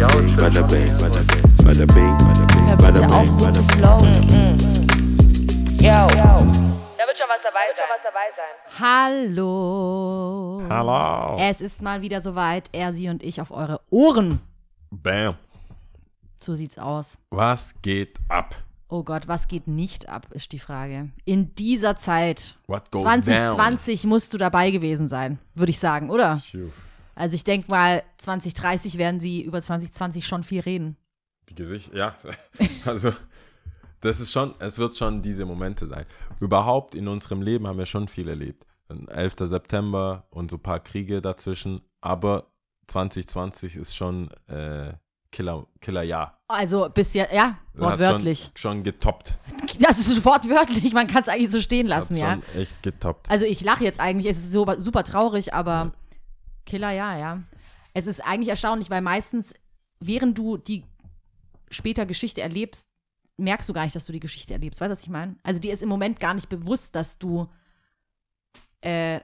Bada 0.00 0.08
bing, 0.16 0.36
bada 0.36 0.62
bing, 0.62 0.88
bada 1.62 1.86
bing, 1.86 2.16
bada 2.16 2.46
bing, 2.46 2.76
bada 2.78 3.00
bitte 3.00 3.14
auf, 3.14 3.22
bing, 3.22 3.32
so 3.32 3.50
zu 3.52 3.62
bing. 3.66 3.76
flowen. 3.76 4.14
Yo. 5.76 6.08
Da 6.96 7.04
wird 7.06 7.18
schon 7.18 7.28
was 7.28 7.42
dabei 7.42 7.68
sein. 7.76 7.84
Hallo. 8.78 10.62
Hallo. 10.70 11.36
Es 11.38 11.60
ist 11.60 11.82
mal 11.82 12.00
wieder 12.00 12.22
soweit. 12.22 12.70
Er, 12.72 12.94
sie 12.94 13.10
und 13.10 13.22
ich 13.22 13.42
auf 13.42 13.50
eure 13.50 13.82
Ohren. 13.90 14.40
Bam. 14.90 15.34
So 16.40 16.54
sieht's 16.54 16.78
aus. 16.78 17.18
Was 17.28 17.74
geht 17.82 18.16
ab? 18.30 18.54
Oh 18.88 19.02
Gott, 19.02 19.28
was 19.28 19.48
geht 19.48 19.68
nicht 19.68 20.08
ab, 20.08 20.28
ist 20.30 20.52
die 20.52 20.60
Frage. 20.60 21.10
In 21.26 21.54
dieser 21.56 21.96
Zeit, 21.96 22.56
What 22.68 22.90
goes 22.90 23.02
2020, 23.02 24.04
musst 24.04 24.32
du 24.32 24.38
dabei 24.38 24.70
gewesen 24.70 25.08
sein, 25.08 25.38
würde 25.54 25.70
ich 25.70 25.78
sagen, 25.78 26.08
oder? 26.08 26.40
down? 26.50 26.72
Also 27.20 27.34
ich 27.34 27.44
denke 27.44 27.70
mal, 27.70 28.02
2030 28.16 28.96
werden 28.96 29.20
sie 29.20 29.42
über 29.42 29.60
2020 29.60 30.26
schon 30.26 30.42
viel 30.42 30.60
reden. 30.60 30.96
Die 31.50 31.54
Gesicht, 31.54 31.92
ja. 31.94 32.14
Also, 32.86 33.12
das 34.00 34.20
ist 34.20 34.32
schon, 34.32 34.54
es 34.58 34.78
wird 34.78 34.96
schon 34.96 35.20
diese 35.20 35.44
Momente 35.44 35.86
sein. 35.86 36.06
Überhaupt 36.40 36.94
in 36.94 37.08
unserem 37.08 37.42
Leben 37.42 37.66
haben 37.66 37.76
wir 37.76 37.84
schon 37.84 38.08
viel 38.08 38.26
erlebt. 38.26 38.64
11. 38.88 39.34
September 39.40 40.24
und 40.30 40.50
so 40.50 40.56
ein 40.56 40.62
paar 40.62 40.80
Kriege 40.80 41.20
dazwischen. 41.20 41.82
Aber 42.00 42.46
2020 42.86 43.76
ist 43.76 43.94
schon 43.94 44.30
äh, 44.46 44.94
Killer, 45.30 45.66
Killerjahr. 45.82 46.40
Also 46.48 46.88
bis 46.88 47.12
ja, 47.12 47.26
ja, 47.30 47.58
Das 47.74 47.84
hat 47.84 47.90
wortwörtlich. 48.00 48.50
Schon, 48.54 48.76
schon 48.76 48.82
getoppt. 48.82 49.34
Das 49.78 49.98
ist 49.98 50.24
wortwörtlich, 50.26 50.92
man 50.92 51.06
kann 51.06 51.22
es 51.22 51.28
eigentlich 51.28 51.50
so 51.50 51.60
stehen 51.60 51.86
lassen, 51.86 52.14
hat 52.14 52.20
ja. 52.20 52.32
schon 52.32 52.60
echt 52.60 52.82
getoppt. 52.82 53.30
Also 53.30 53.46
ich 53.46 53.62
lache 53.62 53.82
jetzt 53.82 53.98
eigentlich, 53.98 54.26
es 54.26 54.36
ist 54.36 54.52
so, 54.52 54.66
super 54.78 55.04
traurig, 55.04 55.54
aber 55.54 55.92
Killer 56.70 56.92
ja, 56.92 57.18
ja. 57.18 57.42
Es 57.92 58.06
ist 58.06 58.20
eigentlich 58.24 58.48
erstaunlich, 58.48 58.88
weil 58.90 59.02
meistens, 59.02 59.54
während 59.98 60.38
du 60.38 60.56
die 60.56 60.84
später 61.70 62.06
Geschichte 62.06 62.40
erlebst, 62.40 62.88
merkst 63.36 63.68
du 63.68 63.72
gar 63.72 63.84
nicht, 63.84 63.96
dass 63.96 64.06
du 64.06 64.12
die 64.12 64.20
Geschichte 64.20 64.52
erlebst. 64.52 64.80
Weißt 64.80 64.90
du, 64.90 64.92
was 64.92 65.02
ich 65.02 65.08
meine? 65.08 65.36
Also 65.42 65.60
dir 65.60 65.72
ist 65.72 65.82
im 65.82 65.88
Moment 65.88 66.20
gar 66.20 66.34
nicht 66.34 66.48
bewusst, 66.48 66.94
dass 66.94 67.18
du 67.18 67.48
äh, 68.82 69.20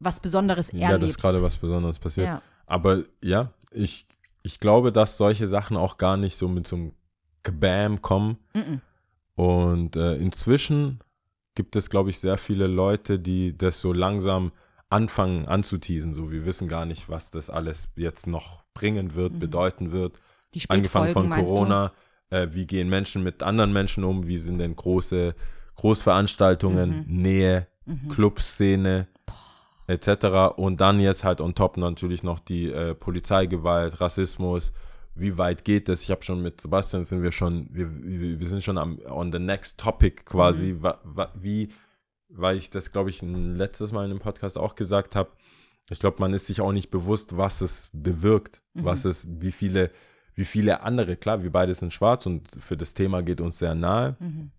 was 0.00 0.20
Besonderes 0.20 0.70
Ja, 0.72 0.90
erlebst. 0.90 1.16
dass 1.16 1.22
gerade 1.22 1.42
was 1.42 1.56
Besonderes 1.56 1.98
passiert. 1.98 2.26
Ja. 2.26 2.42
Aber 2.66 3.04
ja, 3.22 3.52
ich, 3.70 4.06
ich 4.42 4.60
glaube, 4.60 4.92
dass 4.92 5.16
solche 5.16 5.48
Sachen 5.48 5.76
auch 5.76 5.96
gar 5.96 6.16
nicht 6.16 6.36
so 6.36 6.48
mit 6.48 6.66
so 6.66 6.76
einem 6.76 6.92
Kabam 7.42 8.02
kommen. 8.02 8.38
Mhm. 8.52 8.80
Und 9.36 9.96
äh, 9.96 10.16
inzwischen 10.16 11.00
gibt 11.54 11.76
es, 11.76 11.88
glaube 11.88 12.10
ich, 12.10 12.18
sehr 12.18 12.36
viele 12.36 12.66
Leute, 12.66 13.18
die 13.18 13.56
das 13.56 13.80
so 13.80 13.92
langsam 13.92 14.52
anfangen 14.94 15.46
anzuteasen. 15.46 16.14
So, 16.14 16.30
wir 16.30 16.46
wissen 16.46 16.68
gar 16.68 16.86
nicht, 16.86 17.08
was 17.08 17.30
das 17.30 17.50
alles 17.50 17.88
jetzt 17.96 18.26
noch 18.26 18.62
bringen 18.74 19.14
wird, 19.14 19.38
bedeuten 19.40 19.90
wird. 19.90 20.20
Angefangen 20.68 21.12
von 21.12 21.30
Corona, 21.30 21.92
äh, 22.30 22.48
wie 22.52 22.66
gehen 22.66 22.88
Menschen 22.88 23.24
mit 23.24 23.42
anderen 23.42 23.72
Menschen 23.72 24.04
um, 24.04 24.26
wie 24.28 24.38
sind 24.38 24.58
denn 24.58 24.76
große 24.76 25.34
Großveranstaltungen, 25.74 27.04
Mhm. 27.08 27.22
Nähe, 27.22 27.66
Clubszene 28.08 29.08
etc. 29.88 30.56
Und 30.56 30.80
dann 30.80 31.00
jetzt 31.00 31.24
halt 31.24 31.40
on 31.40 31.54
top 31.54 31.76
natürlich 31.76 32.22
noch 32.22 32.38
die 32.38 32.70
äh, 32.70 32.94
Polizeigewalt, 32.94 34.00
Rassismus. 34.00 34.72
Wie 35.16 35.36
weit 35.36 35.64
geht 35.64 35.88
das? 35.88 36.02
Ich 36.02 36.10
habe 36.10 36.22
schon 36.22 36.40
mit 36.40 36.60
Sebastian 36.60 37.04
sind 37.04 37.22
wir 37.22 37.32
schon, 37.32 37.68
wir, 37.72 37.88
wir 38.40 38.46
sind 38.46 38.62
schon 38.62 38.78
am 38.78 38.98
on 39.08 39.32
the 39.32 39.38
next 39.40 39.76
topic 39.76 40.24
quasi. 40.24 40.72
Mhm. 40.72 40.82
Wa, 40.82 41.00
wa, 41.02 41.32
wie, 41.34 41.68
weil 42.36 42.56
ich 42.56 42.70
das, 42.70 42.92
glaube 42.92 43.10
ich, 43.10 43.22
letztes 43.22 43.92
Mal 43.92 44.04
in 44.04 44.10
dem 44.10 44.18
Podcast 44.18 44.58
auch 44.58 44.74
gesagt 44.74 45.14
habe. 45.16 45.30
Ich 45.90 45.98
glaube, 45.98 46.16
man 46.20 46.32
ist 46.34 46.46
sich 46.46 46.60
auch 46.60 46.72
nicht 46.72 46.90
bewusst, 46.90 47.36
was 47.36 47.60
es 47.60 47.88
bewirkt, 47.92 48.58
Mhm. 48.74 48.84
was 48.84 49.04
es, 49.04 49.26
wie 49.28 49.52
viele, 49.52 49.90
wie 50.34 50.44
viele 50.44 50.80
andere, 50.82 51.16
klar, 51.16 51.42
wir 51.42 51.52
beide 51.52 51.74
sind 51.74 51.92
schwarz 51.92 52.26
und 52.26 52.48
für 52.50 52.76
das 52.76 52.94
Thema 52.94 53.22
geht 53.22 53.40
uns 53.40 53.58
sehr 53.58 53.74
nahe. 53.74 54.16
Mhm. 54.18 54.50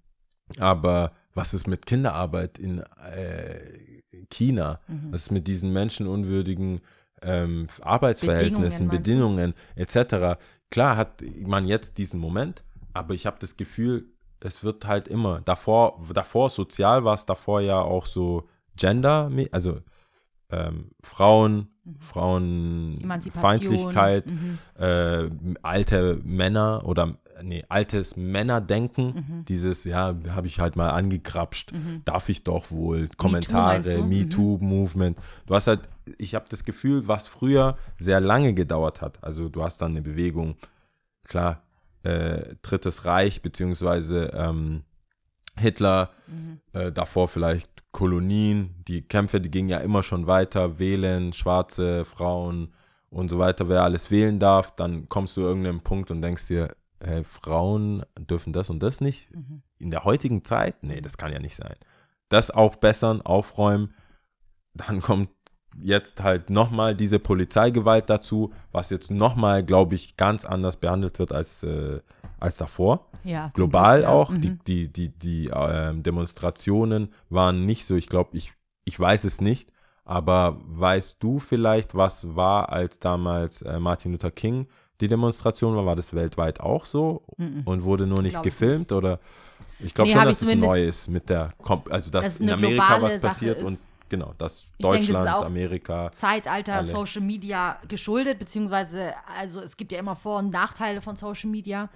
Aber 0.59 1.11
was 1.33 1.53
ist 1.53 1.67
mit 1.67 1.85
Kinderarbeit 1.85 2.57
in 2.59 2.79
äh, 2.79 4.01
China? 4.29 4.79
Mhm. 4.87 5.11
Was 5.11 5.23
ist 5.23 5.31
mit 5.31 5.47
diesen 5.47 5.73
menschenunwürdigen 5.73 6.81
ähm, 7.21 7.67
Arbeitsverhältnissen, 7.81 8.87
Bedingungen, 8.89 9.53
Bedingungen, 9.53 9.53
etc.? 9.75 10.39
Klar 10.69 10.95
hat 10.97 11.23
man 11.41 11.67
jetzt 11.67 11.97
diesen 11.97 12.19
Moment, 12.19 12.63
aber 12.93 13.13
ich 13.13 13.25
habe 13.25 13.37
das 13.39 13.57
Gefühl, 13.57 14.05
es 14.39 14.63
wird 14.63 14.85
halt 14.85 15.07
immer, 15.07 15.41
davor, 15.41 16.01
davor 16.13 16.49
sozial 16.49 17.03
war 17.03 17.15
es 17.15 17.25
davor 17.25 17.61
ja 17.61 17.81
auch 17.81 18.05
so 18.05 18.47
Gender, 18.75 19.31
also 19.51 19.79
ähm, 20.51 20.91
Frauen, 21.03 21.69
Frauenfeindlichkeit, 21.99 24.31
Mhm. 24.31 24.57
äh, 24.81 25.29
alte 25.63 26.19
Männer 26.23 26.83
oder 26.85 27.17
nee, 27.41 27.65
altes 27.67 28.15
Männerdenken, 28.15 29.07
Mhm. 29.07 29.45
dieses, 29.45 29.83
ja, 29.83 30.15
habe 30.29 30.47
ich 30.47 30.59
halt 30.59 30.75
mal 30.77 30.91
angekrapscht, 30.91 31.73
darf 32.05 32.29
ich 32.29 32.43
doch 32.43 32.71
wohl, 32.71 33.09
Kommentare, 33.17 33.81
du? 33.81 34.03
Mhm. 34.03 34.09
MeToo-Movement. 34.09 35.17
Du 35.45 35.55
hast 35.55 35.67
halt, 35.67 35.81
ich 36.17 36.33
habe 36.33 36.45
das 36.49 36.63
Gefühl, 36.63 37.07
was 37.09 37.27
früher 37.27 37.77
sehr 37.97 38.21
lange 38.21 38.53
gedauert 38.53 39.01
hat, 39.01 39.21
also 39.23 39.49
du 39.49 39.63
hast 39.63 39.81
dann 39.81 39.91
eine 39.91 40.01
Bewegung, 40.01 40.55
klar, 41.25 41.61
äh, 42.05 42.55
Drittes 42.61 43.05
Reich, 43.05 43.41
beziehungsweise 43.41 44.31
ähm, 44.33 44.83
Hitler, 45.57 46.11
Mhm. 46.27 46.59
äh, 46.73 46.91
davor 46.91 47.27
vielleicht 47.27 47.83
Kolonien, 47.91 48.83
die 48.87 49.01
Kämpfe, 49.03 49.39
die 49.39 49.51
gingen 49.51 49.69
ja 49.69 49.77
immer 49.77 50.03
schon 50.03 50.27
weiter, 50.27 50.79
wählen, 50.79 51.33
schwarze 51.33 52.03
Frauen 52.03 52.73
und 53.09 53.29
so 53.29 53.39
weiter, 53.39 53.69
wer 53.69 53.83
alles 53.83 54.11
wählen 54.11 54.39
darf, 54.39 54.75
dann 54.75 55.07
kommst 55.07 55.37
du 55.37 55.41
irgendeinem 55.41 55.81
Punkt 55.81 56.11
und 56.11 56.21
denkst 56.21 56.47
dir, 56.47 56.75
hey, 57.01 57.23
Frauen 57.23 58.03
dürfen 58.17 58.51
das 58.53 58.69
und 58.69 58.81
das 58.83 58.99
nicht? 59.01 59.33
Mhm. 59.33 59.61
In 59.79 59.91
der 59.91 60.03
heutigen 60.03 60.43
Zeit? 60.43 60.83
Nee, 60.83 60.99
das 61.01 61.17
kann 61.17 61.31
ja 61.31 61.39
nicht 61.39 61.55
sein. 61.55 61.75
Das 62.29 62.51
aufbessern, 62.51 63.21
aufräumen, 63.21 63.93
dann 64.73 65.01
kommt 65.01 65.29
jetzt 65.81 66.23
halt 66.23 66.49
nochmal 66.49 66.95
diese 66.95 67.19
Polizeigewalt 67.19 68.09
dazu, 68.09 68.51
was 68.71 68.89
jetzt 68.89 69.11
nochmal, 69.11 69.63
glaube 69.63 69.95
ich, 69.95 70.17
ganz 70.17 70.45
anders 70.45 70.77
behandelt 70.77 71.19
wird 71.19 71.31
als, 71.31 71.63
äh, 71.63 71.99
als 72.39 72.57
davor 72.57 73.07
Ja, 73.23 73.49
global 73.53 73.97
Glück, 73.97 74.03
ja. 74.03 74.09
auch. 74.09 74.29
Mhm. 74.29 74.41
Die, 74.41 74.57
die, 74.67 74.87
die, 74.87 75.09
die 75.09 75.51
ähm, 75.53 76.03
Demonstrationen 76.03 77.09
waren 77.29 77.65
nicht 77.65 77.85
so, 77.85 77.95
ich 77.95 78.07
glaube, 78.07 78.37
ich, 78.37 78.53
ich 78.85 78.99
weiß 78.99 79.23
es 79.25 79.41
nicht, 79.41 79.69
aber 80.05 80.59
weißt 80.65 81.17
du 81.21 81.39
vielleicht, 81.39 81.95
was 81.95 82.35
war, 82.35 82.69
als 82.71 82.99
damals 82.99 83.61
äh, 83.63 83.79
Martin 83.79 84.11
Luther 84.11 84.31
King 84.31 84.67
die 85.01 85.07
Demonstration 85.07 85.75
war? 85.75 85.85
War 85.85 85.95
das 85.95 86.13
weltweit 86.13 86.59
auch 86.61 86.85
so 86.85 87.23
und 87.65 87.83
wurde 87.83 88.07
nur 88.07 88.21
nicht 88.21 88.33
Glaub 88.33 88.43
gefilmt 88.43 88.91
oder? 88.91 89.19
Ich 89.79 89.93
glaube 89.93 90.09
Nee, 90.09 90.15
schon, 90.15 90.25
dass 90.25 90.41
es 90.41 90.55
neu 90.55 90.83
ist 90.83 91.09
mit 91.09 91.27
der, 91.27 91.49
Kom 91.61 91.81
also 91.89 92.09
dass 92.09 92.23
Dass 92.23 92.39
in 92.39 92.49
Amerika 92.49 93.01
was 93.01 93.19
passiert 93.19 93.57
ist. 93.57 93.63
und 93.65 93.79
genau, 94.09 94.33
dass 94.37 94.63
Ich 94.77 94.85
denke, 94.85 94.97
das 94.97 95.05
Deutschland, 95.07 95.45
Amerika, 95.45 96.11
Zeitalter 96.11 96.75
Alle. 96.75 96.83
Social 96.85 97.21
Media 97.21 97.79
geschuldet, 97.87 98.39
beziehungsweise, 98.39 99.13
also 99.37 99.61
es 99.61 99.77
gibt 99.77 99.91
ja 99.91 99.99
immer 99.99 100.15
Vor- 100.15 100.39
und 100.39 100.51
Nachteile 100.51 101.01
von 101.01 101.15
Social 101.15 101.49
Media. 101.49 101.89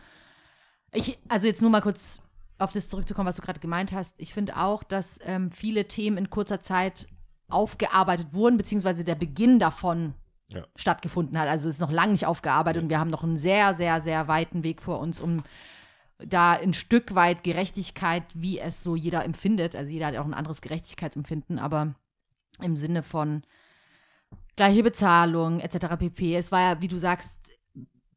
Ich, 0.92 1.18
also 1.28 1.47
jetzt 1.47 1.62
nur 1.62 1.70
mal 1.72 1.81
kurz 1.81 2.22
auf 2.58 2.72
das 2.72 2.90
zurückzukommen, 2.90 3.28
was 3.28 3.36
du 3.38 3.42
gerade 3.42 3.59
gemeint 3.59 3.92
hast. 3.92 4.16
Ich 4.18 4.34
finde 4.34 4.58
auch, 4.58 4.84
dass 4.84 5.20
ähm, 5.24 5.50
viele 5.52 5.88
Themen 5.88 6.18
in 6.18 6.30
kurzer 6.30 6.62
Zeit 6.62 7.08
aufgearbeitet 7.47 8.34
wurden, 8.34 8.58
beziehungsweise 8.58 9.03
der 9.03 9.16
Beginn 9.16 9.59
davon 9.59 10.14
Ja. 10.52 10.64
stattgefunden 10.76 11.38
hat. 11.40 11.47
Also 11.47 11.70
es 11.70 11.76
ist 11.76 11.81
noch 11.81 11.91
lange 11.91 12.12
nicht 12.12 12.26
aufgearbeitet 12.26 12.84
und 12.84 12.90
wir 12.90 13.00
haben 13.00 13.09
noch 13.09 13.24
einen 13.24 13.38
sehr, 13.38 13.74
sehr, 13.76 14.02
sehr 14.02 14.28
weiten 14.28 14.64
Weg 14.64 14.81
vor 14.81 15.00
uns, 15.00 15.22
um 15.22 15.44
da 16.19 16.52
ein 16.53 16.74
Stück 16.74 17.16
weit 17.16 17.44
Gerechtigkeit, 17.44 18.24
wie 18.34 18.59
es 18.59 18.84
so 18.84 18.96
jeder 18.96 19.24
empfindet, 19.24 19.75
also 19.75 19.91
jeder 19.91 20.07
hat 20.07 20.13
ja 20.13 20.22
auch 20.22 20.25
ein 20.25 20.34
anderes 20.34 20.62
Gerechtigkeitsempfinden, 20.62 21.59
aber 21.59 21.96
im 22.62 22.75
Sinne 22.75 23.03
von 23.03 23.44
gleiche 24.56 24.84
Bezahlung 24.84 25.62
etc. 25.62 25.96
pp. 25.97 26.35
Es 26.35 26.52
war 26.52 26.61
ja, 26.61 26.82
wie 26.82 26.90
du 26.90 26.97
sagst, 26.97 27.52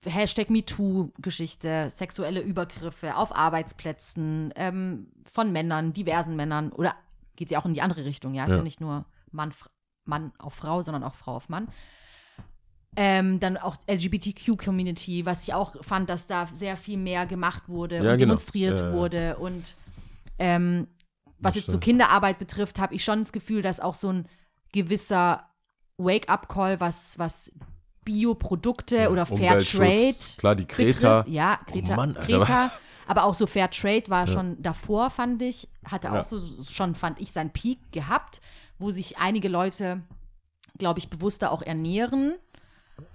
Hashtag 0.04 0.50
MeToo-Geschichte, 0.50 1.88
sexuelle 1.90 2.40
Übergriffe 2.40 3.16
auf 3.16 3.32
Arbeitsplätzen 3.32 4.52
ähm, 4.56 5.12
von 5.30 5.52
Männern, 5.52 5.92
diversen 5.92 6.34
Männern 6.34 6.72
oder 6.72 6.96
geht 7.36 7.50
ja 7.50 7.60
auch 7.60 7.66
in 7.66 7.74
die 7.74 7.82
andere 7.82 8.04
Richtung, 8.04 8.34
ja, 8.34 8.44
ist 8.44 8.50
ja, 8.50 8.56
Ja. 8.56 8.62
nicht 8.62 8.80
nur 8.80 9.04
Mann, 9.30 9.54
Mann 10.04 10.32
auf 10.38 10.54
Frau, 10.54 10.82
sondern 10.82 11.04
auch 11.04 11.14
Frau 11.14 11.36
auf 11.36 11.48
Mann. 11.48 11.68
Ähm, 12.94 13.40
dann 13.40 13.56
auch 13.56 13.76
LGBTQ-Community, 13.88 15.24
was 15.24 15.44
ich 15.44 15.54
auch 15.54 15.82
fand, 15.82 16.10
dass 16.10 16.26
da 16.26 16.46
sehr 16.52 16.76
viel 16.76 16.98
mehr 16.98 17.24
gemacht 17.26 17.68
wurde 17.68 17.96
Ja, 17.96 18.00
und 18.02 18.06
genau. 18.08 18.16
demonstriert 18.18 18.78
Ja, 18.78 18.86
ja. 18.88 18.92
wurde. 18.92 19.36
Und 19.38 19.76
ähm, 20.38 20.88
was 21.38 21.54
jetzt 21.54 21.70
so. 21.70 21.78
Kinderarbeit 21.78 22.38
betrifft, 22.38 22.78
habe 22.78 22.94
ich 22.94 23.02
schon 23.02 23.20
das 23.20 23.32
Gefühl, 23.32 23.62
dass 23.62 23.80
auch 23.80 23.94
so 23.94 24.12
ein 24.12 24.28
gewisser 24.72 25.48
Wake-up-Call, 25.96 26.80
was, 26.80 27.18
was 27.18 27.50
Bioprodukte 28.04 29.10
oder 29.10 29.24
Fair 29.26 29.36
Umweltschutz, 29.36 29.78
Trade 29.78 30.36
klar, 30.38 30.54
die 30.56 30.66
Greta. 30.66 31.18
betrifft. 31.20 31.34
Ja, 31.34 31.60
Greta. 31.66 31.92
Oh 31.92 31.96
Mann. 31.96 32.14
Greta 32.14 32.70
aber 33.06 33.24
auch 33.24 33.34
so 33.34 33.46
Fair 33.46 33.68
Trade 33.70 34.04
war 34.08 34.26
schon 34.26 34.62
davor, 34.62 35.10
fand 35.10 35.42
ich. 35.42 35.68
Hatte 35.84 36.10
auch 36.10 36.14
Ja. 36.16 36.24
so 36.24 36.40
schon, 36.64 36.94
fand 36.94 37.20
ich, 37.20 37.32
seinen 37.32 37.50
Peak 37.50 37.78
gehabt, 37.90 38.40
wo 38.78 38.90
sich 38.90 39.18
einige 39.18 39.48
Leute, 39.48 40.02
glaube 40.78 40.98
ich, 41.00 41.10
bewusster 41.10 41.50
auch 41.52 41.62
ernähren. 41.62 42.34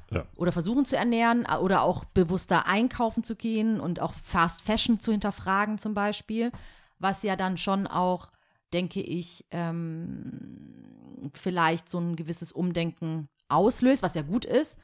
Ja. 0.10 0.26
oder 0.38 0.52
versuchen 0.52 0.86
zu 0.86 0.96
ernähren 0.96 1.46
oder 1.46 1.82
auch 1.82 2.06
bewusster 2.06 2.66
einkaufen 2.66 3.24
zu 3.24 3.36
gehen 3.36 3.80
und 3.82 4.00
auch 4.00 4.14
Fast 4.14 4.62
Fashion 4.62 5.00
zu 5.00 5.12
hinterfragen 5.12 5.78
zum 5.78 5.94
Beispiel, 5.94 6.52
was 6.98 7.24
ja 7.24 7.36
dann 7.36 7.58
schon 7.58 7.88
auch, 7.88 8.30
denke 8.74 9.02
ich, 9.02 9.46
ähm, 9.52 11.32
vielleicht 11.34 11.90
so 11.90 12.00
ein 12.00 12.16
gewisses 12.16 12.52
Umdenken 12.52 13.28
auslöst, 13.50 14.04
was 14.04 14.16
ja 14.16 14.22
gut 14.22 14.46
ist. 14.46 14.78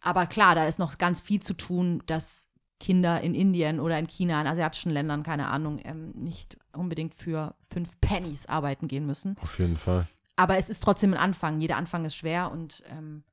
Aber 0.00 0.26
klar, 0.26 0.54
da 0.54 0.66
ist 0.66 0.78
noch 0.78 0.98
ganz 0.98 1.20
viel 1.20 1.40
zu 1.40 1.54
tun, 1.54 2.02
dass 2.06 2.48
Kinder 2.80 3.20
in 3.20 3.34
Indien 3.34 3.80
oder 3.80 3.98
in 3.98 4.06
China, 4.06 4.40
in 4.40 4.46
asiatischen 4.46 4.90
Ländern, 4.90 5.22
keine 5.22 5.48
Ahnung, 5.48 5.80
ähm, 5.84 6.10
nicht 6.14 6.56
unbedingt 6.72 7.14
für 7.14 7.54
fünf 7.62 8.00
Pennies 8.00 8.46
arbeiten 8.46 8.86
gehen 8.86 9.06
müssen. 9.06 9.36
Auf 9.40 9.58
jeden 9.58 9.76
Fall. 9.76 10.06
Aber 10.36 10.58
es 10.58 10.68
ist 10.68 10.82
trotzdem 10.82 11.14
ein 11.14 11.20
Anfang. 11.20 11.60
Jeder 11.60 11.76
Anfang 11.76 12.04
ist 12.04 12.14
schwer 12.14 12.52
und 12.52 12.84
ähm, 12.90 13.24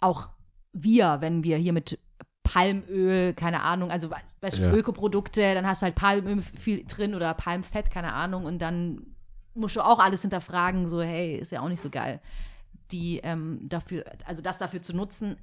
auch 0.00 0.30
wir, 0.82 1.18
wenn 1.20 1.42
wir 1.44 1.56
hier 1.56 1.72
mit 1.72 1.98
Palmöl, 2.42 3.34
keine 3.34 3.62
Ahnung, 3.62 3.90
also 3.90 4.08
weißt- 4.08 4.60
Ja. 4.60 4.72
Ökoprodukte, 4.72 5.54
dann 5.54 5.66
hast 5.66 5.82
du 5.82 5.84
halt 5.86 5.94
Palmöl 5.96 6.42
viel 6.42 6.84
drin 6.84 7.14
oder 7.14 7.34
Palmfett, 7.34 7.90
keine 7.90 8.12
Ahnung, 8.12 8.44
und 8.44 8.60
dann 8.60 9.02
musst 9.54 9.74
du 9.76 9.80
auch 9.80 9.98
alles 9.98 10.22
hinterfragen, 10.22 10.86
so, 10.86 11.02
hey, 11.02 11.36
ist 11.36 11.50
ja 11.50 11.60
auch 11.60 11.68
nicht 11.68 11.80
so 11.80 11.90
geil, 11.90 12.20
die 12.92 13.18
ähm, 13.24 13.60
dafür, 13.62 14.04
also 14.24 14.42
das 14.42 14.58
dafür 14.58 14.80
zu 14.82 14.94
nutzen. 14.94 15.36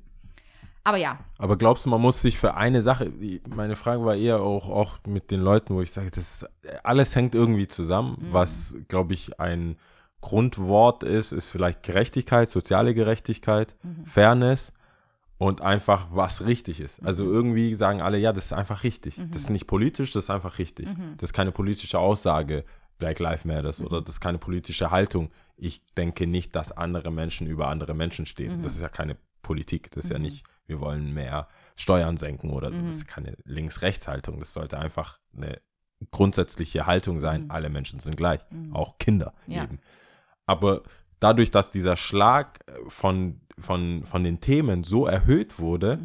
Aber 0.86 0.98
ja, 0.98 1.18
Aber 1.38 1.58
glaubst 1.58 1.86
du, 1.86 1.90
man 1.90 2.02
muss 2.02 2.22
sich 2.22 2.38
für 2.38 2.56
eine 2.56 2.82
Sache, 2.82 3.12
meine 3.56 3.76
Frage 3.78 4.04
war 4.06 4.16
eher 4.16 4.42
auch, 4.42 4.70
auch 4.70 4.98
mit 5.08 5.32
den 5.32 5.40
Leuten, 5.40 5.76
wo 5.76 5.82
ich 5.82 5.92
sage, 5.92 6.12
das 6.12 6.46
alles 6.84 7.16
hängt 7.16 7.36
irgendwie 7.36 7.68
zusammen. 7.68 8.18
Was, 8.32 8.76
glaube 8.90 9.14
ich, 9.14 9.40
ein 9.40 9.78
Grundwort 10.22 11.04
ist, 11.04 11.32
ist 11.32 11.48
vielleicht 11.48 11.84
Gerechtigkeit, 11.84 12.50
soziale 12.50 12.94
Gerechtigkeit, 12.94 13.76
Fairness 14.06 14.72
und 15.38 15.62
einfach, 15.62 16.08
was 16.12 16.46
richtig 16.46 16.80
ist. 16.80 17.04
Also 17.06 17.24
irgendwie 17.24 17.76
sagen 17.76 18.02
alle, 18.02 18.18
ja, 18.18 18.32
das 18.34 18.46
ist 18.46 18.54
einfach 18.54 18.84
richtig. 18.84 19.16
Das 19.32 19.42
ist 19.42 19.50
nicht 19.50 19.68
politisch, 19.68 20.12
das 20.14 20.26
ist 20.26 20.30
einfach 20.30 20.58
richtig. 20.60 20.88
Das 21.18 21.30
ist 21.30 21.34
keine 21.34 21.52
politische 21.52 22.00
Aussage, 22.00 22.64
Black 23.00 23.20
Lives 23.20 23.44
Matters, 23.46 23.82
oder 23.82 24.02
das 24.02 24.16
ist 24.16 24.22
keine 24.22 24.38
politische 24.38 24.92
Haltung. 24.92 25.32
Ich 25.58 25.84
denke 25.96 26.28
nicht, 26.28 26.56
dass 26.56 26.72
andere 26.72 27.12
Menschen 27.12 27.48
über 27.48 27.68
andere 27.68 27.94
Menschen 27.94 28.26
stehen. 28.26 28.62
Das 28.62 28.74
ist 28.76 28.82
ja 28.82 28.90
keine 28.90 29.18
Politik. 29.42 29.92
Das 29.92 30.06
ist 30.06 30.12
ja 30.12 30.20
nicht, 30.20 30.46
wir 30.68 30.80
wollen 30.80 31.14
mehr 31.14 31.48
Steuern 31.76 32.18
senken 32.18 32.50
oder 32.52 32.70
das 32.72 32.90
ist 32.92 33.08
keine 33.08 33.36
Links-Rechts-Haltung. 33.44 34.40
Das 34.40 34.54
sollte 34.54 34.78
einfach 34.78 35.20
eine 35.36 35.60
grundsätzliche 36.12 36.86
Haltung 36.86 37.20
sein. 37.20 37.50
Alle 37.50 37.70
Menschen 37.70 38.00
sind 38.00 38.16
gleich, 38.18 38.42
auch 38.72 38.98
Kinder 39.00 39.34
Ja. 39.48 39.64
eben. 39.64 39.80
Aber 40.46 40.84
dadurch, 41.20 41.52
dass 41.52 41.72
dieser 41.72 41.96
Schlag 41.96 42.60
äh, 42.68 42.74
von, 42.90 43.42
von, 43.60 44.06
von 44.06 44.24
den 44.24 44.40
Themen 44.40 44.84
so 44.84 45.06
erhöht 45.06 45.60
wurde, 45.60 46.00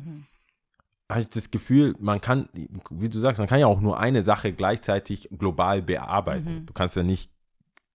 habe 1.10 1.22
ich 1.22 1.30
das 1.30 1.50
Gefühl, 1.50 1.94
man 1.98 2.20
kann, 2.20 2.48
wie 2.90 3.08
du 3.08 3.18
sagst, 3.18 3.38
man 3.38 3.48
kann 3.48 3.60
ja 3.60 3.66
auch 3.66 3.80
nur 3.80 3.98
eine 3.98 4.22
Sache 4.22 4.52
gleichzeitig 4.52 5.28
global 5.36 5.80
bearbeiten. 5.82 6.66
Du 6.66 6.72
kannst 6.72 6.96
ja 6.96 7.02
nicht, 7.02 7.30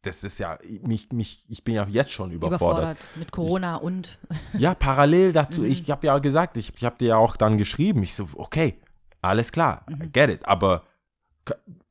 das 0.02 0.24
ist 0.24 0.40
ja, 0.40 0.58
mich, 0.82 1.12
mich, 1.12 1.46
ich 1.48 1.64
bin 1.64 1.76
ja 1.76 1.86
jetzt 1.88 2.12
schon 2.12 2.32
überfordert. 2.32 2.98
überfordert 2.98 3.08
mit 3.16 3.32
Corona 3.32 3.76
und 3.78 4.20
Ja, 4.58 4.74
parallel 4.74 5.32
dazu, 5.32 5.64
ich 5.64 5.90
habe 5.92 6.08
ja 6.08 6.18
gesagt, 6.18 6.58
ich, 6.58 6.74
ich 6.76 6.84
habe 6.84 6.98
dir 6.98 7.10
ja 7.10 7.18
auch 7.18 7.38
dann 7.38 7.58
geschrieben, 7.58 8.04
ich 8.04 8.14
so, 8.14 8.28
okay, 8.36 8.80
alles 9.22 9.52
klar, 9.52 9.86
I 9.90 10.10
get 10.12 10.30
it, 10.30 10.46
aber 10.46 10.84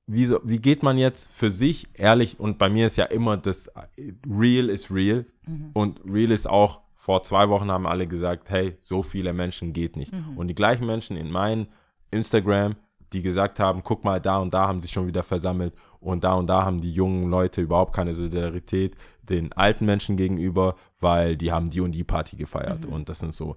wie, 0.06 0.26
so, 0.26 0.40
wie 0.44 0.58
geht 0.58 0.82
man 0.82 0.98
jetzt 0.98 1.30
für 1.32 1.50
sich 1.50 1.88
ehrlich, 1.94 2.38
und 2.38 2.58
bei 2.58 2.68
mir 2.68 2.86
ist 2.86 2.96
ja 2.96 3.06
immer 3.06 3.36
das, 3.36 3.68
äh, 3.68 4.12
real 4.28 4.68
is 4.68 4.90
real 4.90 5.24
und 5.72 6.00
real 6.04 6.30
ist 6.30 6.48
auch, 6.48 6.81
vor 7.02 7.24
zwei 7.24 7.48
Wochen 7.48 7.68
haben 7.68 7.84
alle 7.88 8.06
gesagt, 8.06 8.48
hey, 8.48 8.76
so 8.80 9.02
viele 9.02 9.32
Menschen 9.32 9.72
geht 9.72 9.96
nicht. 9.96 10.12
Und 10.36 10.46
die 10.46 10.54
gleichen 10.54 10.86
Menschen 10.86 11.16
in 11.16 11.32
meinem 11.32 11.66
Instagram, 12.12 12.76
die 13.12 13.22
gesagt 13.22 13.58
haben, 13.58 13.82
guck 13.82 14.04
mal, 14.04 14.20
da 14.20 14.38
und 14.38 14.54
da 14.54 14.68
haben 14.68 14.80
sich 14.80 14.92
schon 14.92 15.08
wieder 15.08 15.24
versammelt 15.24 15.74
und 15.98 16.22
da 16.22 16.34
und 16.34 16.46
da 16.46 16.64
haben 16.64 16.80
die 16.80 16.92
jungen 16.92 17.28
Leute 17.28 17.60
überhaupt 17.60 17.92
keine 17.92 18.14
Solidarität 18.14 18.94
den 19.24 19.52
alten 19.54 19.84
Menschen 19.84 20.16
gegenüber, 20.16 20.76
weil 21.00 21.36
die 21.36 21.50
haben 21.50 21.70
die 21.70 21.80
und 21.80 21.90
die 21.90 22.04
Party 22.04 22.36
gefeiert. 22.36 22.86
Und 22.86 23.08
das 23.08 23.18
sind 23.18 23.34
so, 23.34 23.56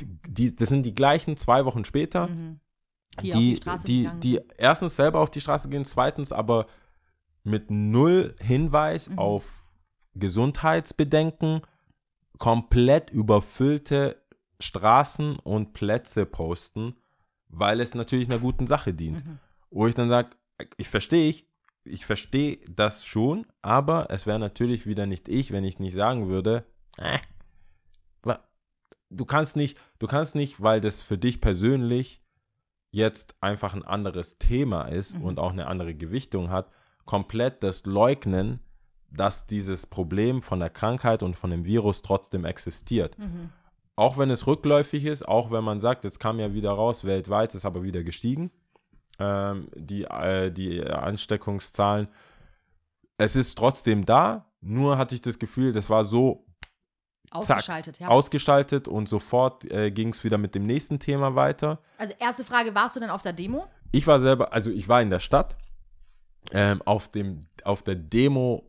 die, 0.00 0.54
das 0.54 0.68
sind 0.68 0.86
die 0.86 0.94
gleichen 0.94 1.36
zwei 1.36 1.64
Wochen 1.64 1.84
später, 1.84 2.28
die, 3.20 3.32
auf 3.32 3.40
die 3.40 3.60
die, 3.86 4.02
gegangen 4.04 4.20
die 4.20 4.40
erstens 4.56 4.94
selber 4.94 5.18
auf 5.18 5.30
die 5.30 5.40
Straße 5.40 5.68
gehen, 5.68 5.84
zweitens 5.84 6.30
aber 6.30 6.66
mit 7.42 7.72
null 7.72 8.36
Hinweis 8.40 9.10
Mhm. 9.10 9.18
auf 9.18 9.66
Gesundheitsbedenken 10.14 11.62
komplett 12.38 13.10
überfüllte 13.10 14.22
Straßen 14.60 15.36
und 15.36 15.72
Plätze 15.72 16.26
posten, 16.26 16.94
weil 17.48 17.80
es 17.80 17.94
natürlich 17.94 18.28
einer 18.28 18.38
guten 18.38 18.66
Sache 18.66 18.94
dient. 18.94 19.24
Mhm. 19.26 19.38
Wo 19.70 19.86
ich 19.86 19.94
dann 19.94 20.08
sage, 20.08 20.30
ich 20.76 20.88
verstehe 20.88 21.28
ich, 21.28 21.46
ich 21.84 22.06
verstehe 22.06 22.58
das 22.68 23.04
schon, 23.04 23.46
aber 23.62 24.08
es 24.10 24.26
wäre 24.26 24.38
natürlich 24.38 24.86
wieder 24.86 25.06
nicht 25.06 25.28
ich, 25.28 25.52
wenn 25.52 25.64
ich 25.64 25.78
nicht 25.78 25.94
sagen 25.94 26.28
würde, 26.28 26.64
äh, 26.96 27.18
du 29.10 29.24
kannst 29.24 29.56
nicht, 29.56 29.78
du 29.98 30.06
kannst 30.06 30.34
nicht, 30.34 30.62
weil 30.62 30.80
das 30.80 31.00
für 31.00 31.18
dich 31.18 31.40
persönlich 31.40 32.22
jetzt 32.90 33.34
einfach 33.40 33.74
ein 33.74 33.84
anderes 33.84 34.38
Thema 34.38 34.82
ist 34.82 35.14
und 35.14 35.38
auch 35.38 35.52
eine 35.52 35.66
andere 35.66 35.94
Gewichtung 35.94 36.50
hat, 36.50 36.70
komplett 37.04 37.62
das 37.62 37.84
leugnen, 37.84 38.60
dass 39.10 39.46
dieses 39.46 39.86
Problem 39.86 40.42
von 40.42 40.60
der 40.60 40.70
Krankheit 40.70 41.22
und 41.22 41.36
von 41.36 41.50
dem 41.50 41.64
Virus 41.64 42.02
trotzdem 42.02 42.44
existiert. 42.44 43.16
Auch 43.96 44.16
wenn 44.16 44.30
es 44.30 44.46
rückläufig 44.46 45.04
ist, 45.04 45.26
auch 45.26 45.50
wenn 45.50 45.64
man 45.64 45.80
sagt, 45.80 46.04
jetzt 46.04 46.20
kam 46.20 46.38
ja 46.38 46.54
wieder 46.54 46.70
raus, 46.70 47.04
weltweit 47.04 47.54
ist 47.54 47.64
aber 47.64 47.82
wieder 47.82 48.04
gestiegen, 48.04 48.50
ähm, 49.18 49.68
die, 49.74 50.04
äh, 50.04 50.52
die 50.52 50.84
Ansteckungszahlen. 50.84 52.08
Es 53.16 53.34
ist 53.34 53.56
trotzdem 53.58 54.06
da, 54.06 54.46
nur 54.60 54.98
hatte 54.98 55.14
ich 55.14 55.22
das 55.22 55.38
Gefühl, 55.38 55.72
das 55.72 55.90
war 55.90 56.04
so 56.04 56.46
ausgeschaltet, 57.30 57.98
ja. 57.98 58.08
ausgestaltet 58.08 58.88
und 58.88 59.08
sofort 59.08 59.64
äh, 59.70 59.90
ging 59.90 60.10
es 60.10 60.24
wieder 60.24 60.38
mit 60.38 60.54
dem 60.54 60.62
nächsten 60.62 60.98
Thema 60.98 61.34
weiter. 61.34 61.80
also 61.98 62.14
erste 62.18 62.44
Frage, 62.44 62.74
warst 62.74 62.96
du 62.96 63.00
denn 63.00 63.10
auf 63.10 63.22
der 63.22 63.32
Demo? 63.32 63.66
Ich 63.92 64.06
war 64.06 64.20
selber, 64.20 64.52
also 64.52 64.70
ich 64.70 64.88
war 64.88 65.02
in 65.02 65.10
der 65.10 65.20
Stadt, 65.20 65.56
ähm, 66.52 66.82
auf 66.84 67.08
dem, 67.08 67.40
auf 67.64 67.82
der 67.82 67.96
Demo, 67.96 68.67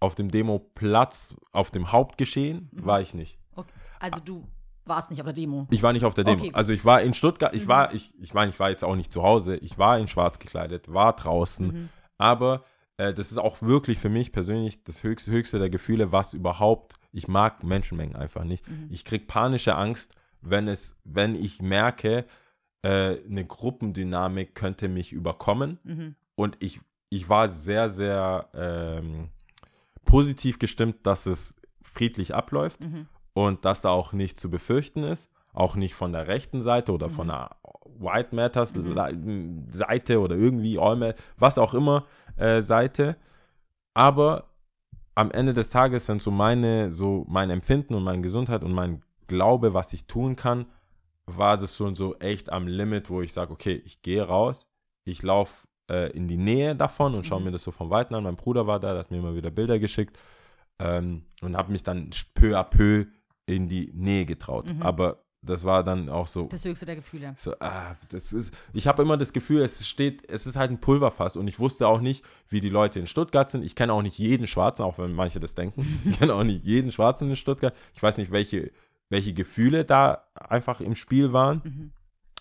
auf 0.00 0.14
dem 0.14 0.30
Demoplatz, 0.30 1.34
auf 1.52 1.70
dem 1.70 1.90
Hauptgeschehen 1.92 2.68
war 2.72 3.00
ich 3.00 3.14
nicht. 3.14 3.38
Okay. 3.54 3.72
Also 4.00 4.20
du 4.20 4.46
warst 4.84 5.10
nicht 5.10 5.20
auf 5.20 5.26
der 5.26 5.34
Demo. 5.34 5.66
Ich 5.70 5.82
war 5.82 5.92
nicht 5.92 6.04
auf 6.04 6.14
der 6.14 6.24
Demo. 6.24 6.38
Okay. 6.38 6.48
Mhm. 6.50 6.54
Also 6.54 6.72
ich 6.72 6.84
war 6.84 7.02
in 7.02 7.14
Stuttgart, 7.14 7.54
ich 7.54 7.68
war, 7.68 7.92
ich, 7.92 8.14
ich 8.20 8.32
meine, 8.32 8.50
ich 8.50 8.58
war 8.60 8.70
jetzt 8.70 8.84
auch 8.84 8.96
nicht 8.96 9.12
zu 9.12 9.22
Hause, 9.22 9.56
ich 9.56 9.76
war 9.78 9.98
in 9.98 10.08
schwarz 10.08 10.38
gekleidet, 10.38 10.92
war 10.92 11.14
draußen, 11.14 11.66
Mhm. 11.66 11.88
aber 12.16 12.64
äh, 12.96 13.12
das 13.12 13.30
ist 13.30 13.38
auch 13.38 13.60
wirklich 13.60 13.98
für 13.98 14.08
mich 14.08 14.32
persönlich 14.32 14.82
das 14.84 15.02
höchste, 15.02 15.30
höchste 15.30 15.58
der 15.58 15.68
Gefühle, 15.70 16.10
was 16.12 16.32
überhaupt, 16.32 16.94
ich 17.12 17.28
mag 17.28 17.62
Menschenmengen 17.64 18.16
einfach 18.16 18.44
nicht. 18.44 18.66
Mhm. 18.68 18.88
Ich 18.90 19.04
krieg 19.04 19.26
panische 19.26 19.74
Angst, 19.76 20.14
wenn 20.40 20.68
es, 20.68 20.96
wenn 21.04 21.34
ich 21.34 21.60
merke, 21.60 22.24
äh, 22.82 23.16
eine 23.28 23.44
Gruppendynamik 23.44 24.54
könnte 24.54 24.88
mich 24.88 25.12
überkommen 25.12 25.78
Mhm. 25.84 26.14
und 26.34 26.56
ich, 26.60 26.80
ich 27.10 27.28
war 27.28 27.48
sehr, 27.48 27.88
sehr 27.90 28.48
ähm, 28.54 29.30
positiv 30.08 30.58
gestimmt, 30.58 30.96
dass 31.06 31.26
es 31.26 31.54
friedlich 31.82 32.34
abläuft 32.34 32.80
Mhm. 32.82 33.06
und 33.34 33.64
dass 33.64 33.82
da 33.82 33.90
auch 33.90 34.12
nicht 34.12 34.40
zu 34.40 34.48
befürchten 34.50 35.02
ist, 35.02 35.28
auch 35.52 35.76
nicht 35.76 35.94
von 35.94 36.12
der 36.12 36.26
rechten 36.28 36.62
Seite 36.62 36.92
oder 36.92 37.10
von 37.10 37.28
der 37.28 37.50
White 37.98 38.34
Matters 38.34 38.74
Le- 38.74 39.64
Seite 39.70 40.20
oder 40.20 40.36
irgendwie 40.36 40.78
All 40.78 40.96
Ma- 40.96 41.14
was 41.36 41.58
auch 41.58 41.74
immer 41.74 42.06
äh, 42.36 42.60
Seite, 42.62 43.16
aber 43.94 44.44
am 45.14 45.30
Ende 45.30 45.52
des 45.52 45.70
Tages, 45.70 46.08
wenn 46.08 46.20
so 46.20 46.30
meine, 46.30 46.90
so 46.92 47.24
mein 47.28 47.50
Empfinden 47.50 47.94
und 47.94 48.04
meine 48.04 48.22
Gesundheit 48.22 48.64
und 48.64 48.72
mein 48.72 49.02
Glaube, 49.26 49.74
was 49.74 49.92
ich 49.92 50.06
tun 50.06 50.36
kann, 50.36 50.66
war 51.26 51.58
das 51.58 51.76
schon 51.76 51.94
so 51.94 52.16
echt 52.18 52.50
am 52.50 52.66
Limit, 52.66 53.10
wo 53.10 53.20
ich 53.20 53.32
sage, 53.34 53.52
okay, 53.52 53.82
ich 53.84 54.00
gehe 54.00 54.22
raus, 54.22 54.66
ich 55.04 55.22
laufe 55.22 55.67
äh, 55.88 56.10
in 56.12 56.28
die 56.28 56.36
Nähe 56.36 56.74
davon 56.76 57.14
und 57.14 57.26
schaue 57.26 57.40
mir 57.40 57.50
das 57.50 57.62
so 57.64 57.70
von 57.70 57.90
Weitem 57.90 58.16
an. 58.16 58.24
Mein 58.24 58.36
Bruder 58.36 58.66
war 58.66 58.80
da, 58.80 58.92
der 58.92 59.00
hat 59.00 59.10
mir 59.10 59.18
immer 59.18 59.34
wieder 59.34 59.50
Bilder 59.50 59.78
geschickt 59.78 60.18
ähm, 60.78 61.22
und 61.40 61.56
habe 61.56 61.72
mich 61.72 61.82
dann 61.82 62.10
peu 62.34 62.58
à 62.58 62.64
peu 62.64 63.06
in 63.46 63.68
die 63.68 63.90
Nähe 63.94 64.26
getraut. 64.26 64.66
Aber 64.80 65.22
das 65.40 65.64
war 65.64 65.84
dann 65.84 66.08
auch 66.08 66.26
so, 66.26 66.46
Das 66.48 66.64
höchste 66.64 66.84
der 66.84 66.96
Gefühle. 66.96 67.32
so, 67.36 67.54
ah, 67.60 67.94
das 68.10 68.32
ist, 68.32 68.52
ich 68.72 68.86
habe 68.86 69.02
immer 69.02 69.16
das 69.16 69.32
Gefühl, 69.32 69.62
es 69.62 69.86
steht, 69.86 70.28
es 70.28 70.46
ist 70.46 70.56
halt 70.56 70.70
ein 70.70 70.80
Pulverfass 70.80 71.36
und 71.36 71.46
ich 71.48 71.58
wusste 71.60 71.86
auch 71.86 72.00
nicht, 72.00 72.24
wie 72.48 72.60
die 72.60 72.68
Leute 72.68 72.98
in 72.98 73.06
Stuttgart 73.06 73.48
sind. 73.48 73.64
Ich 73.64 73.74
kenne 73.76 73.92
auch 73.92 74.02
nicht 74.02 74.18
jeden 74.18 74.46
Schwarzen, 74.48 74.82
auch 74.82 74.98
wenn 74.98 75.12
manche 75.12 75.40
das 75.40 75.54
denken. 75.54 75.86
Ich 76.10 76.18
kenne 76.18 76.34
auch 76.34 76.44
nicht 76.44 76.64
jeden 76.64 76.90
Schwarzen 76.92 77.30
in 77.30 77.36
Stuttgart. 77.36 77.74
Ich 77.94 78.02
weiß 78.02 78.18
nicht, 78.18 78.32
welche, 78.32 78.72
welche 79.08 79.32
Gefühle 79.32 79.84
da 79.84 80.24
einfach 80.34 80.80
im 80.80 80.96
Spiel 80.96 81.32
waren. 81.32 81.92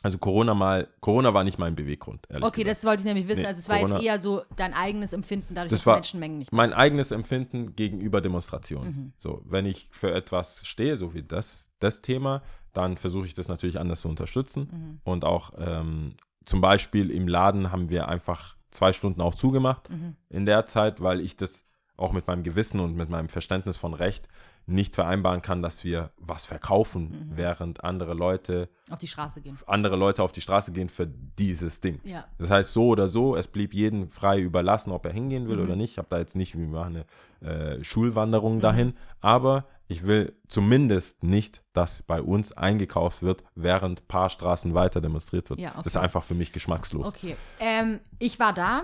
Also 0.04 0.20
Corona 0.20 0.54
mal, 0.54 0.88
Corona 1.02 1.34
war 1.34 1.44
nicht 1.44 1.58
mein 1.58 1.76
Beweggrund, 1.76 2.22
ehrlich 2.30 2.46
Okay, 2.46 2.62
gesagt. 2.64 2.78
das 2.78 2.86
wollte 2.86 3.02
ich 3.02 3.06
nämlich 3.06 3.28
wissen. 3.28 3.42
Nee, 3.42 3.48
also 3.48 3.60
es 3.60 3.68
war 3.68 3.78
Corona- 3.80 3.96
jetzt 3.96 4.06
eher 4.06 4.20
so 4.20 4.44
dein 4.56 4.74
eigenes 4.74 5.12
Empfinden, 5.12 5.56
dadurch, 5.56 5.72
Das 5.72 5.80
dass 5.80 5.86
war 5.88 5.96
Menschenmengen 5.96 6.38
nicht 6.38 6.52
mein 6.54 6.72
eigenes 6.72 7.12
Empfinden 7.12 7.76
gegenüber 7.76 8.22
Demonstrationen. 8.22 8.90
Mhm. 8.96 9.14
So, 9.18 9.42
wenn 9.46 9.66
ich 9.66 9.88
für 9.92 10.14
etwas 10.14 10.66
stehe, 10.68 10.98
so 10.98 11.14
wie 11.14 11.24
das, 11.24 11.72
das 11.80 12.02
Thema, 12.02 12.44
dann 12.74 12.96
versuche 12.98 13.26
ich 13.26 13.34
das 13.34 13.48
natürlich 13.48 13.80
anders 13.80 14.02
zu 14.02 14.08
unterstützen. 14.10 14.70
Mhm. 14.72 15.00
Und 15.04 15.26
auch 15.26 15.52
ähm, 15.58 16.14
zum 16.46 16.62
Beispiel 16.62 17.10
im 17.10 17.28
Laden 17.28 17.72
haben 17.72 17.90
wir 17.90 18.08
einfach 18.08 18.56
zwei 18.70 18.94
Stunden 18.94 19.20
auch 19.22 19.34
zugemacht 19.36 19.90
Mhm. 19.90 20.16
in 20.30 20.46
der 20.46 20.66
Zeit, 20.68 21.02
weil 21.02 21.22
ich 21.22 21.36
das 21.38 21.66
auch 21.98 22.14
mit 22.14 22.28
meinem 22.28 22.44
Gewissen 22.44 22.80
und 22.80 22.96
mit 22.96 23.10
meinem 23.10 23.30
Verständnis 23.30 23.76
von 23.78 23.96
Recht 23.96 24.28
nicht 24.70 24.96
vereinbaren 24.96 25.42
kann, 25.42 25.62
dass 25.62 25.84
wir 25.86 26.12
was 26.18 26.46
verkaufen, 26.46 27.10
Mhm. 27.10 27.38
während 27.38 27.84
andere 27.84 28.14
Leute, 28.14 28.70
auf 28.90 29.00
die 29.00 29.08
Straße 29.08 29.42
gehen. 29.42 29.58
andere 29.66 29.96
Leute 29.96 30.22
auf 30.22 30.34
die 30.34 30.42
Straße 30.42 30.72
gehen 30.74 30.90
für 30.90 31.08
dieses 31.08 31.80
Ding. 31.80 32.00
Ja. 32.04 32.26
Das 32.38 32.50
heißt, 32.50 32.74
so 32.74 32.88
oder 32.90 33.08
so, 33.08 33.36
es 33.38 33.48
blieb 33.48 33.74
jedem 33.74 34.10
frei 34.12 34.40
überlassen, 34.40 34.92
ob 34.92 35.06
er 35.06 35.14
hingehen 35.14 35.48
will 35.48 35.58
Mhm. 35.58 35.64
oder 35.64 35.76
nicht. 35.78 35.92
Ich 35.92 35.98
habe 35.98 36.10
da 36.10 36.20
jetzt 36.20 36.36
nicht, 36.36 36.58
wir 36.58 36.68
machen 36.68 37.06
eine 37.42 37.78
äh, 37.80 37.84
Schulwanderung 37.84 38.56
Mhm. 38.58 38.62
dahin, 38.62 38.94
aber 39.22 39.66
ich 39.88 40.04
will 40.06 40.36
zumindest 40.50 41.24
nicht, 41.24 41.64
dass 41.72 42.02
bei 42.02 42.22
uns 42.22 42.52
eingekauft 42.52 43.22
wird, 43.22 43.44
während 43.56 44.02
ein 44.02 44.08
paar 44.08 44.30
Straßen 44.30 44.74
weiter 44.74 45.00
demonstriert 45.02 45.50
wird. 45.50 45.60
Ja, 45.62 45.70
okay. 45.70 45.78
Das 45.84 45.86
ist 45.94 45.98
einfach 45.98 46.24
für 46.24 46.34
mich 46.34 46.52
geschmackslos. 46.52 47.06
Okay. 47.08 47.38
Ähm, 47.60 48.00
ich 48.20 48.38
war 48.40 48.54
da 48.54 48.84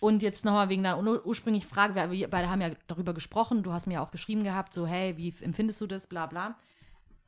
und 0.00 0.22
jetzt 0.22 0.44
nochmal 0.44 0.68
wegen 0.68 0.82
deiner 0.82 0.98
ur- 0.98 1.24
ursprünglichen 1.24 1.68
Frage. 1.68 2.10
Wir, 2.10 2.28
beide 2.28 2.50
haben 2.50 2.60
ja 2.60 2.70
darüber 2.86 3.14
gesprochen. 3.14 3.62
Du 3.62 3.72
hast 3.72 3.86
mir 3.86 4.02
auch 4.02 4.10
geschrieben 4.10 4.44
gehabt, 4.44 4.74
so, 4.74 4.86
hey, 4.86 5.16
wie 5.16 5.34
empfindest 5.40 5.80
du 5.80 5.86
das? 5.86 6.06
Bla, 6.06 6.26
bla. 6.26 6.56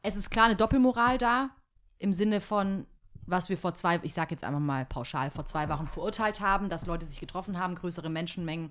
Es 0.02 0.16
ist 0.16 0.30
klar 0.30 0.46
eine 0.46 0.56
Doppelmoral 0.56 1.18
da 1.18 1.50
im 1.99 2.12
Sinne 2.12 2.40
von, 2.40 2.87
was 3.26 3.49
wir 3.49 3.58
vor 3.58 3.75
zwei, 3.75 3.99
ich 4.02 4.14
sage 4.14 4.32
jetzt 4.32 4.44
einfach 4.44 4.61
mal 4.61 4.85
pauschal, 4.85 5.30
vor 5.30 5.44
zwei 5.46 5.68
Wochen 5.68 5.88
verurteilt 5.88 6.40
haben, 6.40 6.68
dass 6.68 6.87
Leute 6.87 7.06
sich 7.06 7.18
getroffen 7.18 7.58
haben, 7.58 7.75
größere 7.75 8.11
Menschenmengen 8.11 8.70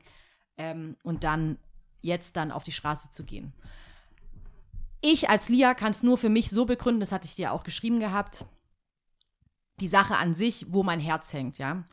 ähm, 0.57 0.95
und 1.03 1.23
dann 1.23 1.57
jetzt 2.01 2.37
dann 2.37 2.51
auf 2.51 2.63
die 2.63 2.71
Straße 2.71 3.09
zu 3.11 3.23
gehen. 3.23 3.53
Ich 5.01 5.29
als 5.29 5.49
Lia 5.49 5.73
kann 5.73 5.91
es 5.91 6.03
nur 6.03 6.17
für 6.17 6.29
mich 6.29 6.49
so 6.51 6.65
begründen, 6.65 6.99
das 6.99 7.11
hatte 7.11 7.25
ich 7.25 7.35
dir 7.35 7.51
auch 7.51 7.63
geschrieben 7.63 7.99
gehabt, 7.99 8.45
die 9.81 9.87
Sache 9.89 10.15
an 10.15 10.33
sich, 10.33 10.67
wo 10.69 10.83
mein 10.83 10.99
Herz 11.01 11.33
hängt, 11.33 11.57
ja. 11.57 11.83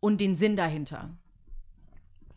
Und 0.00 0.20
den 0.20 0.36
Sinn 0.36 0.56
dahinter. 0.56 1.10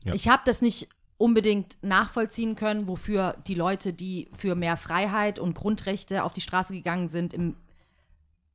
Ja. 0.04 0.14
Ich 0.14 0.28
habe 0.28 0.44
das 0.46 0.62
nicht 0.62 0.90
unbedingt 1.18 1.78
nachvollziehen 1.82 2.56
können, 2.56 2.88
wofür 2.88 3.38
die 3.48 3.56
Leute, 3.56 3.94
die 3.94 4.30
für 4.38 4.56
mehr 4.56 4.76
Freiheit 4.76 5.40
und 5.40 5.54
Grundrechte 5.54 6.24
auf 6.24 6.34
die 6.34 6.42
Straße 6.42 6.74
gegangen 6.74 7.08
sind, 7.08 7.34
im, 7.34 7.56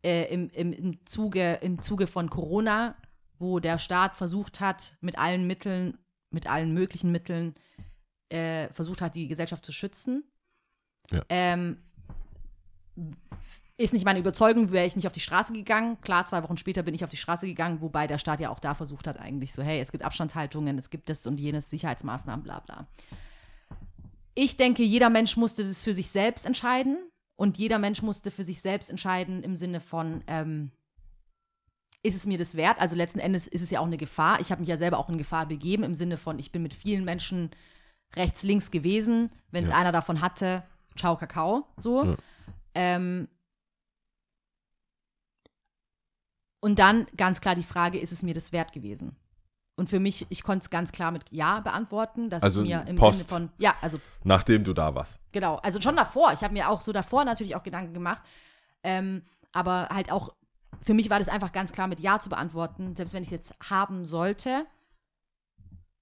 äh, 0.04 0.32
im, 0.32 0.50
im, 0.50 0.72
im, 0.72 1.06
Zuge, 1.06 1.54
im 1.62 1.80
Zuge 1.80 2.06
von 2.06 2.28
Corona, 2.28 2.94
wo 3.38 3.60
der 3.60 3.78
Staat 3.78 4.16
versucht 4.16 4.60
hat, 4.60 4.96
mit 5.00 5.18
allen 5.18 5.46
Mitteln, 5.46 5.96
mit 6.30 6.46
allen 6.46 6.74
möglichen 6.74 7.10
Mitteln, 7.10 7.54
äh, 8.28 8.68
versucht 8.74 9.00
hat, 9.00 9.14
die 9.14 9.28
Gesellschaft 9.28 9.64
zu 9.64 9.72
schützen. 9.72 10.24
Ja. 11.10 11.22
Ähm, 11.30 11.78
ist 13.80 13.92
nicht 13.92 14.04
meine 14.04 14.18
Überzeugung, 14.18 14.72
wäre 14.72 14.86
ich 14.86 14.96
nicht 14.96 15.06
auf 15.06 15.12
die 15.12 15.20
Straße 15.20 15.52
gegangen. 15.52 16.00
Klar, 16.00 16.26
zwei 16.26 16.42
Wochen 16.42 16.56
später 16.58 16.82
bin 16.82 16.94
ich 16.94 17.04
auf 17.04 17.10
die 17.10 17.16
Straße 17.16 17.46
gegangen, 17.46 17.80
wobei 17.80 18.08
der 18.08 18.18
Staat 18.18 18.40
ja 18.40 18.50
auch 18.50 18.58
da 18.58 18.74
versucht 18.74 19.06
hat, 19.06 19.18
eigentlich 19.20 19.52
so, 19.52 19.62
hey, 19.62 19.80
es 19.80 19.92
gibt 19.92 20.02
Abstandshaltungen, 20.04 20.76
es 20.76 20.90
gibt 20.90 21.08
das 21.08 21.26
und 21.28 21.38
jenes, 21.38 21.70
Sicherheitsmaßnahmen, 21.70 22.42
bla 22.42 22.58
bla. 22.58 22.88
Ich 24.34 24.56
denke, 24.56 24.82
jeder 24.82 25.10
Mensch 25.10 25.36
musste 25.36 25.64
das 25.64 25.84
für 25.84 25.94
sich 25.94 26.10
selbst 26.10 26.44
entscheiden 26.44 26.98
und 27.36 27.56
jeder 27.56 27.78
Mensch 27.78 28.02
musste 28.02 28.32
für 28.32 28.42
sich 28.42 28.60
selbst 28.60 28.90
entscheiden 28.90 29.44
im 29.44 29.56
Sinne 29.56 29.80
von, 29.80 30.22
ähm, 30.26 30.72
ist 32.02 32.16
es 32.16 32.26
mir 32.26 32.38
das 32.38 32.56
wert? 32.56 32.80
Also 32.80 32.96
letzten 32.96 33.20
Endes 33.20 33.46
ist 33.46 33.62
es 33.62 33.70
ja 33.70 33.80
auch 33.80 33.86
eine 33.86 33.96
Gefahr. 33.96 34.40
Ich 34.40 34.50
habe 34.50 34.60
mich 34.60 34.68
ja 34.68 34.76
selber 34.76 34.98
auch 34.98 35.08
in 35.08 35.18
Gefahr 35.18 35.46
begeben 35.46 35.82
im 35.84 35.94
Sinne 35.94 36.16
von, 36.16 36.38
ich 36.38 36.50
bin 36.52 36.62
mit 36.62 36.74
vielen 36.74 37.04
Menschen 37.04 37.50
rechts, 38.16 38.42
links 38.42 38.70
gewesen. 38.72 39.30
Wenn 39.50 39.64
es 39.64 39.70
Ja. 39.70 39.76
einer 39.76 39.92
davon 39.92 40.20
hatte, 40.20 40.62
ciao, 40.96 41.16
Kakao, 41.16 41.66
so. 41.76 42.04
Ja. 42.04 42.16
Ähm, 42.74 43.28
und 46.60 46.78
dann 46.78 47.06
ganz 47.16 47.40
klar 47.40 47.54
die 47.54 47.62
Frage, 47.62 47.98
ist 47.98 48.12
es 48.12 48.22
mir 48.22 48.34
das 48.34 48.52
wert 48.52 48.72
gewesen? 48.72 49.16
Und 49.76 49.88
für 49.88 50.00
mich, 50.00 50.26
ich 50.28 50.42
konnte 50.42 50.64
es 50.64 50.70
ganz 50.70 50.90
klar 50.90 51.12
mit 51.12 51.30
Ja 51.30 51.60
beantworten, 51.60 52.30
dass 52.30 52.42
Also 52.42 52.62
es 52.62 52.66
mir 52.66 52.84
im 52.88 52.96
Post. 52.96 53.18
Sinne 53.18 53.28
von, 53.28 53.50
ja, 53.58 53.76
also 53.80 54.00
Nachdem 54.24 54.64
du 54.64 54.72
da 54.72 54.92
warst. 54.94 55.20
Genau, 55.30 55.56
also 55.56 55.80
schon 55.80 55.94
davor. 55.94 56.32
Ich 56.32 56.42
habe 56.42 56.52
mir 56.52 56.68
auch 56.68 56.80
so 56.80 56.90
davor 56.92 57.24
natürlich 57.24 57.54
auch 57.54 57.62
Gedanken 57.62 57.94
gemacht. 57.94 58.22
Ähm, 58.82 59.22
aber 59.52 59.88
halt 59.90 60.10
auch, 60.10 60.34
für 60.82 60.94
mich 60.94 61.10
war 61.10 61.20
das 61.20 61.28
einfach 61.28 61.52
ganz 61.52 61.70
klar 61.70 61.86
mit 61.86 62.00
Ja 62.00 62.18
zu 62.18 62.28
beantworten. 62.28 62.96
Selbst 62.96 63.14
wenn 63.14 63.22
ich 63.22 63.28
es 63.28 63.32
jetzt 63.32 63.54
haben 63.70 64.04
sollte, 64.04 64.66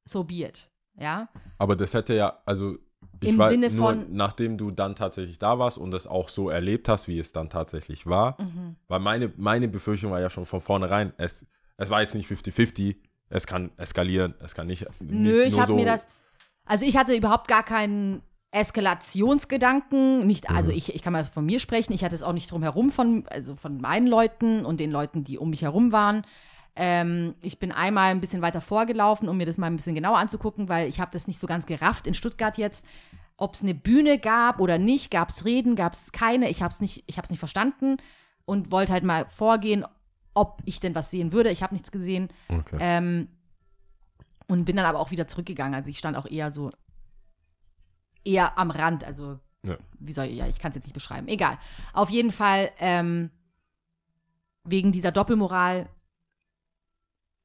so 0.09 0.25
be 0.25 0.47
it. 0.47 0.71
Ja. 0.99 1.29
Aber 1.59 1.77
das 1.77 1.93
hätte 1.93 2.15
ja, 2.15 2.41
also 2.47 2.79
ich 3.21 3.31
Im 3.31 3.39
war 3.39 3.51
Sinne 3.51 3.71
nur, 3.71 3.93
von- 3.93 4.07
nachdem 4.11 4.59
du 4.59 4.71
dann 4.71 4.95
tatsächlich 4.97 5.39
da 5.39 5.59
warst 5.59 5.79
und 5.79 5.91
das 5.91 6.07
auch 6.07 6.29
so 6.29 6.51
erlebt 6.51 6.89
hast, 6.89 7.09
wie 7.09 7.19
es 7.19 7.33
dann 7.33 7.49
tatsächlich 7.51 8.07
war, 8.07 8.37
Mhm. 8.41 8.77
weil 8.89 9.01
meine, 9.01 9.33
meine 9.37 9.69
Befürchtung 9.69 10.11
war 10.13 10.21
ja 10.21 10.31
schon 10.31 10.45
von 10.47 10.61
vornherein, 10.61 11.13
es, 11.17 11.47
es 11.77 11.91
war 11.91 12.01
jetzt 12.03 12.15
nicht 12.15 12.29
50-50, 12.29 12.97
es 13.29 13.47
kann 13.47 13.71
eskalieren, 13.77 14.35
es 14.41 14.55
kann 14.55 14.67
nicht. 14.67 14.87
Nö, 15.01 15.45
nicht 15.45 15.55
ich 15.55 15.61
habe 15.61 15.73
so, 15.73 15.77
mir 15.77 15.85
das. 15.87 16.09
Also 16.65 16.85
ich 16.85 16.97
hatte 16.97 17.15
überhaupt 17.15 17.49
gar 17.49 17.63
keinen 17.63 18.23
Eskalationsgedanken. 18.51 20.27
Nicht, 20.27 20.51
also 20.51 20.71
Mhm. 20.71 20.79
ich, 20.79 20.95
ich 20.95 21.03
kann 21.03 21.13
mal 21.13 21.25
von 21.25 21.45
mir 21.45 21.59
sprechen, 21.61 21.93
ich 21.93 22.05
hatte 22.05 22.15
es 22.15 22.23
auch 22.23 22.33
nicht 22.33 22.51
drum 22.51 22.63
herum 22.63 22.91
von, 22.91 23.25
also 23.31 23.57
von 23.57 23.79
meinen 23.81 24.07
Leuten 24.07 24.65
und 24.65 24.79
den 24.81 24.91
Leuten, 24.91 25.25
die 25.25 25.39
um 25.39 25.51
mich 25.51 25.63
herum 25.63 25.93
waren. 25.93 26.23
Ähm, 26.77 27.35
ich 27.41 27.59
bin 27.59 27.73
einmal 27.73 28.11
ein 28.11 28.21
bisschen 28.21 28.43
weiter 28.43 28.61
vorgelaufen, 28.61 29.29
um 29.29 29.37
mir 29.39 29.47
das 29.47 29.57
mal 29.57 29.67
ein 29.67 29.77
bisschen 29.77 29.95
genauer 29.95 30.19
anzugucken, 30.19 30.69
weil 30.69 30.89
ich 30.89 31.01
habe 31.01 31.11
das 31.11 31.27
nicht 31.27 31.39
so 31.39 31.47
ganz 31.47 31.65
gerafft 31.67 32.07
in 32.07 32.15
Stuttgart 32.15 32.59
jetzt. 32.59 32.85
Ob 33.39 33.55
es 33.55 33.63
eine 33.63 33.75
Bühne 33.75 34.19
gab 34.19 34.61
oder 34.61 34.79
nicht, 34.79 35.11
gab 35.11 35.31
es 35.31 35.45
Reden, 35.45 35.75
gab 35.75 35.95
es 35.95 36.13
keine. 36.13 36.49
Ich 36.51 36.63
habe 36.63 36.73
es 36.73 36.81
nicht, 36.81 37.05
ich 37.07 37.17
nicht 37.17 37.39
verstanden 37.39 37.97
und 38.45 38.71
wollte 38.71 38.93
halt 38.93 39.05
mal 39.05 39.27
vorgehen, 39.27 39.85
ob 40.35 40.61
ich 40.65 40.81
denn 40.81 40.95
was 40.95 41.11
sehen 41.11 41.33
würde. 41.33 41.51
Ich 41.51 41.63
habe 41.63 41.75
nichts 41.75 41.91
gesehen. 41.91 42.29
Okay. 42.49 42.77
Ähm, 42.79 43.29
und 44.49 44.65
bin 44.65 44.77
dann 44.77 44.87
aber 44.87 45.01
auch 45.01 45.11
wieder 45.11 45.27
zurückgegangen. 45.27 45.75
Also 45.75 45.91
ich 45.91 45.99
stand 45.99 46.17
auch 46.17 46.27
eher 46.27 46.51
so, 46.51 46.71
eher 48.25 48.59
am 48.59 48.71
Rand. 48.71 49.03
Also, 49.05 49.39
Ja. 49.63 49.77
wie 49.99 50.13
soll 50.13 50.27
ich, 50.27 50.37
ja, 50.37 50.47
ich 50.47 50.59
kann 50.59 50.71
es 50.71 50.77
jetzt 50.77 50.85
nicht 50.85 50.95
beschreiben. 50.95 51.27
Egal. 51.29 51.59
Auf 51.93 52.11
jeden 52.11 52.33
Fall, 52.33 52.71
ähm, 52.79 53.31
wegen 54.65 54.93
dieser 54.93 55.13
Doppelmoral 55.13 55.89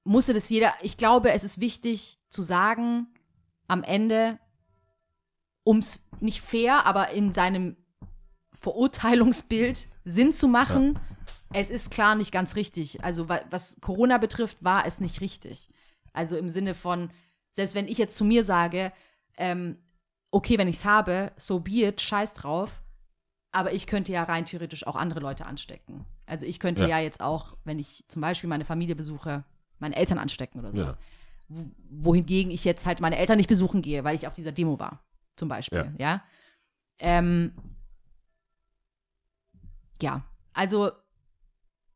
musste 0.04 0.34
das 0.34 0.50
jeder, 0.50 0.74
ich 0.82 0.98
glaube, 0.98 1.32
es 1.32 1.44
ist 1.44 1.60
wichtig 1.60 2.20
zu 2.30 2.42
sagen, 2.42 3.08
am 3.68 3.84
Ende, 3.84 4.40
um 5.64 5.78
es 5.78 6.08
nicht 6.20 6.42
fair, 6.42 6.86
aber 6.86 7.12
in 7.12 7.34
seinem 7.34 7.78
Verurteilungsbild 8.62 9.88
Sinn 10.06 10.34
zu 10.34 10.48
machen, 10.48 11.00
es 11.54 11.70
ist 11.70 11.92
klar 11.92 12.16
nicht 12.16 12.32
ganz 12.32 12.56
richtig. 12.56 13.04
Also 13.04 13.28
wa- 13.30 13.42
was 13.50 13.78
Corona 13.82 14.18
betrifft, 14.18 14.64
war 14.64 14.86
es 14.86 15.00
nicht 15.00 15.22
richtig. 15.22 15.70
Also 16.14 16.38
im 16.38 16.50
Sinne 16.50 16.74
von, 16.74 17.12
selbst 17.52 17.76
wenn 17.76 17.88
ich 17.88 17.98
jetzt 17.98 18.16
zu 18.18 18.24
mir 18.24 18.44
sage, 18.44 18.92
ähm, 19.38 19.78
okay, 20.32 20.58
wenn 20.58 20.68
ich 20.68 20.78
es 20.78 20.86
habe, 20.86 21.32
so 21.38 21.60
be 21.60 21.86
it, 21.86 22.02
scheiß 22.02 22.34
drauf, 22.34 22.82
aber 23.52 23.74
ich 23.74 23.88
könnte 23.88 24.12
ja 24.12 24.24
rein 24.24 24.46
theoretisch 24.46 24.88
auch 24.88 24.96
andere 24.96 25.20
Leute 25.20 25.46
anstecken. 25.46 26.06
Also 26.26 26.46
ich 26.46 26.60
könnte 26.60 26.84
ja, 26.84 26.90
Ja. 26.98 27.00
jetzt 27.00 27.20
auch, 27.22 27.58
wenn 27.66 27.80
ich 27.80 28.06
zum 28.08 28.22
Beispiel 28.22 28.50
meine 28.50 28.64
Familie 28.66 28.96
besuche, 28.96 29.44
meine 29.82 29.96
Eltern 29.96 30.18
anstecken 30.18 30.60
oder 30.60 30.74
sowas. 30.74 30.96
Ja. 30.96 31.00
Wo- 31.50 31.72
Wohingegen 32.12 32.52
ich 32.52 32.64
jetzt 32.64 32.86
halt 32.86 33.02
meine 33.02 33.18
Eltern 33.18 33.38
nicht 33.38 33.50
besuchen 33.50 33.82
gehe, 33.82 34.04
weil 34.04 34.16
ich 34.16 34.26
auf 34.28 34.34
dieser 34.34 34.52
Demo 34.54 34.80
war, 34.80 35.04
zum 35.36 35.50
Beispiel, 35.50 35.94
ja. 35.98 36.24
Ähm, 37.00 37.52
ja, 40.02 40.24
also 40.54 40.92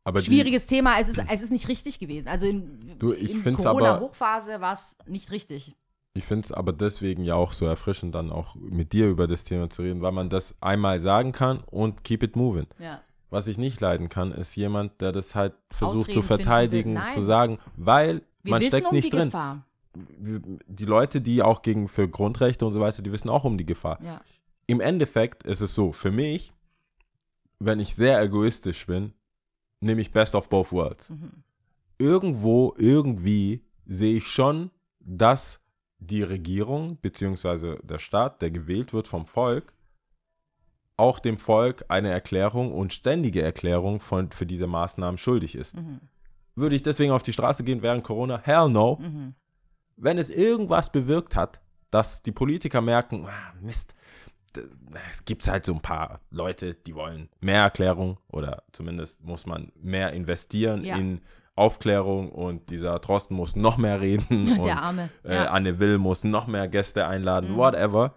aber 0.03 0.19
die- 0.19 0.25
schwieriges 0.25 0.67
Thema. 0.67 0.99
Es 0.99 1.07
ist, 1.09 1.19
es 1.29 1.41
ist 1.41 1.51
nicht 1.51 1.67
richtig 1.67 1.99
gewesen. 1.99 2.27
Also 2.27 2.45
in, 2.45 2.97
Du, 2.99 3.11
in 3.11 3.43
Corona-Hochphase 3.55 4.61
war 4.61 4.73
es 4.73 4.95
nicht 5.07 5.31
richtig. 5.31 5.75
Ich 6.17 6.23
finde 6.23 6.45
es 6.45 6.51
aber 6.51 6.71
deswegen 6.71 7.23
ja 7.23 7.35
auch 7.35 7.51
so 7.51 7.65
erfrischend, 7.65 8.15
dann 8.15 8.31
auch 8.31 8.55
mit 8.55 8.93
dir 8.93 9.09
über 9.09 9.27
das 9.27 9.43
Thema 9.43 9.69
zu 9.69 9.81
reden, 9.81 10.01
weil 10.01 10.11
man 10.13 10.29
das 10.29 10.55
einmal 10.61 10.99
sagen 10.99 11.31
kann 11.31 11.59
und 11.61 12.03
keep 12.03 12.23
it 12.23 12.35
moving. 12.35 12.67
Ja. 12.79 13.01
Was 13.35 13.47
ich 13.47 13.57
nicht 13.57 13.81
leiden 13.81 14.07
kann, 14.07 14.31
ist 14.31 14.55
jemand, 14.55 15.01
der 15.01 15.11
das 15.11 15.35
halt 15.35 15.55
versucht 15.69 16.07
Ausreden 16.07 16.13
zu 16.13 16.21
verteidigen, 16.21 16.97
zu 17.13 17.21
sagen, 17.21 17.59
weil 17.75 18.21
Wir 18.43 18.51
man 18.51 18.63
steckt 18.63 18.87
um 18.87 18.95
nicht 18.95 19.07
die 19.07 19.09
drin. 19.09 19.25
Gefahr. 19.25 19.65
Die 19.93 20.85
Leute, 20.85 21.19
die 21.19 21.43
auch 21.43 21.61
gegen 21.61 21.89
für 21.89 22.07
Grundrechte 22.07 22.65
und 22.65 22.71
so 22.71 22.79
weiter, 22.79 23.01
die 23.01 23.11
wissen 23.11 23.29
auch 23.29 23.43
um 23.43 23.57
die 23.57 23.65
Gefahr. 23.65 23.99
Ja. 24.01 24.21
Im 24.67 24.79
Endeffekt 24.79 25.43
ist 25.43 25.59
es 25.59 25.75
so, 25.75 25.91
für 25.91 26.11
mich, 26.11 26.53
wenn 27.59 27.81
ich 27.81 27.93
sehr 27.93 28.21
egoistisch 28.21 28.87
bin, 28.87 29.11
nehme 29.81 29.99
ich 29.99 30.13
Best 30.13 30.33
of 30.33 30.47
Both 30.47 30.71
Worlds. 30.71 31.09
Mhm. 31.09 31.43
Irgendwo, 31.97 32.73
irgendwie 32.77 33.65
sehe 33.85 34.15
ich 34.15 34.27
schon, 34.27 34.71
dass 35.01 35.59
die 35.99 36.23
Regierung 36.23 36.95
bzw. 37.01 37.79
der 37.83 37.99
Staat, 37.99 38.41
der 38.41 38.51
gewählt 38.51 38.93
wird 38.93 39.09
vom 39.09 39.25
Volk, 39.25 39.73
auch 40.97 41.19
dem 41.19 41.37
Volk 41.37 41.85
eine 41.89 42.09
Erklärung 42.09 42.71
und 42.71 42.93
ständige 42.93 43.41
Erklärung 43.41 43.99
von, 43.99 44.31
für 44.31 44.45
diese 44.45 44.67
Maßnahmen 44.67 45.17
schuldig 45.17 45.55
ist. 45.55 45.75
Würde 46.55 46.75
ich 46.75 46.83
deswegen 46.83 47.11
auf 47.11 47.23
die 47.23 47.33
Straße 47.33 47.63
gehen 47.63 47.81
während 47.81 48.03
Corona? 48.03 48.39
Hell 48.43 48.69
no. 48.69 48.99
Wenn 49.97 50.17
es 50.17 50.29
irgendwas 50.29 50.91
bewirkt 50.91 51.35
hat, 51.35 51.61
dass 51.91 52.21
die 52.23 52.31
Politiker 52.31 52.81
merken, 52.81 53.25
ah, 53.27 53.53
Mist, 53.61 53.95
gibt 55.25 55.41
es 55.43 55.49
halt 55.49 55.65
so 55.65 55.73
ein 55.73 55.81
paar 55.81 56.21
Leute, 56.31 56.73
die 56.75 56.95
wollen 56.95 57.29
mehr 57.41 57.63
Erklärung 57.63 58.17
oder 58.29 58.63
zumindest 58.71 59.23
muss 59.23 59.45
man 59.45 59.71
mehr 59.75 60.13
investieren 60.13 60.83
Ja. 60.85 60.95
in 60.95 61.21
Aufklärung 61.55 62.31
und 62.31 62.69
dieser 62.69 62.99
Drosten 62.99 63.35
muss 63.35 63.55
noch 63.55 63.77
mehr 63.77 63.99
reden 64.01 64.25
und 64.59 64.65
Der 64.65 64.81
Arme. 64.81 65.09
äh, 65.23 65.35
Ja. 65.35 65.41
Mhm. 65.43 65.47
Anne 65.55 65.79
Will 65.79 65.97
muss 65.97 66.23
noch 66.23 66.47
mehr 66.47 66.67
Gäste 66.67 67.07
einladen, 67.07 67.55
whatever. 67.57 68.15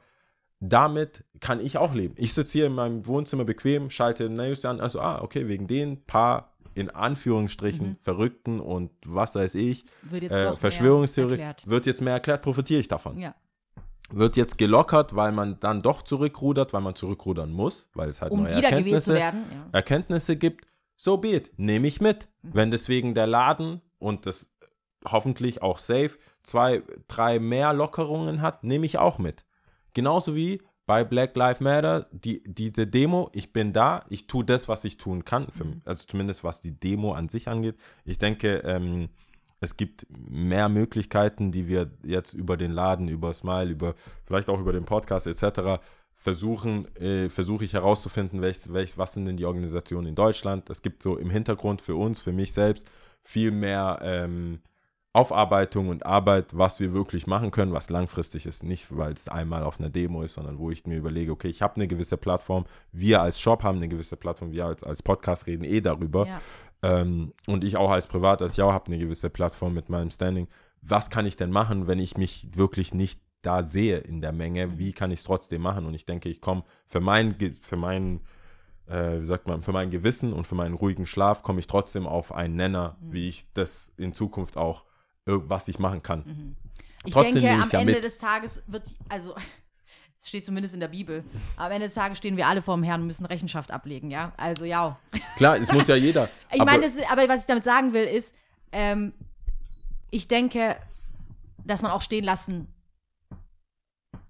Damit 0.61 1.25
kann 1.41 1.61
ich 1.61 1.79
auch 1.79 1.95
leben. 1.95 2.15
Ich 2.17 2.35
sitze 2.35 2.53
hier 2.53 2.67
in 2.67 2.75
meinem 2.75 3.07
Wohnzimmer 3.07 3.45
bequem, 3.45 3.91
schalte 3.91 4.29
News 4.29 4.65
an, 4.65 4.81
also, 4.81 5.01
ah, 5.01 5.21
okay, 5.23 5.47
wegen 5.47 5.67
den 5.67 6.05
paar, 6.05 6.57
in 6.75 6.91
Anführungsstrichen, 6.91 7.97
Verrückten 8.03 8.61
und 8.61 8.91
was 9.05 9.35
weiß 9.35 9.55
ich, 9.55 9.85
Wird 10.03 10.25
äh, 10.25 10.57
Verschwörungstheorie, 10.57 11.41
wird 11.65 11.87
jetzt 11.87 12.03
mehr 12.03 12.15
erklärt, 12.15 12.43
profitiere 12.43 12.81
ich 12.81 12.89
davon. 12.89 13.19
Ja. 13.19 13.35
Wird 14.11 14.37
jetzt 14.37 14.59
gelockert, 14.59 15.15
weil 15.15 15.33
man 15.33 15.61
dann 15.61 15.83
doch 15.83 16.03
zurückrudert, 16.03 16.73
weil 16.73 16.81
man 16.81 16.95
zurückrudern 16.95 17.53
muss, 17.53 17.89
weil 17.95 18.09
es 18.09 18.21
halt 18.21 18.33
Um 18.33 18.43
neue 18.43 18.53
Erkenntnisse, 18.53 19.15
werden. 19.15 19.45
Ja. 19.53 19.67
Erkenntnisse 19.73 20.37
gibt, 20.37 20.67
so 20.97 21.19
be 21.19 21.35
it, 21.35 21.53
nehme 21.57 21.87
ich 21.87 22.01
mit. 22.01 22.27
Mhm. 22.43 22.51
Wenn 22.55 22.71
deswegen 22.71 23.15
der 23.15 23.27
Laden 23.27 23.81
und 23.99 24.27
das 24.27 24.51
hoffentlich 25.05 25.63
auch 25.63 25.79
safe 25.79 26.13
zwei, 26.43 26.83
drei 27.07 27.39
mehr 27.39 27.73
Lockerungen 27.73 28.41
hat, 28.41 28.65
nehme 28.65 28.87
ich 28.87 28.99
auch 28.99 29.19
mit. 29.19 29.45
Genauso 29.99 30.37
wie 30.37 30.63
bei 30.87 31.03
Black 31.03 31.35
Lives 31.35 31.59
Matter, 31.59 32.07
die, 32.13 32.41
diese 32.47 32.87
Demo, 32.87 33.31
ich 33.33 33.53
bin 33.53 33.73
da, 33.73 34.05
ich 34.11 34.29
tue 34.29 34.45
das, 34.45 34.69
was 34.69 34.85
ich 34.85 34.97
tun 34.97 35.25
kann, 35.25 35.49
für, 35.51 35.65
Mhm. 35.65 35.83
also 35.85 36.05
zumindest 36.07 36.45
was 36.45 36.61
die 36.61 36.71
Demo 36.71 37.15
an 37.15 37.29
sich 37.29 37.49
angeht. 37.49 37.75
Ich 38.05 38.17
denke, 38.17 38.59
ähm, 38.65 39.09
es 39.59 39.77
gibt 39.77 40.07
mehr 40.09 40.69
Möglichkeiten, 40.69 41.51
die 41.51 41.67
wir 41.67 41.91
jetzt 42.05 42.33
über 42.33 42.57
den 42.57 42.71
Laden, 42.71 43.09
über 43.09 43.35
Smile, 43.35 43.71
über 43.73 43.97
vielleicht 44.25 44.49
auch 44.49 44.61
über 44.61 44.73
den 44.73 44.85
Podcast 44.85 45.27
etc. 45.27 45.81
versuchen, 46.15 46.87
äh, 46.95 47.29
versuche 47.29 47.65
ich 47.65 47.73
herauszufinden, 47.73 48.41
welch, 48.41 48.73
welch, 48.73 48.97
was 48.97 49.15
sind 49.15 49.25
denn 49.25 49.37
die 49.37 49.47
Organisationen 49.47 50.07
in 50.07 50.15
Deutschland. 50.15 50.71
Es 50.71 50.81
gibt 50.81 51.03
so 51.03 51.17
im 51.17 51.31
Hintergrund 51.31 51.83
für 51.83 51.97
uns, 51.97 52.21
für 52.21 52.31
mich 52.33 52.53
selbst, 52.53 52.89
viel 53.25 53.51
mehr 53.51 53.99
ähm, 54.03 54.61
Aufarbeitung 55.15 55.89
und 55.89 56.05
Arbeit, 56.05 56.57
was 56.57 56.81
wir 56.81 56.93
wirklich 56.93 57.27
machen 57.27 57.51
können, 57.51 57.73
was 57.73 57.91
langfristig 57.91 58.47
ist. 58.47 58.63
Nicht, 58.63 58.97
weil 58.97 59.13
es 59.13 59.29
einmal 59.29 59.63
auf 59.63 59.81
einer 59.81 59.91
Demo 59.91 60.23
ist, 60.23 60.35
sondern 60.35 60.59
wo 60.59 60.71
ich 60.71 60.87
mir 60.87 60.97
überlege, 60.97 61.33
okay, 61.33 61.49
ich 61.49 61.63
habe 61.63 61.77
eine 61.77 61.89
gewisse 61.89 62.17
Plattform, 62.17 62.67
wir 62.93 63.23
als 63.23 63.41
Shop 63.41 63.63
haben 63.63 63.79
eine 63.79 63.89
gewisse 63.89 64.17
Plattform, 64.17 64.53
wir 64.53 64.67
als, 64.67 64.83
als 64.83 65.03
Podcast 65.03 65.47
reden 65.47 65.65
eh 65.65 65.81
darüber. 65.81 66.27
Ja. 66.27 66.41
Ähm, 66.83 67.33
und 67.47 67.65
ich 67.65 67.77
auch 67.77 67.91
als 67.91 68.07
Privat, 68.07 68.43
als 68.43 68.57
Jau 68.57 68.73
habe 68.73 68.87
eine 68.87 68.99
gewisse 68.99 69.31
Plattform 69.31 69.75
mit 69.75 69.89
meinem 69.89 70.11
Standing. 70.11 70.47
Was 70.83 71.11
kann 71.11 71.27
ich 71.27 71.37
denn 71.37 71.51
machen, 71.51 71.87
wenn 71.87 71.99
ich 71.99 72.17
mich 72.17 72.47
wirklich 72.55 72.95
nicht 72.95 73.21
da 73.43 73.63
sehe 73.63 73.99
in 73.99 74.21
der 74.21 74.33
Menge? 74.33 74.79
Wie 74.79 74.93
kann 74.93 75.11
ich 75.11 75.21
es 75.21 75.25
trotzdem 75.25 75.63
machen? 75.63 75.87
Und 75.87 75.95
ich 75.95 76.07
denke, 76.07 76.29
ich 76.29 76.41
komme 76.41 76.65
für 76.87 77.01
mein, 77.01 77.35
für 77.61 77.77
mein, 77.77 78.21
äh, 78.87 79.21
wie 79.21 79.25
sagt 79.25 79.49
man, 79.49 79.63
für 79.63 79.73
mein 79.73 79.91
Gewissen 79.91 80.33
und 80.33 80.47
für 80.47 80.55
meinen 80.55 80.75
ruhigen 80.75 81.07
Schlaf 81.07 81.43
komme 81.43 81.61
ich 81.61 81.67
trotzdem 81.67 82.07
auf 82.07 82.33
einen 82.33 82.57
Nenner, 82.57 82.97
wie 83.01 83.29
ich 83.29 83.47
das 83.55 83.93
in 83.97 84.13
Zukunft 84.13 84.57
auch, 84.57 84.85
was 85.29 85.69
ich 85.69 85.79
machen 85.79 86.03
kann. 86.03 86.57
Ich 87.05 87.13
Trotzdem 87.13 87.43
denke, 87.43 87.63
am 87.63 87.71
ja 87.71 87.81
Ende 87.81 87.93
mit. 87.95 88.05
des 88.05 88.19
Tages 88.19 88.63
wird, 88.67 88.85
also, 89.09 89.35
es 90.21 90.29
steht 90.29 90.45
zumindest 90.45 90.75
in 90.75 90.81
der 90.81 90.89
Bibel, 90.89 91.25
am 91.57 91.71
Ende 91.71 91.87
des 91.87 91.95
Tages 91.95 92.19
stehen 92.19 92.37
wir 92.37 92.47
alle 92.47 92.63
vor 92.63 92.75
dem 92.77 92.83
Herrn 92.83 93.03
und 93.03 93.07
müssen 93.07 93.27
Rechenschaft 93.27 93.71
ablegen, 93.71 94.11
ja? 94.11 94.33
Also, 94.37 94.65
ja. 94.65 94.99
Klar, 95.37 95.57
es 95.59 95.71
muss 95.73 95.87
ja 95.87 95.95
jeder. 96.09 96.29
Ich 96.53 96.61
aber- 96.61 96.71
meine, 96.73 96.85
das, 96.85 96.97
aber 97.11 97.29
was 97.29 97.41
ich 97.43 97.47
damit 97.47 97.65
sagen 97.65 97.93
will, 97.93 98.05
ist, 98.05 98.35
ähm, 98.73 99.13
ich 100.11 100.27
denke, 100.29 100.77
dass 101.65 101.83
man 101.83 101.91
auch 101.91 102.03
stehen 102.03 102.25
lassen 102.25 102.67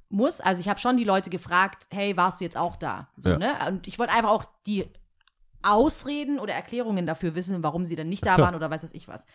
muss. 0.08 0.40
Also 0.40 0.60
ich 0.60 0.68
habe 0.68 0.80
schon 0.80 0.96
die 0.96 1.04
Leute 1.04 1.30
gefragt, 1.30 1.86
hey, 1.92 2.16
warst 2.16 2.40
du 2.40 2.44
jetzt 2.44 2.56
auch 2.56 2.76
da? 2.76 3.08
So, 3.16 3.30
Ja. 3.30 3.38
ne? 3.38 3.54
Und 3.68 3.86
ich 3.86 3.98
wollte 3.98 4.12
einfach 4.12 4.30
auch 4.30 4.44
die 4.66 4.86
Ausreden 5.62 6.38
oder 6.38 6.54
Erklärungen 6.54 7.06
dafür 7.06 7.34
wissen, 7.34 7.62
warum 7.62 7.86
sie 7.86 7.96
dann 7.96 8.08
nicht 8.08 8.24
da 8.24 8.38
waren 8.38 8.54
oder 8.54 8.70
weiß 8.70 8.84
was 8.84 8.92
ich 8.92 9.08
was. 9.08 9.26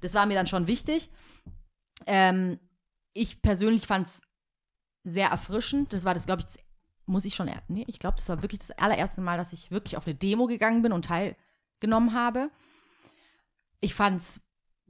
Das 0.00 0.14
war 0.14 0.26
mir 0.26 0.34
dann 0.34 0.46
schon 0.46 0.66
wichtig. 0.66 1.10
Ähm, 2.06 2.58
ich 3.12 3.42
persönlich 3.42 3.86
fand 3.86 4.06
es 4.06 4.20
sehr 5.04 5.28
erfrischend. 5.28 5.92
Das 5.92 6.04
war 6.04 6.14
das, 6.14 6.26
glaube 6.26 6.40
ich, 6.40 6.46
das, 6.46 6.58
muss 7.06 7.24
ich 7.24 7.34
schon, 7.34 7.50
nee, 7.68 7.84
ich 7.88 7.98
glaube, 7.98 8.16
das 8.16 8.28
war 8.28 8.42
wirklich 8.42 8.60
das 8.60 8.70
allererste 8.72 9.20
Mal, 9.20 9.36
dass 9.36 9.52
ich 9.52 9.70
wirklich 9.70 9.96
auf 9.96 10.06
eine 10.06 10.14
Demo 10.14 10.46
gegangen 10.46 10.82
bin 10.82 10.92
und 10.92 11.04
teilgenommen 11.04 12.14
habe. 12.14 12.50
Ich 13.80 13.94
fand 13.94 14.20
es 14.20 14.40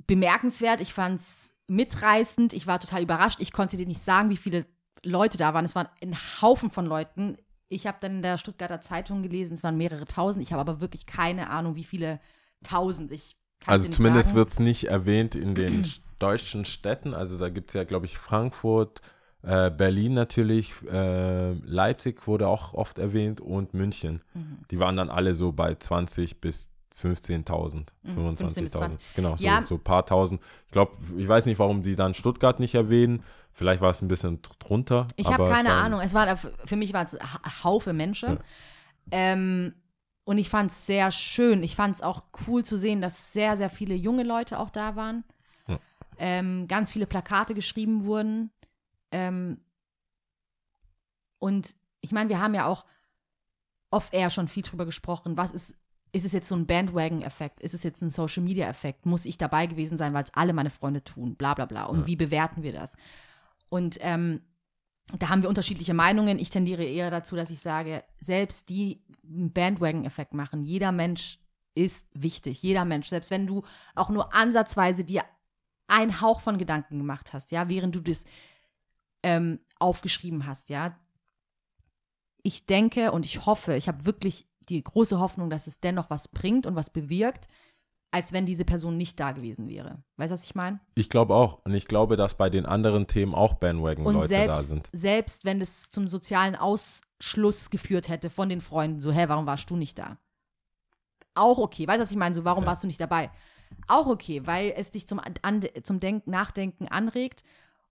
bemerkenswert, 0.07 0.81
ich 0.81 0.93
fand 0.93 1.21
es 1.21 1.55
mitreißend, 1.69 2.53
ich 2.53 2.67
war 2.67 2.81
total 2.81 3.03
überrascht. 3.03 3.41
Ich 3.41 3.53
konnte 3.53 3.77
dir 3.77 3.87
nicht 3.87 4.03
sagen, 4.03 4.31
wie 4.31 4.37
viele 4.37 4.67
Leute 5.03 5.39
da 5.39 5.55
waren. 5.55 5.65
Es 5.65 5.75
waren 5.75 5.89
ein 6.03 6.17
Haufen 6.43 6.71
von 6.71 6.87
Leuten. 6.87 7.39
Ich 7.73 7.87
habe 7.87 7.99
dann 8.01 8.17
in 8.17 8.23
der 8.23 8.39
Stuttgarter 8.39 8.81
Zeitung 8.81 9.23
gelesen, 9.23 9.55
es 9.55 9.65
waren 9.65 9.77
mehrere 9.77 10.07
tausend. 10.07 10.43
Ich 10.43 10.53
habe 10.53 10.61
aber 10.61 10.81
wirklich 10.81 11.07
keine 11.07 11.51
Ahnung, 11.51 11.75
wie 11.75 11.85
viele 11.85 12.21
tausend. 12.63 13.13
Ich 13.13 13.37
Also 13.67 13.89
zumindest 13.91 14.35
wird 14.35 14.51
es 14.51 14.59
nicht 14.59 14.85
erwähnt 14.85 15.35
in 15.35 15.55
den 15.55 15.87
deutschen 16.19 16.65
Städten. 16.65 17.15
Also 17.15 17.39
da 17.39 17.49
gibt 17.49 17.71
es 17.71 17.75
ja, 17.75 17.85
glaube 17.85 18.07
ich, 18.07 18.19
Frankfurt, 18.19 19.01
äh, 19.43 19.71
Berlin 19.71 20.15
natürlich, 20.15 20.73
äh, 20.91 21.53
Leipzig 21.53 22.27
wurde 22.27 22.47
auch 22.47 22.75
oft 22.75 22.99
erwähnt 22.99 23.41
und 23.41 23.75
München. 23.75 24.23
Mhm. 24.35 24.59
Die 24.71 24.79
waren 24.79 24.97
dann 24.97 25.11
alle 25.11 25.35
so 25.35 25.53
bei 25.53 25.75
20 25.75 26.41
bis 26.41 26.71
15.000, 26.95 27.87
15 28.05 28.47
bis 28.47 28.57
25.000. 28.57 28.71
20. 28.71 29.15
Genau, 29.15 29.37
so, 29.37 29.43
Mhm. 29.43 29.47
Ja. 29.47 29.65
so 29.67 29.75
ein 29.77 29.85
paar 29.85 30.05
tausend. 30.07 30.41
Ich 30.67 30.73
glaube, 30.73 30.93
ich 31.17 31.27
weiß 31.29 31.47
nicht, 31.47 31.59
warum 31.59 31.83
die 31.83 31.97
dann 31.97 32.15
Stuttgart 32.15 32.61
nicht 32.61 32.75
erwähnen. 32.75 33.23
Vielleicht 33.55 33.81
war 33.83 33.91
es 33.91 34.01
ein 34.03 34.09
bisschen 34.09 34.41
dr- 34.43 34.57
drunter. 34.59 35.09
Ich 35.17 35.27
habe 35.31 35.45
es 35.45 35.51
keine 35.51 35.69
waren- 35.71 35.85
Ahnung. 35.85 36.01
Es 36.01 36.15
war 36.15 36.37
für 36.37 36.77
mich 36.77 36.93
waren 36.93 37.07
es 37.07 37.15
Ha- 37.15 37.65
Haufe 37.65 37.93
Menschen. 37.93 38.35
Ja. 38.35 38.39
Ähm, 39.11 39.75
und 40.25 40.39
ich 40.39 40.49
fand 40.49 40.71
es 40.71 40.87
sehr 40.87 41.11
schön. 41.11 41.63
Ich 41.63 41.75
fand 41.77 41.95
es 41.97 42.01
auch 42.03 42.23
cool 42.47 42.65
zu 42.65 42.77
sehen, 42.79 43.01
dass 43.01 43.33
sehr, 43.33 43.57
sehr 43.57 43.69
viele 43.71 43.95
junge 43.95 44.23
Leute 44.23 44.59
auch 44.59 44.71
da 44.71 44.97
waren. 44.97 45.25
Ja. 45.67 45.79
Ähm, 46.19 46.67
ganz 46.69 46.91
viele 46.91 47.07
Plakate 47.07 47.55
geschrieben 47.55 48.05
wurden. 48.05 48.51
Ähm, 49.11 49.59
und 51.39 51.75
ich 52.01 52.13
meine, 52.13 52.29
wir 52.29 52.41
haben 52.41 52.55
ja 52.55 52.67
auch 52.67 52.85
off-air 53.91 54.31
schon 54.31 54.49
viel 54.49 54.63
drüber 54.63 54.87
gesprochen. 54.87 55.37
Was 55.37 55.51
ist, 55.51 55.75
ist 56.13 56.25
es 56.27 56.33
jetzt 56.33 56.49
so 56.49 56.55
ein 56.55 56.67
Bandwagon-Effekt? 56.67 57.61
Ist 57.63 57.75
es 57.75 57.83
jetzt 57.83 58.03
ein 58.03 58.11
Social-Media-Effekt? 58.11 59.07
Muss 59.07 59.25
ich 59.25 59.39
dabei 59.39 59.67
gewesen 59.67 59.97
sein, 59.97 60.13
weil 60.13 60.25
es 60.25 60.35
alle 60.35 60.53
meine 60.53 60.71
Freunde 60.71 61.03
tun? 61.03 61.37
Bla, 61.37 61.55
bla, 61.55 61.65
bla. 61.65 61.85
Und 61.87 62.01
Ja. 62.01 62.07
wie 62.07 62.17
bewerten 62.17 62.63
wir 62.63 62.73
das? 62.73 62.97
Und 63.71 63.97
ähm, 64.01 64.43
da 65.19 65.31
haben 65.31 65.43
wir 65.43 65.49
unterschiedliche 65.49 65.95
Meinungen. 65.95 66.39
Ich 66.39 66.51
tendiere 66.51 66.85
eher 66.85 67.11
dazu, 67.11 67.35
dass 67.35 67.51
ich 67.51 67.61
sage, 67.61 68.05
selbst 68.21 68.69
die 68.69 69.03
einen 69.25 69.53
Bandwagon-Effekt 69.53 70.35
machen. 70.35 70.65
Jeder 70.65 70.93
Mensch 70.93 71.39
ist 71.75 72.07
wichtig. 72.13 72.63
Jeder 72.63 72.85
Mensch. 72.85 73.09
Selbst 73.09 73.31
wenn 73.31 73.47
du 73.47 73.63
auch 73.95 74.11
nur 74.11 74.35
ansatzweise 74.35 75.05
dir 75.05 75.25
einen 75.87 76.21
Hauch 76.21 76.41
von 76.41 76.59
Gedanken 76.59 76.99
gemacht 76.99 77.33
hast, 77.33 77.51
ja, 77.53 77.69
während 77.71 77.95
du 77.95 78.01
das 78.01 78.25
ähm, 79.23 79.61
aufgeschrieben 79.79 80.47
hast, 80.47 80.69
ja. 80.69 80.99
Ich 82.43 82.67
denke 82.67 83.13
und 83.13 83.25
ich 83.25 83.47
hoffe, 83.47 83.77
ich 83.77 83.89
habe 83.89 84.05
wirklich 84.05 84.47
die 84.69 84.83
große 84.83 85.19
Hoffnung, 85.21 85.51
dass 85.51 85.67
es 85.67 85.81
dennoch 85.81 86.11
was 86.11 86.29
bringt 86.29 86.67
und 86.67 86.75
was 86.77 86.91
bewirkt, 86.91 87.49
als 88.11 88.33
wenn 88.33 88.45
diese 88.45 88.65
Person 88.67 88.97
nicht 88.99 89.19
da 89.19 89.33
gewesen 89.33 89.69
wäre. 89.69 90.03
Weißt 90.19 90.31
du, 90.31 90.35
was 90.35 90.45
ich 90.45 90.55
meine? 90.55 90.81
Ich 90.95 91.09
glaube 91.09 91.35
auch. 91.35 91.61
Und 91.65 91.75
ich 91.75 91.87
glaube, 91.87 92.17
dass 92.17 92.35
bei 92.35 92.51
den 92.51 92.67
anderen 92.67 93.07
Themen 93.07 93.35
auch 93.35 93.55
Bandwagon-Leute 93.55 94.47
da 94.47 94.59
sind. 94.59 94.89
selbst 94.93 95.45
wenn 95.47 95.61
es 95.63 95.89
zum 95.91 96.09
sozialen 96.09 96.55
Ausschluss 96.55 97.71
geführt 97.71 98.09
hätte 98.09 98.29
von 98.29 98.49
den 98.51 98.61
Freunden, 98.61 99.01
so, 99.01 99.13
hä, 99.13 99.25
warum 99.29 99.47
warst 99.47 99.71
du 99.71 99.77
nicht 99.77 99.99
da? 99.99 100.19
Auch 101.35 101.57
okay. 101.59 101.87
Weißt 101.87 101.99
du, 101.99 102.03
was 102.03 102.11
ich 102.11 102.17
meine? 102.19 102.35
So, 102.35 102.45
warum 102.45 102.65
Ja. 102.65 102.69
warst 102.71 102.83
du 102.83 102.87
nicht 102.87 103.01
dabei? 103.01 103.31
Auch 103.87 104.07
okay, 104.07 104.47
weil 104.47 104.75
es 104.77 104.91
dich 104.91 105.09
zum, 105.09 105.19
an, 105.19 105.63
zum 105.83 105.99
Denk 105.99 106.27
Nachdenken 106.27 106.89
anregt. 106.89 107.43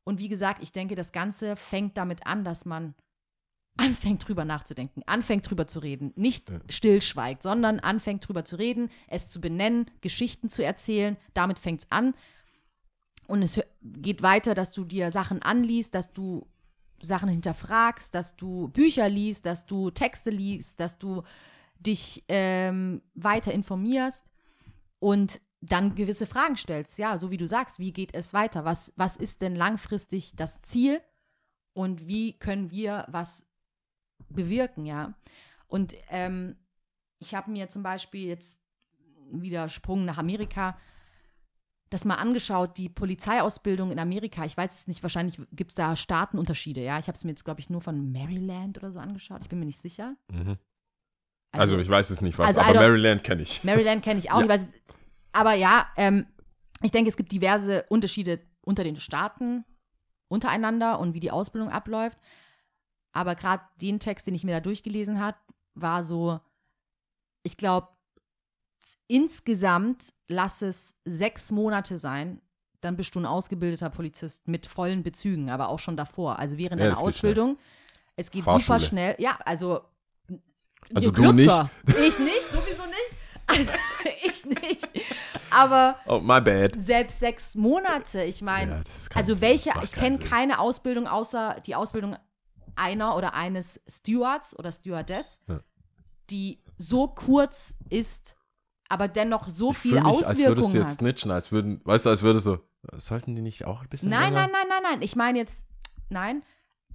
Und 0.03 0.19
wie 0.19 0.29
gesagt, 0.29 0.61
ich 0.61 0.71
denke, 0.71 0.93
das 0.93 1.11
Ganze 1.11 1.55
fängt 1.55 1.97
damit 1.97 2.27
an, 2.27 2.43
dass 2.43 2.65
man 2.65 2.93
anfängt 3.81 4.27
drüber 4.27 4.45
nachzudenken, 4.45 5.03
anfängt 5.05 5.49
drüber 5.49 5.67
zu 5.67 5.79
reden, 5.79 6.13
nicht 6.15 6.49
Ja. 6.49 6.59
stillschweigt, 6.69 7.41
sondern 7.41 7.79
anfängt 7.79 8.27
drüber 8.27 8.45
zu 8.45 8.55
reden, 8.57 8.89
es 9.07 9.27
zu 9.29 9.41
benennen, 9.41 9.85
Geschichten 10.01 10.49
zu 10.49 10.63
erzählen. 10.63 11.17
Damit 11.33 11.59
fängt 11.59 11.81
es 11.83 11.91
an. 11.91 12.13
Und 13.27 13.43
es 13.43 13.59
geht 13.81 14.21
weiter, 14.21 14.55
dass 14.55 14.71
du 14.71 14.83
dir 14.83 15.11
Sachen 15.11 15.41
anliest, 15.41 15.95
dass 15.95 16.11
du 16.11 16.47
Sachen 17.01 17.29
hinterfragst, 17.29 18.13
dass 18.13 18.35
du 18.35 18.67
Bücher 18.69 19.09
liest, 19.09 19.45
dass 19.45 19.65
du 19.65 19.89
Texte 19.89 20.29
liest, 20.29 20.79
dass 20.79 20.99
du 20.99 21.23
dich 21.79 22.23
ähm, 22.27 23.01
weiter 23.15 23.51
informierst 23.53 24.31
und 24.99 25.41
dann 25.61 25.95
gewisse 25.95 26.25
Fragen 26.27 26.57
stellst. 26.57 26.97
Ja, 26.97 27.17
so 27.17 27.31
wie 27.31 27.37
du 27.37 27.47
sagst, 27.47 27.79
wie 27.79 27.93
geht 27.93 28.13
es 28.13 28.33
weiter? 28.33 28.65
Was, 28.65 28.93
was 28.97 29.15
ist 29.15 29.41
denn 29.41 29.55
langfristig 29.55 30.35
das 30.35 30.61
Ziel 30.61 31.01
und 31.73 32.07
wie 32.07 32.33
können 32.33 32.71
wir 32.71 33.05
was 33.09 33.45
bewirken, 34.31 34.85
ja? 34.85 35.13
Und 35.67 35.95
ähm, 36.09 36.55
ich 37.19 37.35
habe 37.35 37.51
mir 37.51 37.69
zum 37.69 37.83
Beispiel 37.83 38.27
jetzt 38.27 38.59
wieder 39.31 39.69
Sprung 39.69 40.05
nach 40.05 40.17
Amerika 40.17 40.77
das 41.91 42.05
mal 42.05 42.15
angeschaut, 42.15 42.77
die 42.77 42.87
Polizeiausbildung 42.87 43.91
in 43.91 43.99
Amerika. 43.99 44.45
Ich 44.45 44.55
weiß 44.55 44.73
es 44.73 44.87
nicht, 44.87 45.03
wahrscheinlich 45.03 45.39
gibt 45.51 45.71
es 45.71 45.75
da 45.75 45.95
Staatenunterschiede, 45.97 46.81
ja. 46.81 46.97
Ich 46.99 47.07
habe 47.07 47.17
es 47.17 47.23
mir 47.25 47.31
jetzt, 47.31 47.43
glaube 47.43 47.59
ich, 47.59 47.69
nur 47.69 47.81
von 47.81 48.13
Maryland 48.13 48.77
oder 48.77 48.91
so 48.91 48.99
angeschaut. 48.99 49.41
Ich 49.41 49.49
bin 49.49 49.59
mir 49.59 49.65
nicht 49.65 49.79
sicher. 49.79 50.15
Mhm. 50.31 50.57
Also, 51.51 51.77
ich 51.77 51.89
weiß 51.89 52.09
es 52.11 52.21
nicht, 52.21 52.37
was, 52.37 52.47
also 52.47 52.61
aber 52.61 52.75
Maryland 52.75 53.25
kenne 53.25 53.41
ich. 53.41 53.61
Maryland 53.65 54.03
kenne 54.03 54.19
ich 54.19 54.31
auch. 54.31 54.37
Ja. 54.37 54.43
Ich 54.43 54.49
weiß, 54.49 54.73
aber 55.33 55.53
ja, 55.53 55.85
ähm, 55.97 56.25
ich 56.81 56.91
denke, 56.91 57.09
es 57.09 57.17
gibt 57.17 57.33
diverse 57.33 57.83
Unterschiede 57.89 58.39
unter 58.61 58.85
den 58.85 58.95
Staaten 58.95 59.65
untereinander 60.29 60.97
und 60.97 61.13
wie 61.13 61.19
die 61.19 61.31
Ausbildung 61.31 61.69
abläuft. 61.69 62.17
Aber 63.13 63.35
gerade 63.35 63.63
den 63.81 63.99
Text, 63.99 64.27
den 64.27 64.35
ich 64.35 64.43
mir 64.43 64.53
da 64.55 64.59
durchgelesen 64.61 65.19
habe, 65.19 65.37
war 65.75 66.03
so, 66.03 66.39
ich 67.43 67.57
glaube, 67.57 67.87
insgesamt 69.07 70.13
lass 70.27 70.61
es 70.61 70.95
sechs 71.05 71.51
Monate 71.51 71.97
sein, 71.97 72.41
dann 72.81 72.97
bist 72.97 73.13
du 73.13 73.19
ein 73.19 73.25
ausgebildeter 73.25 73.89
Polizist 73.89 74.47
mit 74.47 74.65
vollen 74.65 75.03
Bezügen, 75.03 75.49
aber 75.49 75.69
auch 75.69 75.79
schon 75.79 75.97
davor. 75.97 76.39
Also 76.39 76.57
während 76.57 76.81
Ja, 76.81 76.87
deiner 76.89 76.99
Ausbildung. 76.99 77.57
Es 78.15 78.31
geht 78.31 78.43
Fahrschule. 78.43 78.79
super 78.79 78.79
schnell. 78.79 79.15
Ja, 79.19 79.37
also. 79.45 79.81
Also 80.93 81.11
du 81.11 81.31
nicht? 81.31 81.45
kürzer. 81.47 81.69
Ich 81.87 82.19
nicht, 82.19 82.41
sowieso 82.41 82.83
nicht. 82.85 83.69
ich 84.23 84.45
nicht. 84.45 84.89
Aber 85.49 85.97
Oh, 86.05 86.19
my 86.19 86.41
bad. 86.41 86.73
selbst 86.77 87.19
sechs 87.19 87.55
Monate, 87.55 88.23
ich 88.23 88.41
meine, 88.41 88.71
Ja, 88.77 88.81
also 89.15 89.41
welche, 89.41 89.71
ich 89.83 89.91
kenne 89.91 90.17
keine 90.19 90.59
Ausbildung 90.59 91.07
außer 91.07 91.57
die 91.65 91.75
Ausbildung 91.75 92.15
einer 92.75 93.15
oder 93.15 93.33
eines 93.33 93.81
Stewards 93.87 94.57
oder 94.57 94.71
Stewardess, 94.71 95.39
Ja. 95.47 95.59
die 96.29 96.59
so 96.77 97.07
kurz 97.07 97.75
ist, 97.89 98.35
aber 98.89 99.07
dennoch 99.07 99.49
so 99.49 99.71
Ich 99.71 99.77
viel 99.77 99.93
mich, 99.95 100.03
als 100.05 100.15
würdest 100.15 100.29
Auswirkungen 100.31 100.73
du 100.73 100.79
jetzt 100.79 100.91
hat. 100.91 100.97
snitchen, 100.99 101.31
als 101.31 101.51
würden, 101.51 101.81
weißt 101.85 102.05
du, 102.05 102.09
als 102.09 102.21
würde 102.21 102.39
so, 102.39 102.59
sollten 102.97 103.35
die 103.35 103.41
nicht 103.41 103.65
auch 103.65 103.81
ein 103.83 103.89
bisschen 103.89 104.09
Nein, 104.09 104.33
länger? 104.33 104.47
nein, 104.47 104.51
nein, 104.51 104.67
nein, 104.69 104.83
nein. 104.93 105.01
Ich 105.01 105.15
meine 105.15 105.37
jetzt, 105.39 105.65
nein. 106.09 106.43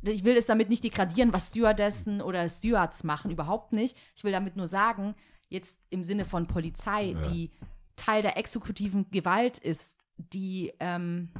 Ich 0.02 0.24
will 0.24 0.36
es 0.36 0.46
damit 0.46 0.68
nicht 0.68 0.84
degradieren, 0.84 1.32
was 1.32 1.48
Stewardessen 1.48 2.20
oder 2.20 2.48
Stewards 2.48 3.02
machen, 3.02 3.30
überhaupt 3.30 3.72
nicht. 3.72 3.96
Ich 4.14 4.24
will 4.24 4.32
damit 4.32 4.56
nur 4.56 4.68
sagen, 4.68 5.14
jetzt 5.48 5.80
im 5.90 6.04
Sinne 6.04 6.24
von 6.24 6.46
Polizei, 6.46 7.12
Ja. 7.12 7.22
die 7.30 7.50
Teil 7.96 8.20
der 8.22 8.36
exekutiven 8.36 9.10
Gewalt 9.10 9.58
ist, 9.58 9.96
die 10.18 10.72
ähm, 10.80 11.30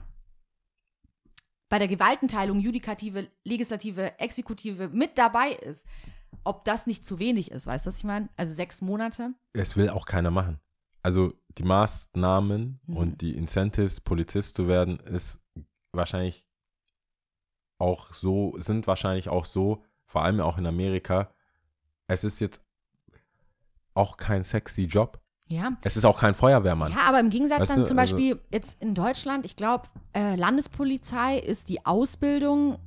bei 1.68 1.78
der 1.78 1.88
Gewaltenteilung 1.88 2.58
Judikative, 2.60 3.28
Legislative, 3.44 4.18
Exekutive 4.18 4.88
mit 4.88 5.18
dabei 5.18 5.50
ist, 5.52 5.86
ob 6.44 6.64
das 6.64 6.86
nicht 6.86 7.04
zu 7.04 7.18
wenig 7.18 7.50
ist, 7.50 7.66
weißt 7.66 7.86
du, 7.86 7.88
was 7.88 7.98
ich 7.98 8.04
meine? 8.04 8.28
Also 8.36 8.54
sechs 8.54 8.80
Monate. 8.82 9.34
Es 9.52 9.76
will 9.76 9.88
auch 9.90 10.06
keiner 10.06 10.30
machen. 10.30 10.60
Also 11.02 11.32
die 11.58 11.64
Maßnahmen 11.64 12.80
Mhm. 12.86 12.96
und 12.96 13.20
die 13.20 13.36
Incentives, 13.36 14.00
Polizist 14.00 14.56
zu 14.56 14.68
werden, 14.68 14.98
ist 15.00 15.40
wahrscheinlich 15.92 16.46
auch 17.78 18.12
so, 18.12 18.54
sind 18.58 18.86
wahrscheinlich 18.86 19.28
auch 19.28 19.44
so, 19.44 19.84
vor 20.06 20.22
allem 20.22 20.40
auch 20.40 20.58
in 20.58 20.66
Amerika, 20.66 21.32
es 22.06 22.24
ist 22.24 22.40
jetzt 22.40 22.62
auch 23.94 24.16
kein 24.16 24.44
sexy 24.44 24.84
Job. 24.84 25.20
Ja, 25.48 25.76
Es 25.82 25.96
ist 25.96 26.04
auch 26.04 26.18
kein 26.18 26.34
Feuerwehrmann. 26.34 26.92
Ja, 26.92 27.02
aber 27.02 27.20
im 27.20 27.30
Gegensatz 27.30 27.60
Weißt 27.60 27.70
dann 27.70 27.86
zum 27.86 27.98
also- 27.98 28.16
Beispiel 28.16 28.40
jetzt 28.50 28.82
in 28.82 28.94
Deutschland, 28.94 29.44
ich 29.44 29.54
glaube, 29.54 29.88
äh, 30.12 30.34
Landespolizei 30.34 31.38
ist 31.38 31.68
die 31.68 31.86
Ausbildung 31.86 32.78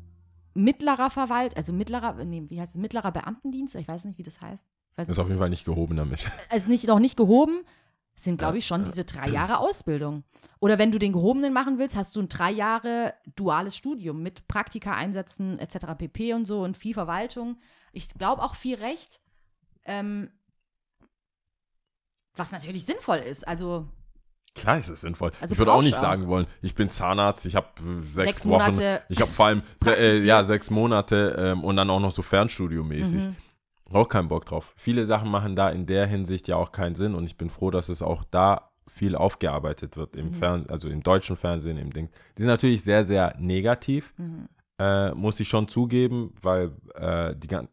mittlerer 0.53 1.09
Verwalt, 1.09 1.55
also 1.55 1.71
mittlerer, 1.71 2.23
nee, 2.25 2.43
wie 2.49 2.59
heißt 2.59 2.75
es, 2.75 2.81
mittlerer 2.81 3.11
Beamtendienst, 3.11 3.75
ich 3.75 3.87
weiß 3.87 4.03
nicht, 4.05 4.17
wie 4.17 4.23
das 4.23 4.41
heißt. 4.41 4.63
Ist 5.07 5.19
auf 5.19 5.27
jeden 5.27 5.39
Fall 5.39 5.49
nicht 5.49 5.63
gehoben 5.63 5.95
damit. 5.95 6.19
Also 6.49 6.67
nicht, 6.67 6.85
noch 6.87 6.99
nicht 6.99 7.15
gehoben, 7.15 7.61
sind, 8.15 8.37
glaube 8.37 8.57
ich, 8.57 8.67
schon 8.67 8.83
diese 8.83 9.05
drei 9.05 9.29
Jahre 9.29 9.59
Ausbildung. 9.59 10.25
Oder 10.59 10.77
wenn 10.77 10.91
du 10.91 10.99
den 10.99 11.13
gehobenen 11.13 11.53
machen 11.53 11.77
willst, 11.77 11.95
hast 11.95 12.13
du 12.17 12.19
ein 12.19 12.27
drei 12.27 12.51
Jahre 12.51 13.13
duales 13.37 13.77
Studium 13.77 14.21
mit 14.21 14.49
Praktika 14.49 14.93
einsetzen 14.93 15.57
etc. 15.57 15.95
pp. 15.97 16.33
und 16.33 16.45
so 16.45 16.63
und 16.63 16.75
viel 16.75 16.93
Verwaltung. 16.93 17.57
Ich 17.93 18.09
glaube 18.09 18.41
auch 18.43 18.55
viel 18.55 18.75
Recht. 18.75 19.21
Ähm, 19.85 20.31
was 22.39 22.51
natürlich 22.51 22.85
sinnvoll 22.85 23.17
ist. 23.17 23.47
Also 23.47 23.85
Klar 24.55 24.79
ist 24.79 24.89
es 24.89 25.01
sinnvoll. 25.01 25.31
Also 25.39 25.53
ich 25.53 25.59
würde 25.59 25.71
auch 25.71 25.83
nicht 25.83 25.95
auch. 25.97 26.01
sagen 26.01 26.27
wollen, 26.27 26.47
ich 26.61 26.73
bin 26.73 26.89
Zahnarzt, 26.89 27.45
ich 27.45 27.55
habe 27.55 27.67
sechs, 28.11 28.13
Sechs 28.13 28.45
Wochen, 28.47 28.49
Monate 28.71 29.01
ich 29.07 29.21
habe 29.21 29.31
vor 29.31 29.45
allem 29.45 29.59
äh, 29.59 29.63
praktiziert. 29.79 30.23
ja 30.25 30.43
sechs 30.43 30.69
Monate 30.71 31.35
ähm, 31.37 31.63
und 31.63 31.75
dann 31.75 31.89
auch 31.89 31.99
noch 31.99 32.11
so 32.11 32.23
Fernstudio-mäßig. 32.23 33.25
Mhm. 33.25 33.35
Auch 33.91 34.07
keinen 34.09 34.27
Bock 34.27 34.45
drauf. 34.45 34.73
Viele 34.75 35.05
Sachen 35.05 35.29
machen 35.31 35.55
da 35.55 35.69
in 35.69 35.85
der 35.85 36.07
Hinsicht 36.07 36.47
ja 36.47 36.55
auch 36.55 36.71
keinen 36.71 36.95
Sinn 36.95 37.15
und 37.15 37.25
ich 37.25 37.37
bin 37.37 37.49
froh, 37.49 37.69
dass 37.71 37.89
es 37.89 38.01
auch 38.01 38.23
da 38.23 38.71
viel 38.87 39.15
aufgearbeitet 39.15 39.95
wird 39.97 40.15
im 40.15 40.29
Mhm. 40.29 40.33
Fern 40.33 40.65
also 40.69 40.89
im 40.89 41.03
deutschen 41.03 41.37
Fernsehen, 41.37 41.77
im 41.77 41.91
Ding. 41.91 42.09
Die 42.37 42.41
sind 42.41 42.49
natürlich 42.49 42.83
sehr, 42.83 43.05
sehr 43.05 43.35
negativ, 43.39 44.13
Mhm. 44.17 44.47
äh, 44.79 45.11
muss 45.11 45.39
ich 45.39 45.47
schon 45.47 45.67
zugeben, 45.67 46.33
weil 46.41 46.71
äh, 46.95 47.35
die 47.35 47.47
gan- 47.47 47.69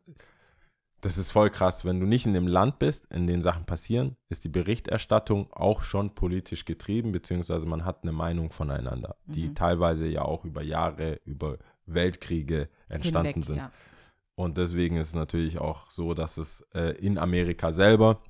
das 1.02 1.18
ist 1.18 1.30
voll 1.30 1.50
krass, 1.50 1.84
wenn 1.84 2.00
du 2.00 2.06
nicht 2.06 2.26
in 2.26 2.32
dem 2.32 2.46
Land 2.48 2.78
bist, 2.78 3.06
in 3.12 3.26
dem 3.26 3.42
Sachen 3.42 3.64
passieren, 3.66 4.16
ist 4.28 4.44
die 4.44 4.48
Berichterstattung 4.48 5.52
auch 5.52 5.82
schon 5.82 6.14
politisch 6.14 6.64
getrieben, 6.64 7.12
beziehungsweise 7.12 7.66
man 7.66 7.84
hat 7.84 8.02
eine 8.02 8.12
Meinung 8.12 8.50
voneinander, 8.50 9.16
die 9.26 9.48
Mhm. 9.48 9.54
teilweise 9.54 10.06
ja 10.06 10.22
auch 10.22 10.44
über 10.44 10.62
Jahre, 10.62 11.20
über 11.24 11.58
Weltkriege 11.86 12.68
entstanden 12.88 13.28
hinweg, 13.34 13.44
sind. 13.46 13.56
ja. 13.56 13.70
Und 14.34 14.58
deswegen 14.58 14.96
ist 14.96 15.08
es 15.08 15.14
natürlich 15.14 15.58
auch 15.58 15.88
so, 15.90 16.12
dass 16.12 16.36
es 16.38 16.60
äh, 16.74 16.90
in 16.98 17.18
Amerika 17.18 17.72
selber 17.72 18.20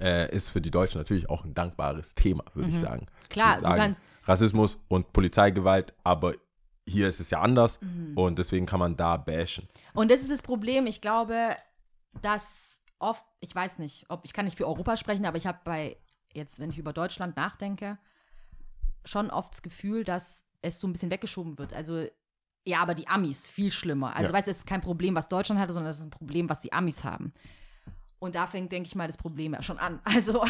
äh, 0.00 0.30
ist 0.34 0.50
für 0.50 0.60
die 0.60 0.70
Deutschen 0.70 0.98
natürlich 0.98 1.30
auch 1.30 1.44
ein 1.44 1.54
dankbares 1.54 2.14
Thema, 2.14 2.44
würde 2.54 2.68
ich 2.70 2.76
Mhm. 2.76 2.80
sagen. 2.80 3.06
Klar, 3.30 3.60
sagen. 3.62 3.96
Rassismus 4.24 4.78
und 4.88 5.12
Polizeigewalt, 5.14 5.94
aber 6.04 6.34
hier 6.88 7.08
ist 7.08 7.20
es 7.20 7.30
ja 7.30 7.40
anders 7.40 7.80
Mhm. 7.80 8.16
und 8.16 8.38
deswegen 8.38 8.66
kann 8.66 8.80
man 8.80 8.96
da 8.96 9.16
bashen. 9.16 9.68
Und 9.94 10.10
das 10.10 10.20
ist 10.22 10.30
das 10.30 10.42
Problem. 10.42 10.86
Ich 10.86 11.00
glaube, 11.00 11.56
dass 12.22 12.80
oft, 12.98 13.24
ich 13.40 13.54
weiß 13.54 13.78
nicht, 13.78 14.06
ob 14.08 14.24
ich 14.24 14.32
kann 14.32 14.44
nicht 14.44 14.56
für 14.56 14.66
Europa 14.66 14.96
sprechen, 14.96 15.26
aber 15.26 15.36
ich 15.36 15.46
habe 15.46 15.58
bei 15.64 15.96
jetzt, 16.32 16.60
wenn 16.60 16.70
ich 16.70 16.78
über 16.78 16.92
Deutschland 16.92 17.36
nachdenke, 17.36 17.98
schon 19.04 19.30
oft 19.30 19.52
das 19.54 19.62
Gefühl, 19.62 20.04
dass 20.04 20.44
es 20.62 20.80
so 20.80 20.86
ein 20.88 20.92
bisschen 20.92 21.10
weggeschoben 21.10 21.58
wird. 21.58 21.72
Also 21.72 22.06
ja, 22.64 22.80
aber 22.80 22.94
die 22.94 23.06
Amis 23.08 23.46
viel 23.46 23.70
schlimmer. 23.70 24.14
Also 24.16 24.28
Ja. 24.28 24.32
weißt 24.32 24.46
du, 24.48 24.50
es 24.50 24.58
ist 24.58 24.66
kein 24.66 24.80
Problem, 24.80 25.14
was 25.14 25.28
Deutschland 25.28 25.60
hatte, 25.60 25.72
sondern 25.72 25.90
es 25.90 25.98
ist 25.98 26.04
ein 26.06 26.10
Problem, 26.10 26.48
was 26.50 26.60
die 26.60 26.72
Amis 26.72 27.04
haben. 27.04 27.32
Und 28.18 28.34
da 28.34 28.46
fängt, 28.46 28.72
denke 28.72 28.86
ich 28.88 28.94
mal, 28.96 29.06
das 29.06 29.16
Problem 29.18 29.52
ja 29.54 29.62
schon 29.62 29.78
an. 29.78 30.00
Also 30.04 30.44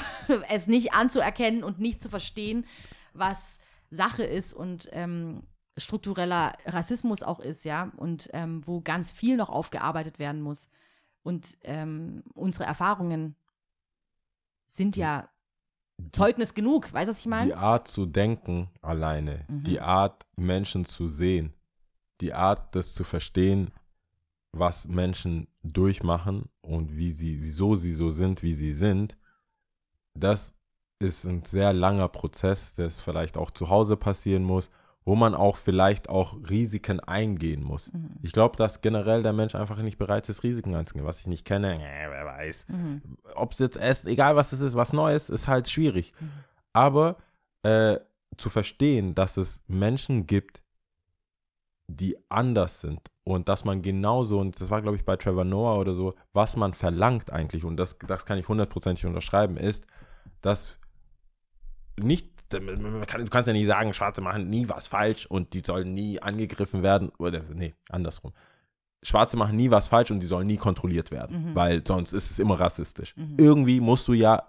es 0.49 0.67
nicht 0.67 0.95
anzuerkennen 0.95 1.63
und 1.65 1.79
nicht 1.79 2.01
zu 2.01 2.09
verstehen, 2.09 2.65
was 3.13 3.59
Sache 3.91 4.25
ist 4.25 4.55
und 4.55 4.89
ähm, 4.93 5.43
struktureller 5.77 6.53
Rassismus 6.67 7.23
auch 7.23 7.41
ist, 7.41 7.65
ja, 7.65 7.93
und 7.97 8.31
ähm, 8.33 8.63
wo 8.67 8.81
ganz 8.81 9.13
viel 9.13 9.37
noch 9.37 9.51
aufgearbeitet 9.51 10.19
werden 10.19 10.41
muss. 10.41 10.69
Und 11.23 11.59
ähm, 11.65 12.23
unsere 12.35 12.65
Erfahrungen 12.65 13.37
sind 14.67 14.97
ja 14.97 15.29
Zeugnis 16.13 16.55
genug, 16.55 16.93
weißt 16.93 17.09
du, 17.09 17.11
was 17.11 17.19
ich 17.19 17.25
Die 17.25 17.29
meine? 17.31 17.57
Art 17.57 17.89
zu 17.89 18.07
denken 18.07 18.69
alleine, 18.83 19.45
Mhm. 19.49 19.65
die 19.65 19.81
Art 19.81 20.27
Menschen 20.37 20.85
zu 20.85 21.09
sehen, 21.09 21.55
die 22.21 22.33
Art 22.35 22.75
das 22.75 22.95
zu 22.95 23.05
verstehen, 23.05 23.71
was 24.53 24.89
Menschen 24.89 25.49
durchmachen 25.63 26.49
und 26.63 26.97
wie 26.97 27.13
sie, 27.13 27.43
wieso 27.43 27.77
sie 27.77 27.93
so 27.93 28.11
sind, 28.11 28.43
wie 28.43 28.55
sie 28.55 28.73
sind, 28.73 29.17
das 30.15 30.55
ist 30.99 31.25
ein 31.27 31.45
sehr 31.45 31.73
langer 31.73 32.09
Prozess, 32.09 32.75
der 32.75 32.91
vielleicht 32.91 33.37
auch 33.37 33.51
zu 33.51 33.69
Hause 33.69 33.97
passieren 33.97 34.45
muss, 34.45 34.71
wo 35.07 35.15
man 35.15 35.35
auch 35.37 35.57
vielleicht 35.57 36.09
auch 36.09 36.37
Risiken 36.51 36.99
eingehen 37.01 37.63
muss. 37.63 37.93
Mhm. 37.93 38.17
Ich 38.23 38.33
glaube, 38.33 38.57
dass 38.57 38.81
generell 38.81 39.23
der 39.23 39.33
Mensch 39.33 39.55
einfach 39.55 39.81
nicht 39.81 39.99
bereit 39.99 40.29
ist, 40.29 40.43
Risiken 40.43 40.75
einzugehen. 40.75 41.07
Was 41.07 41.21
ich 41.21 41.29
nicht 41.29 41.47
kenne, 41.47 41.77
äh, 41.77 42.11
wer 42.11 42.27
weiß. 42.27 42.67
Mhm. 42.69 43.03
Ob 43.37 43.53
es 43.53 43.61
jetzt 43.61 43.77
ist, 43.77 44.07
egal 44.07 44.35
was 44.35 44.53
es 44.53 44.61
ist, 44.61 44.75
was 44.75 44.93
Neues, 44.93 45.31
ist 45.31 45.47
halt 45.47 45.71
schwierig. 45.71 46.13
Aber 46.73 47.17
äh, 47.63 47.99
zu 48.37 48.51
verstehen, 48.51 49.15
dass 49.15 49.37
es 49.37 49.63
Menschen 49.69 50.27
gibt, 50.27 50.61
die 51.87 52.17
anders 52.29 52.81
sind 52.81 53.01
und 53.23 53.49
dass 53.49 53.65
man 53.65 53.83
genauso, 53.83 54.41
und 54.41 54.61
das 54.61 54.71
war 54.71 54.83
glaube 54.83 54.97
ich 54.97 55.05
bei 55.05 55.15
Trevor 55.15 55.45
Noah 55.45 55.79
oder 55.79 55.95
so, 55.95 56.17
was 56.33 56.57
man 56.57 56.75
verlangt 56.75 57.31
eigentlich, 57.31 57.65
und 57.65 57.77
das, 57.77 57.97
das 58.09 58.27
kann 58.27 58.39
ich 58.39 58.49
hundertprozentig 58.49 59.07
unterschreiben, 59.07 59.57
ist, 59.57 59.87
dass 60.41 60.81
nicht, 61.97 62.36
kann, 62.49 63.25
du 63.25 63.31
kannst 63.31 63.47
ja 63.47 63.53
nicht 63.53 63.67
sagen, 63.67 63.93
Schwarze 63.95 64.21
machen 64.23 64.49
nie 64.49 64.69
was 64.69 64.87
falsch 64.87 65.27
und 65.27 65.53
die 65.55 65.63
sollen 65.65 65.93
nie 65.93 66.21
angegriffen 66.21 66.83
werden, 66.83 67.11
oder 67.19 67.43
nee, 67.53 67.75
andersrum. 67.91 68.33
Schwarze 69.03 69.37
machen 69.37 69.57
nie 69.57 69.71
was 69.71 69.89
falsch 69.89 70.11
und 70.11 70.21
die 70.21 70.27
sollen 70.27 70.47
nie 70.47 70.57
kontrolliert 70.57 71.11
werden, 71.11 71.51
Mhm. 71.51 71.55
weil 71.55 71.83
sonst 71.87 72.13
ist 72.13 72.31
es 72.31 72.39
immer 72.39 72.59
rassistisch. 72.59 73.15
Mhm. 73.17 73.37
Irgendwie 73.39 73.81
musst 73.81 74.09
du 74.09 74.13
ja 74.15 74.43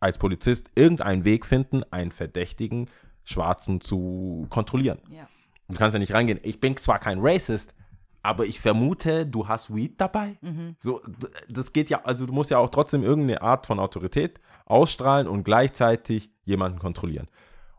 als 0.00 0.18
Polizist 0.18 0.68
irgendeinen 0.74 1.24
Weg 1.24 1.46
finden, 1.46 1.82
einen 1.90 2.10
verdächtigen 2.12 2.88
Schwarzen 3.24 3.80
zu 3.80 4.46
kontrollieren. 4.50 4.98
Ja. 5.10 5.26
Du 5.68 5.76
kannst 5.76 5.94
ja 5.94 5.98
nicht 5.98 6.12
reingehen, 6.12 6.38
ich 6.42 6.60
bin 6.60 6.76
zwar 6.76 6.98
kein 6.98 7.18
Racist, 7.20 7.74
aber 8.22 8.44
ich 8.44 8.60
vermute, 8.60 9.26
du 9.26 9.48
hast 9.48 9.74
Weed 9.74 10.00
dabei. 10.00 10.36
Mhm. 10.42 10.76
So, 10.78 11.00
das 11.48 11.72
geht 11.72 11.88
ja, 11.90 12.02
also 12.04 12.26
du 12.26 12.32
musst 12.34 12.50
ja 12.50 12.58
auch 12.58 12.68
trotzdem 12.70 13.02
irgendeine 13.02 13.40
Art 13.42 13.66
von 13.66 13.78
Autorität 13.78 14.40
ausstrahlen 14.66 15.26
und 15.28 15.44
gleichzeitig 15.44 16.30
jemanden 16.44 16.78
kontrollieren. 16.78 17.28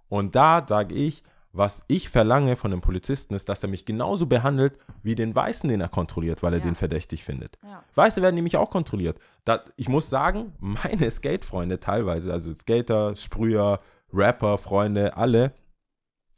Und 0.09 0.35
da 0.35 0.65
sage 0.67 0.93
ich, 0.95 1.23
was 1.51 1.83
ich 1.87 2.09
verlange 2.09 2.57
von 2.57 2.71
dem 2.71 2.81
Polizisten 2.81 3.33
ist, 3.33 3.47
dass 3.47 3.63
er 3.63 3.69
mich 3.69 3.85
genauso 3.85 4.25
behandelt 4.25 4.77
wie 5.03 5.15
den 5.15 5.33
Weißen, 5.33 5.69
den 5.69 5.79
er 5.79 5.87
kontrolliert, 5.87 6.43
weil 6.43 6.53
er 6.53 6.59
Ja. 6.59 6.65
den 6.65 6.75
verdächtig 6.75 7.23
findet. 7.23 7.57
Ja. 7.63 7.81
Weiße 7.95 8.21
werden 8.21 8.35
nämlich 8.35 8.57
auch 8.57 8.69
kontrolliert. 8.69 9.19
Da, 9.45 9.63
ich 9.77 9.87
muss 9.87 10.09
sagen, 10.09 10.53
meine 10.59 11.09
Skate-Freunde 11.09 11.79
teilweise, 11.79 12.33
also 12.33 12.53
Skater, 12.53 13.15
Sprüher, 13.15 13.79
Rapper, 14.11 14.57
Freunde, 14.57 15.15
alle, 15.15 15.53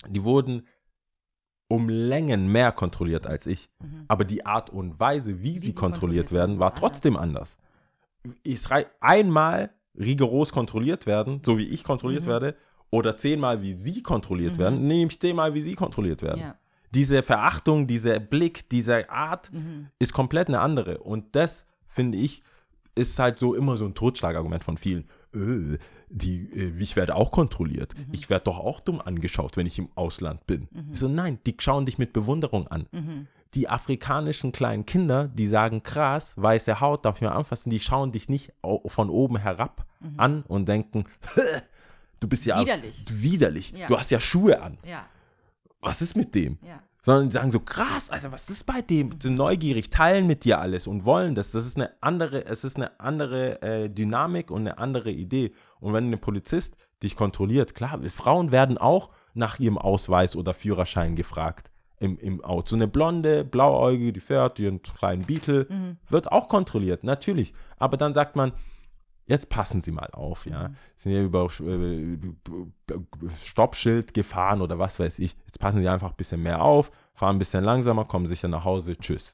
die 0.07 0.23
wurden 0.23 0.67
um 1.67 1.89
Längen 1.89 2.51
mehr 2.51 2.71
kontrolliert 2.71 3.25
als 3.27 3.45
ich. 3.47 3.69
Aber 4.07 4.23
die 4.23 4.45
Art 4.45 4.69
und 4.69 4.99
Weise, 4.99 5.41
wie, 5.41 5.57
sie 5.57 5.67
sie 5.67 5.73
kontrolliert 5.73 6.27
kontrolliert 6.27 6.31
werden, 6.31 6.59
war 6.59 6.75
trotzdem 6.75 7.17
anders. 7.17 7.57
Ich 8.43 8.69
rei- 8.69 8.85
einmal 9.01 9.71
rigoros 9.97 10.51
kontrolliert 10.51 11.05
werden, 11.05 11.41
so 11.45 11.57
wie 11.57 11.67
ich 11.67 11.83
kontrolliert 11.83 12.25
werde, 12.25 12.55
oder 12.89 13.17
zehnmal 13.17 13.61
wie 13.61 13.73
sie 13.73 14.01
kontrolliert 14.01 14.57
werden, 14.57 14.87
nehme 14.87 15.11
ich 15.11 15.19
zehnmal 15.19 15.53
wie 15.53 15.61
sie 15.61 15.75
kontrolliert 15.75 16.21
werden. 16.21 16.39
Ja. 16.39 16.55
Diese 16.93 17.21
Verachtung, 17.21 17.85
dieser 17.85 18.19
Blick, 18.19 18.69
diese 18.69 19.09
Art 19.09 19.51
ist 19.99 20.13
komplett 20.13 20.47
eine 20.47 20.61
andere. 20.61 20.99
Und 20.99 21.35
das, 21.35 21.65
finde 21.87 22.17
ich, 22.17 22.43
ist 22.95 23.19
halt 23.19 23.37
so 23.37 23.53
immer 23.53 23.75
so 23.77 23.85
ein 23.85 23.93
Totschlagargument 23.93 24.63
von 24.63 24.77
vielen. 24.77 25.05
Äh, 25.35 25.77
die, 26.09 26.49
äh, 26.53 26.73
ich 26.79 26.95
werde 26.95 27.15
auch 27.15 27.31
kontrolliert. 27.31 27.93
Ich 28.11 28.29
werde 28.29 28.45
doch 28.45 28.59
auch 28.59 28.79
dumm 28.79 29.01
angeschaut, 29.01 29.57
wenn 29.57 29.67
ich 29.67 29.77
im 29.77 29.89
Ausland 29.95 30.47
bin. 30.47 30.69
Ich 30.93 30.99
so, 30.99 31.07
nein, 31.09 31.39
die 31.45 31.55
schauen 31.59 31.85
dich 31.85 31.97
mit 31.97 32.13
Bewunderung 32.13 32.67
an. 32.67 32.87
Die 33.53 33.69
afrikanischen 33.69 34.51
kleinen 34.51 34.85
Kinder, 34.85 35.27
die 35.29 35.47
sagen, 35.47 35.81
krass, 35.83 36.33
weiße 36.35 36.79
Haut, 36.81 37.05
darf 37.05 37.17
ich 37.17 37.21
mal 37.21 37.29
anfassen, 37.31 37.69
die 37.69 37.79
schauen 37.79 38.11
dich 38.11 38.27
nicht 38.29 38.51
von 38.87 39.09
oben 39.09 39.37
herab 39.37 39.85
an 40.17 40.43
und 40.47 40.67
denken, 40.67 41.05
du 42.19 42.27
bist 42.27 42.45
ja 42.45 42.59
Widerlich. 42.59 43.03
widerlich. 43.09 43.71
Ja. 43.71 43.87
Du 43.87 43.97
hast 43.97 44.11
ja 44.11 44.19
Schuhe 44.19 44.61
an. 44.61 44.77
Ja, 44.85 45.05
Was 45.81 46.01
ist 46.01 46.15
mit 46.15 46.35
dem? 46.35 46.57
ja. 46.61 46.81
sondern 47.01 47.29
die 47.29 47.33
sagen 47.33 47.51
so, 47.51 47.59
krass, 47.61 48.09
Alter, 48.09 48.31
was 48.33 48.49
ist 48.49 48.65
bei 48.65 48.81
dem? 48.81 49.11
Sind 49.21 49.35
neugierig, 49.35 49.89
teilen 49.89 50.27
mit 50.27 50.43
dir 50.43 50.59
alles 50.59 50.85
und 50.87 51.05
wollen 51.05 51.35
das. 51.35 51.51
Das 51.51 51.65
ist 51.65 51.77
eine 51.77 51.91
andere, 52.01 52.45
es 52.45 52.63
ist 52.65 52.75
eine 52.75 52.99
andere 52.99 53.61
äh, 53.61 53.89
Dynamik 53.89 54.51
und 54.51 54.61
eine 54.61 54.77
andere 54.77 55.09
Idee. 55.11 55.53
Und 55.79 55.93
wenn 55.93 56.11
ein 56.11 56.19
Polizist 56.19 56.75
dich 57.01 57.15
kontrolliert, 57.15 57.75
klar, 57.75 57.99
Frauen 58.13 58.51
werden 58.51 58.77
auch 58.77 59.09
nach 59.33 59.57
ihrem 59.59 59.77
Ausweis 59.77 60.35
oder 60.35 60.53
Führerschein 60.53 61.15
gefragt 61.15 61.71
im, 61.99 62.17
im 62.19 62.43
Auto. 62.43 62.69
So 62.69 62.75
eine 62.75 62.87
blonde, 62.87 63.43
blauäugige, 63.43 64.13
die 64.13 64.19
fährt 64.19 64.59
ihren 64.59 64.81
kleinen 64.81 65.25
Beetle, 65.25 65.67
wird 66.09 66.31
auch 66.31 66.47
kontrolliert, 66.49 67.03
natürlich. 67.03 67.53
Aber 67.77 67.97
dann 67.97 68.13
sagt 68.13 68.35
man, 68.35 68.53
jetzt 69.27 69.49
passen 69.49 69.81
Sie 69.81 69.91
mal 69.91 70.09
auf, 70.13 70.45
ja. 70.45 70.71
Sind 70.95 71.11
ja 71.11 71.21
über 71.21 71.47
äh, 71.59 72.17
Stoppschild 73.43 74.13
gefahren 74.13 74.61
oder 74.61 74.79
was 74.79 74.99
weiß 74.99 75.19
ich. 75.19 75.35
Jetzt 75.45 75.59
passen 75.59 75.81
Sie 75.81 75.87
einfach 75.87 76.11
ein 76.11 76.17
bisschen 76.17 76.41
mehr 76.41 76.61
auf, 76.61 76.91
fahren 77.13 77.35
ein 77.35 77.39
bisschen 77.39 77.63
langsamer, 77.63 78.05
kommen 78.05 78.25
sicher 78.25 78.47
nach 78.47 78.63
Hause, 78.63 78.97
tschüss. 78.97 79.33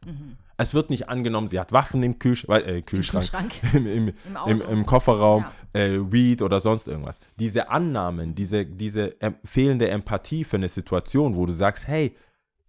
Es 0.58 0.74
wird 0.74 0.90
nicht 0.90 1.10
angenommen, 1.10 1.48
sie 1.48 1.60
hat 1.60 1.72
Waffen 1.72 2.04
im 2.04 2.20
Kühlsch 2.20 2.46
äh, 2.46 2.82
Kühlschrank, 2.82 3.26
Kühlschrank. 3.26 3.54
Im, 3.74 3.86
im, 3.88 4.14
Im 4.48 4.62
im, 4.62 4.86
Kofferraum, 4.86 5.46
äh, 5.74 6.00
Weed 6.00 6.42
oder 6.42 6.60
sonst 6.60 6.88
irgendwas. 6.88 7.20
Diese 7.40 7.70
Annahmen, 7.70 8.36
diese, 8.36 8.66
diese 8.66 9.16
ähm, 9.20 9.36
fehlende 9.44 9.90
Empathie 9.90 10.44
für 10.44 10.58
eine 10.58 10.70
Situation, 10.70 11.36
wo 11.36 11.46
du 11.46 11.54
sagst, 11.54 11.88
hey, 11.88 12.16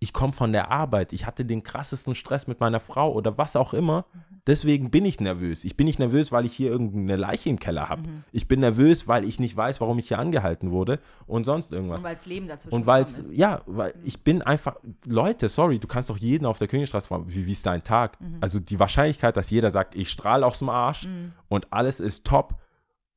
ich 0.05 0.13
komme 0.13 0.33
von 0.35 0.53
der 0.53 0.71
Arbeit, 0.71 1.13
ich 1.15 1.25
hatte 1.27 1.45
den 1.47 1.63
krassesten 1.63 2.15
Stress 2.15 2.47
mit 2.47 2.61
meiner 2.61 2.79
Frau 2.79 3.13
oder 3.13 3.39
was 3.39 3.57
auch 3.57 3.73
immer. 3.73 4.05
Deswegen 4.47 4.91
bin 4.91 5.07
ich 5.07 5.19
nervös. 5.21 5.65
Ich 5.65 5.75
bin 5.79 5.87
nicht 5.87 5.99
nervös, 5.99 6.31
weil 6.31 6.45
ich 6.45 6.53
hier 6.53 6.71
irgendeine 6.71 7.17
Leiche 7.17 7.49
im 7.49 7.59
Keller 7.59 7.89
habe. 7.89 8.03
Ich 8.31 8.47
bin 8.47 8.61
nervös, 8.61 9.09
weil 9.09 9.25
ich 9.25 9.41
nicht 9.41 9.57
weiß, 9.57 9.81
warum 9.81 9.99
ich 9.99 10.09
hier 10.09 10.19
angehalten 10.19 10.71
wurde 10.71 11.01
und 11.27 11.45
sonst 11.45 11.73
irgendwas. 11.73 12.01
Und 12.01 12.05
weil 12.05 12.15
das 12.17 12.27
Leben 12.27 12.47
dazwischen 12.47 12.75
Und 12.75 12.87
weil 12.87 13.05
es, 13.05 13.23
ja, 13.33 13.63
weil 13.65 13.95
ich 14.05 14.23
bin 14.23 14.43
einfach, 14.43 14.77
Leute, 15.07 15.49
sorry, 15.49 15.79
du 15.79 15.87
kannst 15.87 16.11
doch 16.11 16.19
jeden 16.19 16.45
auf 16.45 16.59
der 16.59 16.69
Königstraße 16.69 17.09
fragen, 17.09 17.25
wie, 17.29 17.47
wie 17.47 17.53
ist 17.53 17.65
dein 17.65 17.83
Tag? 17.83 18.21
Mhm. 18.21 18.37
Also 18.43 18.61
die 18.61 18.79
Wahrscheinlichkeit, 18.79 19.35
dass 19.39 19.49
jeder 19.49 19.71
sagt, 19.71 19.95
ich 19.97 20.11
strahle 20.11 20.45
aus 20.45 20.59
dem 20.59 20.69
Arsch 20.69 21.09
und 21.49 21.73
alles 21.73 21.99
ist 22.01 22.27
top. 22.27 22.57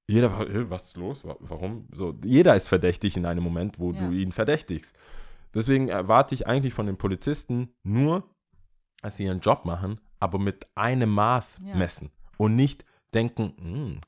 Jeder 0.10 0.32
war, 0.32 0.48
"Hä, 0.48 0.64
was 0.70 0.84
ist 0.84 0.96
los? 0.98 1.26
Wa- 1.26 1.36
Warum? 1.42 1.90
So, 1.92 2.16
jeder 2.24 2.56
ist 2.56 2.70
verdächtig 2.70 3.18
in 3.18 3.26
einem 3.26 3.44
Moment, 3.44 3.78
wo 3.80 3.92
Ja. 3.92 4.00
du 4.00 4.12
ihn 4.12 4.32
verdächtigst. 4.32 4.96
Deswegen 5.54 5.88
erwarte 5.90 6.36
ich 6.36 6.48
eigentlich 6.48 6.74
von 6.74 6.86
den 6.86 6.98
Polizisten 6.98 7.74
nur, 7.84 8.24
dass 9.02 9.18
sie 9.18 9.24
ihren 9.26 9.40
Job 9.40 9.66
machen, 9.66 10.00
aber 10.20 10.40
mit 10.40 10.68
einem 10.76 11.10
Maß 11.12 11.60
Ja. 11.66 11.76
messen 11.76 12.12
und 12.38 12.56
nicht 12.56 12.84
denken, 13.14 13.54
"Hm, 13.60 14.02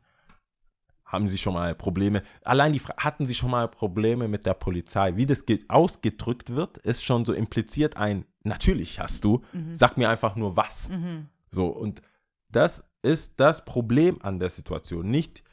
haben 1.06 1.28
Sie 1.28 1.38
schon 1.40 1.56
mal 1.56 1.74
Probleme? 1.74 2.22
Allein 2.44 2.72
die 2.74 2.80
Fra 2.80 2.94
hatten 2.98 3.26
Sie 3.26 3.34
schon 3.34 3.50
mal 3.50 3.68
Probleme 3.68 4.28
mit 4.28 4.46
der 4.46 4.54
Polizei? 4.54 5.16
Wie 5.16 5.26
das 5.26 5.46
ge- 5.46 5.64
ausgedrückt 5.68 6.52
wird, 6.52 6.78
ist 6.80 7.04
schon 7.04 7.26
so 7.26 7.34
impliziert 7.34 7.98
ein, 7.98 8.26
natürlich 8.44 9.00
hast 9.00 9.24
du, 9.24 9.42
sag 9.74 9.98
mir 9.98 10.10
einfach 10.10 10.36
nur 10.36 10.56
was. 10.56 10.90
So, 11.50 11.66
und 11.68 12.02
das 12.52 12.84
ist 13.02 13.40
das 13.40 13.66
Problem 13.66 14.22
an 14.22 14.40
der 14.40 14.50
Situation. 14.50 15.10
Nicht 15.10 15.44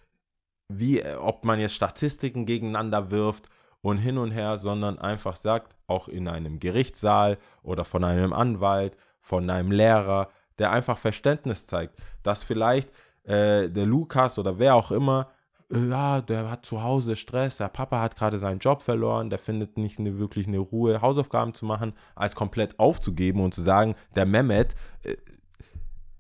wie, 0.69 1.03
ob 1.07 1.45
man 1.47 1.59
jetzt 1.61 1.75
Statistiken 1.75 2.45
gegeneinander 2.45 3.11
wirft 3.11 3.49
und 3.87 3.99
hin 3.99 4.19
und 4.19 4.33
her, 4.33 4.59
sondern 4.59 4.99
einfach 4.99 5.37
sagt, 5.37 5.77
auch 5.87 6.09
in 6.09 6.27
einem 6.27 6.59
Gerichtssaal 6.59 7.39
oder 7.63 7.85
von 7.85 8.03
einem 8.03 8.33
Anwalt, 8.33 8.97
von 9.21 9.49
einem 9.49 9.71
Lehrer, 9.71 10.29
der 10.59 10.73
einfach 10.73 10.99
Verständnis 10.99 11.67
zeigt, 11.67 11.97
dass 12.25 12.43
vielleicht 12.43 12.91
äh, 13.23 13.71
der 13.71 13.87
Lukas 13.87 14.41
oder 14.41 14.59
wer 14.59 14.75
auch 14.75 14.91
immer, 14.91 15.29
äh, 15.73 15.89
ja, 15.89 16.21
der 16.21 16.51
hat 16.51 16.67
zu 16.67 16.83
Hause 16.83 17.15
Stress, 17.15 17.59
der 17.59 17.69
Papa 17.69 18.01
hat 18.01 18.17
gerade 18.17 18.39
seinen 18.39 18.59
Job 18.59 18.83
verloren, 18.83 19.31
der 19.31 19.39
findet 19.39 19.79
nicht 19.79 20.01
eine, 20.01 20.19
wirklich 20.19 20.49
eine 20.49 20.59
Ruhe, 20.59 21.01
Hausaufgaben 21.01 21.55
zu 21.55 21.65
machen, 21.65 21.93
als 22.17 22.35
komplett 22.35 22.81
aufzugeben 22.81 23.41
und 23.41 23.55
zu 23.55 23.63
sagen, 23.63 23.95
der 24.17 24.27
Mehmet 24.27 24.75
äh, 25.05 25.15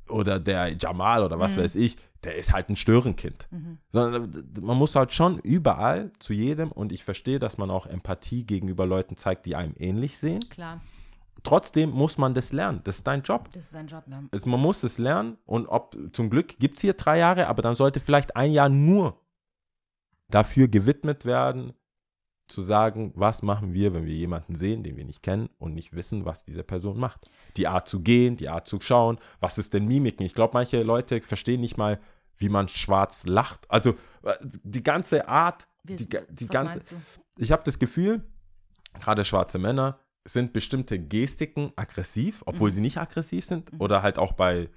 oder 0.08 0.38
der 0.38 0.76
Jamal 0.76 1.24
oder 1.24 1.40
was 1.40 1.56
weiß 1.58 1.74
ich, 1.74 1.96
der 2.24 2.36
ist 2.36 2.52
halt 2.52 2.68
ein 2.68 2.76
Störenkind. 2.76 3.48
Sondern 3.92 4.48
man 4.60 4.76
muss 4.76 4.96
halt 4.96 5.12
schon 5.12 5.38
überall 5.38 6.12
zu 6.18 6.32
jedem 6.32 6.72
und 6.72 6.92
ich 6.92 7.04
verstehe, 7.04 7.38
dass 7.38 7.58
man 7.58 7.70
auch 7.70 7.86
Empathie 7.86 8.44
gegenüber 8.44 8.86
Leuten 8.86 9.16
zeigt, 9.16 9.46
die 9.46 9.56
einem 9.56 9.74
ähnlich 9.78 10.18
sehen. 10.18 10.40
Klar, 10.48 10.80
Trotzdem 11.46 11.90
muss 11.90 12.18
man 12.18 12.34
das 12.34 12.52
lernen. 12.52 12.80
Das 12.82 12.96
ist 12.96 13.06
dein 13.06 13.22
Job. 13.22 13.48
das 13.52 13.66
ist 13.66 13.70
sein 13.70 13.86
Job. 13.86 14.08
Ne? 14.08 14.28
Es, 14.32 14.46
man 14.46 14.60
muss 14.60 14.82
es 14.82 14.98
lernen 14.98 15.38
und 15.46 15.68
ob 15.68 15.96
zum 16.12 16.28
Glück 16.28 16.58
gibt 16.58 16.74
es 16.74 16.80
hier 16.80 16.94
drei 16.94 17.18
Jahre, 17.18 17.46
aber 17.46 17.62
dann 17.62 17.76
sollte 17.76 18.00
vielleicht 18.00 18.34
ein 18.34 18.50
Jahr 18.50 18.68
nur 18.68 19.20
dafür 20.28 20.66
gewidmet 20.66 21.24
werden, 21.24 21.72
zu 22.48 22.62
sagen, 22.62 23.12
was 23.16 23.42
machen 23.42 23.72
wir, 23.74 23.92
wenn 23.94 24.06
wir 24.06 24.14
jemanden 24.14 24.54
sehen, 24.54 24.82
den 24.82 24.96
wir 24.96 25.04
nicht 25.04 25.22
kennen 25.22 25.48
und 25.58 25.74
nicht 25.74 25.94
wissen, 25.94 26.24
was 26.24 26.44
diese 26.44 26.62
Person 26.62 26.98
macht. 26.98 27.30
Die 27.56 27.66
Art 27.66 27.88
zu 27.88 28.00
gehen, 28.00 28.36
die 28.36 28.48
Art 28.48 28.66
zu 28.66 28.80
schauen, 28.80 29.18
was 29.40 29.58
ist 29.58 29.74
denn 29.74 29.86
Mimiken? 29.86 30.24
Ich 30.24 30.34
glaube, 30.34 30.54
manche 30.54 30.82
Leute 30.82 31.20
verstehen 31.22 31.60
nicht 31.60 31.76
mal, 31.76 31.98
wie 32.38 32.48
man 32.48 32.68
schwarz 32.68 33.26
lacht. 33.26 33.68
Also 33.70 33.96
äh, 34.22 34.34
die 34.42 34.82
ganze 34.82 35.26
Art, 35.28 35.66
Wie- 35.84 35.96
die, 35.96 36.08
die 36.30 36.46
ganze, 36.46 36.80
ich 37.36 37.50
habe 37.52 37.62
das 37.64 37.78
Gefühl, 37.78 38.22
gerade 39.00 39.24
schwarze 39.24 39.58
Männer 39.58 39.98
sind 40.24 40.52
bestimmte 40.52 40.98
Gestiken 40.98 41.72
aggressiv, 41.76 42.42
obwohl 42.46 42.72
sie 42.72 42.80
nicht 42.80 42.98
aggressiv 42.98 43.44
sind. 43.46 43.70
Oder 43.78 44.02
halt 44.02 44.18
auch 44.18 44.32
bei 44.32 44.68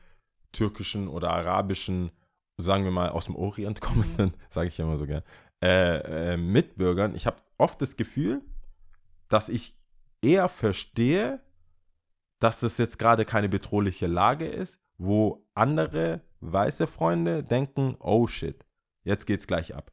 türkischen 0.52 1.08
oder 1.08 1.32
arabischen, 1.32 2.12
sagen 2.58 2.84
wir 2.84 2.92
mal 2.92 3.10
aus 3.10 3.26
dem 3.26 3.36
Orient 3.36 3.82
kommenden, 3.82 4.34
sage 4.50 4.68
ich 4.70 4.80
immer 4.80 4.98
so 4.98 5.06
gern, 5.06 5.24
äh, 5.64 6.34
äh, 6.34 6.38
Mitbürgern. 6.38 7.14
Ich 7.16 7.26
habe 7.28 7.38
oft 7.60 7.82
das 7.82 7.98
Gefühl, 7.98 8.42
dass 9.28 9.50
ich 9.50 9.78
eher 10.22 10.50
verstehe, 10.50 11.42
dass 12.40 12.62
das 12.62 12.78
jetzt 12.78 12.98
gerade 12.98 13.26
keine 13.26 13.50
bedrohliche 13.50 14.08
Lage 14.08 14.48
ist, 14.48 14.80
wo 14.98 15.46
andere 15.54 16.22
weiße 16.40 16.88
Freunde 16.88 17.44
denken, 17.44 17.96
oh 18.00 18.28
shit, 18.28 18.66
jetzt 19.04 19.26
geht's 19.28 19.48
gleich 19.48 19.76
ab. 19.76 19.92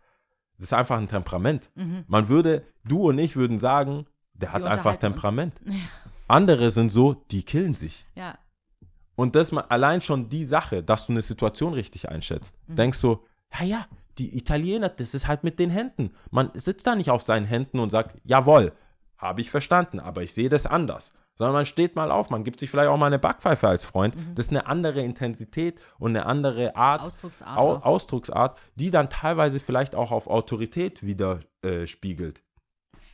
Das 0.59 0.69
ist 0.69 0.73
einfach 0.73 0.97
ein 0.97 1.09
Temperament. 1.09 1.71
Man 2.07 2.29
würde, 2.29 2.65
du 2.85 3.09
und 3.09 3.19
ich 3.19 3.37
würden 3.37 3.59
sagen, 3.59 4.07
der 4.33 4.53
hat 4.53 4.63
einfach. 4.63 4.97
Temperament. 4.97 5.55
Andere 6.29 6.71
sind 6.71 6.91
so, 6.91 7.15
die 7.15 7.43
killen 7.43 7.75
sich. 7.75 8.05
Ja, 8.15 8.39
Und 9.15 9.35
das 9.37 9.53
mal 9.53 9.63
allein 9.69 10.01
schon 10.01 10.29
die 10.29 10.45
Sache, 10.45 10.83
dass 10.83 11.07
du 11.07 11.13
eine 11.13 11.23
Situation 11.23 11.73
richtig 11.73 12.09
einschätzt. 12.09 12.57
Mhm. 12.67 12.77
Denkst 12.77 13.01
du, 13.01 13.25
ja, 13.59 13.65
ja, 13.65 13.87
die 14.19 14.37
Italiener, 14.37 14.89
das 14.89 15.15
ist 15.15 15.27
halt 15.27 15.45
mit 15.45 15.59
den 15.59 15.71
Händen. 15.71 16.13
Man 16.31 16.51
sitzt 16.55 16.87
da 16.87 16.95
nicht 16.95 17.11
auf 17.11 17.23
seinen 17.23 17.47
Händen 17.47 17.79
und 17.79 17.91
sagt, 17.91 18.19
jawohl, 18.25 18.73
habe 19.19 19.41
ich 19.41 19.51
verstanden, 19.51 20.01
aber 20.01 20.23
ich 20.23 20.33
sehe 20.35 20.49
das 20.49 20.67
anders. 20.67 21.13
Sondern 21.35 21.53
man 21.55 21.67
steht 21.67 21.97
mal 21.97 22.11
auf, 22.11 22.31
man 22.31 22.45
gibt 22.45 22.61
sich 22.61 22.71
vielleicht 22.71 22.89
auch 22.89 22.97
mal 22.97 23.07
eine 23.07 23.19
Backpfeife 23.19 23.69
als 23.69 23.85
Freund. 23.85 24.17
Mhm. 24.17 24.35
Das 24.35 24.47
ist 24.47 24.53
eine 24.53 24.67
andere 24.67 25.03
Intensität 25.03 25.81
und 25.99 26.17
eine 26.17 26.25
andere 26.25 26.77
Art, 26.77 27.03
Ausdrucksart. 27.03 27.59
Au. 27.59 27.77
Ausdrucksart, 27.77 28.59
die 28.75 28.91
dann 28.91 29.11
teilweise 29.11 29.61
vielleicht 29.61 29.95
auch 29.95 30.13
auf 30.13 30.29
Autorität 30.29 31.03
widerspiegelt. 31.03 32.43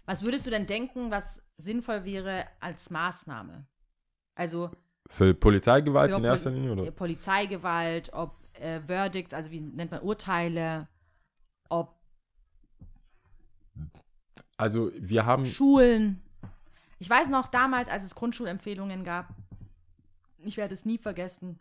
Was 0.07 0.25
würdest 0.25 0.47
du 0.47 0.51
denn 0.51 0.67
denken, 0.67 1.11
was 1.11 1.43
sinnvoll 1.57 2.05
wäre 2.05 2.45
als 2.61 2.91
Maßnahme? 2.91 3.67
Also, 4.37 4.71
Für 5.11 5.35
Polizeigewalt 5.35 6.13
Für 6.13 6.19
in 6.19 6.25
erster 6.25 6.51
Linie, 6.51 6.73
oder? 6.73 6.91
Polizeigewalt, 6.93 8.13
ob 8.13 8.37
äh, 8.55 8.81
Verdicts, 8.81 9.35
also 9.35 9.51
wie 9.51 9.61
nennt 9.61 9.91
man 9.91 10.01
Urteile, 10.01 10.89
Also 14.57 14.91
wir 14.99 15.27
haben, 15.27 15.47
Schulen. 15.47 16.23
Ich 16.99 17.11
weiß 17.11 17.29
noch 17.29 17.49
damals, 17.49 17.89
als 17.89 18.05
es 18.05 18.15
Grundschulempfehlungen 18.15 19.03
gab, 19.03 19.29
ich 20.39 20.57
werde 20.57 20.75
es 20.75 20.85
nie 20.85 20.99
vergessen, 20.99 21.59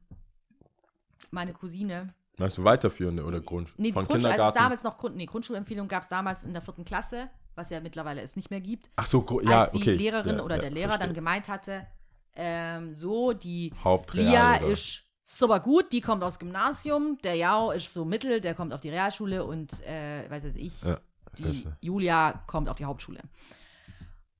meine 1.32 1.54
Cousine, 1.54 2.14
meinst 2.38 2.58
du 2.58 2.64
weiterführende 2.64 3.24
oder 3.24 3.40
Grund? 3.42 3.70
nee, 3.78 3.92
von 3.92 4.06
Grundschul, 4.06 4.18
als 4.18 4.26
es 4.26 4.32
Kindergarten? 4.38 4.58
damals 4.58 4.84
noch 4.84 4.98
Grund, 4.98 5.16
nee, 5.16 5.26
Grundschulempfehlung 5.26 5.88
gab 5.88 6.04
es 6.04 6.10
damals 6.10 6.44
in 6.44 6.54
der 6.54 6.62
vierten 6.62 6.86
Klasse, 6.86 7.30
was 7.56 7.70
ja 7.70 7.80
mittlerweile 7.80 8.22
es 8.22 8.36
nicht 8.36 8.52
mehr 8.52 8.62
gibt, 8.62 8.90
Ach 8.98 9.06
so, 9.06 9.26
ja, 9.44 9.62
als 9.64 9.72
die 9.72 9.78
okay. 9.80 9.96
Lehrerin 9.96 10.38
ja, 10.38 10.44
oder 10.44 10.56
ja, 10.56 10.62
der 10.62 10.72
Lehrer 10.72 10.90
dann 10.90 10.98
verstehe. 11.00 11.16
gemeint 11.16 11.50
hatte, 11.50 11.88
ähm, 12.36 12.94
so, 12.94 13.34
die 13.34 13.74
Hauptreal 13.84 14.26
Lia 14.26 14.58
oder- 14.60 14.68
ist 14.68 15.04
super 15.24 15.60
gut, 15.60 15.92
die 15.92 16.02
kommt 16.02 16.24
aufs 16.24 16.40
Gymnasium, 16.40 17.18
der 17.24 17.36
Jao 17.36 17.72
ist 17.72 17.92
so 17.94 18.06
mittel, 18.06 18.42
der 18.42 18.54
kommt 18.54 18.74
auf 18.74 18.82
die 18.82 18.90
Realschule 18.90 19.44
und, 19.46 19.80
äh, 19.86 20.30
weiß 20.30 20.44
jetzt 20.44 20.58
ich, 20.58 20.82
Ja, 20.84 21.00
die. 21.38 21.68
Julia 21.82 22.44
kommt 22.48 22.70
auf 22.70 22.78
die 22.78 22.86
Hauptschule. 22.86 23.22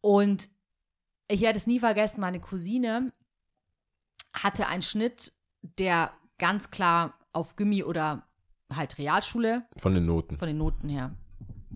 Und 0.02 0.50
ich 1.28 1.42
werde 1.42 1.58
es 1.58 1.68
nie 1.68 1.80
vergessen, 1.80 2.22
meine 2.22 2.40
Cousine 2.40 3.14
hatte 4.34 4.68
einen 4.68 4.82
Schnitt, 4.82 5.34
der 5.62 6.12
ganz 6.38 6.72
klar 6.72 7.14
auf 7.34 7.56
Gimmi 7.56 7.84
oder 7.84 8.28
halt 8.72 8.98
Realschule 8.98 9.66
Von 9.78 9.94
den 9.94 10.06
Noten. 10.06 10.38
von 10.38 10.48
den 10.48 10.58
Noten 10.58 10.90
her 10.90 11.16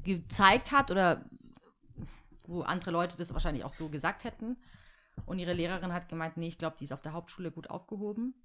gezeigt 0.03 0.71
hat 0.71 0.91
oder 0.91 1.25
wo 2.47 2.61
andere 2.61 2.91
Leute 2.91 3.17
das 3.17 3.33
wahrscheinlich 3.33 3.63
auch 3.63 3.73
so 3.73 3.89
gesagt 3.89 4.23
hätten. 4.23 4.57
Und 5.25 5.39
ihre 5.39 5.53
Lehrerin 5.53 5.93
hat 5.93 6.09
gemeint, 6.09 6.37
nee, 6.37 6.47
ich 6.47 6.57
glaube, 6.57 6.75
die 6.79 6.83
ist 6.85 6.91
auf 6.91 7.01
der 7.01 7.13
Hauptschule 7.13 7.51
gut 7.51 7.69
aufgehoben. 7.69 8.35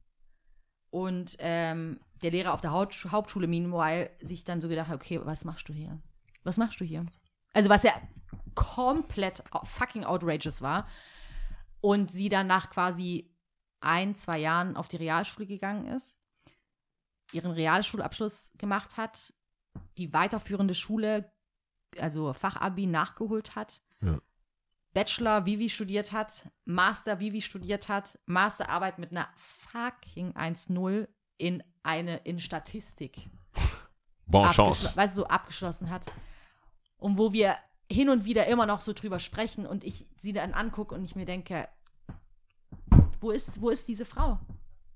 Und 0.91 1.37
ähm, 1.39 2.01
der 2.23 2.31
Lehrer 2.31 2.55
auf 2.55 2.61
der 2.61 2.73
Haupt 2.73 3.07
Hauptschule, 3.11 3.47
meanwhile, 3.47 4.11
sich 4.21 4.45
dann 4.45 4.61
so 4.61 4.69
gedacht 4.69 4.89
hat, 4.89 4.97
okay, 4.97 5.21
was 5.25 5.45
machst 5.45 5.69
du 5.69 5.73
hier? 5.73 6.01
Was 6.45 6.57
machst 6.57 6.81
du 6.81 6.85
hier? 6.85 7.07
Also 7.53 7.69
was 7.69 7.83
ja 7.83 7.93
komplett 8.55 9.43
fucking 9.65 10.05
outrageous 10.05 10.63
war. 10.63 10.87
Und 11.81 12.11
sie 12.11 12.29
dann 12.29 12.47
nach 12.47 12.71
quasi 12.71 13.35
ein, 13.81 14.15
zwei 14.15 14.39
Jahren 14.39 14.77
auf 14.77 14.89
die 14.89 14.97
Realschule 14.97 15.47
gegangen 15.47 15.87
ist, 15.87 16.19
ihren 17.33 17.53
Realschulabschluss 17.53 18.53
gemacht 18.59 18.97
hat, 18.99 19.33
die 19.97 20.13
weiterführende 20.13 20.75
Schule, 20.75 21.33
also 21.99 22.33
Fachabi, 22.35 22.87
nachgeholt 22.87 23.57
hat, 23.57 23.81
Ja. 24.03 24.19
Bachelor 24.93 25.47
Vivi 25.47 25.71
studiert 25.71 26.11
hat, 26.13 26.51
Master 26.65 27.21
Vivi 27.21 27.41
studiert 27.41 27.89
hat, 27.89 28.19
Masterarbeit 28.27 28.99
mit 28.99 29.13
einer 29.13 29.29
fucking 29.37 30.33
1.0 30.33 31.07
in 31.39 31.63
eine 31.85 32.19
in 32.19 32.41
Statistik 32.41 33.31
Bon 34.27 34.51
chance. 34.51 34.95
weißt 34.97 35.17
du, 35.17 35.23
so 35.23 35.27
abgeschlossen 35.29 35.91
hat. 35.91 36.05
Und 37.01 37.19
wo 37.19 37.33
wir 37.33 37.57
hin 37.91 38.09
und 38.09 38.25
wieder 38.25 38.47
immer 38.47 38.67
noch 38.67 38.81
so 38.81 38.93
drüber 38.93 39.19
sprechen 39.19 39.67
und 39.67 39.83
ich 39.83 40.07
sie 40.17 40.33
dann 40.33 40.55
angucke 40.55 40.95
und 40.95 41.05
ich 41.05 41.17
mir 41.17 41.25
denke, 41.25 41.69
wo 43.21 43.31
ist, 43.31 43.61
wo 43.61 43.71
ist 43.71 43.89
diese 43.89 44.05
Frau? 44.05 44.39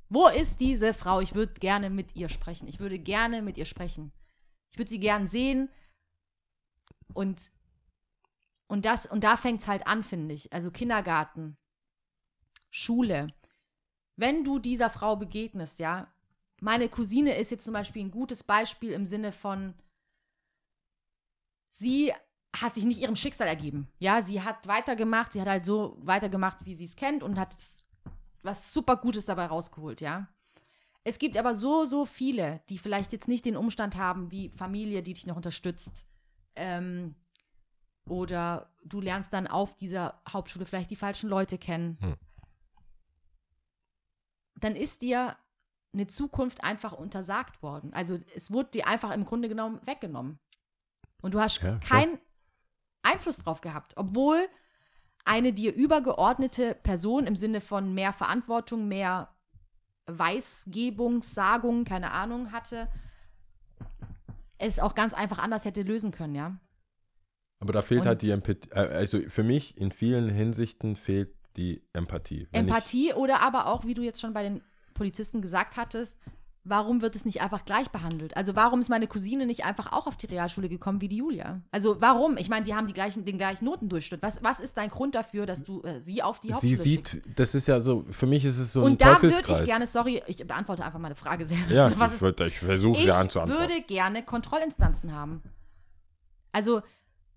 Wo 0.09 0.29
ist 0.29 0.61
diese 0.61 0.95
Frau? 0.95 1.21
Ich 1.21 1.35
würde 1.35 1.55
gerne 1.55 1.91
mit 1.91 2.15
ihr 2.15 2.29
sprechen. 2.29 2.69
Ich 2.69 2.79
würde 2.79 2.99
gerne 2.99 3.43
mit 3.43 3.59
ihr 3.59 3.65
sprechen. 3.65 4.13
Ich 4.71 4.79
würde 4.79 4.91
sie 4.91 5.01
gern 5.01 5.27
sehen. 5.27 5.71
Und, 7.15 7.51
und, 8.69 8.85
das, 8.85 9.07
und 9.07 9.25
da 9.25 9.37
fängt 9.37 9.63
es 9.63 9.69
halt 9.69 9.87
an, 9.87 10.05
finde 10.05 10.35
ich. 10.35 10.53
Also 10.53 10.71
Kindergarten, 10.71 11.57
Schule. 12.71 13.29
Wenn 14.17 14.45
du 14.45 14.59
dieser 14.59 14.91
Frau 14.91 15.17
begegnest, 15.17 15.79
ja, 15.81 16.13
meine 16.61 16.89
Cousine 16.89 17.37
ist 17.37 17.51
jetzt 17.51 17.65
zum 17.65 17.75
Beispiel 17.75 18.05
ein 18.05 18.11
gutes 18.11 18.45
Beispiel 18.45 18.93
im 18.93 19.07
Sinne 19.07 19.33
von, 19.33 19.75
sie 21.75 22.13
hat 22.57 22.75
sich 22.75 22.85
nicht 22.85 23.01
ihrem 23.01 23.17
Schicksal 23.17 23.49
ergeben. 23.49 23.89
Ja, 23.99 24.23
sie 24.23 24.43
hat 24.43 24.67
weitergemacht, 24.67 25.33
sie 25.33 25.41
hat 25.41 25.49
halt 25.49 25.65
so 25.65 25.99
weitergemacht, 26.01 26.65
wie 26.65 26.75
sie 26.75 26.85
es 26.85 26.97
kennt 26.97 27.23
und 27.23 27.39
hat 27.39 27.57
was 28.43 28.73
super 28.73 28.97
Gutes 28.97 29.27
dabei 29.27 29.47
rausgeholt, 29.47 30.01
ja. 30.01 30.29
Es 31.03 31.19
gibt 31.19 31.37
aber 31.37 31.55
so, 31.55 31.85
so 31.85 32.07
viele, 32.07 32.63
die 32.69 32.79
vielleicht 32.79 33.13
jetzt 33.13 33.29
nicht 33.29 33.45
den 33.45 33.57
Umstand 33.57 33.97
haben, 33.97 34.31
wie 34.31 34.51
Familie, 34.51 35.03
die 35.03 35.15
dich 35.15 35.27
noch 35.27 35.37
unterstützt. 35.37 36.07
Ähm, 36.55 37.17
oder 38.09 38.73
du 38.85 39.01
lernst 39.01 39.33
dann 39.33 39.47
auf 39.47 39.77
dieser 39.77 40.23
Hauptschule 40.29 40.67
vielleicht 40.67 40.91
die 40.91 40.97
falschen 40.97 41.29
Leute 41.29 41.59
kennen. 41.59 41.99
Hm. 42.01 42.15
Dann 44.61 44.77
ist 44.77 45.03
dir 45.03 45.37
eine 45.93 46.07
Zukunft 46.07 46.63
einfach 46.63 46.93
untersagt 46.93 47.63
worden. 47.63 47.93
Also 47.93 48.19
es 48.35 48.51
wurde 48.51 48.71
dir 48.71 48.87
einfach 48.87 49.11
im 49.11 49.25
Grunde 49.25 49.49
genommen 49.49 49.81
weggenommen. 49.85 50.39
Und 51.25 51.33
du 51.33 51.41
hast 51.41 51.63
Ja, 51.63 51.79
keinen 51.79 52.19
Einfluss 53.03 53.39
drauf 53.39 53.63
gehabt, 53.63 53.95
obwohl 53.97 54.47
eine 55.25 55.55
dir 55.55 55.75
übergeordnete 55.75 56.75
Person 56.75 57.27
im 57.27 57.35
Sinne 57.35 57.63
von 57.63 57.95
mehr 57.95 58.13
Verantwortung, 58.13 58.89
mehr 58.89 59.35
Weisgebungssagung, 60.07 61.85
keine 61.85 62.11
Ahnung 62.11 62.53
hatte, 62.53 62.89
es 64.59 64.79
auch 64.79 64.95
ganz 64.95 65.15
einfach 65.15 65.39
anders 65.39 65.65
hätte 65.65 65.81
lösen 65.81 66.11
können, 66.11 66.35
ja. 66.35 66.59
Aber 67.61 67.73
da 67.73 67.81
fehlt 67.81 68.05
halt 68.05 68.17
Und- 68.17 68.29
die 68.29 68.31
Empathie. 68.31 68.69
äh, 68.73 68.81
Also 68.95 69.21
für 69.29 69.43
mich 69.45 69.79
in 69.79 69.93
vielen 69.93 70.29
Hinsichten 70.29 70.95
fehlt 70.95 71.35
die 71.57 71.83
Empathie. 71.95 72.49
Wenn 72.53 72.69
Empathie 72.69 73.15
oder 73.15 73.41
aber 73.41 73.67
auch, 73.69 73.87
wie 73.87 73.95
du 73.95 74.03
jetzt 74.03 74.21
schon 74.21 74.35
bei 74.35 74.43
den 74.43 74.63
Polizisten 74.93 75.41
gesagt 75.41 75.79
hattest, 75.79 76.21
warum 76.65 77.03
wird 77.03 77.15
es 77.15 77.25
nicht 77.27 77.43
einfach 77.43 77.65
gleich 77.65 77.91
behandelt? 77.91 78.37
Also 78.37 78.57
warum 78.57 78.81
ist 78.81 78.89
meine 78.89 79.07
Cousine 79.07 79.45
nicht 79.47 79.65
einfach 79.65 79.93
auch 79.93 80.07
auf 80.07 80.17
die 80.17 80.27
Realschule 80.27 80.69
gekommen 80.69 81.01
wie 81.03 81.09
die 81.09 81.19
Julia? 81.19 81.61
Also 81.71 82.01
warum? 82.01 82.37
Ich 82.39 82.49
meine, 82.49 82.65
die 82.65 82.75
haben 82.75 82.87
die 82.87 82.93
gleichen, 82.95 83.25
den 83.25 83.37
gleichen 83.39 83.67
Notendurchschnitt. 83.67 84.23
Was, 84.23 84.43
was 84.43 84.61
ist 84.61 84.77
dein 84.77 84.89
Grund 84.91 85.15
dafür, 85.15 85.45
dass 85.47 85.63
du 85.63 85.83
äh, 85.83 86.01
sie 86.01 86.23
auf 86.23 86.41
die 86.41 86.49
Ich, 86.49 86.55
Hauptschule 86.55 86.77
sie 86.77 86.91
schickst? 86.95 87.13
sieht, 87.13 87.39
das 87.39 87.55
ist 87.55 87.69
ja 87.69 87.81
so, 87.81 88.05
für 88.11 88.27
mich 88.27 88.45
ist 88.45 88.59
es 88.59 88.73
so 88.73 88.81
ein 88.81 88.87
Und 88.93 89.01
da 89.03 89.21
würde 89.21 89.43
ich 89.47 89.65
gerne, 89.65 89.87
sorry, 89.87 90.23
ich 90.27 90.39
beantworte 90.47 90.85
einfach 90.85 90.99
mal 90.99 91.07
eine 91.09 91.15
Frage 91.17 91.45
sehr. 91.47 91.59
ja, 91.69 91.85
Also 91.85 91.99
was 92.01 92.15
ich, 92.15 92.21
würd- 92.23 92.47
ich 92.47 92.59
versuche 92.59 92.97
ich 92.99 93.05
sie 93.05 93.11
anzuantworten. 93.13 93.69
würde 93.69 93.83
gerne 93.83 94.23
Kontrollinstanzen 94.23 95.13
haben. 95.13 95.43
Also, 96.53 96.83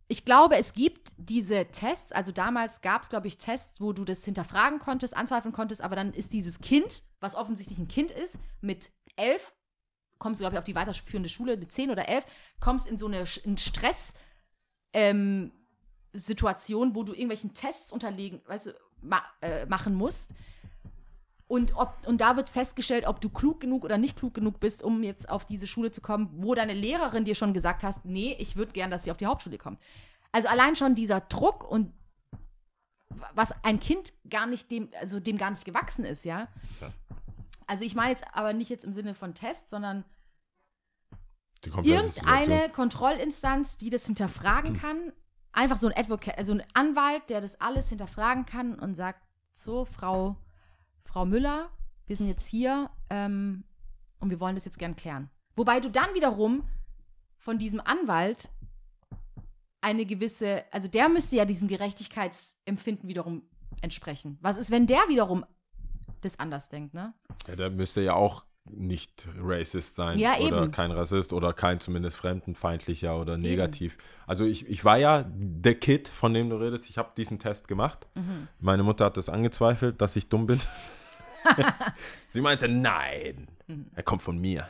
ich 0.09 0.23
glaube, 0.23 0.55
es 0.55 0.73
gibt 0.73 1.11
diese 1.17 1.65
Tests, 1.65 2.11
also 2.13 2.31
damals 2.31 2.79
gab 2.81 3.03
es, 3.03 3.09
glaube 3.09 3.27
ich, 3.27 3.37
Tests, 3.37 3.81
wo 3.81 3.91
du 3.91 4.05
das 4.05 4.23
hinterfragen 4.23 4.79
konntest, 4.79 5.17
anzweifeln 5.17 5.53
konntest, 5.53 5.81
aber 5.81 5.97
dann 5.97 6.13
ist 6.13 6.31
dieses 6.31 6.59
Kind, 6.59 7.03
was 7.19 7.35
offensichtlich 7.35 7.77
ein 7.77 7.89
Kind 7.89 8.11
ist, 8.11 8.39
mit 8.61 8.91
elf, 9.17 9.53
kommst 10.19 10.39
du, 10.39 10.43
glaube 10.43 10.55
ich, 10.55 10.59
auf 10.59 10.65
die 10.65 10.75
weiterführende 10.75 11.29
Schule, 11.29 11.57
mit 11.57 11.71
zehn 11.71 11.91
oder 11.91 12.07
elf, 12.07 12.25
kommst 12.59 12.87
in 12.87 12.97
so 12.97 13.07
eine 13.07 13.25
in 13.43 13.57
Stress, 13.57 14.13
ähm, 14.93 15.51
Situation, 16.13 16.95
wo 16.95 17.03
du 17.03 17.13
irgendwelchen 17.13 17.53
Tests 17.53 17.91
unterlegen, 17.91 18.41
weißt 18.47 18.67
du, 18.67 18.71
ma 19.01 19.21
äh, 19.41 19.65
machen 19.65 19.93
musst. 19.93 20.31
Und, 21.47 21.75
ob, 21.77 21.95
und 22.05 22.19
da 22.19 22.35
wird 22.35 22.49
festgestellt, 22.49 23.05
ob 23.07 23.21
du 23.21 23.29
klug 23.29 23.61
genug 23.61 23.85
oder 23.85 23.97
nicht 23.97 24.17
klug 24.17 24.33
genug 24.33 24.59
bist, 24.59 24.83
um 24.83 25.01
jetzt 25.03 25.29
auf 25.29 25.45
diese 25.45 25.65
Schule 25.65 25.91
zu 25.91 26.01
kommen, 26.01 26.29
wo 26.33 26.55
deine 26.55 26.73
Lehrerin 26.73 27.23
dir 27.23 27.35
schon 27.35 27.53
gesagt 27.53 27.83
hast, 27.83 28.03
nee, 28.03 28.35
ich 28.37 28.57
würde 28.57 28.73
gern, 28.73 28.91
dass 28.91 29.05
sie 29.05 29.11
auf 29.11 29.17
die 29.17 29.27
Hauptschule 29.27 29.57
kommt. 29.57 29.79
Also 30.33 30.49
allein 30.49 30.75
schon 30.75 30.93
dieser 30.93 31.21
Druck 31.21 31.63
und 31.69 31.93
was 33.33 33.53
ein 33.63 33.79
Kind 33.79 34.13
gar 34.29 34.45
nicht 34.45 34.69
dem, 34.71 34.89
also 34.99 35.21
dem 35.21 35.37
gar 35.37 35.51
nicht 35.51 35.63
gewachsen 35.63 36.03
ist, 36.03 36.25
ja. 36.25 36.49
Also 37.67 37.83
ich 37.83 37.95
meine 37.95 38.11
jetzt 38.11 38.25
aber 38.33 38.53
nicht 38.53 38.69
jetzt 38.69 38.85
im 38.85 38.93
Sinne 38.93 39.13
von 39.13 39.35
Tests, 39.35 39.69
sondern 39.69 40.05
irgendeine. 41.83 42.69
Kontrollinstanz, 42.69 43.77
die 43.77 43.89
das 43.89 44.05
hinterfragen 44.05 44.79
kann. 44.79 45.13
Einfach 45.51 45.77
so 45.77 45.87
ein 45.87 45.97
Advocate, 45.97 46.37
also 46.37 46.53
ein 46.53 46.63
Anwalt, 46.73 47.29
der 47.29 47.41
das 47.41 47.59
alles 47.59 47.89
hinterfragen 47.89 48.45
kann 48.45 48.77
und 48.77 48.95
sagt, 48.95 49.27
so, 49.55 49.85
Frau, 49.85 50.37
Frau 51.01 51.25
Müller, 51.25 51.69
wir 52.05 52.15
sind 52.15 52.27
jetzt 52.27 52.45
hier 52.45 52.89
ähm, 53.09 53.63
und 54.19 54.29
wir 54.29 54.39
wollen 54.39 54.55
das 54.55 54.65
jetzt 54.65 54.79
gern 54.79 54.95
klären. 54.95 55.29
Wobei 55.55 55.79
du 55.79 55.89
dann 55.89 56.13
wiederum 56.13 56.63
von 57.37 57.57
diesem 57.57 57.81
Anwalt 57.81 58.49
eine 59.81 60.05
gewisse, 60.05 60.63
also 60.71 60.87
der 60.87 61.09
müsste 61.09 61.35
ja 61.35 61.45
diesem 61.45 61.67
Gerechtigkeitsempfinden 61.67 63.09
wiederum 63.09 63.43
entsprechen. 63.81 64.37
Was 64.41 64.57
ist, 64.57 64.71
wenn 64.71 64.87
der 64.87 65.01
wiederum 65.07 65.45
das 66.21 66.39
anders 66.39 66.69
denkt, 66.69 66.93
ne? 66.93 67.13
Ja, 67.47 67.55
der 67.55 67.69
müsste 67.69 68.01
ja 68.01 68.13
auch 68.13 68.45
nicht 68.69 69.27
racist 69.39 69.95
sein 69.95 70.19
Ja, 70.19 70.37
oder 70.39 70.63
eben. 70.63 70.71
kein 70.71 70.91
Rassist 70.91 71.31
oder 71.31 71.53
kein 71.53 71.79
zumindest 71.79 72.17
fremdenfeindlicher 72.17 73.17
oder 73.17 73.37
negativ. 73.37 73.97
Also 74.25 74.43
ich, 74.43 74.67
ich 74.67 74.83
war 74.83 74.97
ja 74.97 75.25
der 75.33 75.75
Kid, 75.75 76.09
von 76.09 76.33
dem 76.33 76.49
du 76.49 76.57
redest. 76.57 76.89
Ich 76.89 76.97
habe 76.97 77.11
diesen 77.15 77.39
Test 77.39 77.69
gemacht. 77.69 78.07
Mhm. 78.15 78.49
Meine 78.59 78.83
Mutter 78.83 79.05
hat 79.05 79.15
das 79.15 79.29
angezweifelt, 79.29 80.01
dass 80.01 80.17
ich 80.17 80.27
dumm 80.27 80.47
bin. 80.47 80.59
sie 82.27 82.41
meinte, 82.41 82.67
nein, 82.67 83.47
Mhm. 83.69 83.87
er 83.95 84.03
kommt 84.03 84.21
von 84.21 84.37
mir. 84.39 84.67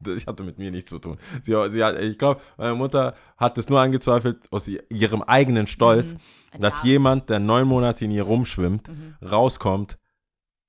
Das 0.00 0.26
hatte 0.26 0.42
mit 0.42 0.58
mir 0.58 0.70
nichts 0.70 0.90
zu 0.90 0.98
tun. 0.98 1.16
Sie, 1.42 1.52
sie 1.72 1.82
hat, 1.82 1.98
ich 1.98 2.18
glaube, 2.18 2.40
meine 2.58 2.74
Mutter 2.74 3.14
hat 3.38 3.56
es 3.56 3.70
nur 3.70 3.80
angezweifelt 3.80 4.52
aus 4.52 4.68
ihrem 4.68 5.22
eigenen 5.22 5.66
Stolz, 5.66 6.12
Mhm. 6.14 6.60
dass 6.60 6.82
jemand, 6.82 7.30
der 7.30 7.40
neun 7.40 7.66
Monate 7.66 8.04
in 8.04 8.10
ihr 8.10 8.24
rumschwimmt, 8.24 8.86
Mhm. 8.88 9.14
rauskommt 9.26 9.98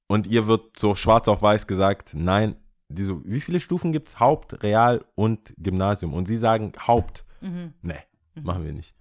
und 0.09 0.25
ihr 0.27 0.47
wird 0.47 0.77
so 0.77 0.95
schwarz 0.95 1.27
auf 1.27 1.41
weiß 1.41 1.67
gesagt, 1.67 2.13
nein, 2.13 2.55
die 2.89 3.03
so, 3.03 3.21
wie 3.23 3.39
viele 3.39 3.59
Stufen 3.59 3.91
gibt 3.91 4.09
es? 4.09 4.19
Haupt, 4.19 4.63
Real 4.63 5.05
und 5.13 5.53
Gymnasium. 5.57 6.13
Und 6.15 6.27
sie 6.27 6.37
sagen 6.37 6.73
Haupt. 6.87 7.23
Mhm. 7.41 7.73
Nee, 7.83 7.99
machen 8.41 8.65
wir 8.65 8.73
nicht. 8.73 8.95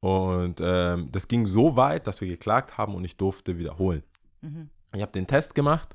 Und 0.00 0.60
ähm, 0.60 1.10
das 1.12 1.28
ging 1.28 1.46
so 1.46 1.76
weit, 1.76 2.08
dass 2.08 2.20
wir 2.20 2.28
geklagt 2.28 2.76
haben 2.76 2.96
und 2.96 3.04
ich 3.04 3.16
durfte 3.16 3.56
wiederholen. 3.56 4.02
Mhm. 4.40 4.68
Ich 4.94 5.00
habe 5.00 5.12
den 5.12 5.28
Test 5.28 5.54
gemacht. 5.54 5.94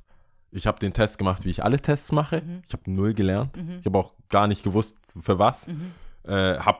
Ich 0.51 0.66
habe 0.66 0.80
den 0.80 0.93
Test 0.93 1.18
gemacht, 1.18 1.43
wie 1.43 1.49
ich 1.49 1.64
alle 1.64 1.82
Tests 1.82 2.14
mache. 2.14 2.41
Mhm. 2.41 2.61
Ich 2.66 2.72
habe 2.72 2.89
null 2.89 3.14
gelernt. 3.14 3.57
Ich 3.80 3.86
habe 3.86 3.97
auch 3.97 4.14
gar 4.30 4.47
nicht 4.47 4.64
gewusst, 4.64 4.97
für 5.20 5.39
was. 5.39 5.68
Mhm. 5.68 5.91
Äh, 6.24 6.57
habe 6.59 6.80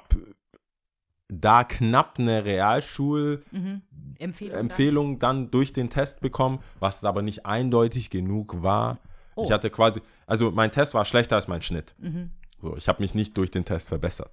da 1.40 1.64
knapp 1.64 2.16
eine 2.18 2.46
Realschulempfehlung 2.46 3.82
Empfehlung. 4.20 5.20
dann? 5.20 5.20
dann 5.20 5.52
durch 5.52 5.74
den 5.74 5.90
Test 5.90 6.22
bekommen, 6.22 6.60
was 6.80 7.04
aber 7.04 7.22
nicht 7.22 7.46
eindeutig 7.46 8.10
genug 8.10 8.62
war. 8.64 9.00
Oh. 9.36 9.46
Ich 9.46 9.52
hatte 9.52 9.70
quasi, 9.70 10.02
also 10.28 10.52
mein 10.52 10.72
Test 10.72 10.94
war 10.94 11.06
schlechter 11.06 11.36
als 11.36 11.48
mein 11.48 11.62
Schnitt. 11.62 11.96
Mhm. 12.00 12.32
So, 12.64 12.78
ich 12.78 12.88
habe 12.88 13.04
mich 13.04 13.14
nicht 13.14 13.36
durch 13.36 13.52
den 13.52 13.66
Test 13.66 13.90
verbessert. 13.90 14.32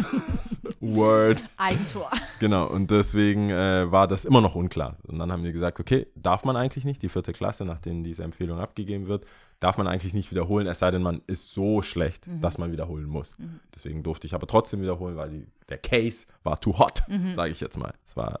Word. 0.80 1.44
Eigentor. 1.56 2.10
Genau, 2.40 2.66
und 2.66 2.90
deswegen 2.90 3.50
äh, 3.50 3.88
war 3.88 4.08
das 4.08 4.24
immer 4.24 4.40
noch 4.40 4.56
unklar. 4.56 4.96
Und 5.06 5.20
dann 5.20 5.30
haben 5.30 5.44
wir 5.44 5.52
gesagt, 5.52 5.78
okay, 5.78 6.08
darf 6.16 6.44
man 6.44 6.56
eigentlich 6.56 6.84
nicht, 6.84 7.02
die 7.02 7.08
vierte 7.08 7.32
Klasse, 7.32 7.64
nachdem 7.64 8.02
diese 8.02 8.24
Empfehlung 8.24 8.58
abgegeben 8.58 9.06
wird, 9.06 9.26
darf 9.60 9.78
man 9.78 9.86
eigentlich 9.86 10.12
nicht 10.12 10.32
wiederholen, 10.32 10.66
es 10.66 10.80
sei 10.80 10.90
denn, 10.90 11.02
man 11.02 11.22
ist 11.28 11.52
so 11.52 11.82
schlecht, 11.82 12.26
dass 12.40 12.58
man 12.58 12.72
wiederholen 12.72 13.06
muss. 13.06 13.36
Deswegen 13.72 14.02
durfte 14.02 14.26
ich 14.26 14.34
aber 14.34 14.48
trotzdem 14.48 14.82
wiederholen, 14.82 15.14
weil 15.14 15.30
die, 15.30 15.46
der 15.68 15.78
Case 15.78 16.26
war 16.42 16.58
too 16.60 16.76
hot, 16.76 17.04
sage 17.36 17.52
ich 17.52 17.60
jetzt 17.60 17.78
mal. 17.78 17.94
Es 18.04 18.16
war, 18.16 18.40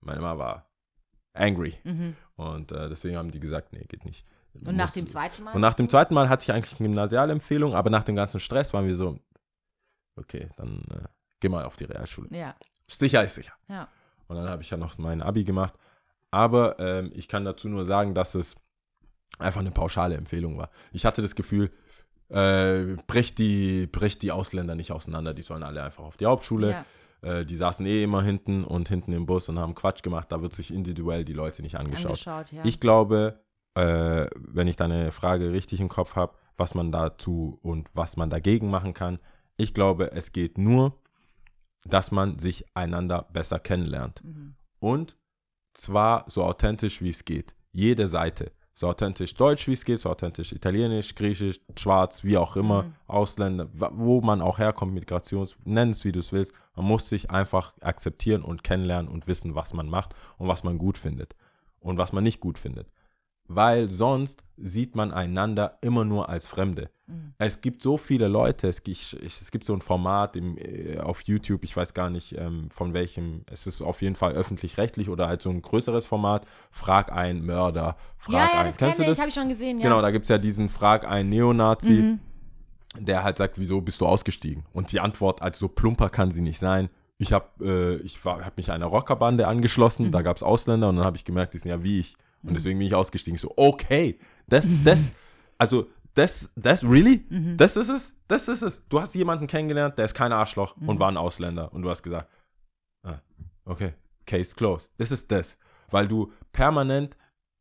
meine 0.00 0.20
Mama 0.20 0.38
war 0.38 0.66
angry. 1.34 1.76
Und 2.34 2.72
äh, 2.72 2.88
deswegen 2.88 3.16
haben 3.16 3.30
die 3.30 3.38
gesagt, 3.38 3.72
nee, 3.72 3.84
geht 3.86 4.04
nicht. 4.04 4.26
Und 4.54 4.76
nach 4.76 4.90
dem 4.90 5.06
zweiten 5.06 5.44
Mal? 5.44 5.54
und 5.54 5.60
nach 5.60 5.74
dem 5.74 5.88
zweiten 5.88 6.14
Mal 6.14 6.28
hatte 6.28 6.44
ich 6.44 6.52
eigentlich 6.52 6.78
eine 6.78 6.88
Gymnasialempfehlung, 6.88 7.74
aber 7.74 7.90
nach 7.90 8.04
dem 8.04 8.16
ganzen 8.16 8.40
Stress 8.40 8.72
waren 8.74 8.86
wir 8.86 8.96
so, 8.96 9.18
okay, 10.16 10.48
dann 10.56 10.82
äh, 10.90 11.08
geh 11.40 11.48
mal 11.48 11.64
auf 11.64 11.76
die 11.76 11.84
Realschule. 11.84 12.28
ja, 12.36 12.54
Sicher 12.88 13.22
ist 13.24 13.36
sicher. 13.36 13.52
ja. 13.68 13.88
Und 14.26 14.36
dann 14.36 14.48
habe 14.48 14.62
ich 14.62 14.70
ja 14.70 14.76
noch 14.76 14.96
mein 14.98 15.22
Abi 15.22 15.42
gemacht. 15.42 15.74
Aber 16.30 16.78
ähm, 16.78 17.10
ich 17.14 17.26
kann 17.26 17.44
dazu 17.44 17.68
nur 17.68 17.84
sagen, 17.84 18.14
dass 18.14 18.36
es 18.36 18.54
einfach 19.40 19.60
eine 19.60 19.72
pauschale 19.72 20.16
Empfehlung 20.16 20.56
war. 20.56 20.70
Ich 20.92 21.04
hatte 21.04 21.20
das 21.20 21.34
Gefühl, 21.34 21.70
äh, 22.28 22.96
bricht, 23.08 23.38
die, 23.38 23.88
bricht 23.88 24.22
die 24.22 24.30
Ausländer 24.30 24.76
nicht 24.76 24.92
auseinander. 24.92 25.34
Die 25.34 25.42
sollen 25.42 25.64
alle 25.64 25.82
einfach 25.82 26.04
auf 26.04 26.16
die 26.16 26.26
Hauptschule. 26.26 26.70
ja. 26.70 26.84
Äh, 27.22 27.44
die 27.44 27.56
saßen 27.56 27.84
eh 27.86 28.04
immer 28.04 28.22
hinten 28.22 28.62
und 28.64 28.88
hinten 28.88 29.12
im 29.12 29.26
Bus 29.26 29.48
und 29.48 29.58
haben 29.58 29.74
Quatsch 29.74 30.02
gemacht. 30.02 30.30
Da 30.30 30.40
wird 30.40 30.54
sich 30.54 30.72
individuell 30.72 31.24
die 31.24 31.32
Leute 31.32 31.62
nicht 31.62 31.76
angeschaut. 31.76 32.26
Angeschaut, 32.26 32.52
ja. 32.52 32.64
Ich 32.64 32.78
glaube, 32.80 33.40
äh, 33.74 34.26
wenn 34.36 34.68
ich 34.68 34.76
deine 34.76 35.12
Frage 35.12 35.52
richtig 35.52 35.80
im 35.80 35.88
Kopf 35.88 36.16
habe, 36.16 36.34
was 36.56 36.74
man 36.74 36.92
dazu 36.92 37.58
und 37.62 37.88
was 37.94 38.16
man 38.16 38.30
dagegen 38.30 38.70
machen 38.70 38.94
kann, 38.94 39.18
ich 39.56 39.74
glaube, 39.74 40.12
es 40.12 40.32
geht 40.32 40.58
nur, 40.58 40.98
dass 41.84 42.10
man 42.10 42.38
sich 42.38 42.64
einander 42.74 43.26
besser 43.32 43.58
kennenlernt. 43.58 44.22
Mhm. 44.24 44.54
Und 44.78 45.16
zwar 45.72 46.24
so 46.28 46.44
authentisch, 46.44 47.00
wie 47.00 47.10
es 47.10 47.24
geht. 47.24 47.54
Jede 47.72 48.08
Seite. 48.08 48.52
So 48.74 48.88
authentisch 48.88 49.34
Deutsch, 49.34 49.68
wie 49.68 49.74
es 49.74 49.84
geht, 49.84 50.00
so 50.00 50.08
authentisch 50.08 50.52
Italienisch, 50.52 51.14
Griechisch, 51.14 51.60
Schwarz, 51.76 52.24
wie 52.24 52.38
auch 52.38 52.56
immer, 52.56 52.84
Mhm. 52.84 52.94
Ausländer, 53.06 53.68
wo 53.92 54.20
man 54.22 54.40
auch 54.40 54.58
herkommt, 54.58 54.94
Migrations, 54.94 55.56
nenn 55.64 55.90
es 55.90 56.04
wie 56.04 56.12
du 56.12 56.20
es 56.20 56.32
willst. 56.32 56.52
Man 56.74 56.86
muss 56.86 57.08
sich 57.08 57.30
einfach 57.30 57.74
akzeptieren 57.80 58.42
und 58.42 58.64
kennenlernen 58.64 59.10
und 59.10 59.26
wissen, 59.26 59.54
was 59.54 59.74
man 59.74 59.88
macht 59.88 60.14
und 60.38 60.48
was 60.48 60.64
man 60.64 60.78
gut 60.78 60.96
findet 60.96 61.36
und 61.80 61.98
was 61.98 62.12
man 62.12 62.24
nicht 62.24 62.40
gut 62.40 62.58
findet. 62.58 62.88
Weil 63.52 63.88
sonst 63.88 64.44
sieht 64.56 64.94
man 64.94 65.10
einander 65.10 65.76
immer 65.80 66.04
nur 66.04 66.28
als 66.28 66.46
Fremde. 66.46 66.88
Mhm. 67.08 67.34
Es 67.38 67.60
gibt 67.60 67.82
so 67.82 67.96
viele 67.96 68.28
Leute, 68.28 68.68
es 68.68 68.84
gibt, 68.84 69.16
es 69.24 69.50
gibt 69.50 69.64
so 69.64 69.72
ein 69.74 69.80
Format 69.80 70.36
im, 70.36 70.56
äh, 70.56 70.98
auf 71.00 71.22
YouTube, 71.22 71.64
ich 71.64 71.76
weiß 71.76 71.92
gar 71.92 72.10
nicht 72.10 72.38
ähm, 72.38 72.70
von 72.70 72.94
welchem, 72.94 73.42
es 73.50 73.66
ist 73.66 73.82
auf 73.82 74.02
jeden 74.02 74.14
Fall 74.14 74.34
öffentlich-rechtlich 74.34 75.08
oder 75.08 75.26
halt 75.26 75.42
so 75.42 75.50
ein 75.50 75.62
größeres 75.62 76.06
Format, 76.06 76.46
Frag 76.70 77.10
ein 77.10 77.44
Mörder, 77.44 77.96
Frag 78.18 78.32
ja, 78.34 78.38
ja, 78.52 78.60
ein. 78.60 78.66
das 78.66 78.76
Kennst 78.76 78.96
kenne 78.96 78.96
du 78.98 79.02
ich, 79.02 79.08
das? 79.08 79.18
habe 79.18 79.28
ich 79.30 79.34
schon 79.34 79.48
gesehen, 79.48 79.78
ja. 79.78 79.82
Genau, 79.82 80.00
da 80.00 80.12
gibt 80.12 80.26
es 80.26 80.28
ja 80.28 80.38
diesen 80.38 80.68
Frag 80.68 81.04
ein 81.08 81.28
Neonazi, 81.28 81.90
Mhm. 81.90 82.20
der 83.04 83.24
halt 83.24 83.36
sagt, 83.38 83.58
wieso 83.58 83.80
bist 83.80 84.00
du 84.00 84.06
ausgestiegen? 84.06 84.62
Und 84.72 84.92
die 84.92 85.00
Antwort, 85.00 85.42
also 85.42 85.58
so 85.58 85.68
plumper 85.68 86.08
kann 86.08 86.30
sie 86.30 86.42
nicht 86.42 86.60
sein. 86.60 86.88
Ich 87.18 87.32
habe 87.32 87.46
äh, 87.60 87.96
ich 88.06 88.24
war- 88.24 88.44
hab 88.44 88.56
mich 88.56 88.70
einer 88.70 88.86
Rockerbande 88.86 89.48
angeschlossen, 89.48 90.06
Mhm. 90.06 90.12
da 90.12 90.22
gab 90.22 90.36
es 90.36 90.44
Ausländer 90.44 90.88
und 90.88 90.94
dann 90.96 91.04
habe 91.04 91.16
ich 91.16 91.24
gemerkt, 91.24 91.54
die 91.54 91.58
sind 91.58 91.70
ja 91.70 91.82
wie 91.82 91.98
ich. 91.98 92.16
Und 92.42 92.54
deswegen 92.54 92.78
bin 92.78 92.86
ich 92.88 92.94
ausgestiegen. 92.94 93.38
So, 93.38 93.52
okay, 93.56 94.18
das, 94.48 94.66
das, 94.84 95.12
also 95.58 95.86
das, 96.14 96.52
das, 96.56 96.82
really? 96.84 97.24
Mhm. 97.28 97.56
Das 97.56 97.76
ist 97.76 97.88
es? 97.88 98.14
Das 98.28 98.48
ist 98.48 98.62
es. 98.62 98.82
Du 98.88 99.00
hast 99.00 99.14
jemanden 99.14 99.46
kennengelernt, 99.46 99.98
der 99.98 100.06
ist 100.06 100.14
kein 100.14 100.32
Arschloch 100.32 100.76
Mhm. 100.76 100.88
und 100.88 101.00
war 101.00 101.08
ein 101.10 101.16
Ausländer. 101.16 101.72
Und 101.72 101.82
du 101.82 101.90
hast 101.90 102.02
gesagt, 102.02 102.28
ah, 103.02 103.20
okay, 103.64 103.94
case 104.26 104.54
closed. 104.54 104.90
Das 104.98 105.10
ist 105.10 105.30
das. 105.30 105.58
Weil 105.90 106.08
du 106.08 106.32
permanent 106.52 107.16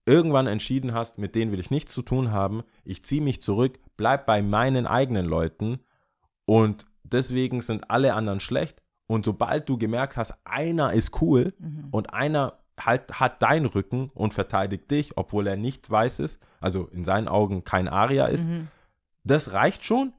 irgendwann 0.05 0.47
entschieden 0.47 0.93
hast, 0.93 1.17
mit 1.19 1.35
denen 1.35 1.51
will 1.51 1.59
ich 1.59 1.69
nichts 1.71 1.93
zu 1.93 2.01
tun 2.01 2.31
haben. 2.31 2.63
Ich 2.83 3.03
ziehe 3.03 3.21
mich 3.21 3.41
zurück, 3.41 3.79
bleib 3.97 4.25
bei 4.25 4.41
meinen 4.41 4.87
eigenen 4.87 5.25
Leuten 5.25 5.79
und 6.45 6.85
deswegen 7.03 7.61
sind 7.61 7.89
alle 7.91 8.13
anderen 8.13 8.39
schlecht. 8.39 8.81
Und 9.07 9.25
sobald 9.25 9.67
du 9.67 9.77
gemerkt 9.77 10.17
hast, 10.17 10.33
einer 10.45 10.93
ist 10.93 11.21
cool 11.21 11.53
Mhm. 11.59 11.87
und 11.91 12.13
einer 12.13 12.58
halt 12.85 13.19
hat 13.19 13.41
deinen 13.41 13.65
Rücken 13.65 14.09
und 14.13 14.33
verteidigt 14.33 14.89
dich, 14.91 15.17
obwohl 15.17 15.47
er 15.47 15.57
nicht 15.57 15.89
weiß 15.89 16.19
ist, 16.19 16.39
also 16.59 16.87
in 16.87 17.03
seinen 17.03 17.27
Augen 17.27 17.63
kein 17.63 17.87
Aria 17.87 18.25
ist, 18.27 18.47
Mhm. 18.47 18.67
das 19.23 19.53
reicht 19.53 19.83
schon. 19.83 20.13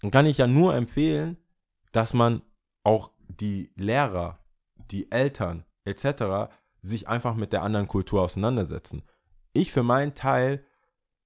Dann 0.00 0.10
kann 0.10 0.26
ich 0.26 0.38
ja 0.38 0.46
nur 0.46 0.74
empfehlen, 0.74 1.36
dass 1.92 2.12
man 2.14 2.42
auch 2.82 3.10
die 3.28 3.70
Lehrer, 3.76 4.38
die 4.90 5.10
Eltern 5.10 5.64
etc. 5.84 6.50
sich 6.80 7.08
einfach 7.08 7.34
mit 7.34 7.52
der 7.52 7.62
anderen 7.62 7.88
Kultur 7.88 8.22
auseinandersetzen. 8.22 9.02
Ich 9.52 9.72
für 9.72 9.82
meinen 9.82 10.14
Teil 10.14 10.64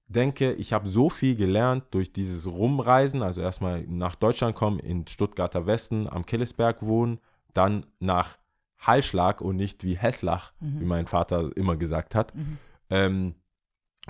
denke, 0.06 0.52
ich 0.54 0.72
habe 0.72 0.88
so 0.88 1.08
viel 1.10 1.36
gelernt 1.36 1.84
durch 1.92 2.12
dieses 2.12 2.46
Rumreisen, 2.46 3.22
also 3.22 3.40
erstmal 3.40 3.82
nach 3.86 4.14
Deutschland 4.16 4.56
kommen, 4.56 4.78
in 4.78 5.06
Stuttgarter 5.06 5.66
Westen 5.66 6.08
am 6.08 6.26
Killesberg 6.26 6.82
wohnen, 6.82 7.20
dann 7.54 7.86
nach 8.00 8.38
Hallschlag 8.80 9.40
und 9.40 9.56
nicht 9.56 9.84
wie 9.84 9.96
Hesslach, 9.96 10.52
wie 10.60 10.84
mein 10.84 11.06
Vater 11.06 11.50
immer 11.56 11.76
gesagt 11.76 12.14
hat. 12.14 12.34
Mhm. 12.34 12.58
Ähm, 12.88 13.34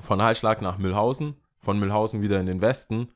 von 0.00 0.22
Hallschlag 0.22 0.62
nach 0.62 0.78
Mühlhausen, 0.78 1.34
von 1.58 1.78
Mühlhausen 1.78 2.22
wieder 2.22 2.40
in 2.40 2.46
den 2.46 2.62
Westen 2.62 3.08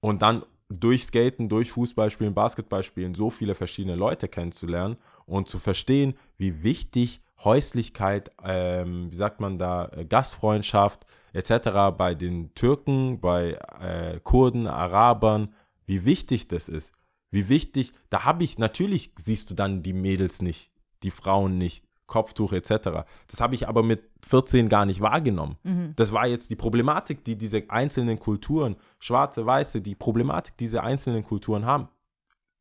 und 0.00 0.22
dann 0.22 0.42
durch 0.68 1.04
Skaten, 1.04 1.48
durch 1.48 1.70
Fußball 1.70 2.10
spielen, 2.10 2.34
Basketball 2.34 2.82
spielen, 2.82 3.14
so 3.14 3.30
viele 3.30 3.54
verschiedene 3.54 3.94
Leute 3.94 4.28
kennenzulernen 4.28 4.96
und 5.26 5.48
zu 5.48 5.58
verstehen, 5.58 6.14
wie 6.38 6.62
wichtig 6.64 7.20
Häuslichkeit, 7.44 8.30
ähm, 8.42 9.12
wie 9.12 9.16
sagt 9.16 9.40
man 9.40 9.58
da, 9.58 9.88
äh, 9.88 10.04
Gastfreundschaft 10.04 11.06
etc. 11.32 11.96
bei 11.96 12.14
den 12.14 12.54
Türken, 12.54 13.20
bei 13.20 13.58
äh, 13.80 14.18
Kurden, 14.22 14.66
Arabern, 14.66 15.54
wie 15.84 16.04
wichtig 16.04 16.48
das 16.48 16.68
ist. 16.68 16.94
Wie 17.30 17.48
wichtig, 17.48 17.92
da 18.08 18.24
habe 18.24 18.44
ich, 18.44 18.58
natürlich 18.58 19.12
siehst 19.18 19.50
du 19.50 19.54
dann 19.54 19.82
die 19.82 19.92
Mädels 19.92 20.40
nicht, 20.40 20.70
die 21.02 21.10
Frauen 21.10 21.58
nicht, 21.58 21.84
Kopftuch 22.06 22.52
etc. 22.52 23.04
Das 23.26 23.40
habe 23.40 23.54
ich 23.54 23.68
aber 23.68 23.82
mit 23.82 24.08
14 24.28 24.68
gar 24.68 24.86
nicht 24.86 25.00
wahrgenommen. 25.00 25.56
Das 25.96 26.12
war 26.12 26.26
jetzt 26.26 26.50
die 26.50 26.56
Problematik, 26.56 27.24
die 27.24 27.36
diese 27.36 27.68
einzelnen 27.68 28.18
Kulturen, 28.18 28.76
schwarze, 28.98 29.44
weiße, 29.44 29.80
die 29.80 29.94
Problematik, 29.94 30.56
die 30.56 30.64
diese 30.64 30.82
einzelnen 30.82 31.24
Kulturen 31.24 31.66
haben, 31.66 31.88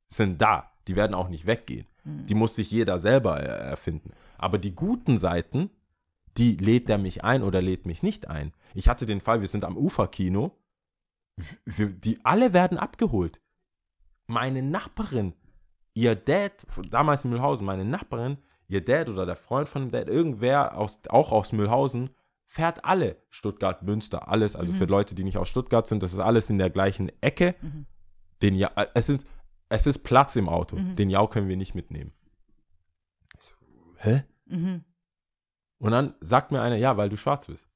sind 0.08 0.42
da. 0.42 0.72
Die 0.88 0.96
werden 0.96 1.14
auch 1.14 1.30
nicht 1.30 1.46
weggehen. 1.46 1.88
Die 2.28 2.36
muss 2.36 2.56
sich 2.56 2.70
jeder 2.70 3.00
selber 3.00 3.40
erfinden. 3.40 4.12
Aber 4.38 4.60
die 4.60 4.76
guten 4.76 5.18
Seiten, 5.18 5.72
die 6.38 6.56
lädt 6.58 6.90
er 6.90 7.00
mich 7.00 7.24
ein 7.24 7.42
oder 7.42 7.62
lädt 7.62 7.88
mich 7.88 8.04
nicht 8.04 8.30
ein. 8.30 8.54
Ich 8.76 8.88
hatte 8.88 9.06
den 9.08 9.22
Fall, 9.22 9.42
wir 9.42 9.48
sind 9.48 9.66
am 9.66 9.78
Uferkino, 9.78 10.56
wir, 11.66 11.88
die 11.88 12.20
alle 12.24 12.54
werden 12.54 12.78
abgeholt. 12.78 13.40
Meine 14.28 14.62
Nachbarin, 14.62 15.34
ihr 15.96 16.16
Dad, 16.16 16.68
damals 16.92 17.26
in 17.26 17.32
Mühlhausen, 17.32 17.66
meine 17.66 17.86
Nachbarin, 17.86 18.38
ihr 18.68 18.86
Dad 18.86 19.10
oder 19.10 19.26
der 19.26 19.36
Freund 19.36 19.68
von 19.68 19.84
dem 19.84 19.92
Dad, 19.92 20.08
irgendwer 20.08 20.78
aus, 20.78 21.00
auch 21.10 21.32
aus 21.32 21.52
Mühlhausen, 21.52 22.12
fährt 22.46 22.86
alle 22.86 23.18
Stuttgart, 23.30 23.82
Münster, 23.82 24.28
alles. 24.28 24.56
Also 24.56 24.72
für 24.74 24.86
Leute, 24.86 25.16
die 25.16 25.24
nicht 25.24 25.38
aus 25.38 25.50
Stuttgart 25.50 25.88
sind, 25.88 26.04
das 26.04 26.14
ist 26.14 26.20
alles 26.20 26.50
in 26.50 26.60
der 26.60 26.70
gleichen 26.70 27.12
Ecke. 27.22 27.56
Den 28.42 28.56
ja, 28.56 28.72
äh, 28.76 28.88
es, 28.94 29.10
ist, 29.10 29.26
es 29.70 29.88
ist 29.88 30.00
Platz 30.00 30.36
im 30.36 30.48
Auto. 30.48 30.78
Den 30.78 31.10
Jau 31.10 31.28
können 31.28 31.48
wir 31.50 31.58
nicht 31.58 31.74
mitnehmen. 31.74 32.14
So, 33.40 33.56
hä? 33.98 34.24
Mhm. 34.46 34.84
Und 35.80 35.92
dann 35.92 36.14
sagt 36.20 36.52
mir 36.52 36.62
einer, 36.62 36.76
ja, 36.76 36.98
weil 36.98 37.10
du 37.10 37.18
schwarz 37.18 37.48
bist. 37.48 37.68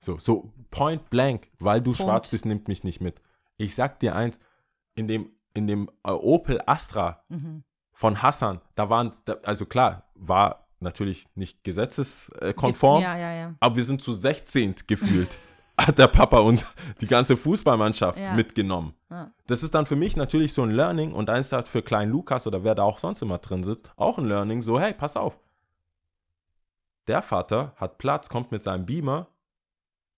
So, 0.00 0.18
so 0.18 0.52
point 0.70 1.10
blank, 1.10 1.50
weil 1.58 1.80
du 1.80 1.90
Punkt. 1.90 1.98
schwarz 1.98 2.30
bist, 2.30 2.46
nimmt 2.46 2.68
mich 2.68 2.84
nicht 2.84 3.00
mit. 3.00 3.20
Ich 3.56 3.74
sag 3.74 3.98
dir 4.00 4.14
eins, 4.14 4.38
in 4.94 5.08
dem, 5.08 5.30
in 5.58 5.66
dem 5.66 5.90
äh, 6.04 6.10
Opel 6.10 6.60
Astra 6.66 7.22
Mhm. 7.28 7.64
von 7.92 8.22
Hassan, 8.22 8.60
da 8.76 8.88
waren, 8.88 9.12
also 9.44 9.66
klar, 9.66 10.04
war 10.14 10.66
natürlich 10.80 11.26
nicht 11.34 11.64
gesetzeskonform, 11.64 13.02
Ja, 13.02 13.16
ja, 13.18 13.32
ja. 13.34 13.54
aber 13.60 13.76
wir 13.76 13.84
sind 13.84 14.00
zu 14.00 14.12
16 14.14 14.76
gefühlt. 14.86 15.36
Hat 15.80 15.96
der 15.96 16.08
Papa 16.08 16.38
und 16.40 16.66
die 17.00 17.06
ganze 17.06 17.36
Fußballmannschaft 17.36 18.18
mitgenommen. 18.34 18.94
Das 19.46 19.62
ist 19.62 19.74
dann 19.76 19.86
für 19.86 19.94
mich 19.94 20.16
natürlich 20.16 20.52
so 20.52 20.62
ein 20.64 20.70
Learning 20.72 21.12
und 21.12 21.30
eins 21.30 21.52
hat 21.52 21.68
für 21.68 21.82
kleinen 21.82 22.10
Lukas 22.10 22.48
oder 22.48 22.64
wer 22.64 22.74
da 22.74 22.82
auch 22.82 22.98
sonst 22.98 23.22
immer 23.22 23.38
drin 23.38 23.62
sitzt, 23.62 23.92
auch 23.96 24.18
ein 24.18 24.26
Learning, 24.26 24.60
so 24.62 24.80
hey, 24.80 24.92
pass 24.92 25.16
auf. 25.16 25.38
Der 27.06 27.22
Vater 27.22 27.74
hat 27.76 27.98
Platz, 27.98 28.28
kommt 28.28 28.50
mit 28.50 28.62
seinem 28.64 28.86
Beamer, 28.86 29.28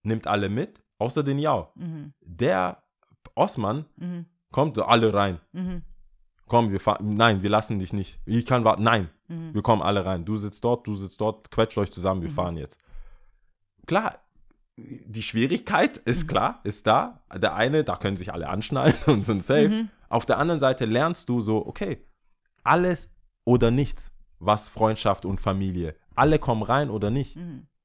nimmt 0.03 0.27
alle 0.27 0.49
mit, 0.49 0.83
außer 0.99 1.23
den 1.23 1.39
Jau. 1.39 1.71
Mhm. 1.75 2.15
Der 2.23 2.83
Osman 3.35 3.85
Mhm. 3.97 4.25
Kommt 4.53 4.79
alle 4.79 5.13
rein. 5.15 5.41
Mhm. 5.53 5.83
Komm, 6.47 6.73
wir 6.73 6.81
fahren. 6.81 7.15
Nein, 7.15 7.43
wir 7.43 7.51
lassen 7.51 7.79
dich 7.79 7.93
nicht. 7.93 8.19
Ich 8.27 8.45
kann 8.47 8.65
warten. 8.65 8.83
Nein, 8.83 9.09
Mhm. 9.29 9.55
wir 9.55 9.63
kommen 9.63 9.83
alle 9.83 10.05
rein. 10.05 10.25
Du 10.25 10.37
sitzt 10.37 10.65
dort, 10.65 10.87
du 10.87 10.97
sitzt 10.97 11.21
dort, 11.21 11.51
quetscht 11.53 11.79
euch 11.79 11.93
zusammen, 11.93 12.23
wir 12.23 12.31
fahren 12.31 12.57
jetzt. 12.57 12.79
Klar, 13.87 14.19
die 14.77 15.23
Schwierigkeit 15.23 15.99
ist 15.99 16.27
klar, 16.27 16.61
ist 16.65 16.87
da. 16.87 17.23
Der 17.35 17.55
eine, 17.55 17.85
da 17.85 17.97
können 17.97 18.17
sich 18.17 18.33
alle 18.33 18.49
anschnallen 18.49 18.95
und 19.07 19.25
sind 19.25 19.43
safe. 19.45 19.89
Auf 20.09 20.27
der 20.27 20.39
anderen 20.39 20.59
Seite 20.61 20.87
lernst 20.87 21.29
du 21.29 21.41
so, 21.41 21.65
okay, 21.67 22.05
alles 22.65 23.11
oder 23.45 23.71
nichts, 23.71 24.11
was 24.39 24.69
Freundschaft 24.69 25.25
und 25.25 25.41
Familie. 25.41 25.95
Alle 26.15 26.39
kommen 26.39 26.63
rein 26.63 26.91
oder 26.91 27.11
nicht. 27.11 27.39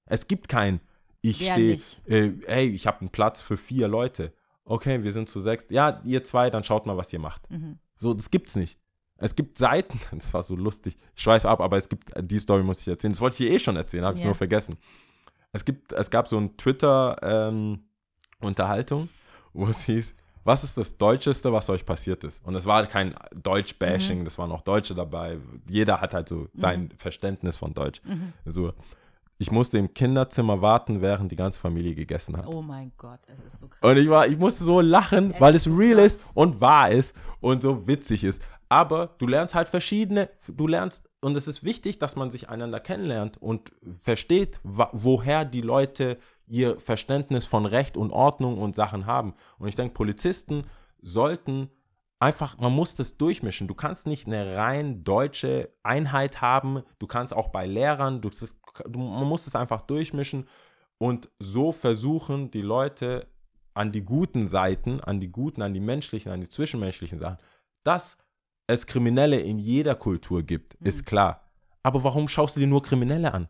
Es 0.06 0.28
gibt 0.28 0.48
kein, 0.50 0.80
ich 1.22 1.46
stehe, 1.52 1.80
äh, 2.06 2.32
hey, 2.48 2.70
ich 2.70 2.88
habe 2.88 3.02
einen 3.02 3.10
Platz 3.10 3.42
für 3.42 3.58
vier 3.58 3.88
Leute. 3.88 4.34
Okay, 4.66 5.04
wir 5.04 5.14
sind 5.14 5.30
zu 5.30 5.40
sechs. 5.40 5.66
Ja, 5.70 6.02
ihr 6.04 6.24
zwei, 6.24 6.50
dann 6.50 6.64
schaut 6.64 6.86
mal, 6.86 6.98
was 6.98 7.14
ihr 7.14 7.20
macht. 7.20 7.44
So, 7.98 8.14
das 8.14 8.30
gibt's 8.32 8.56
nicht. 8.56 8.78
Es 9.18 9.36
gibt 9.36 9.58
Seiten, 9.58 10.00
das 10.12 10.34
war 10.34 10.44
so 10.44 10.56
lustig, 10.56 10.98
ich 11.16 11.24
schweiß 11.24 11.46
ab, 11.46 11.62
aber 11.62 11.78
es 11.78 11.88
gibt, 11.88 12.12
die 12.20 12.40
Story 12.40 12.64
muss 12.64 12.82
ich 12.82 12.88
erzählen. 12.88 13.14
Das 13.14 13.22
wollte 13.22 13.36
ich 13.36 13.48
hier 13.48 13.52
eh 13.56 13.60
schon 13.60 13.76
erzählen, 13.78 14.04
habe 14.04 14.16
ich 14.16 14.22
Ja. 14.22 14.26
nur 14.26 14.36
vergessen. 14.36 14.76
Es 15.54 15.64
gibt, 15.64 15.94
es 15.94 16.10
gab 16.10 16.28
so 16.28 16.38
ein 16.38 16.58
Twitter-Unterhaltung, 16.58 19.10
wo 19.54 19.68
es 19.68 19.84
hieß, 19.86 20.14
was 20.44 20.64
ist 20.64 20.78
das 20.78 20.98
Deutscheste, 20.98 21.52
was 21.54 21.70
euch 21.70 21.86
passiert 21.86 22.24
ist? 22.24 22.44
Und 22.46 22.56
es 22.56 22.66
war 22.66 22.86
kein 22.88 23.16
Deutsch-Bashing, 23.34 24.20
Mhm. 24.20 24.26
das 24.26 24.38
waren 24.38 24.52
auch 24.52 24.62
Deutsche 24.62 24.94
dabei. 24.94 25.40
Jeder 25.70 26.02
hat 26.02 26.14
halt 26.14 26.30
so 26.30 26.48
sein 26.54 26.90
Verständnis 26.98 27.56
von 27.58 27.74
Deutsch. 27.74 28.02
Mhm. 28.04 28.34
So, 28.46 28.74
ich 29.46 29.52
musste 29.52 29.78
im 29.78 29.94
Kinderzimmer 29.94 30.60
warten, 30.64 31.02
während 31.02 31.32
die 31.32 31.36
ganze 31.36 31.60
Familie 31.60 31.94
gegessen 31.94 32.36
hat. 32.36 32.48
Oh 32.48 32.64
mein 32.64 32.92
Gott, 32.98 33.20
es 33.28 33.54
ist 33.54 33.60
so 33.60 33.68
krass. 33.68 33.92
Und 33.92 33.98
ich 33.98 34.10
war, 34.10 34.26
ich 34.26 34.40
musste 34.40 34.64
so 34.64 34.82
lachen, 34.82 35.36
Es 35.36 35.40
weil 35.40 35.54
es 35.54 35.68
real 35.68 36.00
ist 36.00 36.20
und 36.34 36.60
wahr 36.62 36.90
ist 36.90 37.16
und 37.42 37.62
so 37.62 37.86
witzig 37.86 38.24
ist. 38.24 38.42
Aber 38.70 39.14
du 39.20 39.28
lernst 39.28 39.54
halt 39.54 39.68
verschiedene, 39.68 40.32
du 40.48 40.66
lernst, 40.66 41.08
und 41.22 41.38
es 41.38 41.48
ist 41.48 41.64
wichtig, 41.64 42.00
dass 42.00 42.16
man 42.16 42.32
sich 42.32 42.50
einander 42.50 42.80
kennenlernt 42.80 43.40
und 43.40 43.72
versteht, 43.84 44.60
woher 44.64 45.46
die 45.46 45.62
Leute 45.62 46.18
ihr 46.48 46.80
Verständnis 46.80 47.46
von 47.46 47.68
Recht 47.68 47.98
und 47.98 48.10
Ordnung 48.10 48.58
und 48.58 48.76
Sachen 48.76 49.06
haben. 49.06 49.36
Und 49.60 49.68
ich 49.68 49.76
denke, 49.76 49.94
Polizisten 49.94 50.64
sollten 51.04 51.70
einfach, 52.20 52.58
man 52.58 52.74
muss 52.74 52.96
das 52.96 53.18
durchmischen. 53.18 53.68
Du 53.68 53.76
kannst 53.76 54.08
nicht 54.08 54.26
eine 54.26 54.58
rein 54.58 55.04
deutsche 55.04 55.70
Einheit 55.84 56.42
haben. 56.42 56.82
Du 56.98 57.06
kannst 57.06 57.34
auch 57.34 57.50
bei 57.50 57.68
Lehrern, 57.68 58.22
du, 58.22 58.30
du, 58.88 59.00
man 59.00 59.28
muss 59.28 59.48
es 59.48 59.56
einfach 59.56 59.82
durchmischen 59.82 60.48
und 60.98 61.30
so 61.40 61.72
versuchen, 61.72 62.52
die 62.52 62.62
Leute 62.62 63.28
an 63.74 63.92
die 63.92 64.04
guten 64.04 64.48
Seiten, 64.48 65.02
an 65.02 65.20
die 65.20 65.32
guten, 65.32 65.62
an 65.62 65.74
die 65.74 65.80
menschlichen, 65.80 66.32
an 66.32 66.42
die 66.42 66.50
zwischenmenschlichen 66.50 67.20
Sachen, 67.20 67.38
dass 67.84 68.18
es 68.68 68.88
Kriminelle 68.88 69.40
in 69.40 69.60
jeder 69.60 69.96
Kultur 69.96 70.44
gibt, 70.44 70.76
ist 70.76 71.06
klar. 71.06 71.42
Aber 71.84 72.04
warum 72.04 72.28
schaust 72.28 72.56
du 72.56 72.60
dir 72.60 72.68
nur 72.68 72.82
Kriminelle 72.82 73.34
an? 73.34 73.48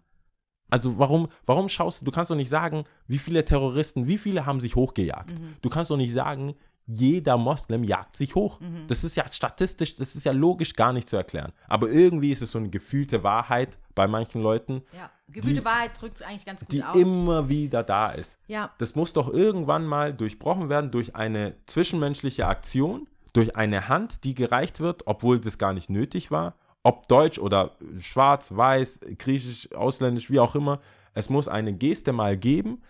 Also 0.69 0.97
warum, 0.97 1.27
warum 1.45 1.69
schaust 1.69 2.01
du, 2.01 2.05
du 2.05 2.11
kannst 2.11 2.31
doch 2.31 2.35
nicht 2.35 2.49
sagen, 2.49 2.83
wie 3.07 3.19
viele 3.19 3.45
Terroristen, 3.45 4.07
wie 4.07 4.17
viele 4.17 4.45
haben 4.45 4.59
sich 4.59 4.75
hochgejagt. 4.75 5.31
Du 5.61 5.69
kannst 5.69 5.91
doch 5.91 5.97
nicht 5.97 6.11
sagen, 6.11 6.55
jeder 6.87 7.37
Moslem 7.37 7.83
jagt 7.83 8.15
sich 8.15 8.35
hoch. 8.35 8.59
Das 8.87 9.03
ist 9.03 9.15
ja 9.15 9.27
statistisch, 9.31 9.95
das 9.95 10.15
ist 10.15 10.25
ja 10.25 10.31
logisch 10.31 10.73
gar 10.73 10.91
nicht 10.91 11.07
zu 11.07 11.17
erklären. 11.17 11.53
Aber 11.67 11.89
irgendwie 11.89 12.31
ist 12.31 12.41
es 12.41 12.51
so 12.51 12.57
eine 12.59 12.69
gefühlte 12.69 13.23
Wahrheit 13.23 13.77
bei 13.95 14.07
manchen 14.07 14.41
Leuten, 14.41 14.83
Ja, 14.93 15.09
gefühlte 15.27 15.59
Die- 15.61 15.65
Wahrheit 15.65 15.99
drückt 15.99 16.17
es 16.17 16.21
eigentlich 16.21 16.45
ganz 16.45 16.61
gut 16.61 16.71
die 16.71 16.83
aus. 16.83 16.95
immer 16.95 17.49
wieder 17.49 17.81
da 17.83 18.11
ist. 18.11 18.37
ja, 18.47 18.71
Das 18.77 18.95
muss 18.95 19.13
doch 19.13 19.31
irgendwann 19.33 19.85
mal 19.85 20.13
durchbrochen 20.13 20.69
werden 20.69 20.91
durch 20.91 21.15
eine 21.15 21.55
zwischenmenschliche 21.65 22.45
Aktion, 22.47 23.07
durch 23.33 23.55
eine 23.55 23.87
Hand, 23.87 24.23
die 24.23 24.35
gereicht 24.35 24.79
wird, 24.79 25.03
obwohl 25.07 25.39
das 25.39 25.57
gar 25.57 25.73
nicht 25.73 25.89
nötig 25.89 26.29
war. 26.31 26.55
Ob 26.83 27.07
deutsch 27.07 27.39
oder 27.39 27.71
schwarz, 27.99 28.51
weiß, 28.55 28.99
griechisch, 29.17 29.71
ausländisch, 29.73 30.29
wie 30.29 30.39
auch 30.39 30.53
immer. 30.55 30.79
Es 31.13 31.29
muss 31.29 31.47
eine 31.47 31.73
Geste 31.73 32.13
mal 32.13 32.37
geben, 32.37 32.81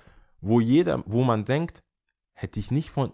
wo 0.42 0.60
jeder, 0.60 1.02
wo 1.06 1.24
man 1.24 1.46
denkt, 1.46 1.80
hätte 2.34 2.60
ich 2.60 2.72
nicht 2.72 2.90
von, 2.90 3.14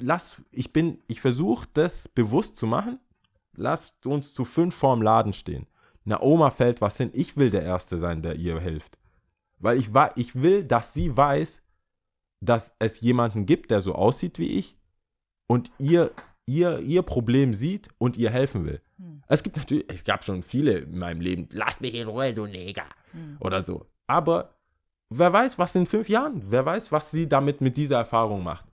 lass, 0.00 0.42
ich 0.50 0.72
bin, 0.72 0.98
ich 1.06 1.20
versuche 1.20 1.68
das 1.74 2.08
bewusst 2.08 2.56
zu 2.56 2.66
machen. 2.66 2.98
Lasst 3.56 4.06
uns 4.06 4.32
zu 4.34 4.44
fünf 4.44 4.74
vorm 4.74 5.02
Laden 5.02 5.32
stehen. 5.32 5.66
Einer 6.04 6.22
Oma 6.22 6.50
fällt 6.50 6.80
was 6.80 6.96
hin. 6.96 7.10
Ich 7.12 7.36
will 7.36 7.50
der 7.50 7.62
Erste 7.62 7.98
sein, 7.98 8.22
der 8.22 8.36
ihr 8.36 8.60
hilft. 8.60 8.98
Weil 9.58 9.78
ich, 9.78 9.90
ich 10.16 10.34
will, 10.34 10.64
dass 10.64 10.94
sie 10.94 11.16
weiß, 11.16 11.62
dass 12.40 12.74
es 12.78 13.00
jemanden 13.00 13.46
gibt, 13.46 13.70
der 13.70 13.80
so 13.80 13.94
aussieht 13.94 14.38
wie 14.38 14.58
ich 14.58 14.76
und 15.46 15.70
ihr, 15.78 16.10
ihr, 16.46 16.78
ihr 16.78 17.02
Problem 17.02 17.52
sieht 17.54 17.88
und 17.98 18.16
ihr 18.16 18.30
helfen 18.30 18.64
will. 18.64 18.80
Es 19.28 19.42
gibt 19.42 19.56
natürlich, 19.56 19.84
es 19.88 20.04
gab 20.04 20.24
schon 20.24 20.42
viele 20.42 20.78
in 20.78 20.98
meinem 20.98 21.20
Leben, 21.20 21.48
lass 21.52 21.80
mich 21.80 21.94
in 21.94 22.08
Ruhe, 22.08 22.32
du 22.34 22.46
Neger. 22.46 22.86
Oder 23.40 23.64
so. 23.64 23.86
Aber 24.06 24.56
wer 25.08 25.32
weiß, 25.32 25.58
was 25.58 25.74
in 25.74 25.86
fünf 25.86 26.08
Jahren, 26.08 26.42
wer 26.50 26.64
weiß, 26.64 26.90
was 26.92 27.10
sie 27.10 27.28
damit 27.28 27.60
mit 27.60 27.76
dieser 27.76 27.98
Erfahrung 27.98 28.42
macht. 28.42 28.69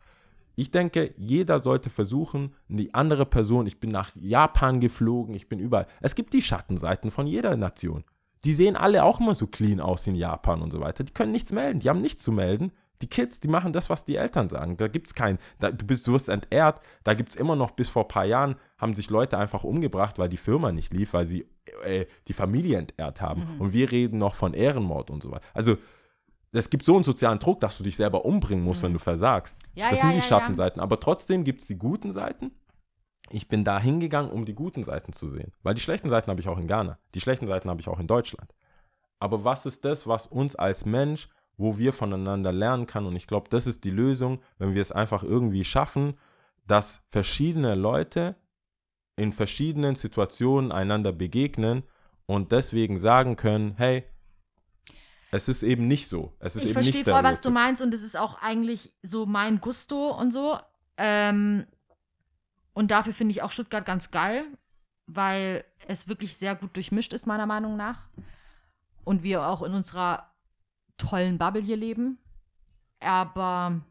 Ich 0.60 0.72
denke, 0.72 1.14
jeder 1.18 1.62
sollte 1.62 1.92
versuchen, 1.92 2.56
die 2.68 2.92
andere 2.96 3.28
Person, 3.28 3.68
ich 3.68 3.80
bin 3.80 3.92
nach 3.92 4.10
Japan 4.16 4.80
geflogen, 4.80 5.36
ich 5.36 5.48
bin 5.48 5.60
überall. 5.60 5.86
Es 6.02 6.16
gibt 6.16 6.34
die 6.34 6.42
Schattenseiten 6.42 7.12
von 7.12 7.28
jeder 7.28 7.56
Nation. 7.56 8.04
Die 8.44 8.54
sehen 8.54 8.76
alle 8.76 9.04
auch 9.04 9.20
immer 9.20 9.36
so 9.36 9.46
clean 9.46 9.80
aus 9.80 10.08
in 10.08 10.16
Japan 10.16 10.64
und 10.64 10.72
so 10.72 10.80
weiter. 10.80 11.04
Die 11.04 11.14
können 11.14 11.32
nichts 11.32 11.52
melden, 11.52 11.80
die 11.80 11.90
haben 11.90 12.02
nichts 12.02 12.24
zu 12.24 12.32
melden. 12.32 12.72
Die 13.04 13.08
Kids, 13.08 13.40
die 13.40 13.50
machen 13.50 13.72
das, 13.72 13.92
was 13.92 14.04
die 14.04 14.16
Eltern 14.16 14.50
sagen. 14.50 14.78
Da 14.78 14.88
gibt 14.88 15.06
es 15.06 15.14
kein, 15.14 15.38
da, 15.60 15.70
du, 15.70 15.86
bist, 15.86 16.08
du 16.08 16.14
wirst 16.14 16.28
entehrt. 16.28 16.82
Da 17.04 17.14
gibt 17.14 17.30
es 17.30 17.36
immer 17.36 17.56
noch, 17.56 17.70
bis 17.70 17.88
vor 17.88 18.06
ein 18.06 18.08
paar 18.08 18.26
Jahren, 18.26 18.56
haben 18.80 18.96
sich 18.96 19.12
Leute 19.12 19.38
einfach 19.38 19.64
umgebracht, 19.64 20.18
weil 20.18 20.30
die 20.30 20.38
Firma 20.38 20.72
nicht 20.72 20.92
lief, 20.92 21.14
weil 21.14 21.28
sie 21.28 21.46
äh, 21.84 22.08
die 22.28 22.34
Familie 22.34 22.80
entehrt 22.80 23.22
haben. 23.22 23.44
Und 23.60 23.74
wir 23.74 23.92
reden 23.92 24.18
noch 24.18 24.34
von 24.34 24.56
Ehrenmord 24.56 25.12
und 25.12 25.22
so 25.22 25.30
weiter. 25.30 25.46
Also, 25.54 25.78
es 26.52 26.70
gibt 26.70 26.84
so 26.86 26.96
einen 26.96 27.04
sozialen 27.04 27.40
Druck, 27.40 27.60
dass 27.60 27.78
du 27.78 27.84
dich 27.84 27.96
selber 27.96 28.26
umbringen 28.26 28.64
musst, 28.64 28.82
wenn 28.84 28.94
du 28.94 29.00
versagst. 29.00 29.58
Ja, 29.76 29.90
das 29.90 30.00
ja, 30.00 30.02
sind 30.04 30.12
die 30.12 30.18
ja, 30.18 30.24
ja. 30.24 30.28
Schattenseiten. 30.28 30.82
Aber 30.82 31.00
trotzdem 31.00 31.44
gibt 31.44 31.62
es 31.62 31.68
die 31.68 31.78
guten 31.78 32.14
Seiten. 32.14 32.52
Ich 33.30 33.50
bin 33.50 33.64
da 33.64 33.80
hingegangen, 33.80 34.32
um 34.32 34.46
die 34.46 34.56
guten 34.56 34.84
Seiten 34.84 35.12
zu 35.12 35.28
sehen. 35.28 35.52
Weil 35.64 35.74
die 35.74 35.82
schlechten 35.82 36.10
Seiten 36.10 36.30
habe 36.30 36.40
ich 36.40 36.48
auch 36.48 36.58
in 36.58 36.68
Ghana. 36.68 36.98
Die 37.14 37.20
schlechten 37.20 37.48
Seiten 37.48 37.70
habe 37.70 37.82
ich 37.82 37.90
auch 37.90 38.00
in 38.00 38.08
Deutschland. 38.08 38.54
Aber 39.20 39.44
was 39.44 39.66
ist 39.66 39.84
das, 39.84 40.08
was 40.08 40.28
uns 40.28 40.56
als 40.56 40.86
Mensch, 40.86 41.28
wo 41.58 41.78
wir 41.78 41.92
voneinander 41.92 42.54
lernen 42.54 42.88
kann? 42.88 43.06
Und 43.06 43.16
ich 43.16 43.28
glaube, 43.28 43.50
das 43.50 43.68
ist 43.68 43.84
die 43.84 43.90
Lösung, 43.90 44.40
wenn 44.60 44.74
wir 44.74 44.82
es 44.82 44.92
einfach 44.92 45.24
irgendwie 45.24 45.66
schaffen, 45.66 46.18
dass 46.66 47.02
verschiedene 47.10 47.76
Leute 47.76 48.36
in 49.18 49.34
verschiedenen 49.34 49.96
Situationen 49.96 50.72
einander 50.72 51.12
begegnen 51.12 51.84
und 52.28 52.52
deswegen 52.52 52.98
sagen 52.98 53.36
können, 53.36 53.74
hey, 53.78 54.04
es 55.32 55.50
ist 55.50 55.64
eben 55.64 55.88
nicht 55.88 56.08
so. 56.08 56.34
Es 56.40 56.56
ist 56.56 56.64
ich 56.64 56.70
eben 56.70 56.74
verstehe 56.74 57.02
nicht 57.02 57.10
voll, 57.10 57.24
was 57.24 57.42
du 57.42 57.50
meinst 57.50 57.82
und 57.82 57.94
es 57.94 58.02
ist 58.02 58.16
auch 58.16 58.42
eigentlich 58.42 58.94
so 59.04 59.26
mein 59.26 59.60
Gusto 59.60 60.12
und 60.18 60.32
so. 60.32 60.60
Ähm, 60.98 61.66
und 62.74 62.92
dafür 62.92 63.14
finde 63.14 63.32
ich 63.32 63.42
auch 63.42 63.52
Stuttgart 63.52 63.86
ganz 63.86 64.12
geil, 64.12 64.46
weil 65.06 65.66
es 65.88 66.08
wirklich 66.08 66.38
sehr 66.38 66.56
gut 66.56 66.76
durchmischt 66.76 67.14
ist, 67.14 67.28
meiner 67.28 67.46
Meinung 67.46 67.76
nach. 67.76 68.08
Und 69.04 69.24
wir 69.24 69.48
auch 69.48 69.62
in 69.64 69.74
unserer 69.74 70.32
tollen 70.98 71.38
Bubble 71.38 71.62
hier 71.62 71.78
leben. 71.78 72.18
Aber 73.00 73.82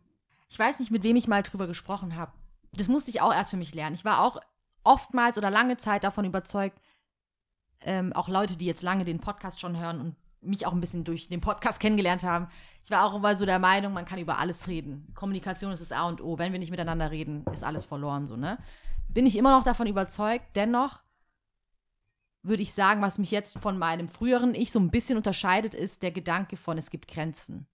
ich 0.49 0.59
weiß 0.59 0.79
nicht, 0.79 0.91
mit 0.91 1.03
wem 1.03 1.17
ich 1.17 1.29
mal 1.29 1.43
drüber 1.43 1.67
gesprochen 1.67 2.17
habe. 2.17 2.33
Das 2.73 2.89
musste 2.89 3.11
ich 3.11 3.21
auch 3.21 3.33
erst 3.33 3.51
für 3.51 3.57
mich 3.57 3.75
lernen. 3.75 3.95
Ich 3.95 4.05
war 4.05 4.21
auch 4.21 4.41
oftmals 4.85 5.39
oder 5.39 5.51
lange 5.51 5.77
Zeit 5.77 6.05
davon 6.05 6.25
überzeugt, 6.25 6.81
ähm, 7.81 8.13
auch 8.13 8.29
Leute, 8.29 8.57
die 8.57 8.67
jetzt 8.67 8.83
lange 8.83 9.05
den 9.05 9.21
Podcast 9.21 9.61
schon 9.61 9.79
hören 9.79 10.01
und 10.01 10.17
mich 10.47 10.67
auch 10.67 10.73
ein 10.73 10.81
bisschen 10.81 11.05
durch 11.05 11.29
den 11.29 11.41
Podcast 11.41 11.81
kennengelernt 11.81 12.23
haben. 12.23 12.49
Ich 12.85 12.91
war 12.91 13.05
auch 13.05 13.15
immer 13.15 13.35
so 13.37 13.45
der 13.45 13.59
Meinung, 13.59 13.93
man 13.93 14.05
kann 14.05 14.19
über 14.19 14.39
alles 14.39 14.69
reden. 14.69 15.13
Kommunikation 15.15 15.73
ist 15.73 15.81
das 15.81 15.93
A 15.93 16.07
und 16.09 16.21
O. 16.21 16.39
Wenn 16.39 16.53
wir 16.53 16.59
nicht 16.59 16.71
miteinander 16.71 17.11
reden, 17.11 17.45
ist 17.53 17.65
alles 17.65 17.85
verloren, 17.85 18.27
so, 18.27 18.37
ne? 18.37 18.59
Bin 19.09 19.27
ich 19.27 19.37
immer 19.37 19.57
noch 19.57 19.65
davon 19.65 19.87
überzeugt. 19.87 20.45
Dennoch 20.55 21.01
würde 22.43 22.63
ich 22.63 22.75
sagen, 22.75 23.03
was 23.03 23.19
mich 23.19 23.31
jetzt 23.31 23.59
von 23.59 23.79
meinem 23.79 24.09
früheren 24.09 24.55
Ich 24.55 24.71
so 24.71 24.79
ein 24.79 24.91
bisschen 24.91 25.17
unterscheidet, 25.17 25.75
ist 25.75 26.03
der 26.03 26.13
Gedanke 26.13 26.57
von, 26.57 26.79
es 26.79 26.91
gibt 26.91 27.09
Grenzen. 27.09 27.67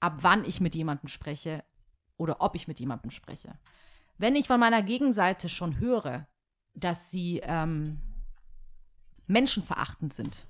Ab 0.00 0.18
wann 0.20 0.44
ich 0.44 0.60
mit 0.60 0.74
jemandem 0.74 1.08
spreche 1.08 1.64
oder 2.16 2.40
ob 2.40 2.54
ich 2.54 2.68
mit 2.68 2.78
jemandem 2.78 3.10
spreche. 3.10 3.58
Wenn 4.16 4.36
ich 4.36 4.46
von 4.46 4.60
meiner 4.60 4.82
Gegenseite 4.82 5.48
schon 5.48 5.78
höre, 5.78 6.28
dass 6.74 7.10
sie 7.10 7.40
ähm, 7.42 8.00
menschenverachtend 9.26 10.12
sind, 10.12 10.46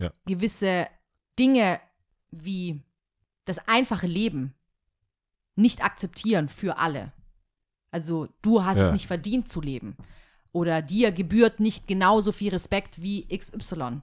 Ja. 0.00 0.10
gewisse 0.26 0.88
Dinge 1.38 1.80
wie 2.30 2.82
das 3.44 3.58
einfache 3.68 4.06
Leben 4.06 4.54
nicht 5.56 5.84
akzeptieren 5.84 6.48
für 6.48 6.78
alle. 6.78 7.12
Also 7.90 8.28
du 8.40 8.64
hast 8.64 8.78
Ja. 8.78 8.86
es 8.86 8.92
nicht 8.92 9.06
verdient 9.06 9.48
zu 9.48 9.60
leben. 9.60 9.96
Oder 10.52 10.82
dir 10.82 11.12
gebührt 11.12 11.60
nicht 11.60 11.86
genauso 11.86 12.32
viel 12.32 12.50
Respekt 12.50 13.02
wie 13.02 13.26
XY. 13.28 14.00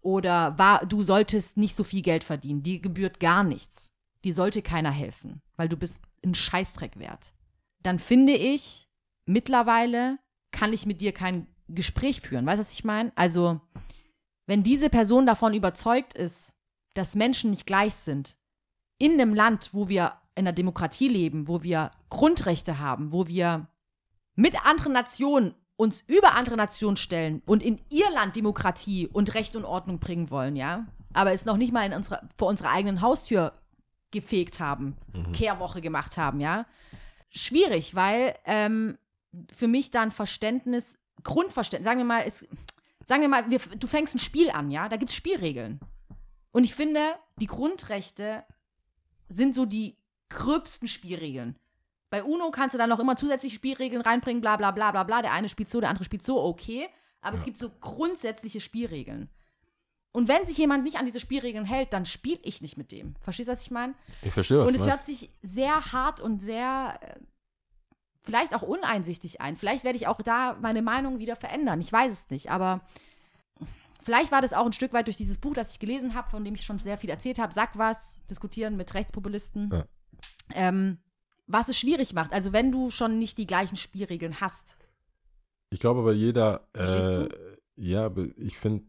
Oder 0.00 0.56
war, 0.58 0.84
du 0.86 1.02
solltest 1.02 1.56
nicht 1.56 1.74
so 1.74 1.84
viel 1.84 2.02
Geld 2.02 2.22
verdienen. 2.24 2.62
Dir 2.62 2.78
gebührt 2.78 3.18
gar 3.20 3.42
nichts. 3.44 3.90
Dir 4.24 4.34
sollte 4.34 4.62
keiner 4.62 4.90
helfen, 4.90 5.42
weil 5.56 5.68
du 5.68 5.76
bist 5.76 6.00
ein 6.24 6.34
Scheißdreck 6.34 6.98
wert. 6.98 7.32
Dann 7.82 7.98
finde 7.98 8.34
ich, 8.34 8.88
mittlerweile 9.26 10.18
kann 10.50 10.72
ich 10.72 10.86
mit 10.86 11.00
dir 11.00 11.12
kein 11.12 11.46
Gespräch 11.68 12.20
führen. 12.20 12.46
Weißt 12.46 12.58
du, 12.58 12.60
was 12.60 12.72
ich 12.72 12.84
meine? 12.84 13.12
Also, 13.16 13.60
wenn 14.46 14.62
diese 14.62 14.90
Person 14.90 15.26
davon 15.26 15.54
überzeugt 15.54 16.14
ist, 16.14 16.54
dass 16.94 17.14
Menschen 17.14 17.50
nicht 17.50 17.66
gleich 17.66 17.94
sind, 17.94 18.36
in 18.98 19.12
einem 19.12 19.34
Land, 19.34 19.70
wo 19.72 19.88
wir 19.88 20.14
in 20.34 20.46
einer 20.46 20.52
Demokratie 20.52 21.08
leben, 21.08 21.48
wo 21.48 21.62
wir 21.62 21.90
Grundrechte 22.08 22.78
haben, 22.78 23.12
wo 23.12 23.26
wir 23.26 23.68
mit 24.34 24.66
anderen 24.66 24.92
Nationen 24.92 25.54
uns 25.76 26.00
über 26.06 26.34
andere 26.34 26.56
Nationen 26.56 26.96
stellen 26.96 27.42
und 27.44 27.62
in 27.62 27.80
ihr 27.90 28.10
Land 28.10 28.36
Demokratie 28.36 29.06
und 29.06 29.34
Recht 29.34 29.56
und 29.56 29.64
Ordnung 29.64 29.98
bringen 29.98 30.30
wollen, 30.30 30.56
ja, 30.56 30.86
aber 31.12 31.32
es 31.32 31.44
noch 31.44 31.56
nicht 31.56 31.72
mal 31.72 31.84
in 31.84 31.92
unserer, 31.92 32.22
vor 32.36 32.48
unserer 32.48 32.70
eigenen 32.70 33.02
Haustür 33.02 33.52
gefegt 34.10 34.60
haben, 34.60 34.96
Kehrwoche 35.32 35.80
gemacht 35.80 36.16
haben, 36.16 36.40
ja. 36.40 36.66
Schwierig, 37.28 37.94
weil 37.94 38.34
ähm, 38.44 38.96
für 39.54 39.68
mich 39.68 39.90
dann 39.90 40.12
Verständnis, 40.12 40.98
Grundverständnis, 41.22 41.84
sagen 41.84 41.98
wir 41.98 42.04
mal, 42.04 42.22
es, 42.26 42.46
sagen 43.06 43.22
wir 43.22 43.28
mal, 43.28 43.48
wir, 43.48 43.58
du 43.58 43.86
fängst 43.86 44.14
ein 44.14 44.20
Spiel 44.20 44.50
an, 44.50 44.70
ja, 44.70 44.88
da 44.88 44.96
gibt 44.96 45.10
es 45.10 45.16
Spielregeln. 45.16 45.80
Und 46.52 46.64
ich 46.64 46.74
finde, 46.74 47.00
die 47.40 47.46
Grundrechte 47.46 48.44
sind 49.28 49.54
so 49.54 49.64
die 49.64 49.96
gröbsten 50.28 50.88
Spielregeln. 50.88 51.58
Bei 52.10 52.22
UNO 52.22 52.50
kannst 52.50 52.74
du 52.74 52.78
dann 52.78 52.88
noch 52.88 52.98
immer 52.98 53.16
zusätzliche 53.16 53.56
Spielregeln 53.56 54.02
reinbringen, 54.02 54.40
bla 54.40 54.56
bla 54.56 54.70
bla 54.70 54.90
bla 54.90 55.04
bla. 55.04 55.22
Der 55.22 55.32
eine 55.32 55.48
spielt 55.48 55.70
so, 55.70 55.80
der 55.80 55.88
andere 55.88 56.04
spielt 56.04 56.22
so, 56.22 56.42
okay. 56.42 56.88
Aber 57.20 57.36
es 57.36 57.44
gibt 57.44 57.56
so 57.56 57.70
grundsätzliche 57.80 58.60
Spielregeln. 58.60 59.28
Und 60.12 60.28
wenn 60.28 60.46
sich 60.46 60.56
jemand 60.56 60.84
nicht 60.84 60.96
an 60.96 61.04
diese 61.04 61.20
Spielregeln 61.20 61.66
hält, 61.66 61.92
dann 61.92 62.06
spiele 62.06 62.40
ich 62.42 62.62
nicht 62.62 62.78
mit 62.78 62.90
dem. 62.90 63.16
Verstehst 63.20 63.48
du, 63.48 63.52
was 63.52 63.62
ich 63.62 63.70
meine? 63.70 63.94
Ich 64.22 64.32
verstehe, 64.32 64.60
was 64.60 64.68
Und 64.68 64.74
es 64.74 64.86
hört 64.86 65.04
sich 65.04 65.30
sehr 65.42 65.92
hart 65.92 66.20
und 66.20 66.40
sehr, 66.40 66.98
äh, 67.02 67.20
vielleicht 68.26 68.54
auch 68.54 68.62
uneinsichtig 68.62 69.40
ein. 69.40 69.56
Vielleicht 69.56 69.84
werde 69.84 69.96
ich 69.96 70.08
auch 70.08 70.20
da 70.20 70.58
meine 70.60 70.82
Meinung 70.82 71.18
wieder 71.18 71.36
verändern. 71.36 71.80
Ich 71.80 71.92
weiß 71.92 72.12
es 72.12 72.30
nicht. 72.30 72.50
Aber 72.50 72.80
vielleicht 74.02 74.32
war 74.32 74.42
das 74.42 74.52
auch 74.52 74.66
ein 74.66 74.72
Stück 74.72 74.92
weit 74.92 75.06
durch 75.06 75.16
dieses 75.16 75.38
Buch, 75.38 75.54
das 75.54 75.72
ich 75.72 75.78
gelesen 75.78 76.14
habe, 76.14 76.28
von 76.28 76.44
dem 76.44 76.54
ich 76.56 76.64
schon 76.64 76.80
sehr 76.80 76.98
viel 76.98 77.08
erzählt 77.08 77.38
habe. 77.38 77.54
Sag 77.54 77.78
was, 77.78 78.18
diskutieren 78.28 78.76
mit 78.76 78.92
Rechtspopulisten. 78.92 79.70
Ja. 79.72 79.84
Ähm, 80.54 80.98
was 81.46 81.68
es 81.68 81.78
schwierig 81.78 82.12
macht. 82.12 82.32
Also 82.32 82.52
wenn 82.52 82.72
du 82.72 82.90
schon 82.90 83.18
nicht 83.18 83.38
die 83.38 83.46
gleichen 83.46 83.76
Spielregeln 83.76 84.40
hast. 84.40 84.76
Ich 85.70 85.78
glaube 85.78 86.00
aber 86.00 86.12
jeder, 86.12 86.66
äh, 86.74 87.28
ja, 87.76 88.10
ich 88.36 88.58
finde 88.58 88.84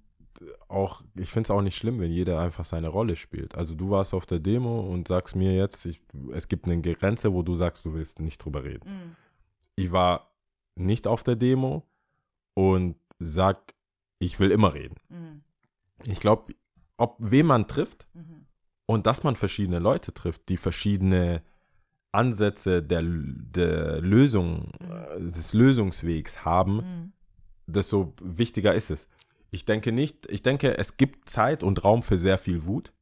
auch, 0.68 1.04
ich 1.16 1.30
finde 1.30 1.48
es 1.48 1.52
auch 1.52 1.62
nicht 1.62 1.76
schlimm, 1.76 2.00
wenn 2.00 2.12
jeder 2.12 2.40
einfach 2.40 2.66
seine 2.66 2.88
Rolle 2.88 3.16
spielt. 3.16 3.56
Also 3.56 3.76
du 3.76 3.90
warst 3.92 4.14
auf 4.14 4.26
der 4.26 4.40
Demo 4.40 4.82
und 4.82 5.08
sagst 5.08 5.36
mir 5.36 5.56
jetzt, 5.56 5.86
ich, 5.86 6.02
es 6.32 6.48
gibt 6.48 6.66
eine 6.66 6.82
Grenze, 6.82 7.34
wo 7.34 7.44
du 7.44 7.56
sagst, 7.56 7.86
du 7.86 7.94
willst 7.94 8.20
nicht 8.20 8.44
drüber 8.44 8.64
reden. 8.64 9.16
Ich 9.78 9.92
war 9.92 10.32
nicht 10.76 11.08
auf 11.08 11.24
der 11.24 11.36
Demo 11.36 11.84
und 12.56 12.96
sag, 13.20 13.74
ich 14.20 14.40
will 14.40 14.52
immer 14.52 14.74
reden. 14.74 14.96
Mhm. 15.10 15.42
Ich 16.04 16.20
glaube, 16.20 16.54
ob 16.98 17.16
wen 17.20 17.46
man 17.46 17.68
trifft 17.68 18.08
Mhm. 18.14 18.46
und 18.88 19.06
dass 19.06 19.24
man 19.24 19.36
verschiedene 19.36 19.80
Leute 19.80 20.14
trifft, 20.14 20.50
die 20.50 20.58
verschiedene 20.58 21.42
Ansätze 22.12 22.82
der, 22.82 23.04
der 23.04 24.02
Lösung, 24.02 24.72
äh, 24.82 25.20
des 25.20 25.54
Lösungswegs 25.54 26.44
haben, 26.46 26.76
Mhm. 26.78 27.14
desto 27.68 28.14
wichtiger 28.22 28.74
ist 28.74 28.90
es. 28.90 29.08
Ich 29.52 29.66
denke 29.66 29.92
nicht, 29.92 30.26
ich 30.32 30.42
denke, 30.42 30.78
es 30.78 30.98
gibt 30.98 31.30
Zeit 31.30 31.62
und 31.64 31.84
Raum 31.84 32.02
für 32.04 32.18
sehr 32.18 32.38
viel 32.40 32.66
Wut. 32.66 32.94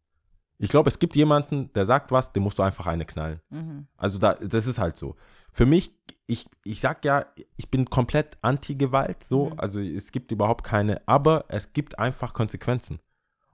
Ich 0.58 0.70
glaube, 0.70 0.90
es 0.90 1.00
gibt 1.00 1.16
jemanden, 1.16 1.72
der 1.74 1.86
sagt 1.86 2.12
was, 2.12 2.32
dem 2.34 2.44
musst 2.44 2.60
du 2.60 2.64
einfach 2.64 2.86
eine 2.88 3.06
knallen. 3.06 3.40
Mhm. 3.50 3.88
Also 3.98 4.20
da, 4.20 4.34
das 4.36 4.68
ist 4.68 4.78
halt 4.80 4.96
so. 4.98 5.16
Für 5.52 5.66
mich, 5.66 5.92
ich, 6.28 6.48
ich 6.64 6.80
sag 6.82 7.06
ja, 7.06 7.26
ich 7.56 7.70
bin 7.70 7.86
komplett 7.90 8.38
anti-Gewalt, 8.42 9.24
so, 9.24 9.50
Mhm. 9.52 9.60
also 9.60 9.80
es 9.80 10.12
gibt 10.12 10.32
überhaupt 10.32 10.64
keine, 10.64 11.02
aber 11.08 11.46
es 11.50 11.72
gibt 11.74 12.00
einfach 12.00 12.34
Konsequenzen. 12.34 13.00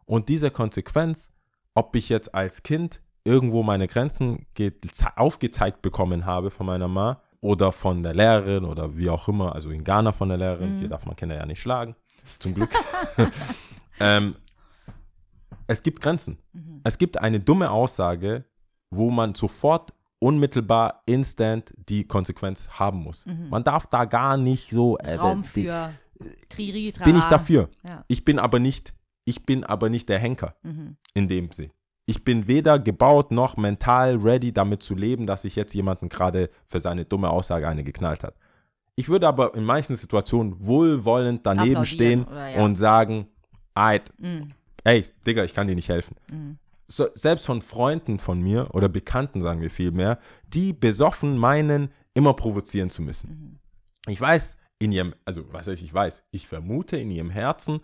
Und 0.05 0.29
diese 0.29 0.51
Konsequenz, 0.51 1.29
ob 1.73 1.95
ich 1.95 2.09
jetzt 2.09 2.33
als 2.33 2.63
Kind 2.63 3.01
irgendwo 3.23 3.61
meine 3.63 3.87
Grenzen 3.87 4.45
ge- 4.55 4.73
aufgezeigt 5.15 5.81
bekommen 5.81 6.25
habe 6.25 6.49
von 6.49 6.65
meiner 6.65 6.87
Ma 6.87 7.21
oder 7.41 7.71
von 7.71 8.03
der 8.03 8.13
Lehrerin 8.13 8.65
oder 8.65 8.95
wie 8.97 9.09
auch 9.09 9.27
immer, 9.27 9.53
also 9.53 9.69
in 9.69 9.83
Ghana 9.83 10.11
von 10.11 10.29
der 10.29 10.37
Lehrerin, 10.37 10.79
hier 10.79 10.89
darf 10.89 11.05
man 11.05 11.15
Kinder 11.15 11.35
ja 11.35 11.45
nicht 11.45 11.61
schlagen, 11.61 11.95
zum 12.39 12.53
Glück. 12.53 12.69
ähm, 13.99 14.35
es 15.67 15.83
gibt 15.83 16.01
Grenzen. 16.01 16.37
Es 16.83 16.97
gibt 16.97 17.17
eine 17.19 17.39
dumme 17.39 17.69
Aussage, 17.71 18.45
wo 18.89 19.09
man 19.09 19.35
sofort 19.35 19.93
unmittelbar, 20.21 21.01
instant 21.05 21.73
die 21.89 22.07
Konsequenz 22.07 22.69
haben 22.69 22.99
muss. 22.99 23.25
Man 23.49 23.63
darf 23.63 23.87
da 23.87 24.05
gar 24.05 24.37
nicht 24.37 24.69
so. 24.69 24.97
äh, 24.97 25.15
Raum 25.15 25.43
die- 25.55 25.63
für 25.65 25.93
Triri, 26.49 26.93
bin 27.03 27.15
ich 27.17 27.25
dafür. 27.25 27.69
Ja. 27.87 28.05
Ich 28.07 28.23
bin 28.23 28.37
aber 28.37 28.59
nicht, 28.59 28.93
ich 29.25 29.43
bin 29.45 29.63
aber 29.63 29.89
nicht 29.89 30.07
der 30.09 30.19
Henker 30.19 30.55
Mhm. 30.61 30.95
in 31.15 31.27
dem 31.27 31.51
Sinn. 31.51 31.71
Ich 32.05 32.23
bin 32.23 32.47
weder 32.47 32.77
gebaut 32.77 33.31
noch 33.31 33.57
mental 33.57 34.17
ready, 34.17 34.51
damit 34.53 34.83
zu 34.83 34.95
leben, 34.95 35.25
dass 35.25 35.45
ich 35.45 35.55
jetzt 35.55 35.73
jemanden 35.73 36.09
gerade 36.09 36.49
für 36.67 36.79
seine 36.79 37.05
dumme 37.05 37.29
Aussage 37.29 37.67
eine 37.67 37.83
geknallt 37.83 38.23
hat. 38.23 38.35
Ich 38.95 39.09
würde 39.09 39.27
aber 39.27 39.55
in 39.55 39.63
manchen 39.63 39.95
Situationen 39.95 40.55
wohlwollend 40.65 41.45
daneben 41.45 41.85
stehen 41.85 42.27
ja. 42.29 42.63
und 42.63 42.75
sagen, 42.75 43.27
Mhm. 44.19 44.51
ey, 44.83 45.05
Digga, 45.25 45.43
ich 45.43 45.53
kann 45.55 45.67
dir 45.67 45.75
nicht 45.75 45.89
helfen. 45.89 46.15
Mhm. 46.29 46.57
So, 46.91 47.07
selbst 47.13 47.45
von 47.45 47.61
Freunden 47.61 48.19
von 48.19 48.41
mir 48.41 48.67
oder 48.73 48.89
Bekannten, 48.89 49.41
sagen 49.41 49.61
wir 49.61 49.69
vielmehr, 49.69 50.19
die 50.47 50.73
besoffen 50.73 51.37
meinen, 51.37 51.89
immer 52.13 52.33
provozieren 52.33 52.89
zu 52.89 53.01
müssen. 53.01 53.29
Mhm. 53.29 54.11
Ich 54.11 54.19
weiß 54.19 54.57
in 54.77 54.91
ihrem, 54.91 55.15
also 55.23 55.45
was 55.53 55.67
heißt 55.67 55.81
ich 55.81 55.93
weiß, 55.93 56.23
ich 56.31 56.47
vermute 56.47 56.97
in 56.97 57.09
ihrem 57.09 57.29
Herzen, 57.29 57.79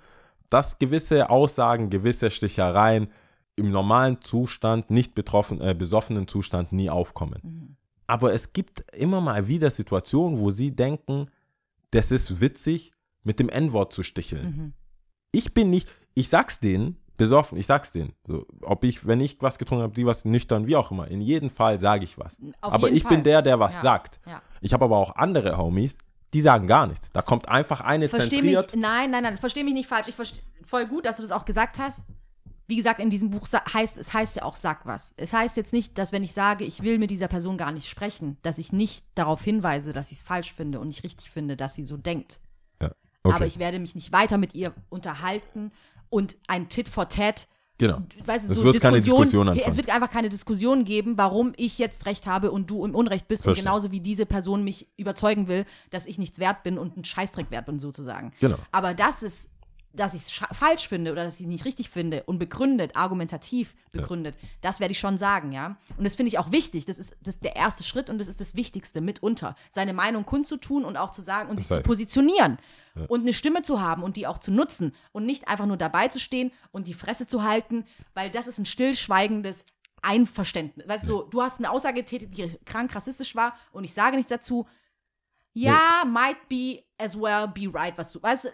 dass 0.49 0.77
gewisse 0.77 1.29
Aussagen, 1.29 1.89
gewisse 1.89 2.31
Stichereien 2.31 3.07
im 3.55 3.71
normalen 3.71 4.21
Zustand, 4.21 4.91
nicht 4.91 5.15
betroffen, 5.15 5.61
äh, 5.61 5.73
besoffenen 5.73 6.27
Zustand 6.27 6.73
nie 6.73 6.89
aufkommen. 6.89 7.39
Mhm. 7.43 7.75
Aber 8.07 8.33
es 8.33 8.51
gibt 8.51 8.83
immer 8.93 9.21
mal 9.21 9.47
wieder 9.47 9.71
Situationen, 9.71 10.39
wo 10.39 10.51
sie 10.51 10.75
denken, 10.75 11.29
das 11.91 12.11
ist 12.11 12.41
witzig, 12.41 12.91
mit 13.23 13.39
dem 13.39 13.47
N-Wort 13.47 13.93
zu 13.93 14.03
sticheln. 14.03 14.45
Mhm. 14.45 14.73
Ich 15.31 15.53
bin 15.53 15.69
nicht, 15.69 15.87
ich 16.13 16.27
sag's 16.27 16.59
denen, 16.59 16.97
besoffen, 17.17 17.57
ich 17.57 17.65
sag's 17.65 17.91
denen. 17.91 18.13
So, 18.27 18.45
ob 18.61 18.83
ich, 18.83 19.05
wenn 19.05 19.19
ich 19.19 19.37
was 19.41 19.57
getrunken 19.57 19.83
habe, 19.83 19.93
sie 19.95 20.05
was 20.05 20.23
nüchtern, 20.25 20.67
wie 20.67 20.75
auch 20.75 20.91
immer. 20.91 21.07
In 21.07 21.21
jedem 21.21 21.49
Fall 21.49 21.77
sage 21.79 22.03
ich 22.03 22.17
was. 22.17 22.37
Auf 22.61 22.73
aber 22.73 22.89
ich 22.91 23.03
Fall. 23.03 23.15
bin 23.15 23.23
der, 23.23 23.41
der 23.41 23.59
was 23.59 23.75
Ja. 23.75 23.81
sagt. 23.81 24.19
Ja. 24.25 24.41
Ich 24.61 24.73
habe 24.73 24.85
aber 24.85 24.97
auch 24.97 25.15
andere 25.15 25.57
Homies, 25.57 25.97
die 26.33 26.41
sagen 26.41 26.67
gar 26.67 26.87
nichts. 26.87 27.11
Da 27.11 27.21
kommt 27.21 27.47
einfach 27.49 27.81
eine 27.81 28.07
Versteh 28.09 28.41
mich, 28.41 28.53
zentriert. 28.53 28.75
nein, 28.75 29.11
nein, 29.11 29.23
nein, 29.23 29.37
versteh 29.37 29.63
mich 29.63 29.73
nicht 29.73 29.87
falsch. 29.87 30.07
Ich 30.07 30.15
verstehe 30.15 30.43
voll 30.63 30.85
gut, 30.87 31.05
dass 31.05 31.17
du 31.17 31.21
das 31.23 31.31
auch 31.31 31.45
gesagt 31.45 31.79
hast. 31.79 32.13
Wie 32.69 32.75
gesagt, 32.75 32.99
in 32.99 33.09
diesem 33.09 33.29
Buch 33.29 33.47
heißt 33.73 33.97
es 33.97 34.13
heißt 34.13 34.35
ja 34.35 34.43
auch 34.43 34.57
sag 34.57 34.85
was. 34.85 35.13
Es 35.15 35.31
heißt 35.31 35.55
jetzt 35.55 35.71
nicht, 35.71 35.97
dass 35.97 36.11
wenn 36.11 36.23
ich 36.23 36.33
sage, 36.33 36.65
ich 36.65 36.83
will 36.83 36.99
mit 36.99 37.11
dieser 37.11 37.29
Person 37.29 37.57
gar 37.57 37.71
nicht 37.71 37.87
sprechen, 37.87 38.35
dass 38.41 38.57
ich 38.57 38.73
nicht 38.73 39.05
darauf 39.15 39.41
hinweise, 39.41 39.93
dass 39.93 40.11
ich 40.11 40.17
es 40.17 40.23
falsch 40.23 40.53
finde 40.53 40.81
und 40.81 40.87
nicht 40.89 41.05
richtig 41.05 41.29
finde, 41.31 41.55
dass 41.55 41.75
sie 41.75 41.85
so 41.85 41.95
denkt. 41.95 42.41
Ja, 42.81 42.89
okay. 43.23 43.35
Aber 43.35 43.45
ich 43.45 43.57
werde 43.57 43.79
mich 43.79 43.95
nicht 43.95 44.11
weiter 44.11 44.37
mit 44.37 44.53
ihr 44.53 44.73
unterhalten 44.89 45.71
und 46.09 46.37
ein 46.47 46.69
Tit 46.69 46.89
for 46.89 47.09
Tat 47.09 47.47
genau. 47.77 48.01
weißt 48.25 48.47
du, 48.47 48.53
Es 48.53 48.57
so 48.57 48.63
wird 48.63 48.81
keine 48.81 48.97
Diskussion, 48.97 49.23
Diskussion 49.23 49.47
es 49.47 49.57
anfangen. 49.57 49.77
wird 49.77 49.89
einfach 49.89 50.09
keine 50.09 50.29
Diskussion 50.29 50.83
geben, 50.83 51.17
warum 51.17 51.53
ich 51.57 51.77
jetzt 51.77 52.05
recht 52.05 52.27
habe 52.27 52.51
und 52.51 52.69
du 52.69 52.85
im 52.85 52.95
Unrecht 52.95 53.27
bist. 53.27 53.43
Verstehe. 53.43 53.61
Und 53.61 53.65
genauso 53.65 53.91
wie 53.91 53.99
diese 53.99 54.25
Person 54.25 54.63
mich 54.63 54.87
überzeugen 54.97 55.47
will, 55.47 55.65
dass 55.89 56.05
ich 56.05 56.17
nichts 56.17 56.39
wert 56.39 56.63
bin 56.63 56.77
und 56.77 56.97
ein 56.97 57.05
Scheißdreck 57.05 57.51
wert 57.51 57.65
bin, 57.65 57.79
sozusagen. 57.79 58.33
Genau. 58.39 58.57
Aber 58.71 58.93
das 58.93 59.23
ist, 59.23 59.49
dass 59.93 60.13
ich 60.13 60.21
es 60.23 60.31
falsch 60.55 60.87
finde 60.87 61.11
oder 61.11 61.23
dass 61.23 61.35
ich 61.35 61.41
es 61.41 61.47
nicht 61.47 61.65
richtig 61.65 61.89
finde 61.89 62.23
und 62.23 62.37
begründet, 62.37 62.95
argumentativ 62.95 63.73
begründet, 63.91 64.37
das 64.61 64.79
werde 64.79 64.91
ich 64.91 64.99
schon 64.99 65.17
sagen, 65.17 65.51
ja. 65.51 65.77
Und 65.97 66.03
das 66.03 66.15
finde 66.15 66.27
ich 66.27 66.37
auch 66.37 66.51
wichtig. 66.51 66.85
Das 66.85 66.99
ist, 66.99 67.15
das 67.21 67.35
ist 67.35 67.43
der 67.43 67.55
erste 67.55 67.83
Schritt 67.83 68.09
und 68.09 68.19
das 68.19 68.27
ist 68.27 68.39
das 68.39 68.55
Wichtigste 68.55 69.01
mitunter. 69.01 69.55
Seine 69.71 69.93
Meinung 69.93 70.25
kundzutun 70.25 70.85
und 70.85 70.97
auch 70.97 71.09
zu 71.11 71.21
sagen 71.21 71.49
und 71.49 71.57
sich 71.57 71.67
sei- 71.67 71.77
zu 71.77 71.81
positionieren 71.83 72.59
und 73.07 73.21
eine 73.21 73.33
Stimme 73.33 73.61
zu 73.63 73.81
haben 73.81 74.03
und 74.03 74.17
die 74.17 74.27
auch 74.27 74.37
zu 74.37 74.51
nutzen 74.51 74.93
und 75.13 75.25
nicht 75.25 75.47
einfach 75.47 75.65
nur 75.65 75.77
dabei 75.77 76.09
zu 76.09 76.19
stehen 76.19 76.51
und 76.71 76.87
die 76.87 76.93
Fresse 76.93 77.25
zu 77.25 77.43
halten, 77.43 77.85
weil 78.13 78.29
das 78.29 78.45
ist 78.47 78.59
ein 78.59 78.65
stillschweigendes 78.65 79.65
Einverständnis. 80.03 80.87
Weißt 80.87 81.03
du, 81.05 81.07
so, 81.07 81.21
du 81.23 81.41
hast 81.41 81.57
eine 81.59 81.71
Aussage 81.71 82.01
getätigt, 82.03 82.37
die 82.37 82.57
krank 82.65 82.93
rassistisch 82.95 83.35
war 83.35 83.57
und 83.71 83.83
ich 83.83 83.93
sage 83.93 84.15
nichts 84.15 84.29
dazu. 84.29 84.67
Ja, 85.53 86.03
might 86.05 86.47
be 86.49 86.83
as 86.99 87.19
well 87.19 87.47
be 87.47 87.67
right, 87.73 87.97
was 87.97 88.11
du, 88.11 88.21
weißt 88.21 88.45
du, 88.45 88.49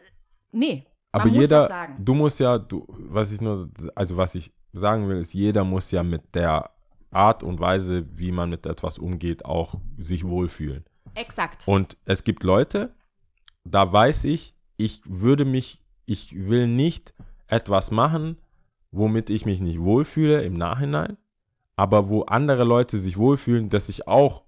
nee. 0.54 0.86
Aber 1.14 1.26
muss 1.26 1.38
jeder, 1.38 1.88
du 2.00 2.14
musst 2.16 2.40
ja, 2.40 2.58
du, 2.58 2.86
was 2.90 3.32
ich 3.32 3.40
nur, 3.40 3.70
also 3.94 4.18
was 4.18 4.34
ich 4.34 4.52
sagen 4.74 5.08
will, 5.08 5.18
ist, 5.18 5.34
jeder 5.34 5.64
muss 5.64 5.92
ja 5.92 6.02
mit 6.02 6.34
der 6.34 6.72
Art 7.12 7.44
und 7.44 7.60
Weise, 7.60 8.06
wie 8.18 8.32
man 8.32 8.50
mit 8.50 8.66
etwas 8.66 8.98
umgeht, 8.98 9.46
auch 9.46 9.76
sich 9.98 10.28
wohlfühlen. 10.28 10.84
Exakt. 11.14 11.68
Und 11.68 11.98
es 12.06 12.24
gibt 12.24 12.44
Leute, 12.44 12.96
da 13.64 13.94
weiß 13.94 14.24
ich, 14.24 14.56
ich 14.78 15.02
würde 15.06 15.46
mich, 15.46 15.84
ich 16.08 16.36
will 16.48 16.68
nicht 16.68 17.14
etwas 17.46 17.92
machen, 17.92 18.40
womit 18.92 19.30
ich 19.30 19.46
mich 19.46 19.62
nicht 19.62 19.82
wohlfühle 19.82 20.42
im 20.42 20.56
Nachhinein, 20.56 21.18
aber 21.76 22.10
wo 22.10 22.24
andere 22.24 22.64
Leute 22.64 22.98
sich 22.98 23.18
wohlfühlen, 23.18 23.70
das 23.70 23.88
ich 23.88 24.08
auch 24.08 24.42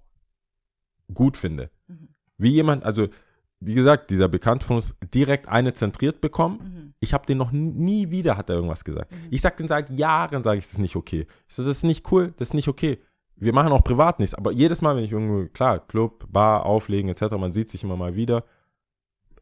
gut 1.14 1.36
finde. 1.36 1.70
Mhm. 1.86 2.08
Wie 2.38 2.50
jemand, 2.50 2.82
also 2.82 3.06
wie 3.66 3.74
gesagt, 3.74 4.10
dieser 4.10 4.28
Bekannte 4.28 4.64
von 4.64 4.76
uns 4.76 4.94
direkt 5.12 5.48
eine 5.48 5.72
zentriert 5.72 6.20
bekommen. 6.20 6.58
Mhm. 6.62 6.94
Ich 7.00 7.12
habe 7.12 7.26
den 7.26 7.36
noch 7.36 7.50
nie, 7.50 8.10
wieder, 8.10 8.36
hat 8.36 8.48
er 8.48 8.54
irgendwas 8.54 8.84
gesagt. 8.84 9.12
Ich 9.28 9.40
sag 9.40 9.56
den 9.56 9.66
seit 9.66 9.90
Jahren, 9.90 10.44
sage 10.44 10.58
ich, 10.58 10.64
das 10.64 10.74
ist 10.74 10.78
nicht 10.78 10.94
okay. 10.94 11.26
Ich 11.48 11.54
so, 11.56 11.64
das 11.64 11.78
ist 11.78 11.82
nicht 11.82 12.10
cool, 12.12 12.32
das 12.36 12.50
ist 12.50 12.54
nicht 12.54 12.68
okay. 12.68 13.00
Wir 13.34 13.52
machen 13.52 13.72
auch 13.72 13.82
privat 13.82 14.20
nichts, 14.20 14.36
aber 14.36 14.52
jedes 14.52 14.82
Mal, 14.82 14.96
wenn 14.96 15.02
ich 15.02 15.10
irgendwo, 15.10 15.48
klar, 15.48 15.80
Club, 15.80 16.26
Bar, 16.30 16.64
Auflegen 16.64 17.10
etc., 17.10 17.32
man 17.32 17.50
sieht 17.50 17.68
sich 17.68 17.82
immer 17.82 17.96
mal 17.96 18.14
wieder. 18.14 18.44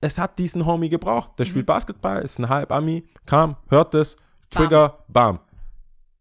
Es 0.00 0.18
hat 0.18 0.38
diesen 0.38 0.64
Homie 0.64 0.88
gebraucht. 0.88 1.32
Der 1.38 1.44
spielt 1.44 1.66
Basketball, 1.66 2.22
ist 2.22 2.38
ein 2.38 2.48
Halb-Ami, 2.48 3.04
kam, 3.26 3.56
hört 3.68 3.94
es, 3.94 4.16
Trigger, 4.48 5.04
bam. 5.08 5.38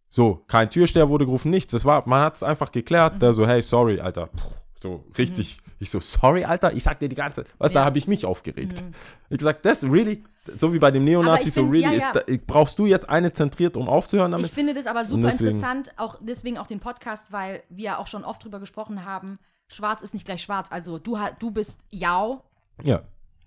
So, 0.09 0.43
kein 0.47 0.69
Türsteher 0.69 1.07
wurde 1.07 1.25
gerufen, 1.25 1.51
nichts. 1.51 1.71
Das 1.71 1.85
war, 1.85 2.07
man 2.07 2.21
hat 2.21 2.35
es 2.35 2.43
einfach 2.43 2.71
geklärt. 2.71 3.21
Der 3.21 3.33
so, 3.33 3.47
hey, 3.47 3.61
sorry, 3.61 3.99
Alter. 3.99 4.27
Puh, 4.27 4.53
so 4.83 5.03
richtig. 5.17 5.57
Ich 5.79 5.89
so, 5.89 5.99
sorry, 5.99 6.43
Alter. 6.45 6.71
Ich 6.73 6.83
sag 6.83 6.99
dir 6.99 7.09
die 7.09 7.15
ganze, 7.15 7.45
was, 7.57 7.73
da 7.73 7.79
Ja. 7.79 7.85
habe 7.85 7.97
ich 7.97 8.07
mich 8.07 8.25
aufgeregt. 8.25 8.83
Ich 9.29 9.37
gesagt, 9.39 9.65
das, 9.65 9.83
really? 9.83 10.23
So 10.55 10.73
wie 10.73 10.79
bei 10.79 10.91
dem 10.91 11.03
Neonazi, 11.05 11.49
so 11.49 11.61
find, 11.61 11.73
really, 11.73 11.85
ja, 11.85 11.91
ist 12.09 12.15
ja. 12.15 12.21
da, 12.21 12.43
brauchst 12.45 12.77
du 12.77 12.85
jetzt 12.85 13.07
eine 13.09 13.31
zentriert, 13.31 13.75
um 13.77 13.87
aufzuhören 13.89 14.31
damit? 14.31 14.45
Ich 14.47 14.51
finde 14.53 14.73
das 14.73 14.85
aber 14.85 15.05
super 15.05 15.29
deswegen- 15.31 15.49
interessant, 15.51 15.91
auch 15.97 16.17
deswegen 16.21 16.57
auch 16.57 16.67
den 16.67 16.79
Podcast, 16.79 17.31
weil 17.31 17.63
wir 17.69 17.97
auch 17.97 18.07
schon 18.07 18.23
oft 18.23 18.43
drüber 18.43 18.59
gesprochen 18.59 19.05
haben. 19.05 19.39
Schwarz 19.69 20.03
ist 20.03 20.13
nicht 20.13 20.25
gleich 20.25 20.43
schwarz. 20.43 20.67
Also 20.69 20.99
du, 20.99 21.17
du 21.39 21.49
bist 21.51 21.79
Yao, 21.89 22.43
ja. 22.83 23.01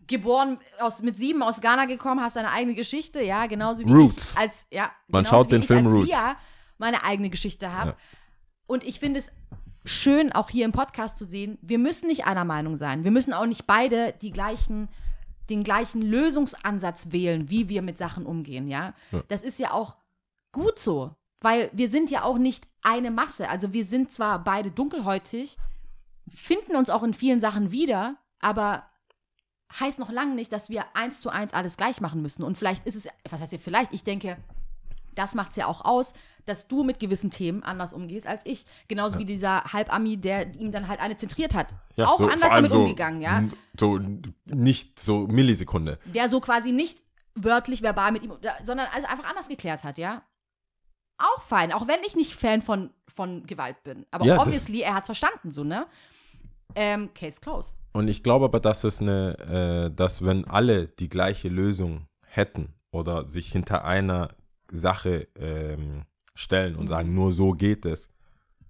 geboren 0.07 0.59
aus, 0.81 1.03
mit 1.03 1.17
sieben 1.19 1.43
aus 1.43 1.61
Ghana 1.61 1.85
gekommen, 1.85 2.21
hast 2.23 2.37
deine 2.37 2.51
eigene 2.51 2.75
Geschichte, 2.75 3.23
ja, 3.23 3.47
genauso 3.47 3.85
wie 3.85 3.93
Roots. 3.93 4.33
ich 4.33 4.39
als, 4.39 4.67
ja, 4.71 4.91
Man 5.09 5.27
schaut 5.27 5.53
den 5.53 5.63
Film 5.63 5.87
Roots. 5.87 6.11
Meine 6.79 7.05
eigene 7.05 7.31
Geschichte 7.31 7.73
habe. 7.73 7.91
Ja. 7.91 7.97
Und 8.67 8.85
ich 8.85 8.99
finde 9.01 9.21
es 9.21 9.31
schön, 9.87 10.33
auch 10.33 10.51
hier 10.51 10.65
im 10.65 10.73
Podcast 10.73 11.17
zu 11.17 11.25
sehen, 11.25 11.59
wir 11.63 11.79
müssen 11.79 12.09
nicht 12.09 12.27
einer 12.27 12.45
Meinung 12.45 12.77
sein. 12.77 13.05
Wir 13.05 13.11
müssen 13.11 13.33
auch 13.33 13.47
nicht 13.47 13.67
beide 13.67 14.15
die 14.21 14.33
gleichen, 14.33 14.89
den 15.49 15.65
gleichen 15.65 16.03
Lösungsansatz 16.03 17.13
wählen, 17.13 17.49
wie 17.51 17.69
wir 17.69 17.83
mit 17.83 17.97
Sachen 17.97 18.27
umgehen, 18.27 18.69
ja. 18.69 18.93
Das 19.29 19.45
ist 19.45 19.59
ja 19.59 19.71
auch 19.71 19.97
gut 20.53 20.79
so, 20.79 21.15
weil 21.41 21.71
wir 21.73 21.89
sind 21.89 22.11
ja 22.11 22.23
auch 22.23 22.39
nicht 22.39 22.67
eine 22.83 23.11
Masse. 23.11 23.49
Also 23.49 23.73
wir 23.73 23.85
sind 23.85 24.11
zwar 24.11 24.43
beide 24.43 24.71
dunkelhäutig, 24.71 25.57
finden 26.29 26.77
uns 26.77 26.91
auch 26.91 27.03
in 27.03 27.15
vielen 27.15 27.41
Sachen 27.41 27.71
wieder, 27.71 28.17
aber 28.41 28.85
heißt 29.79 29.99
noch 29.99 30.11
lange 30.11 30.35
nicht, 30.35 30.53
dass 30.53 30.71
wir 30.71 30.85
eins 30.95 31.21
zu 31.21 31.31
eins 31.31 31.53
alles 31.53 31.77
gleich 31.77 32.01
machen 32.01 32.23
müssen. 32.23 32.43
Und 32.43 32.57
vielleicht 32.57 32.87
ist 32.87 32.95
es, 32.95 33.09
was 33.29 33.41
heißt 33.41 33.51
hier 33.51 33.61
vielleicht, 33.61 33.93
ich 33.93 34.05
denke, 34.05 34.37
das 35.15 35.35
macht 35.35 35.51
es 35.51 35.57
ja 35.57 35.67
auch 35.67 35.85
aus, 35.85 36.13
dass 36.47 36.69
du 36.69 36.85
mit 36.85 36.99
gewissen 37.01 37.31
Themen 37.31 37.63
anders 37.63 37.93
umgehst 37.93 38.27
als 38.27 38.47
ich. 38.47 38.65
Genauso 38.89 39.19
wie 39.19 39.25
dieser 39.25 39.65
Halbami, 39.65 40.17
der 40.17 40.55
ihm 40.55 40.73
dann 40.73 40.89
halt 40.89 41.01
eine 41.01 41.17
zentriert 41.17 41.55
hat. 41.55 41.69
ja 41.97 42.07
auch 42.07 42.19
so, 42.19 42.29
anders 42.29 42.51
damit 42.51 42.71
so, 42.71 42.83
umgegangen, 42.83 43.21
ja. 43.21 43.45
So 43.79 44.01
nicht 44.47 44.99
so 44.99 45.27
Millisekunde. 45.27 45.99
Der 46.07 46.29
so 46.29 46.41
quasi 46.41 46.73
nicht 46.73 47.03
wörtlich, 47.35 47.83
verbal 47.83 48.13
mit 48.13 48.23
ihm, 48.23 48.33
sondern 48.63 48.87
also 48.93 49.07
einfach 49.07 49.29
anders 49.29 49.49
geklärt 49.49 49.85
hat, 49.85 49.99
ja. 49.99 50.23
Auch 51.19 51.43
fein, 51.43 51.73
auch 51.73 51.89
wenn 51.89 52.01
ich 52.07 52.15
nicht 52.15 52.35
Fan 52.35 52.63
von, 52.63 52.91
von 53.15 53.47
Gewalt 53.47 53.83
bin. 53.85 54.07
Aber 54.11 54.25
Ja, 54.25 54.41
obviously, 54.41 54.81
er 54.81 54.95
hat 54.95 55.05
es 55.05 55.07
verstanden, 55.07 55.53
so, 55.53 55.65
ne? 55.65 55.87
Ähm, 56.75 57.13
Case 57.15 57.41
closed. 57.41 57.77
Und 57.93 58.09
ich 58.09 58.23
glaube 58.23 58.45
aber, 58.45 58.61
dass 58.61 58.85
es 58.85 59.01
eine, 59.01 59.89
äh, 59.89 59.95
dass 59.95 60.23
wenn 60.25 60.45
alle 60.45 60.89
die 60.89 61.09
gleiche 61.09 61.49
Lösung 61.49 62.07
hätten 62.27 62.75
oder 62.91 63.27
sich 63.27 63.51
hinter 63.51 63.85
einer 63.85 64.35
Sache 64.71 65.29
ähm, 65.37 66.03
stellen 66.37 66.77
und 66.77 66.87
sagen, 66.87 67.15
nur 67.15 67.33
so 67.33 67.53
geht 67.53 67.85
es, 67.85 68.09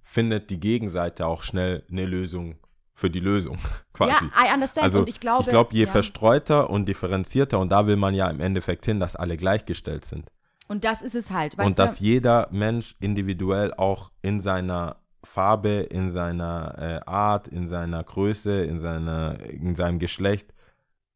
findet 0.03 0.49
die 0.49 0.61
Gegenseite 0.61 1.27
auch 1.27 1.43
schnell 1.43 1.85
eine 1.91 2.07
Lösung 2.07 2.57
für 2.95 3.11
die 3.11 3.21
Lösung, 3.21 3.59
quasi. 3.93 4.25
Ja, 4.35 4.47
I 4.47 4.55
understand. 4.55 4.85
Also 4.85 5.01
und 5.01 5.09
ich 5.09 5.21
glaube, 5.21 5.43
ich 5.43 5.49
glaube, 5.49 5.75
je 5.75 5.85
ja. 5.85 5.91
verstreuter 5.91 6.71
und 6.71 6.87
differenzierter, 6.87 7.59
und 7.59 7.69
da 7.69 7.87
will 7.87 7.97
man 7.97 8.15
ja 8.15 8.31
im 8.31 8.41
Endeffekt 8.41 8.87
hin, 8.87 8.99
dass 8.99 9.17
alle 9.17 9.37
gleichgestellt 9.37 10.07
sind. 10.07 10.31
Und 10.69 10.85
das 10.85 11.03
ist 11.03 11.15
es 11.15 11.31
halt. 11.31 11.59
Und 11.59 11.79
dass 11.79 11.99
du? 11.99 12.05
jeder 12.05 12.49
Mensch 12.51 12.97
individuell 12.99 13.75
auch 13.75 14.11
in 14.23 14.41
seiner 14.41 14.97
Farbe, 15.23 15.87
in 15.91 16.11
seiner 16.11 16.75
äh, 16.79 17.01
Art, 17.09 17.49
in 17.49 17.67
seiner 17.67 18.03
Größe, 18.03 18.65
in, 18.65 18.79
seiner, 18.79 19.39
in 19.41 19.75
seinem 19.75 19.99
Geschlecht 19.99 20.55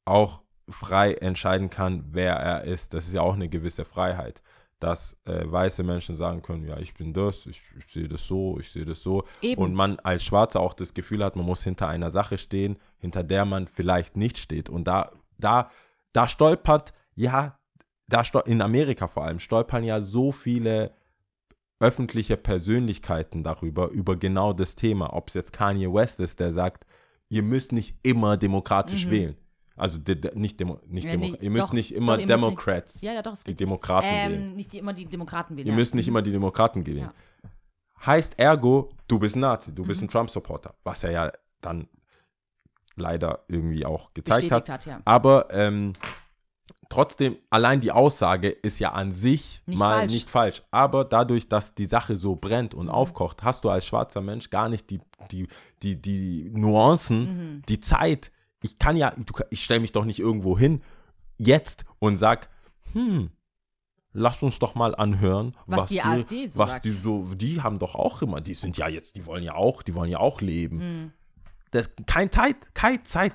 auch 0.04 0.42
frei 0.68 1.14
entscheiden 1.14 1.70
kann, 1.70 2.04
wer 2.10 2.34
er 2.34 2.64
ist. 2.64 2.92
Das 2.92 3.06
ist 3.06 3.14
ja 3.14 3.22
auch 3.22 3.34
eine 3.34 3.48
gewisse 3.48 3.84
Freiheit, 3.84 4.42
dass 4.80 5.16
äh, 5.24 5.42
weiße 5.44 5.82
Menschen 5.82 6.14
sagen 6.14 6.42
können, 6.42 6.66
ja, 6.66 6.78
ich 6.78 6.94
bin 6.94 7.12
das, 7.12 7.46
ich, 7.46 7.60
ich 7.78 7.86
sehe 7.86 8.08
das 8.08 8.26
so, 8.26 8.58
ich 8.58 8.70
sehe 8.70 8.84
das 8.84 9.02
so. 9.02 9.24
Eben. 9.42 9.62
Und 9.62 9.74
man 9.74 9.98
als 10.00 10.24
Schwarzer 10.24 10.60
auch 10.60 10.74
das 10.74 10.94
Gefühl 10.94 11.22
hat, 11.22 11.36
man 11.36 11.46
muss 11.46 11.62
hinter 11.62 11.88
einer 11.88 12.10
Sache 12.10 12.38
stehen, 12.38 12.78
hinter 12.98 13.22
der 13.22 13.44
man 13.44 13.68
vielleicht 13.68 14.16
nicht 14.16 14.38
steht. 14.38 14.68
Und 14.68 14.84
da, 14.84 15.12
da, 15.38 15.70
da 16.12 16.26
stolpert, 16.26 16.92
ja, 17.14 17.58
da 18.08 18.24
stol 18.24 18.42
in 18.46 18.62
Amerika 18.62 19.06
vor 19.06 19.24
allem 19.24 19.38
stolpern 19.38 19.84
ja 19.84 20.00
so 20.00 20.32
viele 20.32 20.92
öffentliche 21.78 22.36
Persönlichkeiten 22.36 23.42
darüber, 23.42 23.88
über 23.88 24.16
genau 24.16 24.52
das 24.52 24.74
Thema. 24.74 25.14
Ob 25.14 25.28
es 25.28 25.34
jetzt 25.34 25.52
Kanye 25.52 25.92
West 25.92 26.20
ist, 26.20 26.40
der 26.40 26.52
sagt, 26.52 26.84
ihr 27.30 27.42
müsst 27.42 27.72
nicht 27.72 27.96
immer 28.02 28.36
demokratisch 28.36 29.08
wählen. 29.08 29.36
Also 29.80 29.98
de, 29.98 30.14
de, 30.14 30.30
nicht, 30.38 30.60
Demo, 30.60 30.78
nicht 30.86 31.04
Ja, 31.04 31.12
Demo, 31.12 31.26
Mhm. 31.26 31.32
nee, 31.32 31.38
ihr 31.40 31.50
müsst 31.50 31.68
doch, 31.68 31.72
nicht 31.72 31.90
doch, 31.92 31.96
immer 31.96 32.12
ihr 32.12 32.26
müsst 32.26 32.28
nicht- 32.28 32.36
Democrats, 32.38 33.00
Ja, 33.02 33.12
ja, 33.14 33.22
doch, 33.22 33.32
ist 33.32 33.46
die 33.46 33.50
richtig. 33.52 33.66
Demokraten 33.66 34.06
wählen. 34.06 34.32
ähm, 34.50 34.56
nicht 34.56 34.72
die, 34.72 34.78
immer 34.78 34.92
die 34.92 35.06
Demokraten 35.06 35.56
wählen. 35.56 35.66
Ihr 35.66 35.72
ja. 35.72 35.78
müsst 35.78 35.94
nicht 35.94 36.06
immer 36.08 36.22
die 36.22 36.32
Demokraten 36.32 36.86
wählen. 36.86 36.98
Ja. 36.98 37.14
Heißt 38.06 38.38
ergo, 38.38 38.90
du 39.08 39.18
bist 39.18 39.36
ein 39.36 39.40
Nazi, 39.40 39.74
du 39.74 39.82
Mhm. 39.82 39.86
bist 39.88 40.02
ein 40.02 40.08
Trump-Supporter, 40.08 40.74
was 40.84 41.02
er 41.04 41.10
ja 41.12 41.32
dann 41.60 41.88
leider 42.96 43.44
irgendwie 43.48 43.84
auch 43.86 44.12
gezeigt 44.14 44.42
Bestätigt 44.42 44.68
hat. 44.68 44.68
hat, 44.68 44.86
ja. 44.86 45.00
Aber 45.04 45.48
ähm, 45.50 45.92
trotzdem, 46.88 47.36
allein 47.50 47.80
die 47.80 47.92
Aussage 47.92 48.48
ist 48.50 48.78
ja 48.78 48.92
an 48.92 49.12
sich 49.12 49.62
Nicht 49.66 49.78
mal 49.78 50.00
falsch. 50.00 50.12
nicht 50.12 50.30
falsch. 50.30 50.62
Aber 50.70 51.04
dadurch, 51.04 51.48
dass 51.48 51.74
die 51.74 51.86
Sache 51.86 52.16
so 52.16 52.36
brennt 52.36 52.74
Mhm. 52.74 52.80
und 52.80 52.88
aufkocht, 52.90 53.42
hast 53.42 53.64
du 53.64 53.70
als 53.70 53.86
schwarzer 53.86 54.20
Mensch 54.20 54.50
gar 54.50 54.68
nicht 54.68 54.90
die, 54.90 55.00
die, 55.30 55.46
die, 55.82 56.00
die 56.00 56.50
Nuancen, 56.52 57.20
Mhm. 57.56 57.62
die 57.68 57.80
Zeit. 57.80 58.30
Ich 58.62 58.78
kann 58.78 58.96
ja, 58.96 59.10
du, 59.10 59.32
ich 59.50 59.64
stelle 59.64 59.80
mich 59.80 59.92
doch 59.92 60.04
nicht 60.04 60.18
irgendwo 60.18 60.58
hin 60.58 60.82
jetzt 61.38 61.84
und 61.98 62.16
sag, 62.16 62.50
hm, 62.92 63.30
lass 64.12 64.42
uns 64.42 64.58
doch 64.58 64.74
mal 64.74 64.94
anhören, 64.94 65.56
Was 65.66 65.80
was, 65.80 65.88
die 65.88 66.02
AfD 66.02 66.48
so 66.48 66.58
was 66.58 66.72
sagt. 66.72 66.84
die 66.84 66.90
so, 66.90 67.34
die 67.34 67.62
haben 67.62 67.78
doch 67.78 67.94
auch 67.94 68.22
immer, 68.22 68.40
die 68.40 68.54
sind 68.54 68.76
ja 68.76 68.88
jetzt, 68.88 69.16
die 69.16 69.26
wollen 69.26 69.42
ja 69.42 69.54
auch, 69.54 69.82
die 69.82 69.94
wollen 69.94 70.10
ja 70.10 70.18
auch 70.18 70.40
leben. 70.40 70.76
Mhm. 70.78 71.12
Das, 71.70 71.90
kein 72.06 72.30
Zeit, 72.32 72.74
keine 72.74 73.02
Zeit. 73.04 73.34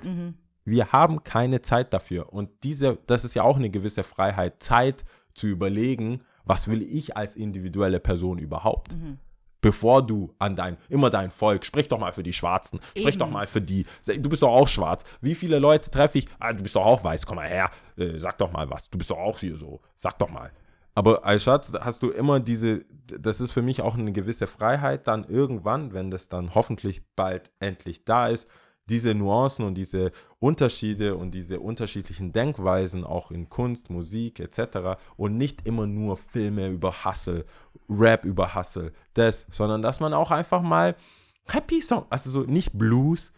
Wir 0.65 0.91
haben 0.91 1.23
keine 1.23 1.61
Zeit 1.61 1.93
dafür. 1.93 2.33
Und 2.33 2.49
diese, 2.63 2.97
das 3.07 3.23
ist 3.23 3.33
ja 3.33 3.43
auch 3.43 3.55
eine 3.55 3.69
gewisse 3.69 4.03
Freiheit, 4.03 4.61
Zeit 4.61 5.05
zu 5.33 5.47
überlegen, 5.47 6.21
was 6.43 6.67
will 6.67 6.81
ich 6.81 7.15
als 7.15 7.35
individuelle 7.35 7.99
Person 7.99 8.37
überhaupt? 8.37 8.91
Mhm. 8.91 9.19
Bevor 9.65 10.05
du 10.05 10.31
an 10.37 10.55
dein, 10.55 10.77
immer 10.89 11.09
dein 11.09 11.31
Volk, 11.31 11.65
sprich 11.65 11.87
doch 11.87 11.97
mal 11.97 12.11
für 12.11 12.21
die 12.21 12.33
Schwarzen, 12.33 12.79
sprich 12.91 13.07
Eben. 13.07 13.17
doch 13.17 13.31
mal 13.31 13.47
für 13.47 13.61
die, 13.61 13.83
du 14.05 14.29
bist 14.29 14.43
doch 14.43 14.51
auch 14.51 14.67
schwarz. 14.67 15.03
Wie 15.21 15.33
viele 15.33 15.57
Leute 15.57 15.89
treffe 15.89 16.19
ich? 16.19 16.27
Ah, 16.37 16.53
du 16.53 16.61
bist 16.61 16.75
doch 16.75 16.85
auch 16.85 17.03
weiß, 17.03 17.25
komm 17.25 17.37
mal 17.37 17.47
her, 17.47 17.71
äh, 17.97 18.19
sag 18.19 18.37
doch 18.37 18.51
mal 18.51 18.69
was, 18.69 18.91
du 18.91 18.99
bist 18.99 19.09
doch 19.09 19.17
auch 19.17 19.39
hier 19.39 19.57
so, 19.57 19.81
sag 19.95 20.19
doch 20.19 20.29
mal. 20.29 20.51
Aber 20.93 21.25
als 21.25 21.45
Schatz 21.45 21.71
hast 21.81 22.03
du 22.03 22.11
immer 22.11 22.39
diese, 22.39 22.85
das 23.07 23.41
ist 23.41 23.53
für 23.53 23.63
mich 23.63 23.81
auch 23.81 23.95
eine 23.95 24.11
gewisse 24.11 24.45
Freiheit, 24.45 25.07
dann 25.07 25.23
irgendwann, 25.23 25.95
wenn 25.95 26.11
das 26.11 26.29
dann 26.29 26.53
hoffentlich 26.53 27.01
bald 27.15 27.51
endlich 27.59 28.05
da 28.05 28.27
ist, 28.27 28.47
diese 28.87 29.15
Nuancen 29.15 29.65
und 29.65 29.75
diese 29.75 30.11
Unterschiede 30.39 31.15
und 31.15 31.31
diese 31.31 31.59
unterschiedlichen 31.59 32.31
Denkweisen 32.31 33.03
auch 33.03 33.31
in 33.31 33.49
Kunst, 33.49 33.89
Musik 33.89 34.39
etc. 34.39 34.99
und 35.17 35.37
nicht 35.37 35.67
immer 35.67 35.87
nur 35.87 36.17
Filme 36.17 36.69
über 36.69 37.03
Hustle, 37.03 37.45
Rap 37.89 38.25
über 38.25 38.53
Hustle, 38.53 38.91
das, 39.13 39.47
sondern 39.49 39.81
dass 39.81 39.99
man 39.99 40.13
auch 40.13 40.31
einfach 40.31 40.61
mal 40.61 40.95
Happy 41.47 41.81
Song, 41.81 42.05
also 42.09 42.29
so 42.29 42.41
nicht 42.41 42.73
Blues, 42.73 43.31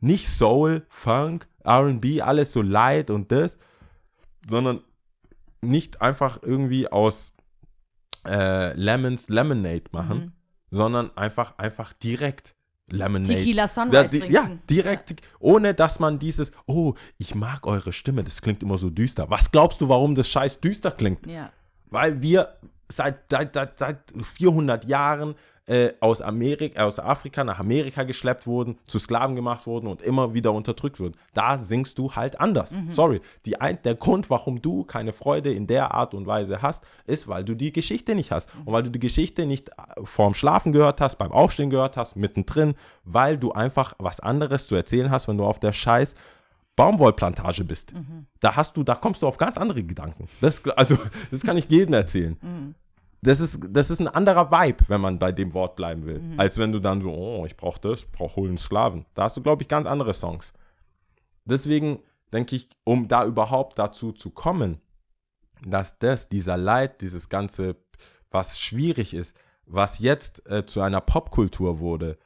nicht 0.00 0.28
Soul, 0.28 0.86
Funk, 0.88 1.46
R&B, 1.64 2.22
alles 2.22 2.52
so 2.52 2.62
light 2.62 3.10
und 3.10 3.30
das, 3.32 3.58
sondern 4.48 4.80
nicht 5.60 6.00
einfach 6.00 6.38
irgendwie 6.42 6.88
aus 6.88 7.32
äh, 8.26 8.72
Lemons 8.74 9.28
Lemonade 9.28 9.84
machen, 9.92 10.32
sondern 10.70 11.14
einfach, 11.16 11.58
einfach 11.58 11.92
direkt 11.92 12.54
Lemonade. 12.92 13.34
Tequila 13.34 13.68
Sunrise 13.68 14.18
Ja, 14.18 14.26
di- 14.26 14.32
ja, 14.32 14.50
direkt, 14.68 15.14
ohne 15.38 15.74
dass 15.74 16.00
man 16.00 16.18
dieses, 16.18 16.50
oh, 16.66 16.94
ich 17.18 17.34
mag 17.34 17.66
eure 17.66 17.92
Stimme, 17.92 18.24
das 18.24 18.40
klingt 18.40 18.62
immer 18.62 18.78
so 18.78 18.90
düster. 18.90 19.30
Was 19.30 19.50
glaubst 19.50 19.80
du, 19.80 19.88
warum 19.88 20.14
das 20.14 20.28
scheiß 20.28 20.60
düster 20.60 20.90
klingt? 20.90 21.26
Ja. 21.26 21.50
Weil 21.90 22.20
wir 22.22 22.54
seit, 22.88 23.20
seit, 23.30 23.54
seit, 23.54 23.78
seit 23.78 23.98
400 24.22 24.84
Jahren 24.86 25.34
äh, 25.70 25.92
aus, 26.00 26.20
Amerika, 26.20 26.82
aus 26.82 26.98
Afrika 26.98 27.44
nach 27.44 27.60
Amerika 27.60 28.02
geschleppt 28.02 28.46
wurden, 28.46 28.76
zu 28.86 28.98
Sklaven 28.98 29.36
gemacht 29.36 29.66
wurden 29.66 29.86
und 29.86 30.02
immer 30.02 30.34
wieder 30.34 30.52
unterdrückt 30.52 30.98
wurden. 30.98 31.14
Da 31.32 31.58
singst 31.58 31.96
du 31.96 32.12
halt 32.12 32.40
anders. 32.40 32.74
Sorry. 32.88 33.20
Die 33.46 33.60
ein, 33.60 33.78
der 33.84 33.94
Grund, 33.94 34.30
warum 34.30 34.60
du 34.60 34.82
keine 34.82 35.12
Freude 35.12 35.52
in 35.52 35.68
der 35.68 35.94
Art 35.94 36.12
und 36.12 36.26
Weise 36.26 36.60
hast, 36.60 36.82
ist, 37.06 37.28
weil 37.28 37.44
du 37.44 37.54
die 37.54 37.72
Geschichte 37.72 38.16
nicht 38.16 38.32
hast. 38.32 38.48
Und 38.64 38.72
weil 38.72 38.82
du 38.82 38.90
die 38.90 38.98
Geschichte 38.98 39.46
nicht 39.46 39.68
äh, 39.68 39.72
vorm 40.02 40.34
Schlafen 40.34 40.72
gehört 40.72 41.00
hast, 41.00 41.16
beim 41.16 41.30
Aufstehen 41.30 41.70
gehört 41.70 41.96
hast, 41.96 42.16
mittendrin, 42.16 42.74
weil 43.04 43.38
du 43.38 43.52
einfach 43.52 43.94
was 43.98 44.18
anderes 44.18 44.66
zu 44.66 44.74
erzählen 44.74 45.12
hast, 45.12 45.28
wenn 45.28 45.38
du 45.38 45.44
auf 45.44 45.60
der 45.60 45.72
scheiß 45.72 46.16
Baumwollplantage 46.74 47.62
bist. 47.62 47.92
Da 48.40 48.56
hast 48.56 48.76
du, 48.76 48.82
da 48.82 48.96
kommst 48.96 49.22
du 49.22 49.28
auf 49.28 49.36
ganz 49.36 49.56
andere 49.56 49.84
Gedanken. 49.84 50.28
Das, 50.40 50.66
also, 50.76 50.98
das 51.30 51.42
kann 51.42 51.56
ich 51.56 51.66
jedem 51.68 51.94
erzählen. 51.94 52.36
Das 53.22 53.40
ist, 53.40 53.58
das 53.68 53.90
ist 53.90 54.00
ein 54.00 54.08
anderer 54.08 54.50
Vibe, 54.50 54.84
wenn 54.88 55.00
man 55.00 55.18
bei 55.18 55.30
dem 55.30 55.52
Wort 55.52 55.76
bleiben 55.76 56.06
will, 56.06 56.22
als 56.38 56.56
wenn 56.56 56.72
du 56.72 56.78
dann 56.78 57.02
so, 57.02 57.12
oh, 57.12 57.44
ich 57.44 57.56
brauche 57.56 57.80
das, 57.80 58.06
brauche 58.06 58.36
holen 58.36 58.56
Sklaven. 58.56 59.04
Da 59.14 59.24
hast 59.24 59.36
du, 59.36 59.42
glaube 59.42 59.62
ich, 59.62 59.68
ganz 59.68 59.86
andere 59.86 60.14
Songs. 60.14 60.54
Deswegen 61.44 62.02
denke 62.32 62.56
ich, 62.56 62.68
um 62.84 63.08
da 63.08 63.26
überhaupt 63.26 63.78
dazu 63.78 64.12
zu 64.12 64.30
kommen, 64.30 64.80
dass 65.66 65.98
das, 65.98 66.28
dieser 66.28 66.56
Leid, 66.56 67.02
dieses 67.02 67.28
ganze, 67.28 67.76
was 68.30 68.58
schwierig 68.58 69.12
ist, 69.12 69.36
was 69.66 69.98
jetzt 69.98 70.48
äh, 70.50 70.64
zu 70.64 70.80
einer 70.80 71.00
Popkultur 71.00 71.78
wurde, 71.78 72.18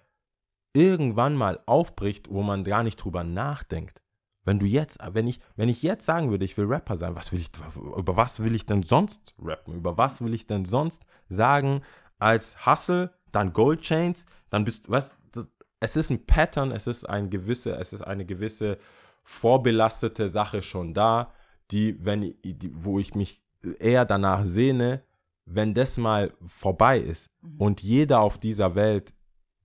irgendwann 0.75 1.35
mal 1.35 1.61
aufbricht, 1.67 2.31
wo 2.31 2.43
man 2.43 2.65
gar 2.65 2.83
nicht 2.83 2.97
drüber 2.97 3.25
nachdenkt. 3.25 4.01
Wenn 4.45 4.59
du 4.59 4.67
jetzt, 4.67 4.99
wenn 5.13 5.27
ich, 5.27 5.41
wenn 5.57 5.69
ich 5.69 5.83
jetzt 5.83 6.05
sagen 6.05 6.31
würde, 6.31 6.45
ich 6.45 6.57
will 6.57 6.67
Rapper 6.67 6.97
sein, 6.97 7.17
was 7.17 7.33
will 7.33 7.41
ich, 7.41 7.51
über 7.97 8.17
was 8.17 8.41
will 8.41 8.55
ich 8.55 8.67
denn 8.67 8.83
sonst 8.83 9.35
rappen? 9.39 9.75
Über 9.75 9.97
was 9.97 10.21
will 10.21 10.35
ich 10.35 10.47
denn 10.47 10.65
sonst 10.65 11.05
sagen 11.29 11.83
als 12.19 12.67
Hustle, 12.67 13.11
dann 13.33 13.53
Gold 13.53 13.81
Chains, 13.81 14.27
dann 14.51 14.65
bist, 14.65 14.91
was, 14.91 15.17
das, 15.33 15.51
es 15.81 15.97
ist 15.97 16.11
ein 16.11 16.27
Pattern, 16.27 16.71
es 16.73 16.87
ist 16.87 17.09
ein 17.09 17.31
gewisse, 17.31 17.77
es 17.77 17.93
ist 17.93 18.03
eine 18.03 18.27
gewisse 18.27 18.79
vorbelastete 19.23 20.29
Sache 20.29 20.63
schon 20.63 20.93
da, 20.95 21.33
die, 21.71 22.05
wenn, 22.05 22.35
die, 22.45 22.71
wo 22.75 22.99
ich 22.99 23.15
mich 23.15 23.43
eher 23.81 24.05
danach 24.05 24.45
sehne, 24.45 25.03
wenn 25.47 25.75
das 25.75 25.97
mal 25.97 26.33
vorbei 26.47 26.99
ist 26.99 27.31
und 27.59 27.83
jeder 27.83 28.21
auf 28.21 28.39
dieser 28.39 28.75
Welt, 28.75 29.15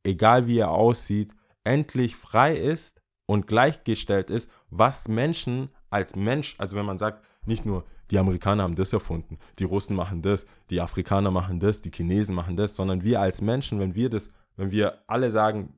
egal 0.04 0.48
wie 0.48 0.60
er 0.60 0.72
aussieht, 0.72 1.34
endlich 1.64 2.16
frei 2.16 2.56
ist 2.56 2.99
und 3.30 3.46
gleichgestellt 3.46 4.32
ist, 4.32 4.50
was 4.72 5.08
Menschen 5.08 5.70
als 5.92 6.16
Mensch, 6.16 6.56
also 6.58 6.76
wenn 6.76 6.86
man 6.88 6.98
sagt, 6.98 7.24
nicht 7.46 7.64
nur 7.64 7.86
die 8.10 8.18
Amerikaner 8.18 8.64
haben 8.64 8.74
das 8.74 8.92
erfunden, 8.92 9.38
die 9.60 9.66
Russen 9.66 9.96
machen 9.96 10.24
das, 10.24 10.48
die 10.72 10.82
Afrikaner 10.82 11.30
machen 11.30 11.60
das, 11.60 11.84
die 11.84 11.92
Chinesen 11.92 12.34
machen 12.34 12.58
das, 12.58 12.76
sondern 12.76 13.04
wir 13.04 13.22
als 13.22 13.40
Menschen, 13.40 13.80
wenn 13.80 13.94
wir 13.94 14.10
das, 14.10 14.32
wenn 14.56 14.72
wir 14.72 15.04
alle 15.06 15.30
sagen, 15.30 15.76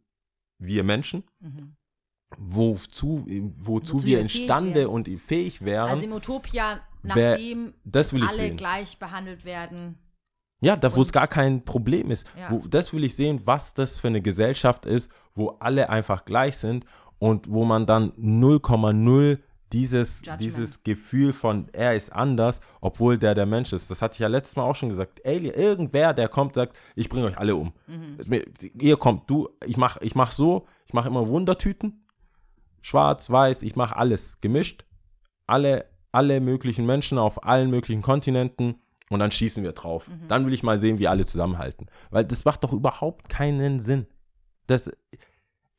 wir 0.59 0.85
Menschen, 0.85 1.25
wozu, 2.37 3.25
wozu, 3.27 3.95
Wozu 3.97 4.05
wir 4.05 4.21
imstande 4.21 4.87
und 4.87 5.09
fähig 5.19 5.61
wären, 5.65 5.89
Also 5.89 6.05
im 6.05 6.13
Utopia, 6.13 6.79
nachdem 7.03 7.73
das 7.83 8.13
will 8.13 8.23
ich 8.23 8.29
alle 8.29 8.37
sehen. 8.37 8.55
gleich 8.55 8.97
behandelt 8.97 9.43
werden. 9.43 9.97
Ja, 10.63 10.77
da 10.77 10.95
wo 10.95 11.01
es 11.01 11.11
gar 11.11 11.27
kein 11.27 11.65
Problem 11.65 12.11
ist. 12.11 12.27
Ja. 12.37 12.51
Wo, 12.51 12.59
das 12.59 12.93
will 12.93 13.03
ich 13.03 13.15
sehen, 13.15 13.41
was 13.43 13.73
das 13.73 13.99
für 13.99 14.07
eine 14.07 14.21
Gesellschaft 14.21 14.85
ist, 14.85 15.11
wo 15.33 15.49
alle 15.59 15.89
einfach 15.89 16.23
gleich 16.23 16.55
sind 16.55 16.85
und 17.21 17.51
wo 17.51 17.65
man 17.65 17.85
dann 17.85 18.13
0,0 18.13 19.37
dieses, 19.71 20.21
Judgment. 20.21 20.41
dieses 20.41 20.83
Gefühl 20.83 21.33
von 21.33 21.67
er 21.71 21.95
ist 21.95 22.11
anders, 22.11 22.59
obwohl 22.81 23.19
der 23.19 23.35
der 23.35 23.45
Mensch 23.45 23.73
ist. 23.73 23.91
Das 23.91 24.01
hatte 24.01 24.15
ich 24.15 24.19
ja 24.19 24.27
letztes 24.27 24.55
Mal 24.55 24.63
auch 24.63 24.75
schon 24.75 24.89
gesagt. 24.89 25.21
Alien, 25.23 25.53
irgendwer, 25.53 26.15
der 26.15 26.27
kommt, 26.27 26.55
sagt, 26.55 26.75
ich 26.95 27.09
bringe 27.09 27.27
euch 27.27 27.37
alle 27.37 27.55
um. 27.55 27.73
Mhm. 27.85 28.17
Ihr 28.79 28.97
kommt, 28.97 29.29
du, 29.29 29.49
ich 29.67 29.77
mach, 29.77 29.97
ich 30.01 30.15
mach 30.15 30.31
so, 30.31 30.65
ich 30.87 30.93
mache 30.93 31.09
immer 31.09 31.27
Wundertüten, 31.27 32.07
schwarz, 32.81 33.29
weiß, 33.29 33.61
ich 33.61 33.75
mache 33.75 33.97
alles 33.97 34.41
gemischt, 34.41 34.85
alle, 35.45 35.85
alle 36.11 36.41
möglichen 36.41 36.87
Menschen 36.87 37.19
auf 37.19 37.45
allen 37.45 37.69
möglichen 37.69 38.01
Kontinenten 38.01 38.81
und 39.11 39.19
dann 39.19 39.29
schießen 39.29 39.63
wir 39.63 39.73
drauf. 39.73 40.09
Dann 40.27 40.47
will 40.47 40.53
ich 40.55 40.63
mal 40.63 40.79
sehen, 40.79 40.97
wie 40.97 41.07
alle 41.07 41.27
zusammenhalten. 41.27 41.85
Weil 42.09 42.25
das 42.25 42.45
macht 42.45 42.63
doch 42.63 42.73
überhaupt 42.73 43.29
keinen 43.29 43.79
Sinn. 43.79 44.07
Das, 44.65 44.89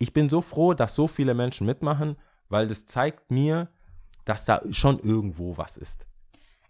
ich 0.02 0.12
bin 0.12 0.28
so 0.28 0.40
froh, 0.40 0.74
dass 0.74 0.96
so 0.96 1.06
viele 1.06 1.32
Menschen 1.32 1.64
mitmachen, 1.64 2.16
weil 2.48 2.66
das 2.66 2.86
zeigt 2.86 3.30
mir, 3.30 3.68
dass 4.24 4.44
da 4.44 4.60
schon 4.72 4.98
irgendwo 4.98 5.56
was 5.56 5.76
ist. 5.76 6.08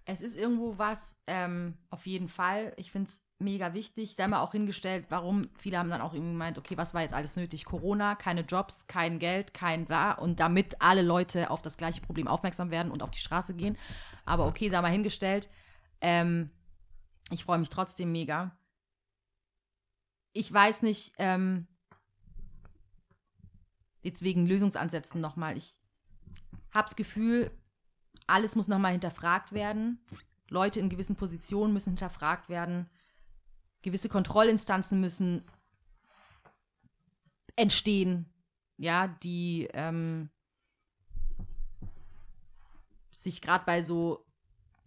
Es 0.04 0.20
ist 0.20 0.36
irgendwo 0.36 0.76
was, 0.76 1.16
ähm, 1.26 1.78
auf 1.88 2.06
jeden 2.06 2.28
Fall. 2.28 2.74
Ich 2.76 2.92
finde 2.92 3.08
es 3.08 3.22
mega 3.38 3.72
wichtig. 3.72 4.16
Sei 4.16 4.28
mal 4.28 4.42
auch 4.42 4.52
hingestellt, 4.52 5.06
warum 5.08 5.48
viele 5.54 5.78
haben 5.78 5.88
dann 5.88 6.02
auch 6.02 6.12
irgendwie 6.12 6.32
gemeint, 6.32 6.58
okay, 6.58 6.76
was 6.76 6.92
war 6.92 7.00
jetzt 7.00 7.14
alles 7.14 7.34
nötig? 7.36 7.64
Corona, 7.64 8.16
keine 8.16 8.42
Jobs, 8.42 8.86
kein 8.86 9.18
Geld, 9.18 9.54
kein 9.54 9.86
bla. 9.86 10.12
Und 10.12 10.38
damit 10.38 10.82
alle 10.82 11.02
Leute 11.02 11.50
auf 11.50 11.62
das 11.62 11.78
gleiche 11.78 12.02
Problem 12.02 12.28
aufmerksam 12.28 12.70
werden 12.70 12.92
und 12.92 13.02
auf 13.02 13.10
die 13.10 13.18
Straße 13.18 13.54
gehen. 13.54 13.78
Aber 14.26 14.46
okay, 14.46 14.68
sei 14.68 14.82
mal 14.82 14.92
hingestellt. 14.92 15.48
Ähm, 16.02 16.50
ich 17.30 17.44
freue 17.44 17.58
mich 17.58 17.70
trotzdem 17.70 18.12
mega. 18.12 18.54
Ich 20.34 20.52
weiß 20.52 20.82
nicht, 20.82 21.14
ähm, 21.16 21.66
jetzt 24.02 24.22
wegen 24.22 24.46
Lösungsansätzen 24.46 25.20
nochmal. 25.20 25.56
Ich 25.56 25.78
habe 26.70 26.84
das 26.84 26.96
Gefühl, 26.96 27.50
alles 28.26 28.56
muss 28.56 28.68
nochmal 28.68 28.92
hinterfragt 28.92 29.52
werden. 29.52 30.04
Leute 30.48 30.80
in 30.80 30.90
gewissen 30.90 31.16
Positionen 31.16 31.72
müssen 31.72 31.90
hinterfragt 31.90 32.48
werden. 32.48 32.88
Gewisse 33.82 34.08
Kontrollinstanzen 34.08 35.00
müssen 35.00 35.44
entstehen, 37.56 38.26
ja, 38.76 39.08
die 39.08 39.68
ähm, 39.72 40.30
sich 43.10 43.40
gerade 43.40 43.64
bei 43.64 43.82
so 43.82 44.24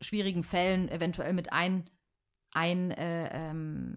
schwierigen 0.01 0.43
Fällen 0.43 0.89
eventuell 0.89 1.33
mit 1.33 1.53
ein, 1.53 1.89
ein 2.51 2.91
äh, 2.91 3.29
ähm. 3.31 3.95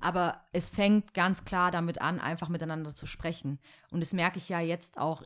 Aber 0.00 0.44
es 0.52 0.70
fängt 0.70 1.14
ganz 1.14 1.44
klar 1.44 1.70
damit 1.70 2.00
an, 2.00 2.20
einfach 2.20 2.48
miteinander 2.48 2.94
zu 2.94 3.06
sprechen. 3.06 3.58
Und 3.90 4.00
das 4.00 4.12
merke 4.12 4.38
ich 4.38 4.48
ja 4.48 4.60
jetzt 4.60 4.98
auch. 4.98 5.22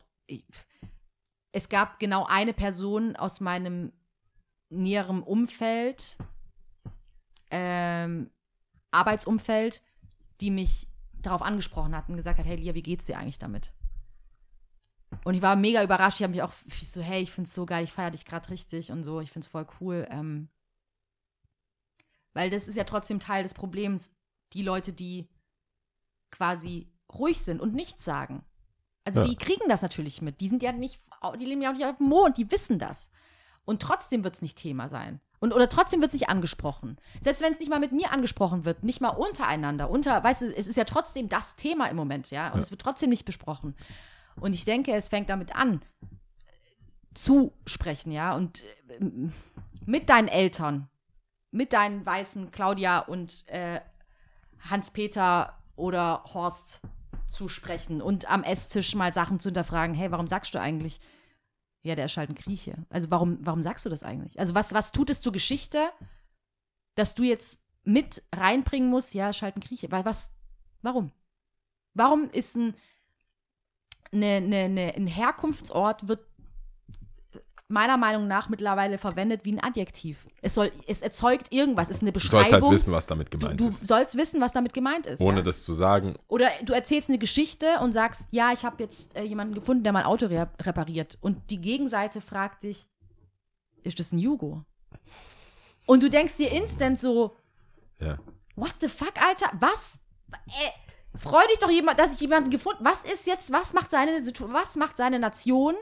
Es 1.51 1.69
gab 1.69 1.99
genau 1.99 2.25
eine 2.25 2.53
Person 2.53 3.15
aus 3.15 3.39
meinem 3.39 3.93
näheren 4.69 5.21
Umfeld, 5.21 6.17
ähm, 7.51 8.31
Arbeitsumfeld, 8.91 9.83
die 10.41 10.49
mich 10.49 10.87
darauf 11.13 11.41
angesprochen 11.41 11.95
hat 11.95 12.09
und 12.09 12.17
gesagt 12.17 12.39
hat, 12.39 12.45
hey 12.45 12.57
Lia, 12.57 12.73
wie 12.73 12.81
geht's 12.83 13.05
dir 13.05 13.17
eigentlich 13.17 13.39
damit? 13.39 13.71
Und 15.23 15.35
ich 15.35 15.41
war 15.41 15.55
mega 15.55 15.83
überrascht. 15.83 16.19
Ich 16.19 16.23
habe 16.23 16.31
mich 16.31 16.41
auch 16.41 16.53
so, 16.83 17.01
hey, 17.01 17.21
ich 17.21 17.31
find's 17.31 17.53
so 17.53 17.65
geil, 17.65 17.83
ich 17.83 17.93
feiere 17.93 18.11
dich 18.11 18.25
gerade 18.25 18.49
richtig 18.49 18.91
und 18.91 19.03
so, 19.03 19.21
ich 19.21 19.31
find's 19.31 19.47
voll 19.47 19.67
cool. 19.79 20.07
Ähm, 20.09 20.49
weil 22.33 22.49
das 22.49 22.67
ist 22.67 22.75
ja 22.75 22.83
trotzdem 22.83 23.19
Teil 23.19 23.43
des 23.43 23.53
Problems, 23.53 24.11
die 24.53 24.63
Leute, 24.63 24.93
die 24.93 25.27
quasi 26.31 26.87
ruhig 27.13 27.41
sind 27.41 27.61
und 27.61 27.73
nichts 27.73 28.03
sagen. 28.05 28.43
Also 29.05 29.21
Ja. 29.21 29.27
die 29.27 29.35
kriegen 29.35 29.67
das 29.67 29.81
natürlich 29.81 30.21
mit. 30.21 30.41
Die 30.41 30.47
sind 30.47 30.63
ja 30.63 30.71
nicht, 30.71 30.99
die 31.39 31.45
leben 31.45 31.61
ja 31.61 31.69
auch 31.69 31.75
nicht 31.75 31.85
auf 31.85 31.97
dem 31.97 32.07
Mond, 32.07 32.37
die 32.37 32.49
wissen 32.51 32.79
das. 32.79 33.09
Und 33.65 33.81
trotzdem 33.81 34.23
wird 34.23 34.35
es 34.35 34.41
nicht 34.41 34.57
Thema 34.57 34.89
sein. 34.89 35.19
Und, 35.39 35.53
oder 35.53 35.67
trotzdem 35.67 35.99
wird 36.01 36.13
es 36.13 36.19
nicht 36.19 36.29
angesprochen. 36.29 36.97
Selbst 37.19 37.41
wenn 37.41 37.51
es 37.53 37.59
nicht 37.59 37.69
mal 37.69 37.79
mit 37.79 37.91
mir 37.91 38.11
angesprochen 38.11 38.63
wird, 38.65 38.83
nicht 38.83 39.01
mal 39.01 39.09
untereinander. 39.09 39.89
Unter, 39.89 40.23
weißt 40.23 40.41
du, 40.43 40.55
es 40.55 40.67
ist 40.67 40.77
ja 40.77 40.85
trotzdem 40.85 41.27
das 41.27 41.57
Thema 41.57 41.87
im 41.87 41.97
Moment, 41.97 42.31
ja. 42.31 42.51
Und 42.53 42.61
es 42.61 42.71
wird 42.71 42.81
trotzdem 42.81 43.09
nicht 43.09 43.25
besprochen. 43.25 43.75
Und 44.37 44.53
ich 44.53 44.63
denke, 44.65 44.93
es 44.93 45.09
fängt 45.09 45.29
damit 45.29 45.53
an, 45.55 45.81
zu 47.13 47.53
sprechen, 47.65 48.11
ja. 48.11 48.35
Und 48.35 48.63
äh, 48.99 49.29
mit 49.85 50.09
deinen 50.09 50.29
Eltern, 50.29 50.89
mit 51.51 51.73
deinen 51.73 52.05
weißen 52.05 52.51
Claudia 52.51 52.99
und 52.99 53.47
äh, 53.47 53.81
Hans-Peter 54.69 55.57
oder 55.75 56.23
Horst 56.33 56.81
zu 57.29 57.47
sprechen 57.47 58.01
und 58.01 58.29
am 58.29 58.43
Esstisch 58.43 58.95
mal 58.95 59.11
Sachen 59.11 59.39
zu 59.39 59.49
hinterfragen. 59.49 59.95
Hey, 59.95 60.11
warum 60.11 60.27
sagst 60.27 60.53
du 60.53 60.61
eigentlich? 60.61 60.99
Ja, 61.81 61.95
der 61.95 62.05
ist 62.05 62.15
halt 62.15 62.29
ein 62.29 62.35
Grieche. 62.35 62.85
Also 62.89 63.11
warum, 63.11 63.39
warum 63.41 63.61
sagst 63.61 63.85
du 63.85 63.89
das 63.89 64.03
eigentlich? 64.03 64.39
Also 64.39 64.55
was, 64.55 64.73
was 64.73 64.91
tut 64.91 65.09
es 65.09 65.19
zur 65.19 65.33
Geschichte, 65.33 65.89
dass 66.95 67.15
du 67.15 67.23
jetzt 67.23 67.59
mit 67.83 68.23
reinbringen 68.33 68.89
musst? 68.89 69.13
Ja, 69.13 69.29
ist 69.29 69.41
halt 69.41 69.57
ein 69.57 69.61
Grieche. 69.61 69.91
Weil 69.91 70.05
was, 70.05 70.31
warum? 70.81 71.11
Warum 71.93 72.29
ist 72.29 72.55
ein, 72.55 72.75
ne, 74.11 74.39
ne, 74.39 74.69
ne, 74.69 74.93
ein 74.95 75.07
Herkunftsort 75.07 76.07
wird 76.07 76.25
meiner 77.69 77.97
Meinung 77.97 78.27
nach 78.27 78.49
mittlerweile 78.49 78.97
verwendet 78.97 79.45
wie 79.45 79.53
ein 79.53 79.63
Adjektiv. 79.63 80.27
Es, 80.41 80.53
soll, 80.53 80.71
es 80.87 81.01
erzeugt 81.01 81.51
irgendwas, 81.51 81.89
es 81.89 81.97
ist 81.97 82.01
eine 82.03 82.11
Du 82.11 82.19
sollst 82.19 82.31
Beschreibung. 82.43 82.69
halt 82.69 82.75
wissen, 82.75 82.91
was 82.93 83.07
damit 83.07 83.31
gemeint 83.31 83.59
du 83.59 83.69
ist. 83.69 83.87
sollst 83.87 84.15
wissen, 84.17 84.41
was 84.41 84.51
damit 84.53 84.73
gemeint 84.73 85.05
ist. 85.07 85.21
Ohne 85.21 85.37
ja. 85.37 85.43
das 85.43 85.63
zu 85.63 85.73
sagen. 85.73 86.15
Oder 86.27 86.49
du 86.63 86.73
erzählst 86.73 87.09
eine 87.09 87.17
Geschichte 87.17 87.79
und 87.81 87.91
sagst, 87.93 88.27
ja, 88.31 88.51
ich 88.53 88.63
habe 88.65 88.83
jetzt 88.83 89.15
äh, 89.15 89.23
jemanden 89.23 89.55
gefunden, 89.55 89.83
der 89.83 89.93
mein 89.93 90.03
Auto 90.05 90.27
re 90.27 90.49
repariert. 90.61 91.17
Und 91.21 91.49
die 91.49 91.59
Gegenseite 91.61 92.21
fragt 92.21 92.63
dich, 92.63 92.87
ist 93.83 93.99
das 93.99 94.11
ein 94.11 94.17
Jugo? 94.19 94.63
Und 95.85 96.03
du 96.03 96.09
denkst 96.09 96.37
dir 96.37 96.51
instant 96.51 96.99
so, 96.99 97.35
Ja. 97.99 98.17
what 98.55 98.75
the 98.81 98.87
fuck, 98.87 99.13
Alter? 99.21 99.51
Was? 99.59 99.99
Äh, 100.47 101.17
freu 101.17 101.41
dich 101.49 101.59
doch 101.59 101.69
jemand, 101.71 101.99
dass 101.99 102.13
ich 102.13 102.19
jemanden 102.21 102.49
gefunden. 102.49 102.83
Was 102.85 103.03
ist 103.03 103.25
jetzt, 103.27 103.51
was 103.51 103.73
macht 103.73 103.91
seine 103.91 104.11
was 104.21 104.75
macht 104.75 104.97
seine 104.97 105.19
Nation? 105.19 105.75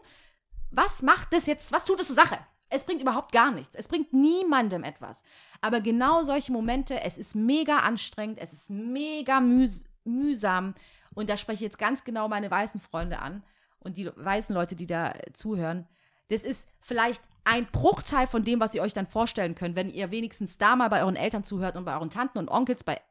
Was 0.71 1.01
macht 1.01 1.33
das 1.33 1.45
jetzt? 1.45 1.71
Was 1.71 1.85
tut 1.85 1.99
es 1.99 2.07
zur 2.07 2.15
Sache? 2.15 2.37
Es 2.69 2.85
bringt 2.85 3.01
überhaupt 3.01 3.33
gar 3.33 3.51
nichts. 3.51 3.75
Es 3.75 3.87
bringt 3.87 4.13
niemandem 4.13 4.83
etwas. 4.83 5.23
Aber 5.59 5.81
genau 5.81 6.23
solche 6.23 6.53
Momente, 6.53 7.01
es 7.01 7.17
ist 7.17 7.35
mega 7.35 7.79
anstrengend, 7.79 8.39
es 8.39 8.53
ist 8.53 8.69
mega 8.69 9.39
mühs 9.41 9.85
mühsam. 10.03 10.73
Und 11.13 11.29
da 11.29 11.37
spreche 11.37 11.55
ich 11.55 11.61
jetzt 11.61 11.77
ganz 11.77 12.03
genau 12.03 12.27
meine 12.27 12.49
weißen 12.49 12.79
Freunde 12.79 13.19
an 13.19 13.43
und 13.79 13.97
die 13.97 14.09
weißen 14.15 14.55
Leute, 14.55 14.75
die 14.75 14.87
da 14.87 15.11
äh, 15.11 15.33
zuhören. 15.33 15.87
Das 16.29 16.43
ist 16.43 16.67
vielleicht 16.79 17.21
ein 17.43 17.65
Bruchteil 17.65 18.27
von 18.27 18.43
dem, 18.43 18.59
was 18.59 18.73
ihr 18.73 18.81
euch 18.81 18.93
dann 18.93 19.07
vorstellen 19.07 19.55
könnt, 19.55 19.75
wenn 19.75 19.89
ihr 19.89 20.11
wenigstens 20.11 20.57
da 20.57 20.75
mal 20.75 20.89
bei 20.89 21.01
euren 21.01 21.15
Eltern 21.15 21.43
zuhört 21.43 21.75
und 21.75 21.85
bei 21.85 21.95
euren 21.95 22.09
Tanten 22.09 22.37
und 22.37 22.49
Onkels, 22.49 22.83
bei 22.83 23.01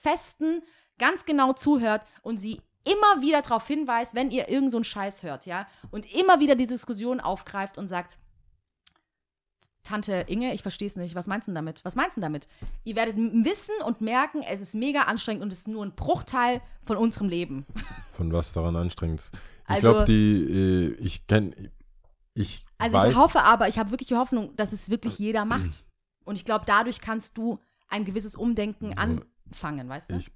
Festen 0.00 0.62
ganz 0.98 1.24
genau 1.24 1.52
zuhört 1.52 2.02
und 2.22 2.38
sie 2.38 2.60
immer 2.84 3.22
wieder 3.22 3.42
darauf 3.42 3.66
hinweist, 3.66 4.14
wenn 4.14 4.30
ihr 4.30 4.48
irgend 4.48 4.70
so 4.70 4.76
einen 4.78 4.84
Scheiß 4.84 5.22
hört, 5.22 5.46
ja, 5.46 5.66
und 5.90 6.06
immer 6.14 6.40
wieder 6.40 6.54
die 6.54 6.66
Diskussion 6.66 7.20
aufgreift 7.20 7.78
und 7.78 7.88
sagt, 7.88 8.18
Tante 9.82 10.24
Inge, 10.28 10.54
ich 10.54 10.62
verstehe 10.62 10.88
es 10.88 10.96
nicht. 10.96 11.14
Was 11.14 11.26
meinst 11.26 11.46
du 11.46 11.50
denn 11.50 11.56
damit? 11.56 11.84
Was 11.84 11.94
meinst 11.94 12.16
du 12.16 12.20
damit? 12.22 12.48
Ihr 12.84 12.96
werdet 12.96 13.16
wissen 13.18 13.74
und 13.84 14.00
merken, 14.00 14.42
es 14.42 14.62
ist 14.62 14.74
mega 14.74 15.02
anstrengend 15.02 15.42
und 15.42 15.52
es 15.52 15.58
ist 15.60 15.68
nur 15.68 15.84
ein 15.84 15.94
Bruchteil 15.94 16.62
von 16.82 16.96
unserem 16.96 17.28
Leben. 17.28 17.66
Von 18.14 18.32
was 18.32 18.52
daran 18.54 18.76
anstrengend 18.76 19.20
ist. 19.20 19.34
Ich 19.34 19.70
Also- 19.74 19.90
glaube, 19.90 20.04
die, 20.06 20.44
äh, 20.50 20.94
ich 21.04 21.26
kenne, 21.26 21.52
ich 22.32 22.64
Also 22.78 22.96
weiß, 22.96 23.10
ich 23.12 23.18
hoffe 23.18 23.42
aber, 23.42 23.68
ich 23.68 23.78
habe 23.78 23.90
wirklich 23.90 24.08
die 24.08 24.14
Hoffnung, 24.16 24.56
dass 24.56 24.72
es 24.72 24.88
wirklich 24.88 25.18
jeder 25.18 25.44
macht. 25.44 25.84
Und 26.24 26.36
ich 26.36 26.44
glaube, 26.46 26.64
dadurch 26.66 27.00
kannst 27.02 27.36
du 27.36 27.58
ein 27.88 28.06
gewisses 28.06 28.34
Umdenken 28.36 28.96
anfangen, 28.96 29.86
weißt 29.88 30.12
du? 30.12 30.16
Ich, 30.16 30.30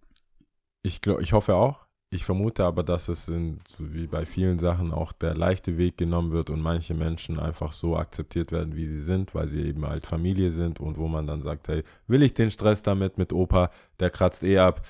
ich, 0.83 1.01
glaub, 1.01 1.21
ich 1.21 1.33
hoffe 1.33 1.55
auch. 1.55 1.87
Ich 2.11 2.25
vermute 2.25 2.65
aber, 2.65 2.83
dass 2.85 3.09
es 3.09 3.29
in, 3.29 3.61
so 3.69 3.93
wie 3.93 4.07
bei 4.07 4.25
vielen 4.25 4.59
Sachen 4.59 4.93
auch 4.93 5.13
der 5.13 5.35
leichte 5.35 5.77
Weg 5.77 5.99
genommen 5.99 6.33
wird 6.33 6.49
und 6.49 6.61
manche 6.61 6.95
Menschen 6.95 7.39
einfach 7.39 7.73
so 7.73 7.99
akzeptiert 7.99 8.51
werden, 8.51 8.75
wie 8.77 8.87
sie 8.87 9.03
sind, 9.03 9.35
weil 9.35 9.47
sie 9.47 9.61
eben 9.61 9.87
halt 9.87 10.07
Familie 10.07 10.51
sind 10.51 10.81
und 10.81 10.97
wo 10.97 11.07
man 11.07 11.27
dann 11.27 11.43
sagt, 11.43 11.69
hey, 11.69 11.83
will 12.07 12.23
ich 12.23 12.33
den 12.33 12.51
Stress 12.51 12.83
damit 12.83 13.19
mit 13.19 13.35
Opa, 13.35 13.71
der 14.01 14.09
kratzt 14.09 14.43
eh 14.43 14.59
ab. 14.59 14.87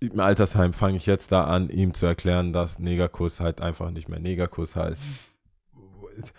Im 0.00 0.20
Altersheim 0.20 0.74
fange 0.74 0.98
ich 0.98 1.06
jetzt 1.06 1.32
da 1.32 1.44
an, 1.44 1.70
ihm 1.70 1.94
zu 1.94 2.04
erklären, 2.04 2.52
dass 2.52 2.78
Negerkuss 2.78 3.40
halt 3.40 3.62
einfach 3.62 3.90
nicht 3.90 4.10
mehr 4.10 4.20
Negerkuss 4.20 4.76
heißt. 4.76 5.00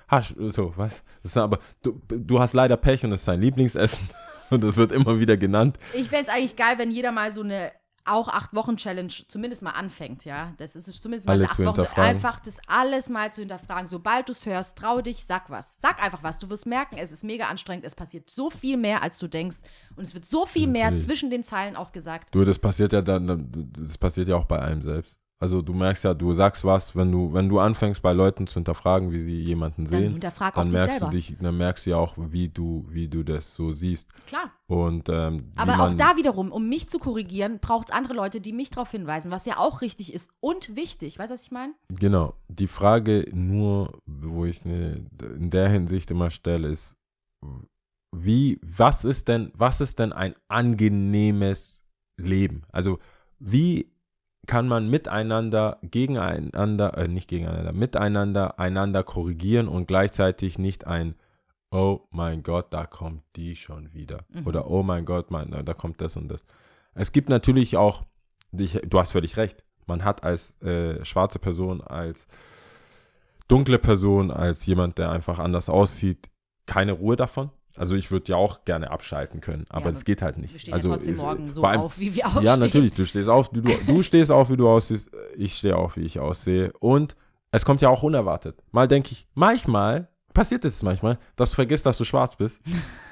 Hasch, 0.07 0.35
so, 0.37 0.73
was? 0.75 1.01
Aber, 1.35 1.57
du, 1.81 1.99
du 2.09 2.39
hast 2.39 2.53
leider 2.53 2.77
Pech 2.77 3.03
und 3.03 3.11
es 3.11 3.21
ist 3.21 3.25
sein 3.25 3.41
Lieblingsessen 3.41 4.07
und 4.51 4.63
es 4.63 4.77
wird 4.77 4.91
immer 4.91 5.19
wieder 5.19 5.35
genannt. 5.35 5.79
Ich 5.93 6.09
fände 6.09 6.25
es 6.25 6.29
eigentlich 6.29 6.55
geil, 6.55 6.75
wenn 6.77 6.91
jeder 6.91 7.11
mal 7.11 7.31
so 7.31 7.41
eine 7.41 7.71
auch 8.05 8.27
acht 8.27 8.53
Wochen 8.53 8.77
Challenge 8.77 9.13
zumindest 9.27 9.61
mal 9.61 9.71
anfängt, 9.71 10.25
ja. 10.25 10.53
Das 10.57 10.75
ist 10.75 10.85
zumindest 11.01 11.27
mal 11.27 11.33
Alle 11.33 11.45
acht 11.45 11.55
zu 11.55 11.65
Wochen 11.65 11.81
einfach 11.99 12.39
das 12.39 12.59
alles 12.67 13.09
mal 13.09 13.31
zu 13.31 13.41
hinterfragen. 13.41 13.87
Sobald 13.87 14.27
du 14.27 14.31
es 14.31 14.45
hörst, 14.45 14.77
trau 14.77 15.01
dich, 15.01 15.25
sag 15.25 15.49
was. 15.49 15.75
Sag 15.79 16.01
einfach 16.03 16.23
was. 16.23 16.39
Du 16.39 16.49
wirst 16.49 16.65
merken, 16.65 16.97
es 16.97 17.11
ist 17.11 17.23
mega 17.23 17.47
anstrengend. 17.47 17.85
Es 17.85 17.95
passiert 17.95 18.29
so 18.29 18.49
viel 18.49 18.77
mehr, 18.77 19.01
als 19.01 19.19
du 19.19 19.27
denkst. 19.27 19.57
Und 19.95 20.03
es 20.03 20.13
wird 20.13 20.25
so 20.25 20.45
viel 20.45 20.67
mehr 20.67 20.85
Natürlich. 20.85 21.05
zwischen 21.05 21.29
den 21.29 21.43
Zeilen 21.43 21.75
auch 21.75 21.91
gesagt. 21.91 22.33
Du, 22.33 22.43
das 22.43 22.59
passiert 22.59 22.93
ja 22.93 23.01
dann, 23.01 23.71
das 23.77 23.97
passiert 23.97 24.27
ja 24.27 24.35
auch 24.35 24.45
bei 24.45 24.59
einem 24.59 24.81
selbst. 24.81 25.20
Also 25.41 25.63
du 25.63 25.73
merkst 25.73 26.03
ja, 26.03 26.13
du 26.13 26.35
sagst 26.35 26.63
was, 26.63 26.95
wenn 26.95 27.11
du, 27.11 27.33
wenn 27.33 27.49
du 27.49 27.57
anfängst 27.57 28.03
bei 28.03 28.13
Leuten 28.13 28.45
zu 28.45 28.53
hinterfragen, 28.53 29.11
wie 29.11 29.23
sie 29.23 29.41
jemanden 29.41 29.85
Dann 29.85 29.99
sehen, 29.99 30.19
dann 30.19 30.65
dich 30.65 30.71
merkst 30.71 30.99
selber. 30.99 31.05
du 31.07 31.17
dich, 31.17 31.35
dann 31.41 31.57
merkst 31.57 31.85
du 31.87 31.89
ja 31.89 31.97
auch, 31.97 32.13
wie 32.15 32.47
du, 32.47 32.85
wie 32.89 33.07
du 33.07 33.23
das 33.23 33.55
so 33.55 33.71
siehst. 33.71 34.07
Klar. 34.27 34.51
Und 34.67 35.09
ähm, 35.09 35.51
Aber 35.55 35.77
man, 35.77 35.93
auch 35.93 35.93
da 35.95 36.15
wiederum, 36.15 36.51
um 36.51 36.69
mich 36.69 36.89
zu 36.89 36.99
korrigieren, 36.99 37.57
braucht 37.59 37.89
es 37.89 37.91
andere 37.95 38.13
Leute, 38.13 38.39
die 38.39 38.53
mich 38.53 38.69
darauf 38.69 38.91
hinweisen, 38.91 39.31
was 39.31 39.47
ja 39.47 39.57
auch 39.57 39.81
richtig 39.81 40.13
ist 40.13 40.29
und 40.41 40.75
wichtig. 40.75 41.17
Weißt 41.17 41.31
du, 41.31 41.33
was 41.33 41.41
ich 41.41 41.51
meine? 41.51 41.73
Genau. 41.89 42.35
Die 42.47 42.67
Frage 42.67 43.25
nur, 43.33 43.97
wo 44.05 44.45
ich 44.45 44.63
ne, 44.63 45.03
in 45.35 45.49
der 45.49 45.69
Hinsicht 45.69 46.11
immer 46.11 46.29
stelle, 46.29 46.67
ist, 46.67 46.97
wie, 48.15 48.59
was 48.61 49.05
ist 49.05 49.27
denn, 49.27 49.51
was 49.55 49.81
ist 49.81 49.97
denn 49.97 50.13
ein 50.13 50.35
angenehmes 50.49 51.81
Leben? 52.15 52.61
Also, 52.71 52.99
wie 53.39 53.91
kann 54.47 54.67
man 54.67 54.89
miteinander, 54.89 55.77
gegeneinander, 55.83 56.97
äh, 56.97 57.07
nicht 57.07 57.29
gegeneinander, 57.29 57.73
miteinander 57.73 58.59
einander 58.59 59.03
korrigieren 59.03 59.67
und 59.67 59.87
gleichzeitig 59.87 60.57
nicht 60.57 60.87
ein 60.87 61.15
Oh 61.73 62.01
mein 62.11 62.43
Gott, 62.43 62.73
da 62.73 62.85
kommt 62.85 63.23
die 63.37 63.55
schon 63.55 63.93
wieder. 63.93 64.25
Oder 64.45 64.69
oh 64.69 64.83
mein 64.83 65.05
Gott, 65.05 65.31
mein, 65.31 65.51
da 65.63 65.73
kommt 65.73 66.01
das 66.01 66.17
und 66.17 66.27
das. 66.27 66.43
Es 66.93 67.13
gibt 67.13 67.29
natürlich 67.29 67.77
auch, 67.77 68.03
du 68.51 68.99
hast 68.99 69.13
völlig 69.13 69.37
recht, 69.37 69.63
man 69.87 70.03
hat 70.03 70.23
als 70.23 70.61
äh, 70.61 71.03
schwarze 71.05 71.39
Person, 71.39 71.79
als 71.79 72.27
dunkle 73.47 73.79
Person, 73.79 74.31
als 74.31 74.65
jemand, 74.65 74.97
der 74.97 75.11
einfach 75.11 75.39
anders 75.39 75.69
aussieht, 75.69 76.29
keine 76.65 76.91
Ruhe 76.91 77.15
davon. 77.15 77.51
Also 77.77 77.95
ich 77.95 78.11
würde 78.11 78.31
ja 78.31 78.35
auch 78.37 78.65
gerne 78.65 78.91
abschalten 78.91 79.39
können, 79.41 79.65
aber 79.69 79.87
aber 79.87 79.91
es 79.91 80.03
geht 80.05 80.21
halt 80.21 80.37
nicht. 80.37 80.53
Wir 80.53 80.59
stehen 80.59 80.73
also 80.73 80.89
ja 80.89 80.95
trotzdem 80.95 81.15
ich- 81.15 81.21
morgen 81.21 81.51
so 81.53 81.63
allem- 81.63 81.81
auf, 81.81 81.97
wie 81.99 82.13
wir 82.15 82.25
aufstehen. 82.27 82.43
Ja, 82.43 82.57
natürlich, 82.57 82.93
du 82.93 83.05
stehst 83.05 83.29
auf, 83.29 83.49
wie 83.53 83.61
du, 83.61 83.73
du 83.87 84.03
stehst 84.03 84.31
auf, 84.31 84.49
wie 84.49 84.57
du 84.57 84.67
aussiehst, 84.69 85.09
ich 85.35 85.55
stehe 85.55 85.75
auf, 85.77 85.97
wie 85.97 86.01
ich 86.01 86.19
aussehe 86.19 86.71
und 86.79 87.15
es 87.51 87.65
kommt 87.65 87.81
ja 87.81 87.89
auch 87.89 88.03
unerwartet. 88.03 88.61
Mal 88.71 88.87
denke 88.87 89.09
ich, 89.11 89.27
manchmal 89.33 90.07
passiert 90.33 90.63
es 90.65 90.81
manchmal, 90.83 91.17
dass 91.35 91.49
du 91.51 91.55
vergisst, 91.55 91.85
dass 91.85 91.97
du 91.97 92.03
schwarz 92.05 92.35
bist. 92.35 92.61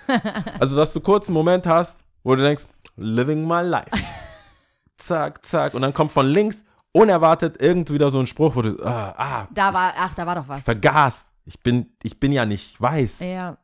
also, 0.59 0.75
dass 0.77 0.93
du 0.93 1.01
kurz 1.01 1.27
einen 1.27 1.33
Moment 1.35 1.67
hast, 1.67 1.99
wo 2.23 2.35
du 2.35 2.41
denkst, 2.43 2.63
living 2.95 3.45
my 3.47 3.61
life. 3.61 3.89
zack, 4.95 5.43
zack. 5.45 5.73
Und 5.73 5.81
dann 5.81 5.93
kommt 5.93 6.11
von 6.11 6.25
links 6.27 6.63
unerwartet 6.91 7.61
irgend 7.61 7.91
wieder 7.91 8.11
so 8.11 8.19
ein 8.19 8.27
Spruch, 8.27 8.55
wo 8.55 8.61
du, 8.61 8.83
ah, 8.83 9.13
ah 9.17 9.47
Da 9.53 9.73
war, 9.73 9.93
ach, 9.97 10.13
da 10.15 10.25
war 10.25 10.35
doch 10.35 10.47
was. 10.47 10.63
vergaß. 10.63 11.31
Ich 11.45 11.59
bin, 11.61 11.87
ich 12.03 12.19
bin 12.19 12.31
ja 12.31 12.45
nicht 12.45 12.79
weiß. 12.79 13.19
Ja, 13.19 13.57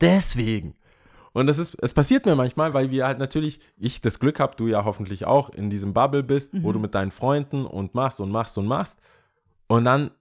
Deswegen. 0.00 0.74
Und 1.32 1.48
das 1.48 1.58
ist, 1.58 1.76
es 1.82 1.92
passiert 1.92 2.26
mir 2.26 2.36
manchmal, 2.36 2.74
weil 2.74 2.90
wir 2.90 3.06
halt 3.06 3.18
natürlich, 3.18 3.58
ich 3.76 4.00
das 4.00 4.20
Glück 4.20 4.38
habe, 4.38 4.56
du 4.56 4.68
ja 4.68 4.84
hoffentlich 4.84 5.24
auch 5.24 5.50
in 5.50 5.68
diesem 5.68 5.92
Bubble 5.92 6.22
bist, 6.22 6.52
wo 6.62 6.70
du 6.72 6.78
mit 6.78 6.94
deinen 6.94 7.10
Freunden 7.10 7.66
und 7.66 7.94
machst 7.94 8.20
und 8.20 8.30
machst 8.30 8.56
und 8.56 8.66
machst. 8.66 9.00
Und 9.66 9.84
dann 9.84 10.12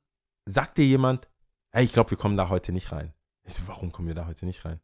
sagt 0.45 0.77
dir 0.77 0.85
jemand, 0.85 1.27
hey, 1.69 1.85
ich 1.85 1.93
glaube, 1.93 2.11
wir 2.11 2.17
kommen 2.17 2.35
da 2.35 2.49
heute 2.49 2.71
nicht 2.71 2.91
rein. 2.91 3.13
Ich 3.43 3.53
so, 3.53 3.63
warum 3.67 3.91
kommen 3.91 4.07
wir 4.07 4.15
da 4.15 4.25
heute 4.25 4.45
nicht 4.45 4.65
rein? 4.65 4.79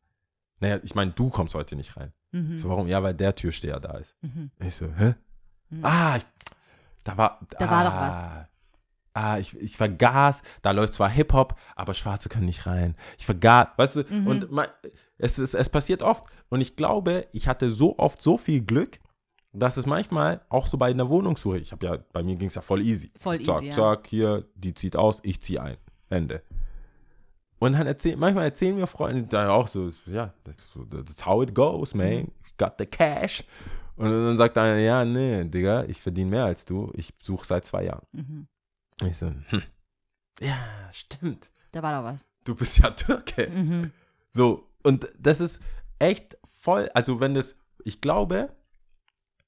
Naja, 0.59 0.79
ich 0.83 0.93
meine, 0.93 1.11
du 1.11 1.29
kommst 1.29 1.55
heute 1.55 1.75
nicht 1.75 1.97
rein. 1.97 2.13
Mhm. 2.31 2.55
Ich 2.55 2.61
So, 2.61 2.69
warum? 2.69 2.87
Ja, 2.87 3.01
weil 3.01 3.13
der 3.15 3.33
Türsteher 3.33 3.79
da 3.79 3.97
ist. 3.97 4.15
Ich 4.59 4.75
so, 4.75 4.87
hä? 4.93 5.15
Ah, 5.81 6.17
ich, 6.17 6.25
da 7.03 7.17
war, 7.17 7.39
Da 7.49 7.65
ah, 7.65 7.71
war 7.71 7.83
doch 7.85 7.95
was. 7.95 8.47
Ah, 9.21 9.37
ich, 9.37 9.53
ich 9.57 9.75
vergaß, 9.75 10.41
da 10.61 10.71
läuft 10.71 10.93
zwar 10.93 11.09
Hip-Hop, 11.09 11.55
aber 11.75 11.93
Schwarze 11.93 12.29
können 12.29 12.45
nicht 12.45 12.65
rein. 12.65 12.95
Ich 13.17 13.25
vergaß, 13.25 13.67
weißt 13.75 13.95
du, 13.97 14.03
Mhm. 14.09 14.27
und 14.27 14.51
mein, 14.51 14.67
es, 15.17 15.37
ist, 15.39 15.55
es 15.55 15.67
passiert 15.69 16.01
oft. 16.01 16.23
Und 16.49 16.61
ich 16.61 16.75
glaube, 16.77 17.27
ich 17.33 17.47
hatte 17.47 17.69
so 17.69 17.97
oft 17.99 18.21
so 18.21 18.37
viel 18.37 18.61
Glück, 18.61 18.99
dass 19.51 19.75
es 19.77 19.85
manchmal 19.85 20.41
auch 20.47 20.67
so 20.67 20.77
bei 20.77 20.89
einer 20.89 21.09
Wohnungssuche, 21.09 21.57
ich 21.57 21.71
habe 21.73 21.85
ja, 21.85 21.97
bei 22.13 22.23
mir 22.23 22.35
ging 22.37 22.47
es 22.47 22.55
ja 22.55 22.61
voll 22.61 22.81
easy. 22.81 23.11
Voll 23.19 23.41
zack, 23.43 23.57
easy, 23.63 23.67
ja. 23.67 23.73
Zack, 23.73 24.07
hier, 24.07 24.45
die 24.55 24.73
zieht 24.73 24.95
aus, 24.95 25.19
ich 25.23 25.41
ziehe 25.41 25.61
ein. 25.61 25.77
Ende. 26.09 26.41
Und 27.59 27.73
dann 27.73 27.87
erzähl, 27.87 28.15
manchmal 28.15 28.45
erzählen 28.45 28.75
mir 28.77 28.87
Freunde 28.87 29.23
dann 29.23 29.47
auch 29.49 29.67
so, 29.67 29.91
ja, 30.05 30.33
so, 30.57 30.85
that's 30.85 31.25
how 31.25 31.43
it 31.43 31.53
goes, 31.53 31.93
man. 31.93 32.31
Got 32.57 32.73
the 32.79 32.85
cash. 32.85 33.43
Und 33.97 34.09
dann 34.11 34.37
sagt 34.37 34.57
einer, 34.57 34.77
ja, 34.77 35.03
nee, 35.03 35.43
Digga, 35.43 35.83
ich 35.83 35.99
verdiene 36.01 36.29
mehr 36.29 36.45
als 36.45 36.63
du. 36.63 36.89
Ich 36.95 37.13
suche 37.21 37.45
seit 37.45 37.65
zwei 37.65 37.83
Jahren. 37.83 38.05
Mhm. 38.13 38.47
Ich 39.05 39.17
so, 39.17 39.27
hm. 39.27 39.63
Ja, 40.41 40.57
stimmt. 40.91 41.51
da 41.71 41.83
war 41.83 41.93
doch 41.93 42.03
was. 42.03 42.25
Du 42.43 42.55
bist 42.55 42.77
ja 42.79 42.89
Türke. 42.91 43.49
Mhm. 43.49 43.91
So, 44.31 44.67
und 44.83 45.07
das 45.19 45.41
ist 45.41 45.61
echt 45.99 46.37
voll, 46.45 46.89
also 46.93 47.19
wenn 47.19 47.33
das, 47.33 47.55
ich 47.83 48.01
glaube, 48.01 48.49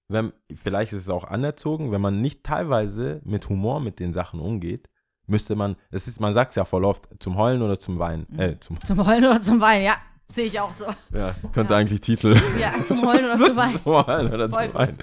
wenn, 0.07 0.33
vielleicht 0.53 0.93
ist 0.93 1.03
es 1.03 1.09
auch 1.09 1.23
anerzogen, 1.23 1.91
wenn 1.91 2.01
man 2.01 2.21
nicht 2.21 2.43
teilweise 2.43 3.21
mit 3.23 3.47
Humor 3.49 3.79
mit 3.79 3.99
den 3.99 4.13
Sachen 4.13 4.39
umgeht, 4.39 4.89
müsste 5.27 5.55
man, 5.55 5.77
es 5.89 6.07
ist, 6.07 6.19
man 6.19 6.33
sagt 6.33 6.51
es 6.51 6.55
ja 6.55 6.65
voll 6.65 6.83
oft, 6.83 7.07
zum 7.19 7.37
Heulen 7.37 7.61
oder 7.61 7.79
zum 7.79 7.99
Weinen. 7.99 8.27
Äh, 8.37 8.59
zum, 8.59 8.79
Zum 8.81 9.05
Heulen 9.05 9.25
oder 9.25 9.39
zum 9.41 9.61
Weinen, 9.61 9.85
ja. 9.85 9.95
Sehe 10.33 10.45
ich 10.45 10.59
auch 10.59 10.71
so. 10.71 10.85
ja, 11.13 11.35
könnte 11.53 11.73
Ja. 11.73 11.79
eigentlich 11.79 12.01
Titel. 12.01 12.35
Ja, 12.59 12.73
zum 12.85 13.05
Heulen 13.05 13.25
oder 13.25 13.37
zum 13.45 13.55
Weinen. 13.55 13.77
zum 13.83 14.07
Heulen 14.07 14.33
oder 14.33 14.49
Voll 14.49 14.65
zum. 14.65 14.73
Weinen. 14.73 14.97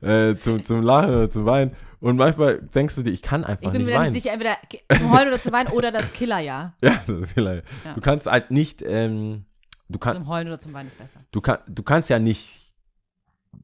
Äh, 0.00 0.38
zum, 0.38 0.64
zum 0.64 0.82
Lachen 0.82 1.10
oder 1.10 1.30
zum 1.30 1.46
Weinen. 1.46 1.72
Und 2.00 2.16
manchmal 2.16 2.58
denkst 2.58 2.96
du 2.96 3.02
dir, 3.02 3.10
ich 3.10 3.22
kann 3.22 3.44
einfach 3.44 3.62
Ich 3.62 3.70
bin 3.70 3.82
nicht 3.82 3.86
mir 3.86 3.92
da 3.92 3.98
nicht 4.00 4.06
weinen. 4.08 4.14
sicher, 4.14 4.32
entweder 4.32 4.56
zum 4.98 5.12
Heulen 5.12 5.28
oder 5.28 5.38
zu 5.40 5.52
weinen 5.52 5.68
oder 5.70 5.92
das 5.92 6.12
Killerjahr. 6.12 6.74
Ja, 6.82 6.98
das 7.06 7.30
vielleicht. 7.32 7.64
Ja. 7.84 7.94
Du 7.94 8.00
kannst 8.00 8.26
halt 8.26 8.50
nicht, 8.50 8.82
ähm, 8.84 9.44
du, 9.88 9.98
kann, 10.00 10.16
Zum 10.16 10.26
Heulen 10.28 10.48
oder 10.48 10.58
zum 10.58 10.72
Weinen 10.72 10.88
ist 10.88 10.98
besser. 10.98 11.20
du, 11.30 11.40
kann, 11.40 11.58
du 11.68 11.82
kannst 11.84 12.10
ja 12.10 12.18
nicht 12.18 12.48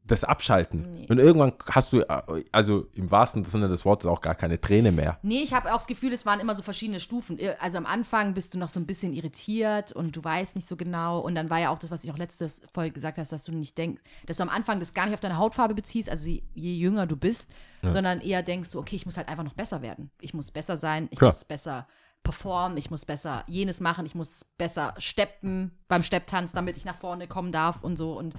das 0.04 0.24
abschalten. 0.24 0.90
Nee. 0.90 1.06
Und 1.08 1.18
irgendwann 1.18 1.52
hast 1.70 1.92
du, 1.92 2.00
äh, 2.00 2.44
also 2.50 2.88
im 2.94 3.10
wahrsten 3.10 3.44
Sinne 3.44 3.68
des 3.68 3.84
Wortes, 3.84 4.06
auch 4.06 4.20
gar 4.20 4.34
keine 4.34 4.60
Träne 4.60 4.90
mehr. 4.90 5.18
Nee, 5.22 5.42
ich 5.42 5.52
habe 5.52 5.72
auch 5.72 5.78
das 5.78 5.86
Gefühl, 5.86 6.12
es 6.12 6.24
waren 6.26 6.40
immer 6.40 6.54
so 6.54 6.62
verschiedene 6.62 7.00
Stufen. 7.00 7.38
Also 7.60 7.78
am 7.78 7.86
Anfang 7.86 8.34
bist 8.34 8.54
du 8.54 8.58
noch 8.58 8.68
so 8.68 8.80
ein 8.80 8.86
bisschen 8.86 9.12
irritiert 9.12 9.92
und 9.92 10.16
du 10.16 10.24
weißt 10.24 10.56
nicht 10.56 10.66
so 10.66 10.76
genau. 10.76 11.20
Und 11.20 11.34
dann 11.34 11.50
war 11.50 11.58
ja 11.58 11.70
auch 11.70 11.78
das, 11.78 11.90
was 11.90 12.04
ich 12.04 12.10
auch 12.10 12.18
letzte 12.18 12.48
Folge 12.72 12.92
gesagt 12.92 13.18
hast, 13.18 13.32
dass 13.32 13.44
du 13.44 13.52
nicht 13.52 13.76
denkst, 13.76 14.02
dass 14.26 14.38
du 14.38 14.42
am 14.42 14.48
Anfang 14.48 14.80
das 14.80 14.94
gar 14.94 15.04
nicht 15.04 15.14
auf 15.14 15.20
deine 15.20 15.36
Hautfarbe 15.36 15.74
beziehst, 15.74 16.10
also 16.10 16.26
je, 16.26 16.42
je 16.54 16.74
jünger 16.74 17.06
du 17.06 17.16
bist, 17.16 17.50
sondern 17.82 18.20
eher 18.20 18.42
denkst 18.42 18.70
du, 18.72 18.78
okay, 18.78 18.96
ich 18.96 19.06
muss 19.06 19.16
halt 19.16 19.28
einfach 19.28 19.44
noch 19.44 19.54
besser 19.54 19.82
werden. 19.82 20.10
Ich 20.20 20.34
muss 20.34 20.50
besser 20.50 20.76
sein, 20.76 21.08
ich 21.10 21.18
Klar. 21.18 21.32
muss 21.32 21.44
besser 21.44 21.86
performen, 22.24 22.76
ich 22.76 22.90
muss 22.90 23.04
besser 23.04 23.44
jenes 23.46 23.80
machen, 23.80 24.04
ich 24.04 24.14
muss 24.14 24.44
besser 24.56 24.94
steppen 24.98 25.78
beim 25.86 26.02
Stepptanz, 26.02 26.52
damit 26.52 26.76
ich 26.76 26.84
nach 26.84 26.96
vorne 26.96 27.26
kommen 27.26 27.52
darf 27.52 27.82
und 27.82 27.96
so. 27.96 28.18
Und 28.18 28.34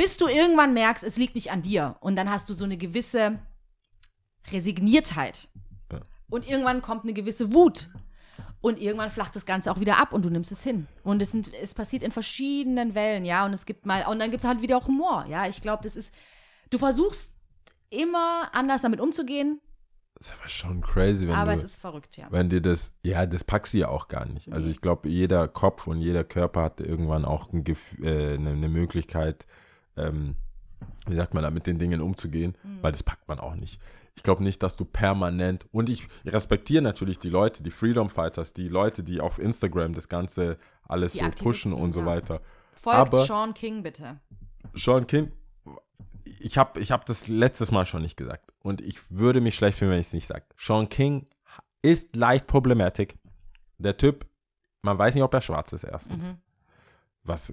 bis 0.00 0.16
du 0.16 0.28
irgendwann 0.28 0.72
merkst, 0.72 1.04
es 1.04 1.18
liegt 1.18 1.34
nicht 1.34 1.50
an 1.50 1.60
dir. 1.60 1.96
Und 2.00 2.16
dann 2.16 2.30
hast 2.30 2.48
du 2.48 2.54
so 2.54 2.64
eine 2.64 2.78
gewisse 2.78 3.38
Resigniertheit. 4.50 5.48
Ja. 5.92 6.00
Und 6.30 6.48
irgendwann 6.48 6.80
kommt 6.80 7.04
eine 7.04 7.12
gewisse 7.12 7.52
Wut. 7.52 7.90
Und 8.62 8.80
irgendwann 8.80 9.10
flacht 9.10 9.36
das 9.36 9.44
Ganze 9.44 9.70
auch 9.70 9.78
wieder 9.78 9.98
ab 9.98 10.14
und 10.14 10.24
du 10.24 10.30
nimmst 10.30 10.52
es 10.52 10.62
hin. 10.62 10.86
Und 11.02 11.20
es, 11.20 11.32
sind, 11.32 11.52
es 11.52 11.74
passiert 11.74 12.02
in 12.02 12.12
verschiedenen 12.12 12.94
Wellen, 12.94 13.26
ja. 13.26 13.44
Und 13.44 13.52
es 13.52 13.66
gibt 13.66 13.84
mal, 13.84 14.06
und 14.06 14.20
dann 14.20 14.30
gibt 14.30 14.42
es 14.42 14.48
halt 14.48 14.62
wieder 14.62 14.78
auch 14.78 14.88
Humor, 14.88 15.26
ja. 15.28 15.46
Ich 15.46 15.60
glaube, 15.60 15.82
das 15.82 15.96
ist, 15.96 16.14
du 16.70 16.78
versuchst 16.78 17.34
immer 17.90 18.54
anders 18.54 18.80
damit 18.80 19.00
umzugehen, 19.00 19.60
Das 20.14 20.28
ist 20.28 20.34
aber 20.38 20.48
schon 20.48 20.80
crazy, 20.80 21.28
wenn 21.28 21.34
aber 21.34 21.52
du, 21.52 21.58
es 21.58 21.64
ist 21.64 21.76
verrückt, 21.76 22.16
ja. 22.16 22.26
wenn 22.30 22.48
dir 22.48 22.62
das, 22.62 22.94
ja, 23.02 23.26
das 23.26 23.44
packst 23.44 23.74
du 23.74 23.78
ja 23.78 23.88
auch 23.88 24.08
gar 24.08 24.24
nicht. 24.24 24.50
Also 24.50 24.70
ich 24.70 24.80
glaube, 24.80 25.10
jeder 25.10 25.46
Kopf 25.46 25.86
und 25.86 26.00
jeder 26.00 26.24
Körper 26.24 26.62
hat 26.62 26.80
irgendwann 26.80 27.26
auch 27.26 27.52
ein 27.52 27.64
äh, 27.66 28.34
eine, 28.34 28.52
eine 28.52 28.68
Möglichkeit, 28.70 29.46
ähm, 29.96 30.36
wie 31.06 31.14
sagt 31.16 31.34
man 31.34 31.42
da, 31.42 31.50
mit 31.50 31.66
den 31.66 31.78
Dingen 31.78 32.00
umzugehen, 32.00 32.56
Mhm. 32.62 32.78
weil 32.82 32.92
das 32.92 33.02
packt 33.02 33.28
man 33.28 33.38
auch 33.38 33.54
nicht. 33.54 33.80
Ich 34.16 34.22
glaube 34.22 34.42
nicht, 34.42 34.62
dass 34.62 34.76
du 34.76 34.84
permanent, 34.84 35.64
und 35.72 35.88
ich 35.88 36.08
respektiere 36.26 36.82
natürlich 36.82 37.18
die 37.18 37.30
Leute, 37.30 37.62
die 37.62 37.70
Freedom 37.70 38.10
Fighters, 38.10 38.52
die 38.52 38.68
Leute, 38.68 39.02
die 39.02 39.20
auf 39.20 39.38
Instagram 39.38 39.94
das 39.94 40.08
Ganze 40.08 40.58
alles 40.82 41.12
Die 41.12 41.18
so 41.18 41.24
pushen 41.24 41.72
Aktivisten, 41.72 41.72
und 41.74 41.92
so 41.92 42.00
ja. 42.00 42.06
weiter. 42.06 42.40
Folgt 42.74 42.98
aber- 42.98 43.24
Sean 43.26 43.54
King 43.54 43.82
bitte. 43.82 44.20
Sean 44.74 45.06
King, 45.06 45.32
ich 46.38 46.58
habe 46.58 46.80
ich 46.80 46.90
hab 46.92 47.04
das 47.06 47.28
letztes 47.28 47.70
Mal 47.70 47.86
schon 47.86 48.02
nicht 48.02 48.16
gesagt. 48.16 48.52
Und 48.62 48.80
ich 48.80 49.10
würde 49.10 49.40
mich 49.40 49.54
schlecht 49.54 49.78
fühlen, 49.78 49.90
wenn 49.92 50.00
ich 50.00 50.08
es 50.08 50.12
nicht 50.12 50.26
sage. 50.26 50.44
Sean 50.58 50.88
King 50.88 51.26
ist 51.82 52.14
leicht 52.14 52.46
problematisch. 52.46 53.08
Der 53.78 53.96
Typ, 53.96 54.26
man 54.82 54.98
weiß 54.98 55.14
nicht, 55.14 55.24
ob 55.24 55.32
er 55.32 55.40
schwarz 55.40 55.72
ist, 55.72 55.84
erstens. 55.84 56.26
Mhm. 56.26 56.36
Was 57.22 57.52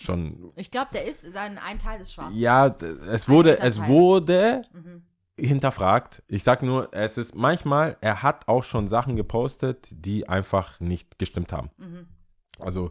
schon. 0.00 0.52
Ich 0.56 0.70
glaube, 0.70 0.88
der 0.92 1.04
ist, 1.06 1.22
sein 1.32 1.58
ein 1.58 1.78
Teil 1.78 2.00
ist 2.00 2.12
schwarz. 2.12 2.30
Ja, 2.34 2.66
es 3.10 3.28
wurde, 3.28 3.58
es 3.60 3.80
wurde 3.86 4.62
Mhm. 4.72 5.02
hinterfragt. 5.38 6.22
Ich 6.28 6.42
sag 6.44 6.62
nur, 6.62 6.88
es 6.92 7.18
ist 7.18 7.34
manchmal, 7.34 7.96
er 8.00 8.22
hat 8.22 8.48
auch 8.48 8.64
schon 8.64 8.88
Sachen 8.88 9.16
gepostet, 9.16 9.88
die 9.90 10.28
einfach 10.28 10.80
nicht 10.80 11.18
gestimmt 11.18 11.52
haben. 11.52 11.70
Mhm. 11.76 12.06
Also 12.58 12.90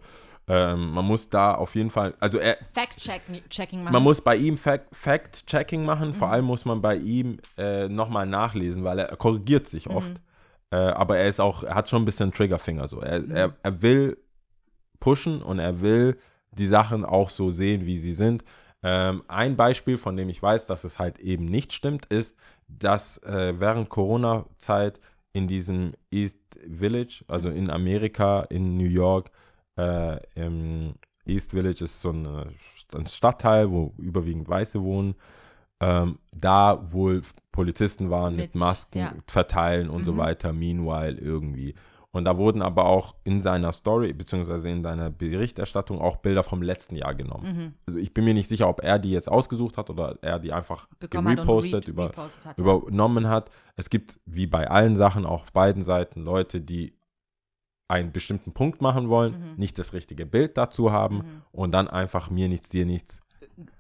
ähm, 0.49 0.91
man 0.91 1.05
muss 1.05 1.29
da 1.29 1.55
auf 1.55 1.73
jeden 1.73 1.89
Fall, 1.89 2.15
also 2.19 2.37
er, 2.37 2.57
Fact-Checking 2.73 3.81
machen. 3.83 3.93
Man 3.93 4.03
muss 4.03 4.19
bei 4.19 4.35
ihm 4.35 4.57
Fact- 4.57 4.93
Fact-Checking 4.93 5.85
machen, 5.85 6.09
Mhm. 6.09 6.13
vor 6.15 6.29
allem 6.31 6.43
muss 6.43 6.65
man 6.65 6.81
bei 6.81 6.97
ihm 6.97 7.37
äh, 7.57 7.87
nochmal 7.87 8.25
nachlesen, 8.25 8.83
weil 8.83 8.99
er, 8.99 9.05
er 9.09 9.15
korrigiert 9.15 9.67
sich 9.67 9.87
Mhm. 9.87 9.95
oft. 9.95 10.13
Äh, 10.71 10.75
aber 10.75 11.17
er 11.17 11.29
ist 11.29 11.39
auch, 11.39 11.63
er 11.63 11.75
hat 11.75 11.87
schon 11.89 12.01
ein 12.01 12.05
bisschen 12.05 12.33
Triggerfinger 12.33 12.87
so. 12.89 12.99
Er, 12.99 13.21
Mhm. 13.21 13.31
er, 13.31 13.53
er 13.63 13.81
will 13.81 14.17
pushen 14.99 15.41
und 15.41 15.59
er 15.59 15.79
will 15.79 16.17
die 16.57 16.67
Sachen 16.67 17.05
auch 17.05 17.29
so 17.29 17.49
sehen, 17.51 17.85
wie 17.85 17.97
sie 17.97 18.13
sind. 18.13 18.43
Ähm, 18.81 19.23
ein 19.27 19.55
Beispiel, 19.55 19.97
von 19.97 20.17
dem 20.17 20.29
ich 20.29 20.41
weiß, 20.41 20.67
dass 20.67 20.83
es 20.83 20.99
halt 20.99 21.19
eben 21.19 21.45
nicht 21.45 21.71
stimmt, 21.73 22.05
ist, 22.07 22.35
dass 22.67 23.17
äh, 23.19 23.53
während 23.59 23.89
Corona-Zeit 23.89 24.99
in 25.33 25.47
diesem 25.47 25.93
East 26.11 26.39
Village, 26.71 27.23
also 27.27 27.49
in 27.49 27.69
Amerika, 27.69 28.41
in 28.49 28.77
New 28.77 28.89
York, 28.89 29.31
äh, 29.77 30.19
im 30.35 30.95
East 31.25 31.51
Village 31.51 31.83
ist 31.83 32.01
so 32.01 32.09
eine, 32.09 32.51
ein 32.93 33.07
Stadtteil, 33.07 33.71
wo 33.71 33.93
überwiegend 33.97 34.47
Weiße 34.49 34.81
wohnen, 34.81 35.15
ähm, 35.79 36.19
da 36.31 36.91
wohl 36.91 37.21
Polizisten 37.51 38.09
waren 38.09 38.35
mit, 38.35 38.53
Mit, 38.53 38.55
Masken 38.55 38.99
ja. 38.99 39.13
verteilen 39.27 39.89
und 39.89 40.03
so 40.03 40.13
Mhm. 40.13 40.17
weiter, 40.17 40.53
meanwhile 40.53 41.17
irgendwie. 41.17 41.73
Und 42.15 42.25
da 42.25 42.37
wurden 42.37 42.61
aber 42.61 42.85
auch 42.85 43.15
in 43.23 43.41
seiner 43.41 43.71
Story, 43.71 44.13
beziehungsweise 44.13 44.69
in 44.69 44.83
seiner 44.83 45.09
Berichterstattung 45.09 45.99
auch 45.99 46.17
Bilder 46.17 46.43
vom 46.43 46.61
letzten 46.61 46.95
Jahr 46.95 47.15
genommen. 47.15 47.57
Mhm. 47.57 47.73
Also 47.87 47.97
ich 47.97 48.13
bin 48.13 48.23
mir 48.23 48.35
nicht 48.35 48.47
sicher, 48.47 48.69
ob 48.69 48.83
er 48.83 48.99
die 48.99 49.09
jetzt 49.09 49.27
ausgesucht 49.27 49.77
hat 49.79 49.89
oder 49.89 50.19
er 50.21 50.37
die 50.37 50.53
einfach 50.53 50.87
bekommen 50.99 51.27
hat 51.29 51.39
und 51.39 51.45
gerepostet, 51.47 51.87
re- 51.87 51.91
über, 51.91 52.05
repostet 52.09 52.45
hat, 52.45 52.57
ja. 52.59 52.63
übernommen 52.63 53.27
hat. 53.29 53.49
Es 53.75 53.89
gibt, 53.89 54.19
wie 54.27 54.45
bei 54.45 54.69
allen 54.69 54.95
Sachen, 54.95 55.25
auch 55.25 55.41
auf 55.41 55.51
beiden 55.53 55.81
Seiten 55.81 56.21
Leute, 56.23 56.61
die 56.61 56.93
einen 57.87 58.11
bestimmten 58.11 58.53
Punkt 58.53 58.79
machen 58.81 59.09
wollen, 59.09 59.33
Mhm. 59.33 59.53
nicht 59.57 59.79
das 59.79 59.93
richtige 59.93 60.25
Bild 60.27 60.55
dazu 60.57 60.91
haben 60.91 61.17
Mhm. 61.17 61.23
und 61.51 61.71
dann 61.71 61.87
einfach 61.87 62.29
mir 62.29 62.47
nichts, 62.47 62.69
dir 62.69 62.85
nichts 62.85 63.21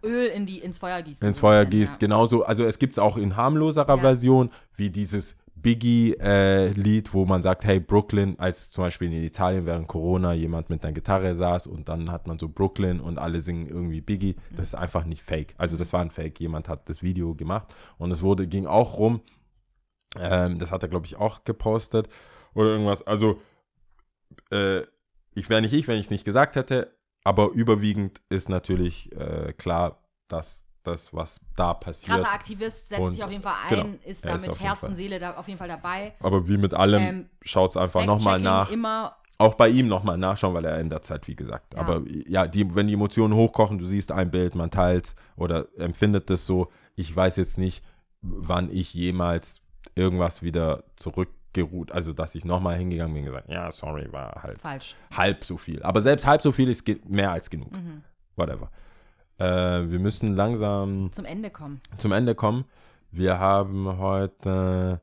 Öl 0.03 0.27
in 0.27 0.45
die, 0.45 0.59
ins 0.59 0.77
Feuer 0.77 1.01
gießen. 1.01 1.27
ins 1.27 1.39
Feuer 1.39 1.65
gießt. 1.65 1.99
Genauso, 1.99 2.43
also 2.43 2.63
es 2.65 2.77
gibt 2.77 2.93
es 2.93 2.99
auch 2.99 3.17
in 3.17 3.35
harmloserer 3.35 3.95
Ja. 3.95 4.01
Version, 4.01 4.49
wie 4.75 4.89
dieses 4.91 5.35
Biggie-Lied, 5.63 7.13
wo 7.13 7.25
man 7.25 7.41
sagt, 7.41 7.63
hey, 7.63 7.79
Brooklyn, 7.79 8.37
als 8.37 8.71
zum 8.71 8.83
Beispiel 8.83 9.11
in 9.11 9.23
Italien 9.23 9.65
während 9.65 9.87
Corona 9.87 10.33
jemand 10.33 10.69
mit 10.69 10.83
einer 10.83 10.93
Gitarre 10.93 11.35
saß 11.35 11.67
und 11.67 11.89
dann 11.89 12.11
hat 12.11 12.27
man 12.27 12.37
so 12.37 12.49
Brooklyn 12.49 12.99
und 12.99 13.17
alle 13.17 13.39
singen 13.39 13.67
irgendwie 13.67 14.01
Biggie. 14.01 14.35
Das 14.51 14.67
ist 14.67 14.75
einfach 14.75 15.05
nicht 15.05 15.23
fake. 15.23 15.55
Also 15.57 15.77
das 15.77 15.93
war 15.93 16.01
ein 16.01 16.11
Fake. 16.11 16.39
Jemand 16.39 16.69
hat 16.69 16.89
das 16.89 17.01
Video 17.01 17.33
gemacht 17.33 17.73
und 17.97 18.11
es 18.11 18.21
wurde, 18.21 18.45
ging 18.45 18.67
auch 18.67 18.99
rum. 18.99 19.21
Ähm, 20.19 20.59
das 20.59 20.71
hat 20.71 20.83
er, 20.83 20.89
glaube 20.89 21.05
ich, 21.05 21.15
auch 21.15 21.45
gepostet 21.45 22.09
oder 22.53 22.69
irgendwas. 22.69 23.01
Also 23.07 23.39
äh, 24.51 24.81
ich 25.33 25.49
wäre 25.49 25.61
nicht 25.61 25.73
ich, 25.73 25.87
wenn 25.87 25.97
ich 25.97 26.05
es 26.05 26.11
nicht 26.11 26.25
gesagt 26.25 26.57
hätte, 26.57 26.93
aber 27.23 27.51
überwiegend 27.51 28.21
ist 28.29 28.49
natürlich 28.49 29.11
äh, 29.13 29.53
klar, 29.53 30.03
dass 30.27 30.65
das, 30.83 31.13
was 31.13 31.39
da 31.55 31.73
passiert, 31.73 32.17
Krasser 32.17 32.31
Aktivist, 32.33 32.89
setzt 32.89 33.01
Und- 33.01 33.13
sich 33.13 33.23
auf 33.23 33.31
jeden 33.31 33.43
Fall 33.43 33.55
ein, 33.63 33.69
genau, 33.69 33.97
ist 34.05 34.25
da 34.25 34.37
mit 34.37 34.59
Herz 34.59 34.83
und 34.83 34.95
Seele 34.95 35.19
da 35.19 35.35
auf 35.35 35.47
jeden 35.47 35.57
Fall 35.57 35.67
dabei. 35.67 36.13
aber 36.19 36.47
wie 36.47 36.57
mit 36.57 36.73
allem, 36.73 37.01
Ähm, 37.01 37.29
schaut 37.41 37.71
es 37.71 37.77
einfach 37.77 38.05
nochmal 38.05 38.39
nach. 38.39 38.69
Immer, 38.71 39.15
Auch 39.39 39.55
bei 39.55 39.67
ihm 39.67 39.87
nochmal 39.87 40.17
nachschauen, 40.17 40.53
weil 40.53 40.63
er 40.65 40.79
in 40.79 40.89
der 40.89 41.01
Zeit, 41.01 41.27
wie 41.27 41.35
gesagt. 41.35 41.73
Ja. 41.73 41.79
Aber 41.79 42.01
ja, 42.27 42.45
die, 42.47 42.75
wenn 42.75 42.87
die 42.87 42.93
Emotionen 42.93 43.33
hochkochen, 43.33 43.77
du 43.79 43.85
siehst 43.85 44.11
ein 44.11 44.29
Bild, 44.29 44.53
man 44.55 44.69
teilt 44.69 45.15
oder 45.35 45.65
empfindet 45.77 46.29
es 46.29 46.45
so. 46.45 46.71
Ich 46.95 47.13
weiß 47.13 47.37
jetzt 47.37 47.57
nicht, 47.57 47.83
wann 48.21 48.69
ich 48.71 48.93
jemals 48.93 49.59
irgendwas 49.95 50.43
wieder 50.43 50.83
zurückgeruht, 50.95 51.91
also 51.91 52.13
dass 52.13 52.35
ich 52.35 52.45
nochmal 52.45 52.77
hingegangen 52.77 53.13
bin 53.15 53.23
und 53.23 53.29
gesagt, 53.31 53.49
ja, 53.49 53.71
sorry, 53.71 54.07
war 54.13 54.41
halt 54.43 54.61
falsch. 54.61 54.95
halb 55.11 55.43
so 55.43 55.57
viel. 55.57 55.81
Aber 55.83 56.01
selbst 56.01 56.25
halb 56.25 56.41
so 56.41 56.51
viel 56.51 56.69
ist 56.69 56.87
mehr 57.09 57.31
als 57.31 57.49
genug. 57.49 57.71
Mhm. 57.73 58.03
Whatever. 58.35 58.69
Äh, 59.43 59.91
wir 59.91 59.99
müssen 59.99 60.35
langsam 60.35 61.11
Zum 61.11 61.25
Ende 61.25 61.49
kommen. 61.49 61.81
zum 61.97 62.13
Ende 62.13 62.33
kommen. 62.33 62.63
Wir 63.11 63.39
haben 63.39 63.97
heute 63.97 65.01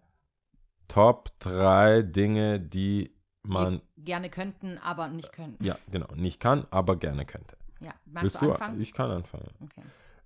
Top 0.89 1.31
3 1.41 2.03
Dinge, 2.03 2.59
die 2.59 3.15
man, 3.43 3.83
Die 3.97 4.05
gerne 4.05 4.31
könnten, 4.31 4.79
aber 4.79 5.09
nicht 5.09 5.33
können. 5.33 5.57
ja, 5.61 5.77
genau, 5.91 6.09
nicht 6.15 6.41
kann, 6.41 6.67
aber 6.71 6.97
gerne 6.97 7.27
könnte. 7.27 7.57
Ja, 7.81 7.93
magst 8.07 8.23
Willst 8.25 8.43
du 8.43 8.53
anfangen? 8.53 8.81
Ich 8.81 8.93
kann 8.95 9.11
anfangen. 9.11 9.49
Okay. 9.61 9.83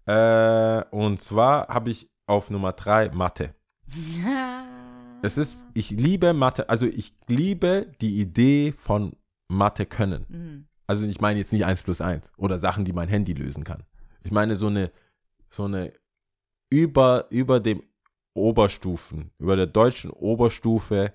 Äh, 0.07 0.85
und 0.91 1.21
zwar 1.21 1.69
habe 1.69 1.91
ich 1.91 2.09
auf 2.27 2.51
Nummer 2.51 2.73
3 2.73 3.11
Mathe. 3.11 3.55
Es 5.23 5.39
ist, 5.39 5.67
ich 5.73 5.89
liebe 5.89 6.35
Mathe, 6.35 6.69
also 6.69 6.85
ich 6.85 7.15
liebe 7.29 7.91
die 8.03 8.21
Idee 8.21 8.73
von 8.73 9.17
Mathe 9.49 9.87
können. 9.87 10.27
Mhm. 10.29 10.67
Also 10.87 11.05
ich 11.05 11.19
meine 11.19 11.39
jetzt 11.39 11.51
nicht 11.51 11.65
1 11.65 11.83
plus 11.83 12.03
1 12.03 12.31
oder 12.37 12.61
Sachen, 12.61 12.85
die 12.85 12.93
mein 12.93 13.09
Handy 13.09 13.33
lösen 13.33 13.65
kann. 13.65 13.85
Ich 14.25 14.31
meine 14.31 14.57
so 14.57 14.67
eine, 14.67 14.91
so 15.51 15.65
eine 15.65 15.93
über, 16.71 17.27
über 17.31 17.61
dem 17.61 17.83
Oberstufen, 18.35 19.31
über 19.39 19.55
der 19.55 19.67
deutschen 19.67 20.11
Oberstufe 20.11 21.13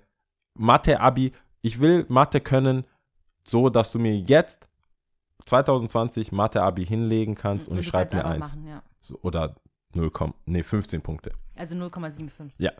Mathe-Abi. 0.54 1.34
Ich 1.62 1.80
will 1.82 2.06
Mathe 2.08 2.40
können, 2.40 2.86
so 3.44 3.70
dass 3.70 3.92
du 3.92 4.00
mir 4.00 4.18
jetzt 4.18 4.70
2020 5.46 6.32
Mathe-Abi 6.32 6.86
hinlegen 6.86 7.36
kannst 7.36 7.68
und, 7.68 7.78
ich 7.80 7.86
du 7.86 7.92
schreibe 7.92 8.16
mir 8.16 8.26
1. 8.26 8.40
Machen, 8.40 8.68
ja. 8.68 8.84
So, 9.00 9.20
oder 9.22 9.56
0, 9.94 10.12
nee, 10.46 10.64
15 10.64 11.02
Punkte. 11.02 11.32
Also 11.56 11.76
0,75. 11.76 12.52
Ja. 12.58 12.72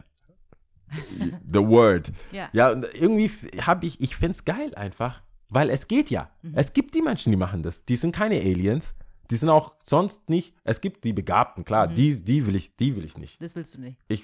The 1.52 1.60
word. 1.60 2.12
Ja. 2.32 2.50
Ja, 2.54 2.72
und 2.72 2.86
irgendwie 2.94 3.30
habe 3.62 3.86
ich, 3.86 4.00
ich 4.00 4.16
finde 4.16 4.32
es 4.32 4.46
geil 4.46 4.74
einfach, 4.76 5.22
weil 5.50 5.70
es 5.70 5.88
geht 5.88 6.10
ja. 6.10 6.30
Mhm. 6.42 6.54
Es 6.56 6.74
gibt 6.74 6.96
die 6.96 7.02
Menschen, 7.02 7.32
die 7.32 7.38
machen 7.38 7.64
das. 7.64 7.86
Die 7.86 7.96
sind 7.96 8.16
keine 8.16 8.36
Aliens. 8.36 8.94
Die 9.32 9.36
sind 9.36 9.50
auch 9.50 9.76
sonst 9.84 10.30
nicht, 10.30 10.56
es 10.64 10.82
gibt 10.82 11.04
die 11.04 11.14
Begabten, 11.14 11.64
klar, 11.66 11.88
Mhm. 11.90 11.96
die, 11.96 12.24
die 12.24 12.48
will 12.48 12.56
ich, 12.56 12.76
die 12.76 12.96
will 12.96 13.06
ich 13.06 13.18
nicht. 13.18 13.42
Das 13.42 13.56
willst 13.56 13.76
du 13.76 13.82
nicht. 13.82 14.00
Ich, 14.08 14.24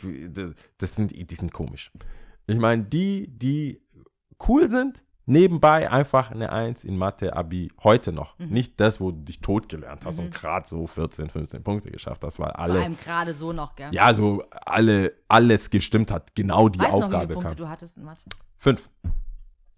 das 0.77 0.95
sind, 0.95 1.11
die 1.11 1.35
sind 1.35 1.53
komisch. 1.53 1.91
Ich 2.47 2.57
meine, 2.57 2.83
die, 2.83 3.27
die 3.27 3.81
cool 4.47 4.69
sind, 4.69 5.03
nebenbei 5.27 5.89
einfach 5.89 6.29
eine 6.31 6.51
Eins 6.51 6.83
in 6.83 6.97
Mathe, 6.97 7.35
Abi, 7.35 7.69
heute 7.83 8.11
noch. 8.13 8.37
Mhm. 8.37 8.47
Nicht 8.49 8.79
das, 8.79 8.99
wo 8.99 9.11
du 9.11 9.17
dich 9.21 9.41
tot 9.41 9.69
gelernt 9.69 10.05
hast 10.05 10.19
und 10.19 10.31
gerade 10.33 10.67
so 10.67 10.85
14, 10.85 11.29
15 11.29 11.63
Punkte 11.63 11.89
geschafft 11.91 12.23
hast, 12.23 12.37
weil 12.39 12.47
Vor 12.49 12.59
alle, 12.59 12.81
allem 12.81 12.97
gerade 12.97 13.33
so 13.33 13.51
noch, 13.53 13.75
gell? 13.75 13.89
ja, 13.91 14.13
so 14.13 14.43
alle, 14.65 15.13
alles 15.27 15.69
gestimmt 15.71 16.11
hat, 16.11 16.35
genau 16.35 16.69
die 16.69 16.79
weißt 16.79 16.89
du 16.93 16.99
noch, 16.99 17.01
wie 17.01 17.05
Aufgabe 17.05 17.23
viele 17.25 17.33
Punkte 17.35 17.55
kam. 17.55 17.57
du 17.57 17.69
hattest 17.69 17.97
in 17.97 18.03
Mathe? 18.03 18.23
Fünf. 18.57 18.89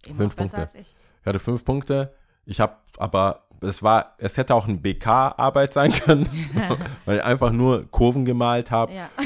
Immer 0.05 0.15
Fünf 0.17 0.35
Punkte. 0.35 0.57
als 0.57 0.75
ich. 0.75 0.95
Ich 1.21 1.25
hatte 1.25 1.39
fünf 1.39 1.63
Punkte. 1.65 2.13
Ich 2.45 2.59
habe 2.61 2.75
aber, 2.97 3.46
es 3.61 3.81
war, 3.83 4.15
es 4.17 4.37
hätte 4.37 4.53
auch 4.55 4.67
eine 4.67 4.77
BK-Arbeit 4.77 5.73
sein 5.73 5.91
können, 5.91 6.29
weil 7.05 7.17
ich 7.17 7.23
einfach 7.23 7.51
nur 7.51 7.89
Kurven 7.91 8.25
gemalt 8.25 8.71
habe. 8.71 8.93
Ja. 8.93 9.09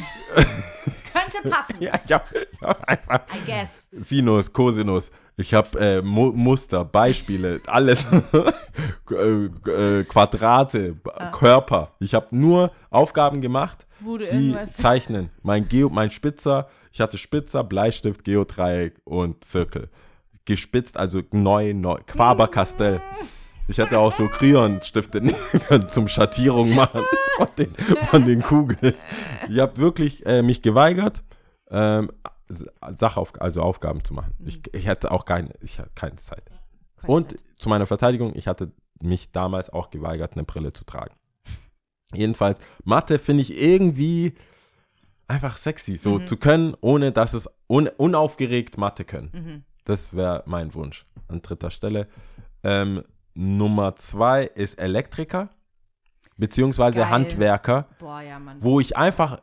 Könnte 1.14 1.50
passen, 1.50 1.76
Ja, 1.80 1.92
ich 2.06 2.12
habe 2.14 2.24
hab 2.62 2.84
einfach 2.88 3.20
I 3.36 3.46
guess. 3.46 3.88
Sinus, 3.92 4.52
Cosinus. 4.54 5.12
Ich 5.38 5.54
habe 5.54 5.80
äh, 5.80 6.02
Mu 6.02 6.32
Muster, 6.34 6.86
Beispiele, 6.86 7.60
alles. 7.68 8.06
äh, 9.12 9.26
äh, 9.70 10.04
Quadrate, 10.04 10.94
B- 10.94 11.10
Körper. 11.32 11.92
Ich 12.00 12.14
habe 12.14 12.28
nur 12.32 12.72
Aufgaben 12.90 13.42
gemacht, 13.42 13.86
du 14.00 14.18
die 14.20 14.26
irgendwas- 14.26 14.74
zeichnen. 14.78 15.30
Mein, 15.42 15.68
Geo, 15.68 15.90
mein 15.90 16.12
Spitzer, 16.12 16.68
ich 16.92 17.02
hatte 17.02 17.18
Spitzer, 17.18 17.64
Bleistift, 17.64 18.24
Geodreieck 18.24 18.96
und 19.04 19.44
Zirkel. 19.44 19.90
Gespitzt, 20.46 20.98
also 20.98 21.22
neu, 21.32 21.74
neu. 21.74 21.98
Faber-Castell. 22.08 23.02
Ich 23.72 23.80
hatte 23.80 23.98
auch 24.00 24.12
so 24.12 24.28
Kreonstifte 24.28 25.22
zum 25.88 26.08
Schattierung 26.10 26.76
machen 26.76 27.02
von 27.38 27.48
den, 27.58 27.74
von 28.10 28.26
den 28.26 28.42
Kugeln. 28.42 28.94
Ich 29.50 29.60
habe 29.60 29.78
wirklich 29.78 30.26
äh, 30.26 30.42
mich 30.44 30.62
geweigert, 30.62 31.24
ähm, 31.70 32.12
Sachauf 32.94 33.32
also 33.40 33.62
Aufgaben 33.62 34.04
zu 34.04 34.14
machen. 34.14 34.34
Ich, 34.46 34.62
ich 34.76 34.90
hatte 34.90 35.10
auch 35.12 35.24
keine, 35.24 35.52
ich 35.62 35.80
hatte 35.80 35.92
keine 35.96 36.18
Zeit. 36.18 36.44
Keine 36.98 37.14
Und 37.14 37.32
Zeit. 37.32 37.40
zu 37.56 37.70
meiner 37.70 37.88
Verteidigung, 37.88 38.34
ich 38.36 38.46
hatte 38.48 38.74
mich 39.02 39.32
damals 39.32 39.70
auch 39.70 39.90
geweigert, 39.90 40.34
eine 40.34 40.44
Brille 40.44 40.74
zu 40.74 40.84
tragen. 40.84 41.16
Jedenfalls, 42.14 42.60
Mathe 42.84 43.20
finde 43.20 43.44
ich 43.44 43.58
irgendwie 43.62 44.34
einfach 45.30 45.56
sexy, 45.56 45.96
so 45.96 46.20
Mhm. 46.20 46.28
zu 46.28 46.36
können, 46.36 46.76
ohne 46.82 47.14
dass 47.14 47.34
es 47.34 47.50
un, 47.70 47.88
unaufgeregt 47.88 48.78
Mathe 48.78 49.06
können. 49.06 49.30
Mhm. 49.32 49.64
Das 49.86 50.14
wäre 50.14 50.44
mein 50.46 50.74
Wunsch 50.74 51.06
an 51.30 51.42
dritter 51.42 51.70
Stelle. 51.70 52.10
Ähm, 52.64 53.04
Nummer 53.34 53.96
zwei 53.96 54.44
ist 54.46 54.76
Elektriker, 54.80 55.50
beziehungsweise 56.38 57.00
Geil. 57.02 57.10
Handwerker, 57.10 57.88
Boah, 58.00 58.22
ja, 58.22 58.40
Mann. 58.40 58.58
wo 58.62 58.80
ich 58.80 58.98
einfach 58.98 59.42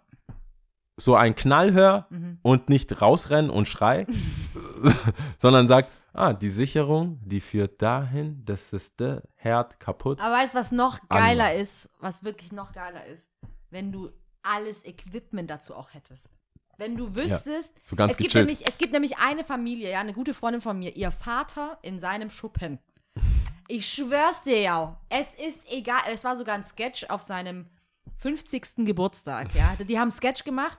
so 0.96 1.14
einen 1.14 1.34
Knall 1.36 1.72
höre 1.72 2.06
Mhm. 2.10 2.38
und 2.42 2.68
nicht 2.68 3.00
rausrenne 3.00 3.50
und 3.52 3.68
schrei, 3.68 4.06
sondern 5.38 5.68
sag, 5.68 5.86
ah, 6.12 6.32
die 6.32 6.50
Sicherung, 6.50 7.20
die 7.24 7.40
führt 7.40 7.80
dahin, 7.80 8.44
das 8.44 8.72
ist 8.72 8.98
der 9.00 9.22
Herd 9.36 9.78
kaputt. 9.80 10.18
Aber 10.20 10.34
weißt 10.34 10.54
du, 10.54 10.58
was 10.58 10.72
noch 10.72 10.98
geiler 11.08 11.54
ist? 11.54 11.88
Was 12.00 12.24
wirklich 12.24 12.52
noch 12.52 12.72
geiler 12.72 13.04
ist? 13.06 13.24
Wenn 13.70 13.92
du 13.92 14.10
alles 14.42 14.84
Equipment 14.84 15.48
dazu 15.50 15.74
auch 15.74 15.92
hättest. 15.94 16.28
Wenn 16.78 16.96
du 16.96 17.14
wüsstest, 17.14 17.72
so 17.84 17.96
ganz 17.96 18.12
es, 18.12 18.18
gibt 18.18 18.34
nämlich, 18.34 18.66
es 18.66 18.78
gibt 18.78 18.92
nämlich 18.92 19.18
eine 19.18 19.42
Familie, 19.42 19.90
ja, 19.90 19.98
eine 20.00 20.12
gute 20.12 20.32
Freundin 20.32 20.60
von 20.60 20.78
mir, 20.78 20.94
ihr 20.96 21.10
Vater 21.10 21.76
in 21.82 21.98
seinem 21.98 22.30
Schuppen. 22.30 22.78
Ich 23.70 23.86
schwör's 23.92 24.42
dir 24.44 24.60
ja, 24.60 24.98
es 25.10 25.34
ist 25.34 25.60
egal, 25.70 26.00
es 26.06 26.24
war 26.24 26.34
sogar 26.36 26.54
ein 26.54 26.64
Sketch 26.64 27.04
auf 27.10 27.22
seinem 27.22 27.66
50. 28.16 28.76
Geburtstag, 28.78 29.54
ja. 29.54 29.76
Die 29.78 29.98
haben 29.98 30.04
einen 30.04 30.10
Sketch 30.10 30.42
gemacht, 30.42 30.78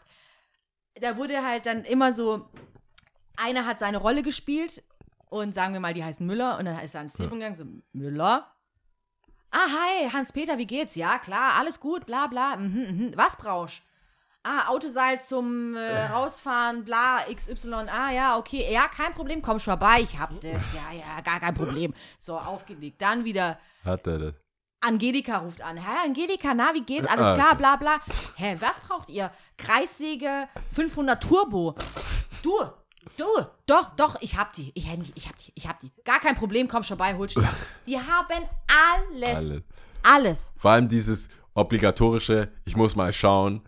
da 1.00 1.16
wurde 1.16 1.46
halt 1.46 1.68
dann 1.68 1.84
immer 1.84 2.14
so, 2.14 2.50
einer 3.38 3.68
hat 3.68 3.78
seine 3.78 4.00
Rolle 4.00 4.24
gespielt 4.24 4.84
und 5.30 5.54
sagen 5.54 5.74
wir 5.74 5.80
mal, 5.80 5.94
die 5.94 6.04
heißen 6.04 6.26
Müller 6.26 6.58
und 6.58 6.66
dann 6.66 6.80
ist 6.80 6.96
er 6.96 7.02
ans 7.02 7.14
Telefon 7.14 7.40
gegangen, 7.40 7.56
so, 7.56 7.66
Müller? 7.94 8.52
Ah, 9.52 9.68
hi, 9.68 10.10
Hans-Peter, 10.10 10.58
wie 10.58 10.68
geht's? 10.68 10.96
Ja, 10.96 11.20
klar, 11.20 11.54
alles 11.60 11.80
gut, 11.80 12.08
bla 12.08 12.26
bla. 12.26 12.56
Mhm, 12.56 12.82
mhm. 12.82 13.12
Was 13.16 13.36
brauchst 13.36 13.84
Ah, 14.52 14.68
Autoseil 14.70 15.22
zum 15.22 15.76
äh, 15.76 16.06
Rausfahren, 16.08 16.84
bla, 16.84 17.20
XY. 17.32 17.72
Ah, 17.88 18.12
ja, 18.12 18.36
okay. 18.40 18.74
Ja, 18.74 18.88
kein 18.88 19.14
Problem, 19.14 19.44
komm 19.44 19.60
schon 19.60 19.74
vorbei, 19.78 20.02
ich 20.02 20.18
hab 20.18 20.32
das. 20.42 20.74
Ja, 20.74 20.92
ja, 20.92 21.22
gar 21.24 21.40
kein 21.40 21.54
Problem. 21.54 21.94
So, 22.18 22.36
aufgelegt. 22.36 23.00
Dann 23.00 23.26
wieder 23.26 23.60
Hat 23.86 24.08
er 24.08 24.18
das? 24.18 24.34
Angelika 24.82 25.38
ruft 25.38 25.62
an. 25.62 25.78
Hä, 25.78 26.08
Angelika, 26.08 26.56
na, 26.56 26.74
wie 26.74 26.82
geht's? 26.82 27.06
Ah, 27.06 27.12
Alles 27.12 27.36
klar, 27.36 27.50
okay. 27.50 27.58
bla 27.58 27.76
bla. 27.76 28.00
Hä, 28.38 28.58
was 28.60 28.80
braucht 28.80 29.10
ihr? 29.10 29.30
Kreissäge 29.58 30.48
500 30.74 31.22
Turbo. 31.22 31.76
Du, 32.42 32.58
du, 33.18 33.26
doch, 33.68 33.92
doch, 33.98 34.16
ich 34.20 34.36
hab 34.36 34.54
die. 34.54 34.72
Ich, 34.74 34.90
hab 34.90 35.04
die, 35.04 35.12
ich 35.14 35.28
hab 35.28 35.38
die, 35.38 35.52
ich 35.54 35.68
hab 35.68 35.80
die. 35.80 35.92
Gar 36.04 36.20
kein 36.22 36.36
Problem, 36.36 36.68
komm 36.68 36.82
schon 36.84 36.98
bei, 36.98 37.14
holst 37.14 37.36
du. 37.36 37.42
Die 37.86 37.98
haben 38.00 38.50
alles, 38.68 39.36
Alles. 39.36 39.64
alles. 40.02 40.52
Vor 40.56 40.72
allem 40.72 40.90
dieses 40.90 41.28
obligatorische, 41.54 42.52
ich 42.66 42.76
muss 42.76 42.96
mal 42.96 43.14
schauen, 43.14 43.62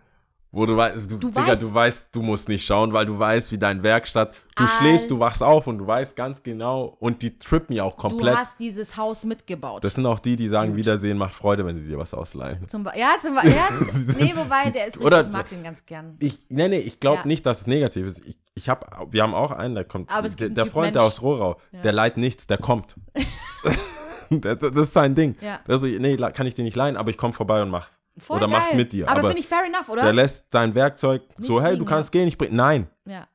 wo 0.53 0.65
du 0.65 0.75
weißt, 0.75 1.09
du, 1.09 1.17
Du 1.17 1.29
Digga, 1.29 1.41
weißt- 1.53 1.59
du 1.61 1.73
weißt, 1.73 2.07
du 2.11 2.21
musst 2.21 2.49
nicht 2.49 2.65
schauen, 2.65 2.91
weil 2.91 3.05
du 3.05 3.17
weißt, 3.17 3.51
wie 3.53 3.57
dein 3.57 3.83
Werkstatt, 3.83 4.35
du 4.55 4.63
All- 4.63 4.69
schläfst, 4.69 5.09
du 5.09 5.17
wachst 5.19 5.41
auf 5.41 5.65
und 5.67 5.77
du 5.77 5.87
weißt 5.87 6.15
ganz 6.15 6.43
genau 6.43 6.97
und 6.99 7.21
die 7.21 7.37
trippen 7.39 7.73
ja 7.75 7.83
auch 7.85 7.95
komplett. 7.95 8.33
Du 8.33 8.37
hast 8.37 8.59
dieses 8.59 8.97
Haus 8.97 9.23
mitgebaut. 9.23 9.83
Das 9.83 9.95
sind 9.95 10.05
auch 10.05 10.19
die, 10.19 10.35
die 10.35 10.47
sagen, 10.49 10.75
Wiedersehen 10.75 11.17
macht 11.17 11.33
Freude, 11.33 11.65
wenn 11.65 11.77
sie 11.77 11.85
dir 11.87 11.97
was 11.97 12.13
ausleihen. 12.13 12.67
zum 12.67 12.85
ja, 12.95 13.11
zum 13.21 13.35
Be 13.35 13.41
ja, 13.47 13.67
nee, 14.19 14.33
wobei, 14.35 14.71
der 14.71 14.87
ist 14.87 14.95
richtig, 14.95 15.05
Oder- 15.05 15.21
ich 15.21 15.31
mag 15.31 15.49
den 15.49 15.63
ganz 15.63 15.85
gern. 15.85 16.17
Ich, 16.19 16.37
nee, 16.49 16.67
nee, 16.67 16.79
ich 16.79 16.99
glaube 16.99 17.19
Ja. 17.19 17.25
nicht, 17.27 17.45
dass 17.45 17.61
es 17.61 17.67
negativ 17.67 18.05
ist. 18.07 18.21
Ich, 18.25 18.37
ich 18.53 18.67
hab, 18.67 19.07
wir 19.11 19.23
haben 19.23 19.33
auch 19.33 19.51
einen, 19.51 19.75
der 19.75 19.85
kommt, 19.85 20.09
Aber 20.11 20.27
es 20.27 20.35
der, 20.35 20.47
gibt 20.47 20.57
der 20.57 20.65
Typ 20.65 20.73
Freund, 20.73 20.93
der 20.95 21.01
Mensch. 21.03 21.13
aus 21.13 21.21
Rohrau, 21.21 21.57
Ja. 21.71 21.81
der 21.81 21.91
leiht 21.93 22.17
nichts, 22.17 22.45
der 22.47 22.57
kommt. 22.57 22.95
das, 24.29 24.59
das 24.59 24.71
ist 24.75 24.93
sein 24.93 25.15
Ding. 25.15 25.35
Ja. 25.41 25.59
Also, 25.67 25.85
nee, 25.87 26.17
kann 26.17 26.45
ich 26.47 26.55
dir 26.55 26.63
nicht 26.63 26.75
leihen, 26.75 26.97
aber 26.97 27.09
ich 27.09 27.17
komme 27.17 27.33
vorbei 27.33 27.61
und 27.61 27.69
mach's. 27.69 27.97
Voll 28.17 28.37
Oder 28.37 28.47
mach's 28.47 28.69
geil. 28.69 28.77
mit 28.77 28.93
dir. 28.93 29.07
Aber, 29.07 29.19
Aber, 29.19 29.29
finde 29.29 29.41
ich 29.41 29.47
fair 29.47 29.65
enough, 29.65 29.89
oder? 29.89 30.03
der 30.03 30.13
lässt 30.13 30.45
dein 30.51 30.75
Werkzeug 30.75 31.23
so, 31.37 31.53
Nicht 31.55 31.63
hey, 31.63 31.71
liegen, 31.73 31.85
du 31.85 31.89
kannst 31.89 32.11
gehen, 32.11 32.27
ich 32.27 32.37
bring. 32.37 32.53
Nein, 32.55 32.87
ja. 33.05 33.25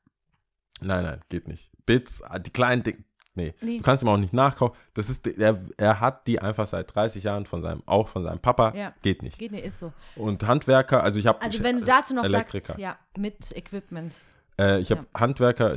nein, 0.80 1.04
nein, 1.04 1.20
geht 1.28 1.48
nicht. 1.48 1.70
Bits, 1.86 2.22
ah, 2.22 2.38
die 2.38 2.50
kleinen 2.50 2.82
Dinge. 2.82 3.04
Nee, 3.38 3.54
Nee. 3.60 3.76
du 3.78 3.82
kannst 3.82 4.02
ihm 4.02 4.08
auch 4.08 4.16
nicht 4.16 4.32
nachkaufen. 4.32 4.74
Das 4.94 5.10
ist, 5.10 5.26
er, 5.26 5.60
er 5.76 6.00
hat 6.00 6.26
die 6.26 6.40
einfach 6.40 6.66
seit 6.66 6.94
30 6.94 7.22
Jahren 7.24 7.44
von 7.44 7.60
seinem, 7.60 7.82
auch 7.84 8.08
von 8.08 8.22
seinem 8.22 8.38
Papa. 8.38 8.72
Ja. 8.74 8.94
Geht 9.02 9.22
nicht. 9.22 9.38
Geht, 9.38 9.52
nee, 9.52 9.60
ist 9.60 9.78
so. 9.78 9.92
Und 10.14 10.42
Handwerker, 10.46 11.02
also 11.02 11.18
ich 11.18 11.26
habe 11.26 11.42
Also, 11.42 11.62
wenn 11.62 11.80
du 11.80 11.84
dazu 11.84 12.14
noch 12.14 12.24
Elektriker. 12.24 12.66
sagst, 12.68 12.80
ja, 12.80 12.96
mit 13.16 13.54
Equipment. 13.54 14.14
Äh, 14.58 14.80
ich 14.80 14.90
habe 14.90 15.06
Ja. 15.14 15.20
Handwerker, 15.20 15.76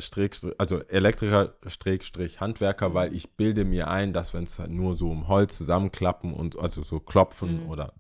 also 0.58 0.80
Elektriker, 0.88 1.54
Strich, 1.68 2.14
Mhm. 2.16 2.40
Handwerker, 2.40 2.94
weil 2.94 3.14
ich 3.14 3.30
bilde 3.36 3.66
mir 3.66 3.90
ein, 3.90 4.14
dass 4.14 4.34
wenn 4.34 4.44
es 4.46 4.58
nur 4.70 4.96
so 4.96 5.12
um 5.12 5.28
Holz 5.28 5.58
zusammenklappen 5.58 6.34
und 6.34 6.58
also 6.58 6.82
so 6.84 7.02
klopfen 7.02 7.64
Mhm. 7.66 7.70
oder 7.70 7.94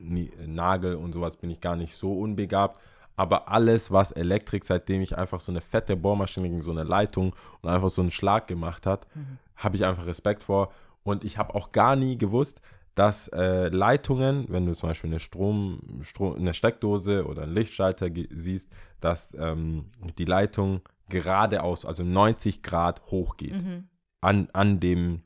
Nagel 0.00 0.94
und 0.96 1.12
sowas 1.12 1.36
bin 1.36 1.50
ich 1.50 1.60
gar 1.60 1.76
nicht 1.76 1.94
so 1.96 2.18
unbegabt. 2.18 2.80
Aber 3.16 3.48
alles, 3.48 3.90
was 3.90 4.12
Elektrik, 4.12 4.64
seitdem 4.64 5.02
ich 5.02 5.18
einfach 5.18 5.40
so 5.40 5.52
eine 5.52 5.60
fette 5.60 5.96
Bohrmaschine 5.96 6.48
gegen 6.48 6.62
so 6.62 6.70
eine 6.70 6.84
Leitung 6.84 7.34
und 7.60 7.68
einfach 7.68 7.90
so 7.90 8.00
einen 8.00 8.10
Schlag 8.10 8.46
gemacht 8.48 8.86
hat, 8.86 9.06
Mhm. 9.14 9.38
habe 9.56 9.76
ich 9.76 9.84
einfach 9.84 10.06
Respekt 10.06 10.42
vor. 10.42 10.72
Und 11.02 11.24
ich 11.24 11.36
habe 11.38 11.54
auch 11.54 11.72
gar 11.72 11.96
nie 11.96 12.16
gewusst, 12.16 12.60
dass 12.94 13.28
äh, 13.28 13.68
Leitungen, 13.68 14.46
wenn 14.48 14.66
du 14.66 14.74
zum 14.74 14.88
Beispiel 14.90 15.10
eine 15.10 15.20
Strom, 15.20 15.80
Strom, 16.02 16.36
eine 16.36 16.54
Steckdose 16.54 17.26
oder 17.26 17.42
einen 17.42 17.54
Lichtschalter 17.54 18.08
siehst, 18.30 18.70
dass 19.00 19.34
ähm, 19.38 19.86
die 20.18 20.24
Leitung 20.24 20.80
geradeaus, 21.08 21.84
also 21.84 22.02
90 22.04 22.62
Grad 22.62 23.02
hochgeht, 23.10 23.54
Mhm. 23.62 23.84
an, 24.20 24.48
an 24.52 24.80
dem, 24.80 25.22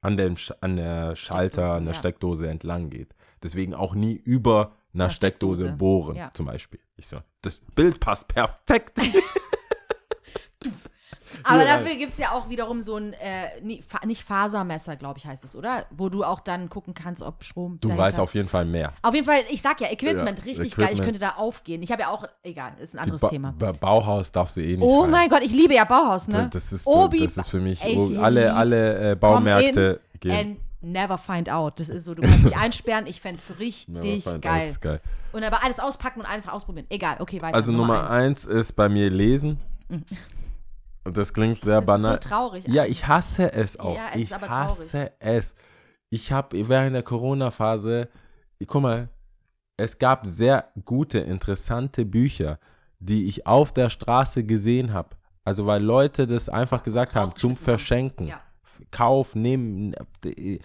an 0.00 0.16
dem, 0.16 0.36
an 0.60 0.76
der 0.76 1.16
Schalter, 1.16 1.46
Steckdose, 1.62 1.72
an 1.76 1.84
der 1.84 1.94
ja. 1.94 1.98
Steckdose 1.98 2.48
entlang 2.48 2.90
geht. 2.90 3.14
Deswegen 3.42 3.74
auch 3.74 3.94
nie 3.94 4.14
über 4.14 4.72
einer 4.94 5.10
Steckdose, 5.10 5.62
Steckdose, 5.62 5.76
bohren, 5.78 6.16
ja. 6.16 6.30
zum 6.34 6.46
Beispiel. 6.46 6.80
Ich 6.96 7.06
so, 7.06 7.18
das 7.42 7.60
Bild 7.74 8.00
passt 8.00 8.26
perfekt. 8.28 8.98
Aber 11.44 11.64
Ja, 11.64 11.78
dafür 11.78 11.94
gibt 11.96 12.12
es 12.12 12.18
ja 12.18 12.32
auch 12.32 12.48
wiederum 12.48 12.80
so 12.80 12.96
ein, 12.96 13.12
äh, 13.12 13.60
nicht 13.62 14.24
Fasermesser, 14.24 14.96
glaube 14.96 15.18
ich, 15.18 15.26
heißt 15.26 15.44
es, 15.44 15.54
oder? 15.54 15.86
Wo 15.90 16.08
du 16.08 16.24
auch 16.24 16.40
dann 16.40 16.68
gucken 16.68 16.94
kannst, 16.94 17.22
ob 17.22 17.44
Strom. 17.44 17.78
Du 17.80 17.96
weißt 17.96 18.18
auf 18.18 18.34
jeden 18.34 18.48
Fall 18.48 18.64
mehr. 18.64 18.92
Auf 19.02 19.14
jeden 19.14 19.26
Fall, 19.26 19.42
ich 19.48 19.62
sag 19.62 19.80
ja, 19.80 19.88
Equipment, 19.90 20.38
Ja, 20.40 20.44
richtig 20.44 20.56
geil. 20.76 20.86
Ich 20.92 20.98
Equipment. 20.98 21.04
könnte 21.04 21.18
da 21.20 21.30
aufgehen. 21.36 21.82
Ich 21.82 21.92
habe 21.92 22.02
ja 22.02 22.08
auch, 22.10 22.24
egal, 22.42 22.72
ist 22.80 22.94
ein 22.94 22.98
anderes 22.98 23.20
Ba 23.20 23.28
Thema. 23.28 23.52
Ba 23.56 23.72
Bauhaus 23.72 24.32
darfst 24.32 24.56
du 24.56 24.60
eh 24.62 24.76
nicht 24.76 24.82
Oh 24.82 25.02
rein. 25.02 25.10
mein 25.10 25.28
Gott, 25.28 25.42
ich 25.42 25.52
liebe 25.52 25.74
ja 25.74 25.84
Bauhaus, 25.84 26.28
ne? 26.28 26.48
Das 26.52 26.72
ist, 26.72 26.86
Obi- 26.86 27.20
das 27.20 27.36
ist 27.36 27.48
für 27.48 27.60
mich, 27.60 27.82
Ey, 27.82 28.16
alle, 28.18 28.54
alle 28.54 29.12
äh, 29.12 29.68
in 29.68 29.98
gehen. 30.20 30.56
Never 30.80 31.18
find 31.18 31.50
out. 31.50 31.80
Das 31.80 31.88
ist 31.88 32.04
so, 32.04 32.14
du 32.14 32.22
kannst 32.22 32.44
dich 32.44 32.56
einsperren, 32.56 33.06
ich 33.06 33.20
fände 33.20 33.40
es 33.40 33.58
richtig 33.58 34.24
geil. 34.40 34.68
Ist 34.70 34.80
geil. 34.80 35.00
Und 35.32 35.42
aber 35.44 35.64
alles 35.64 35.80
auspacken 35.80 36.20
und 36.20 36.26
einfach 36.26 36.52
ausprobieren. 36.52 36.86
Egal, 36.88 37.16
okay, 37.20 37.42
weiter. 37.42 37.56
Also 37.56 37.72
Nummer 37.72 38.10
eins 38.10 38.44
ist 38.44 38.72
bei 38.76 38.88
mir 38.88 39.10
lesen. 39.10 39.58
Und 41.04 41.16
das 41.16 41.32
klingt 41.32 41.62
sehr 41.62 41.80
Das 41.80 41.82
ist 41.82 41.86
banal. 41.86 42.20
so 42.22 42.28
traurig. 42.28 42.68
ja, 42.68 42.84
ich 42.84 43.06
hasse 43.06 43.52
es 43.52 43.78
auch. 43.78 43.94
Ja, 43.96 44.08
es 44.10 44.16
ich 44.16 44.22
ist 44.24 44.32
aber 44.32 44.48
hasse 44.48 45.12
es. 45.18 45.54
Ich 46.10 46.32
habe 46.32 46.68
während 46.68 46.94
der 46.94 47.02
Corona-Phase 47.02 48.08
guck 48.66 48.82
mal, 48.82 49.08
es 49.76 49.98
gab 49.98 50.26
sehr 50.26 50.72
gute, 50.84 51.18
interessante 51.18 52.04
Bücher, 52.04 52.58
die 52.98 53.28
ich 53.28 53.46
auf 53.46 53.72
der 53.72 53.90
Straße 53.90 54.44
gesehen 54.44 54.92
habe. 54.92 55.10
Also 55.44 55.66
weil 55.66 55.82
Leute 55.82 56.26
das 56.26 56.48
einfach 56.48 56.82
gesagt 56.82 57.14
haben, 57.14 57.34
zum. 57.36 57.56
Verschenken. 57.56 58.26
Ja. 58.26 58.40
Kauf, 58.90 59.34
nehmen, 59.34 59.94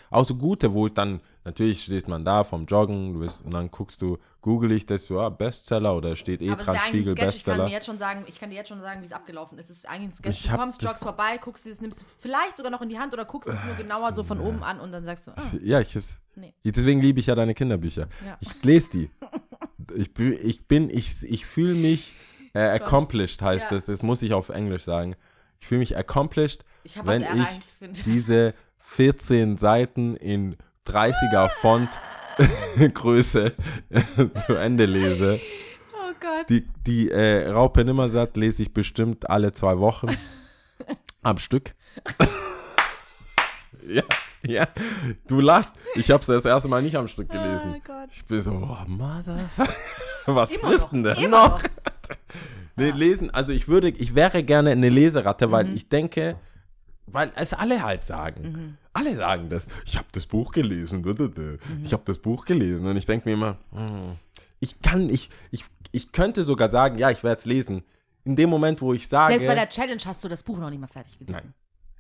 auch 0.10 0.26
so 0.26 0.36
gute, 0.36 0.74
wo 0.74 0.88
ich 0.88 0.94
dann, 0.94 1.20
natürlich 1.44 1.84
steht 1.84 2.08
man 2.08 2.24
da 2.24 2.44
vom 2.44 2.66
Joggen, 2.66 3.20
bist, 3.20 3.44
und 3.44 3.54
dann 3.54 3.70
guckst 3.72 4.02
du, 4.02 4.18
google 4.42 4.72
ich 4.72 4.86
das 4.86 5.06
so, 5.08 5.20
ah, 5.20 5.30
Bestseller 5.30 5.96
oder 5.96 6.16
steht 6.16 6.42
eh 6.42 6.52
Aber 6.52 6.60
es 6.62 6.66
dran, 6.66 6.78
Spiegel 6.88 7.12
Sketch. 7.12 7.12
Ich 7.12 7.18
kann 7.18 7.26
Bestseller. 7.28 7.64
mir 7.66 7.72
jetzt 7.72 7.86
schon 7.86 7.98
sagen, 7.98 8.26
ich 8.28 8.40
kann 8.40 8.50
dir 8.50 8.56
jetzt 8.56 8.70
schon 8.70 8.82
sagen, 8.82 9.02
wie 9.02 9.06
es 9.06 9.12
abgelaufen 9.12 9.58
ist. 9.58 9.70
Es 9.70 9.78
ist 9.78 9.90
eigentlich 9.90 10.10
ein 10.10 10.14
Sketch. 10.14 10.40
Ich 10.46 10.50
Du 10.50 10.56
kommst, 10.58 10.82
joggst 10.82 11.04
vorbei, 11.04 11.38
guckst 11.42 11.66
das, 11.66 11.82
nimmst 11.82 12.06
vielleicht 12.20 12.58
sogar 12.58 12.72
noch 12.72 12.82
in 12.82 12.90
die 12.90 13.00
Hand 13.00 13.14
oder 13.14 13.26
guckst 13.26 13.50
es 13.50 13.64
nur 13.66 13.76
genauer 13.76 14.14
so 14.14 14.24
von 14.24 14.40
oben 14.40 14.64
an 14.64 14.80
und 14.80 14.92
dann 14.92 15.06
sagst 15.06 15.28
du, 15.28 15.32
ah, 15.32 15.42
Ja, 15.62 15.80
ich 15.80 15.96
hab's. 15.96 16.20
Nee. 16.36 16.54
Deswegen 16.64 17.02
liebe 17.02 17.20
ich 17.20 17.28
ja 17.28 17.36
deine 17.36 17.54
Kinderbücher. 17.54 18.08
Ja. 18.26 18.38
Ich 18.40 18.64
lese 18.64 18.90
die. 18.92 19.10
Ich, 19.96 20.18
ich 20.18 20.68
bin, 20.68 20.90
ich, 20.90 21.24
ich 21.24 21.46
fühle 21.46 21.76
mich 21.76 22.14
äh, 22.54 22.60
accomplished, 22.62 23.42
heißt 23.42 23.66
Ja. 23.66 23.70
das. 23.78 23.86
Das 23.86 24.02
muss 24.02 24.22
ich 24.22 24.34
auf 24.34 24.50
Englisch 24.50 24.84
sagen. 24.84 25.16
Ich 25.60 25.68
fühle 25.68 25.80
mich 25.80 25.96
accomplished, 25.96 26.66
ich 26.84 26.98
habe 26.98 27.08
was 27.08 27.14
wenn 27.16 27.22
ich 27.24 27.28
erreicht, 27.30 27.76
finde 27.80 28.02
diese 28.04 28.54
14 28.84 29.58
Seiten 29.58 30.16
in 30.16 30.56
30er 30.88 31.50
Font 31.50 31.90
Größe 32.94 33.54
zu 34.48 34.54
Ende 34.56 34.86
lese. 34.86 35.40
Oh 35.94 36.14
Gott. 36.20 36.50
Die, 36.50 36.68
die 36.86 37.10
äh, 37.12 37.50
Raupe 37.50 37.84
Nimmersatt 37.86 38.36
lese 38.38 38.64
ich 38.64 38.74
bestimmt 38.74 39.30
alle 39.30 39.52
zwei 39.54 39.78
Wochen 39.80 40.08
am 41.22 41.38
Stück. 41.38 41.74
ja, 43.88 44.04
ja. 44.46 44.68
Du 45.28 45.40
lachst. 45.40 45.76
Ich 45.96 46.10
habe 46.12 46.22
es 46.22 46.28
das 46.28 46.46
erste 46.46 46.68
Mal 46.70 46.82
nicht 46.82 46.96
am 46.96 47.08
Stück 47.08 47.30
gelesen. 47.30 47.76
Oh 47.78 47.82
Gott. 47.86 48.10
Ich 48.12 48.26
bin 48.26 48.42
so, 48.42 48.52
oh, 48.52 48.78
Mother. 48.90 49.50
Was 50.26 50.52
Immer 50.52 50.68
frisst 50.68 50.84
noch, 50.86 50.92
denn 50.92 51.04
denn 51.04 51.18
immer 51.18 51.48
noch? 51.50 51.64
Nee, 52.76 52.92
lesen, 52.92 53.30
also 53.32 53.52
ich 53.52 53.68
würde, 53.68 53.90
ich 53.90 54.16
wäre 54.16 54.44
gerne 54.44 54.72
eine 54.72 54.90
Leseratte, 54.90 55.52
weil 55.52 55.66
Mhm. 55.66 55.76
ich 55.76 55.90
denke, 55.90 56.38
weil 57.06 57.32
es 57.36 57.54
alle 57.54 57.84
halt 57.84 58.04
sagen. 58.04 58.44
Mhm. 58.44 58.78
Alle 58.94 59.16
sagen 59.16 59.50
das. 59.50 59.68
Ich 59.86 59.98
habe 59.98 60.08
das 60.12 60.26
Buch 60.26 60.52
gelesen. 60.52 61.02
Mhm. 61.02 61.60
Ich 61.84 61.94
habe 61.94 62.04
das 62.06 62.18
Buch 62.18 62.46
gelesen. 62.46 62.86
Und 62.86 62.96
ich 62.98 63.06
denke 63.06 63.28
mir 63.28 63.34
immer, 63.34 63.58
hm, 63.72 64.18
ich 64.60 64.82
kann, 64.82 65.10
ich, 65.10 65.30
ich, 65.52 65.66
ich 65.92 66.12
könnte 66.12 66.44
sogar 66.44 66.70
sagen, 66.70 66.98
ja, 66.98 67.10
ich 67.10 67.24
werde 67.24 67.40
es 67.40 67.46
lesen. 67.46 67.84
In 68.24 68.36
dem 68.36 68.50
Moment, 68.50 68.82
wo 68.82 68.94
ich 68.94 69.08
sage, 69.08 69.34
Selbst 69.34 69.48
bei 69.48 69.56
der 69.56 69.70
Challenge 69.70 70.02
hast 70.06 70.24
du 70.24 70.30
das 70.30 70.44
Buch 70.44 70.58
noch 70.58 70.70
nicht 70.70 70.80
mal 70.80 70.88
fertig 70.88 71.20
gelesen. 71.20 71.42
Nein. 71.44 71.54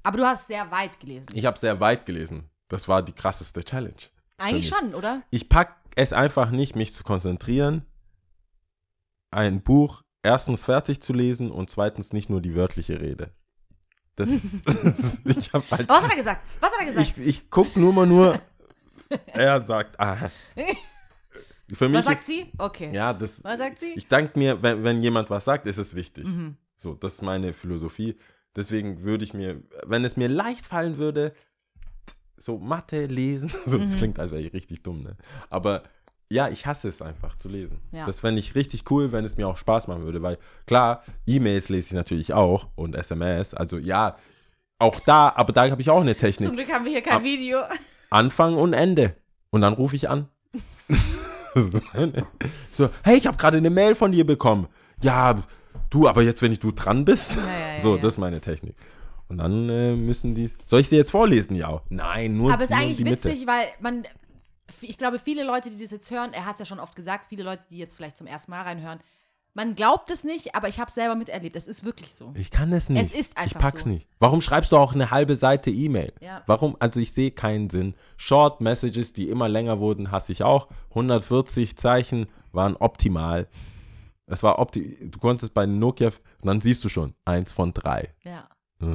Aber 0.03 0.17
du 0.17 0.25
hast 0.25 0.47
sehr 0.47 0.69
weit 0.71 0.99
gelesen. 0.99 1.27
ich 1.33 1.45
habe 1.45 1.57
sehr 1.57 1.79
weit 1.79 2.05
gelesen. 2.05 2.49
Das 2.67 2.87
war 2.87 3.01
die 3.01 3.13
krasseste 3.13 3.63
Challenge. 3.63 3.95
Eigentlich 4.37 4.67
schon, 4.67 4.93
oder? 4.93 5.23
Ich 5.31 5.49
pack 5.49 5.75
es 5.95 6.13
einfach 6.13 6.51
nicht, 6.51 6.75
mich 6.75 6.93
zu 6.93 7.03
konzentrieren, 7.03 7.85
ein 9.31 9.61
Buch 9.61 10.01
erstens 10.21 10.63
fertig 10.63 11.01
zu 11.01 11.13
lesen 11.13 11.51
und 11.51 11.69
zweitens 11.69 12.13
nicht 12.13 12.29
nur 12.29 12.41
die 12.41 12.55
wörtliche 12.55 12.99
Rede. 12.99 13.31
Das 14.15 14.29
ist, 14.29 14.59
ich 15.25 15.53
habe 15.53 15.65
halt, 15.71 15.89
Was 15.89 16.03
hat 16.03 16.11
er 16.11 16.17
gesagt? 16.17 16.41
Was 16.59 16.71
hat 16.71 16.79
er 16.81 16.85
gesagt? 16.85 17.13
ich, 17.17 17.25
ich 17.27 17.49
guck 17.49 17.75
nur 17.75 17.91
mal 17.93 18.05
nur, 18.05 18.39
er 19.27 19.59
sagt, 19.61 19.99
ah. 19.99 20.29
Für 21.73 21.89
mich 21.89 21.97
Was 21.99 22.05
sagt 22.05 22.19
ist, 22.21 22.25
sie? 22.27 22.51
Okay. 22.57 22.91
ja, 22.93 23.13
das, 23.13 23.43
Was 23.43 23.57
sagt 23.57 23.79
sie? 23.79 23.93
ich 23.95 24.07
denke 24.07 24.37
mir, 24.37 24.61
wenn, 24.61 24.83
wenn 24.83 25.01
jemand 25.01 25.29
was 25.29 25.45
sagt, 25.45 25.65
ist 25.65 25.77
es 25.77 25.95
wichtig. 25.95 26.25
Mhm. 26.25 26.57
So, 26.77 26.93
das 26.93 27.15
ist 27.15 27.21
meine 27.21 27.53
Philosophie. 27.53 28.15
Deswegen 28.55 29.01
würde 29.01 29.23
ich 29.23 29.33
mir, 29.33 29.63
wenn 29.85 30.05
es 30.05 30.15
mir 30.17 30.27
leicht 30.27 30.65
fallen 30.67 30.97
würde, 30.97 31.33
so 32.37 32.59
Mathe 32.59 33.05
lesen, 33.07 33.49
so, 33.65 33.77
Mhm. 33.79 33.81
das 33.83 33.95
klingt, 33.95 34.19
als 34.19 34.31
wäre 34.31 34.41
ich 34.41 34.53
richtig 34.53 34.83
dumm, 34.83 35.01
ne? 35.03 35.17
Aber 35.49 35.83
ja, 36.33 36.49
ich 36.49 36.65
hasse 36.65 36.89
es 36.89 37.01
einfach 37.01 37.35
zu 37.37 37.47
lesen. 37.47 37.79
Ja. 37.91 38.05
Das 38.05 38.19
fände 38.21 38.39
ich 38.39 38.55
richtig 38.55 38.89
cool, 38.91 39.11
wenn 39.11 39.23
es 39.23 39.37
mir 39.37 39.47
auch 39.47 39.57
Spaß 39.57 39.87
machen 39.87 40.03
würde, 40.03 40.21
weil 40.21 40.37
klar, 40.65 41.03
E-Mails 41.27 41.69
lese 41.69 41.87
ich 41.87 41.93
natürlich 41.93 42.33
auch 42.33 42.67
und 42.75 42.95
SMS, 42.95 43.53
also 43.53 43.77
ja, 43.77 44.17
auch 44.79 44.99
da, 44.99 45.31
aber 45.35 45.53
da 45.53 45.69
habe 45.69 45.81
ich 45.81 45.89
auch 45.89 46.01
eine 46.01 46.15
Zum 46.17 46.21
Technik. 46.21 46.51
Glück 46.53 46.71
haben 46.71 46.85
wir 46.85 46.91
hier 46.91 47.01
kein 47.01 47.17
Ab- 47.17 47.23
Video. 47.23 47.59
Anfang 48.09 48.55
und 48.57 48.73
Ende. 48.73 49.15
Und 49.51 49.61
dann 49.61 49.73
rufe 49.73 49.95
ich 49.95 50.09
an. 50.09 50.27
so, 52.73 52.89
hey, 53.03 53.17
ich 53.17 53.27
habe 53.27 53.37
gerade 53.37 53.57
eine 53.57 53.69
Mail 53.69 53.95
von 53.95 54.11
dir 54.11 54.25
bekommen. 54.25 54.67
Ja, 55.01 55.35
du, 55.89 56.07
aber 56.07 56.23
jetzt, 56.23 56.41
wenn 56.41 56.51
ich 56.51 56.59
du 56.59 56.71
dran 56.71 57.05
bist. 57.05 57.35
ja, 57.35 57.41
ja, 57.41 57.81
so, 57.81 57.97
das 57.97 58.13
ist 58.13 58.17
meine 58.17 58.41
Technik. 58.41 58.75
Und 59.29 59.37
dann 59.37 59.69
äh, 59.69 59.95
müssen 59.95 60.35
die. 60.35 60.49
Soll 60.65 60.81
ich 60.81 60.89
sie 60.89 60.95
jetzt 60.97 61.11
vorlesen? 61.11 61.55
Ja. 61.55 61.81
Nein, 61.89 62.37
nur, 62.37 62.51
Aber 62.53 62.63
es 62.63 62.69
ist 62.69 62.75
nur 62.75 62.83
eigentlich 62.85 62.97
die 62.97 63.03
Mitte. 63.03 63.23
witzig, 63.29 63.47
weil 63.47 63.67
man, 63.79 64.03
ich 64.81 64.97
glaube, 64.97 65.19
viele 65.19 65.43
Leute, 65.43 65.69
die 65.69 65.81
das 65.81 65.91
jetzt 65.91 66.09
hören, 66.11 66.33
er 66.33 66.45
hat 66.45 66.55
es 66.55 66.59
ja 66.59 66.65
schon 66.65 66.79
oft 66.79 66.95
gesagt, 66.95 67.25
viele 67.29 67.43
Leute, 67.43 67.63
die 67.69 67.77
jetzt 67.77 67.95
vielleicht 67.95 68.17
zum 68.17 68.27
ersten 68.27 68.51
Mal 68.51 68.61
reinhören, 68.61 68.99
man 69.55 69.75
glaubt 69.75 70.09
es 70.09 70.23
nicht, 70.23 70.55
aber 70.55 70.67
ich 70.67 70.79
habe 70.79 70.87
es 70.87 70.95
selber 70.95 71.13
miterlebt. 71.15 71.55
Es 71.55 71.67
ist 71.67 71.83
wirklich 71.83 72.15
so. 72.15 72.33
Ich 72.35 72.49
kann 72.49 72.73
es 72.73 72.89
nicht. 72.89 73.01
Es 73.01 73.11
ist 73.11 73.37
einfach 73.37 73.57
Ich 73.57 73.61
pack's 73.61 73.83
so. 73.83 73.89
nicht. 73.89 74.07
Warum 74.17 74.41
schreibst 74.41 74.71
du 74.71 74.77
auch 74.77 74.95
eine 74.95 75.11
halbe 75.11 75.35
Seite 75.35 75.69
E-Mail? 75.69 76.11
Ja. 76.21 76.41
Warum? 76.47 76.75
Also 76.79 76.99
ich 76.99 77.13
sehe 77.13 77.29
keinen 77.29 77.69
Sinn. 77.69 77.93
Short 78.17 78.61
Messages, 78.61 79.13
die 79.13 79.29
immer 79.29 79.47
länger 79.47 79.79
wurden, 79.79 80.09
hasse 80.09 80.31
ich 80.31 80.41
auch. 80.43 80.69
140 80.89 81.77
Zeichen 81.77 82.27
waren 82.51 82.75
optimal. 82.77 83.47
Es 84.25 84.41
war 84.41 84.57
opti 84.57 84.97
Du 85.11 85.19
konntest 85.19 85.53
bei 85.53 85.67
Nokia, 85.67 86.11
dann 86.41 86.61
siehst 86.61 86.83
du 86.83 86.89
schon, 86.89 87.13
eins 87.23 87.51
von 87.51 87.73
drei. 87.73 88.09
Ja. 88.23 88.49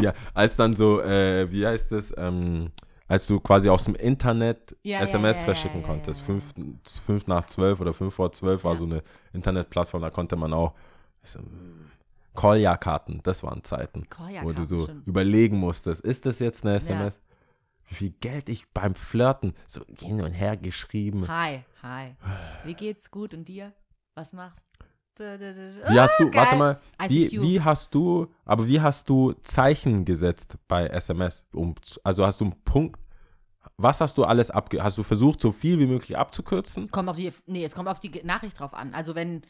ja, 0.00 0.12
als 0.34 0.56
dann 0.56 0.74
so, 0.74 1.00
äh, 1.00 1.50
wie 1.50 1.66
heißt 1.66 1.92
das, 1.92 2.12
ähm, 2.16 2.70
als 3.08 3.26
du 3.26 3.40
quasi 3.40 3.68
aus 3.68 3.84
dem 3.84 3.94
Internet 3.94 4.76
Ja, 4.82 5.00
SMS 5.00 5.36
ja, 5.36 5.40
ja, 5.40 5.44
verschicken 5.44 5.82
konntest. 5.82 6.20
Fünf, 6.22 6.52
fünf 6.84 7.26
nach 7.26 7.46
zwölf 7.46 7.80
oder 7.80 7.94
fünf 7.94 8.14
vor 8.14 8.32
zwölf 8.32 8.64
war 8.64 8.76
so 8.76 8.84
eine 8.84 9.02
Internetplattform, 9.32 10.02
da 10.02 10.10
konnte 10.10 10.36
man 10.36 10.52
auch 10.52 10.74
so, 11.22 11.40
mm, 11.40 11.90
Call-Ja-Karten, 12.34 13.20
das 13.22 13.42
waren 13.42 13.64
Zeiten, 13.64 14.06
wo 14.42 14.52
du 14.52 14.64
so 14.64 14.84
stimmt. 14.84 15.06
überlegen 15.06 15.58
musstest, 15.58 16.02
ist 16.02 16.26
das 16.26 16.38
jetzt 16.38 16.64
eine 16.64 16.76
SMS? 16.76 17.20
Wie 17.88 17.94
viel 17.94 18.10
Geld 18.20 18.48
ich 18.48 18.68
beim 18.72 18.94
Flirten 18.96 19.54
so 19.68 19.80
hin 19.98 20.20
und 20.20 20.32
her 20.32 20.56
geschrieben. 20.56 21.28
Hi, 21.28 21.62
hi. 21.82 22.16
Wie 22.64 22.74
geht's? 22.74 23.10
Gut 23.12 23.32
und 23.32 23.46
dir? 23.46 23.72
Was 24.16 24.32
machst? 24.32 24.66
Wie 25.18 26.00
hast 26.00 26.18
du, 26.20 26.30
geil. 26.30 26.42
warte 26.42 26.56
mal, 26.56 26.80
wie, 27.08 27.30
wie 27.30 27.60
hast 27.60 27.94
du, 27.94 28.26
aber 28.44 28.66
wie 28.66 28.80
hast 28.80 29.08
du 29.08 29.32
Zeichen 29.40 30.04
gesetzt 30.04 30.56
bei 30.68 30.86
SMS? 30.86 31.44
Um, 31.52 31.74
also 32.04 32.26
hast 32.26 32.40
du 32.40 32.46
einen 32.46 32.64
Punkt, 32.64 33.00
was 33.78 34.00
hast 34.00 34.16
du 34.18 34.24
alles 34.24 34.50
abge, 34.50 34.82
hast 34.82 34.98
du 34.98 35.02
versucht, 35.02 35.40
so 35.40 35.52
viel 35.52 35.78
wie 35.78 35.86
möglich 35.86 36.16
abzukürzen? 36.16 36.90
Kommt 36.90 37.08
auf 37.08 37.16
die, 37.16 37.32
nee, 37.46 37.64
es 37.64 37.74
kommt 37.74 37.88
auf 37.88 38.00
die 38.00 38.22
Nachricht 38.24 38.58
drauf 38.60 38.74
an. 38.74 38.94
Also 38.94 39.14
wenn, 39.14 39.42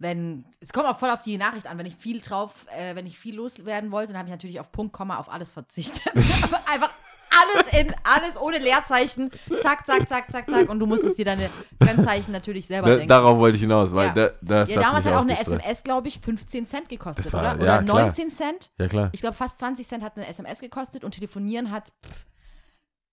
wenn, 0.00 0.44
es 0.60 0.72
kommt 0.72 0.86
auch 0.86 0.98
voll 0.98 1.10
auf 1.10 1.22
die 1.22 1.38
Nachricht 1.38 1.66
an. 1.68 1.78
Wenn 1.78 1.86
ich 1.86 1.94
viel 1.94 2.20
drauf, 2.20 2.66
äh, 2.76 2.94
wenn 2.96 3.06
ich 3.06 3.18
viel 3.18 3.36
loswerden 3.36 3.92
wollte, 3.92 4.12
dann 4.12 4.18
habe 4.18 4.28
ich 4.28 4.32
natürlich 4.32 4.58
auf 4.58 4.72
Punkt, 4.72 4.92
Komma, 4.92 5.18
auf 5.18 5.30
alles 5.30 5.50
verzichtet. 5.50 6.02
Aber 6.42 6.58
einfach 6.68 6.90
alles 7.30 7.72
in, 7.74 7.94
alles 8.02 8.36
ohne 8.40 8.58
Leerzeichen. 8.58 9.30
Zack, 9.62 9.86
zack, 9.86 10.08
zack, 10.08 10.32
zack, 10.32 10.50
zack. 10.50 10.68
Und 10.68 10.80
du 10.80 10.86
musstest 10.86 11.16
dir 11.18 11.24
deine 11.26 11.48
Trennzeichen 11.78 12.32
natürlich 12.32 12.66
selber 12.66 12.88
Da, 12.88 12.94
denken. 12.94 13.08
darauf 13.08 13.38
wollte 13.38 13.54
ich 13.56 13.62
hinaus, 13.62 13.94
weil 13.94 14.08
Ja. 14.16 14.30
da, 14.42 14.64
ja, 14.64 14.80
damals 14.80 15.04
hat 15.06 15.12
auch 15.14 15.20
eine 15.20 15.34
gestresst. 15.36 15.52
SMS, 15.60 15.82
glaube 15.84 16.08
ich, 16.08 16.18
15 16.18 16.66
Cent 16.66 16.88
gekostet, 16.88 17.26
Das 17.26 17.32
war- 17.32 17.40
oder? 17.40 17.50
ja, 17.50 17.54
Oder 17.78 17.82
klar. 17.84 18.02
19 18.06 18.30
Cent. 18.30 18.70
Ja, 18.78 18.88
klar. 18.88 19.10
Ich 19.12 19.20
glaube, 19.20 19.36
fast 19.36 19.58
20 19.60 19.86
Cent 19.86 20.02
hat 20.02 20.16
eine 20.16 20.26
SMS 20.26 20.60
gekostet 20.60 21.04
und 21.04 21.12
telefonieren 21.14 21.70
hat, 21.70 21.92
pff, 22.04 22.24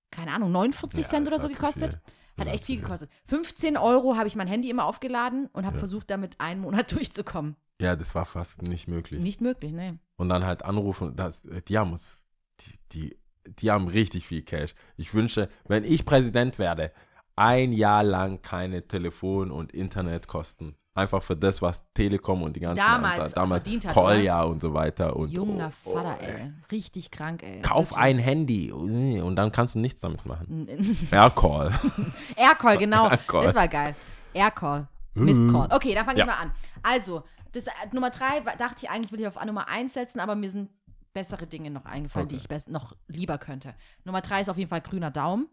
keine 0.10 0.32
Ahnung, 0.32 0.52
49 0.52 1.02
Ja, 1.04 1.10
Cent 1.10 1.28
oder 1.28 1.38
so 1.40 1.48
gekostet. 1.50 1.92
viel. 1.92 2.02
Hat 2.38 2.48
echt 2.48 2.66
viel. 2.66 2.80
gekostet. 2.82 3.10
15 3.26 3.78
Euro 3.78 4.16
habe 4.16 4.28
ich 4.28 4.36
mein 4.36 4.48
Handy 4.48 4.70
immer 4.70 4.86
aufgeladen 4.86 5.48
und 5.54 5.66
habe 5.66 5.76
Ja. 5.78 5.80
versucht, 5.80 6.10
damit 6.10 6.40
einen 6.40 6.62
Monat 6.62 6.92
durchzukommen. 6.94 7.56
Ja, 7.82 7.96
das 7.96 8.16
war 8.16 8.26
fast 8.26 8.64
nicht 8.64 8.88
möglich. 8.88 9.20
Nicht 9.20 9.42
möglich, 9.42 9.72
ne? 9.72 10.00
Und 10.16 10.30
dann 10.30 10.46
halt 10.46 10.64
anrufen, 10.64 11.16
das, 11.16 11.44
die 11.68 11.78
haben 11.78 11.92
uns, 11.92 12.26
die, 12.60 12.74
die, 12.92 13.18
die 13.60 13.72
haben 13.72 13.88
richtig 13.88 14.26
viel 14.26 14.42
Cash. 14.42 14.74
Ich 14.96 15.14
wünsche, 15.14 15.48
wenn 15.68 15.84
ich 15.84 16.06
Präsident 16.06 16.58
werde, 16.60 16.92
ein 17.38 17.72
Jahr 17.72 18.04
lang 18.04 18.42
keine 18.42 18.86
Telefon- 18.88 19.52
und 19.52 19.72
Internetkosten. 19.72 20.76
Einfach 20.96 21.22
für 21.22 21.36
das, 21.38 21.62
was 21.62 21.86
Telekom 21.94 22.42
und 22.42 22.56
die 22.56 22.60
ganzen 22.60 22.84
Damals 22.84 23.20
Anzahl- 23.20 23.32
damals 23.36 23.64
verdient 23.64 23.86
hat, 23.88 23.94
Kolja 23.94 24.42
und 24.42 24.62
so 24.62 24.74
weiter. 24.74 25.16
Und, 25.16 25.30
Junger 25.32 25.72
oh, 25.86 25.92
oh, 25.92 25.94
Vater, 25.94 26.18
ey. 26.22 26.52
Richtig 26.72 27.12
krank, 27.12 27.44
ey. 27.44 27.62
Kauf 27.62 27.92
Wirklich. 27.92 28.04
ein 28.06 28.18
Handy 28.18 28.72
und 28.72 29.36
dann 29.36 29.52
kannst 29.52 29.76
du 29.76 29.80
nichts 29.80 30.02
damit 30.02 30.26
machen. 30.26 30.68
Aircall. 31.12 31.72
Aircall, 32.36 32.80
genau. 32.80 33.10
Aircall. 33.10 33.44
Das 33.46 33.54
war 33.54 33.68
geil. 33.68 33.96
Aircall. 34.34 34.88
Mistcall. 35.14 35.68
Okay, 35.72 35.94
dann 35.94 36.06
fange 36.06 36.18
Ja. 36.18 36.26
ich 36.26 36.32
mal 36.32 36.38
an. 36.42 36.52
Also, 36.82 37.24
das, 37.52 37.68
äh, 37.68 37.72
Nummer 37.92 38.10
drei 38.10 38.40
dachte 38.58 38.78
ich 38.84 38.90
eigentlich, 38.90 39.12
will 39.12 39.20
ich 39.20 39.28
auf 39.28 39.44
Nummer 39.46 39.68
eins 39.68 39.94
setzen, 39.94 40.20
aber 40.20 40.36
mir 40.36 40.50
sind 40.50 40.70
bessere 41.14 41.46
Dinge 41.46 41.70
noch 41.70 41.86
eingefallen, 41.86 42.28
die 42.28 42.36
Okay. 42.36 42.42
ich 42.44 42.48
best 42.50 42.70
noch 42.70 42.96
lieber 43.08 43.38
könnte. 43.38 43.76
Nummer 44.04 44.22
drei 44.22 44.42
ist 44.42 44.50
auf 44.50 44.58
jeden 44.58 44.70
Fall 44.70 44.82
grüner 44.82 45.12
Daumen. 45.12 45.48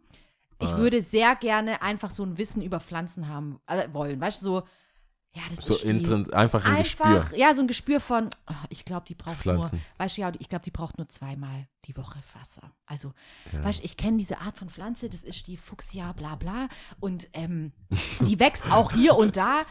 Ich 0.60 0.68
Ah. 0.70 0.76
würde 0.78 1.02
sehr 1.02 1.34
gerne 1.36 1.82
einfach 1.82 2.10
so 2.10 2.22
ein 2.24 2.38
Wissen 2.38 2.62
über 2.62 2.80
Pflanzen 2.80 3.28
haben 3.28 3.60
äh, 3.66 3.88
wollen. 3.92 4.20
Weißt 4.20 4.40
du, 4.40 4.44
so, 4.44 4.62
ja, 5.36 5.42
das 5.54 5.64
So 5.66 5.74
ist 5.74 5.82
die, 5.84 5.88
intrins, 5.88 6.30
einfach 6.30 6.64
ein 6.64 6.76
Gespür. 6.76 7.06
einfach, 7.06 7.32
ja, 7.36 7.52
so 7.54 7.60
ein 7.62 7.66
Gespür 7.66 7.98
von, 8.00 8.28
oh, 8.48 8.54
ich 8.68 8.84
glaube, 8.84 9.04
die 9.08 9.16
braucht 9.16 9.44
nur, 9.44 9.54
Pflanzen. 9.56 9.82
weißt 9.98 10.16
du, 10.16 10.20
ja, 10.20 10.32
ich 10.38 10.48
glaube, 10.48 10.64
die 10.64 10.70
braucht 10.70 10.96
nur 10.96 11.08
zweimal 11.08 11.66
die 11.86 11.96
Woche 11.96 12.20
Wasser. 12.38 12.70
Also, 12.86 13.12
weißt 13.50 13.80
du, 13.80 13.84
ich 13.84 13.96
kenne 13.96 14.16
diese 14.18 14.38
Art 14.38 14.56
von 14.56 14.68
Pflanze, 14.70 15.10
das 15.10 15.22
ist 15.24 15.48
die 15.48 15.56
Fuchsia, 15.56 16.12
bla 16.12 16.36
bla. 16.36 16.68
Und 17.00 17.28
ähm, 17.32 17.72
die 18.20 18.38
wächst 18.38 18.70
auch 18.70 18.92
hier 18.92 19.16
und 19.16 19.36
da. 19.36 19.62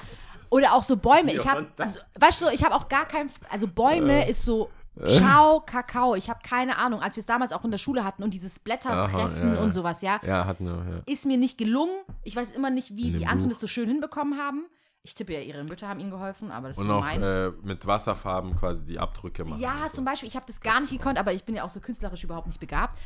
Oder 0.50 0.74
auch 0.74 0.84
so 0.84 0.98
Bäume. 0.98 1.34
Ich 1.34 1.48
habe, 1.48 1.72
also, 1.78 2.00
weißt 2.20 2.42
du, 2.42 2.50
ich 2.50 2.64
habe 2.64 2.76
auch 2.76 2.88
gar 2.90 3.08
kein, 3.08 3.30
also 3.50 3.68
Bäume 3.68 4.30
ist 4.30 4.44
so 4.44 4.70
Ciao, 5.08 5.62
Kakao. 5.62 6.16
Ich 6.16 6.30
habe 6.30 6.40
keine 6.48 6.78
Ahnung, 6.78 7.02
als 7.02 7.16
wir 7.16 7.22
es 7.22 7.26
damals 7.26 7.52
auch 7.52 7.66
in 7.66 7.72
der 7.72 7.78
Schule 7.80 8.04
hatten 8.04 8.22
und 8.24 8.34
dieses 8.34 8.60
Blätterpressen 8.60 9.42
Aha, 9.44 9.54
ja, 9.54 9.56
ja. 9.56 9.62
und 9.62 9.72
sowas, 9.74 10.02
ja, 10.02 10.20
Ja, 10.26 10.46
hat 10.46 10.62
nur, 10.62 10.76
ja. 10.76 11.02
ist 11.06 11.26
mir 11.26 11.38
nicht 11.38 11.58
gelungen. 11.58 11.96
Ich 12.24 12.36
weiß 12.36 12.52
immer 12.52 12.70
nicht, 12.70 12.96
wie 12.96 13.08
In 13.08 13.20
die 13.20 13.26
anderen 13.26 13.50
Buch. 13.50 13.54
das 13.54 13.60
so 13.60 13.68
schön 13.68 13.88
hinbekommen 13.88 14.38
haben. 14.38 14.66
Ich 15.06 15.16
tippe 15.16 15.34
ja, 15.34 15.42
ihre 15.42 15.64
Mütter 15.66 15.88
haben 15.90 16.00
ihnen 16.00 16.12
geholfen, 16.12 16.50
aber 16.52 16.70
das 16.70 16.78
ist 16.78 16.84
Und 16.84 16.90
so 16.90 16.96
auch 16.96 17.08
äh, 17.12 17.52
mit 17.64 17.86
Wasserfarben 17.86 18.56
quasi 18.56 18.86
die 18.86 19.00
Abdrücke 19.00 19.44
machen. 19.44 19.60
Ja, 19.60 19.88
so. 19.90 19.96
zum 19.98 20.06
Beispiel, 20.06 20.30
ich 20.30 20.36
habe 20.36 20.46
das 20.48 20.62
gar 20.62 20.80
nicht 20.80 20.92
gekonnt, 20.92 21.18
aber 21.18 21.34
ich 21.34 21.44
bin 21.44 21.56
ja 21.56 21.64
auch 21.64 21.70
so 21.70 21.82
künstlerisch 21.82 22.24
überhaupt 22.24 22.48
nicht 22.48 22.60
begabt. 22.60 22.98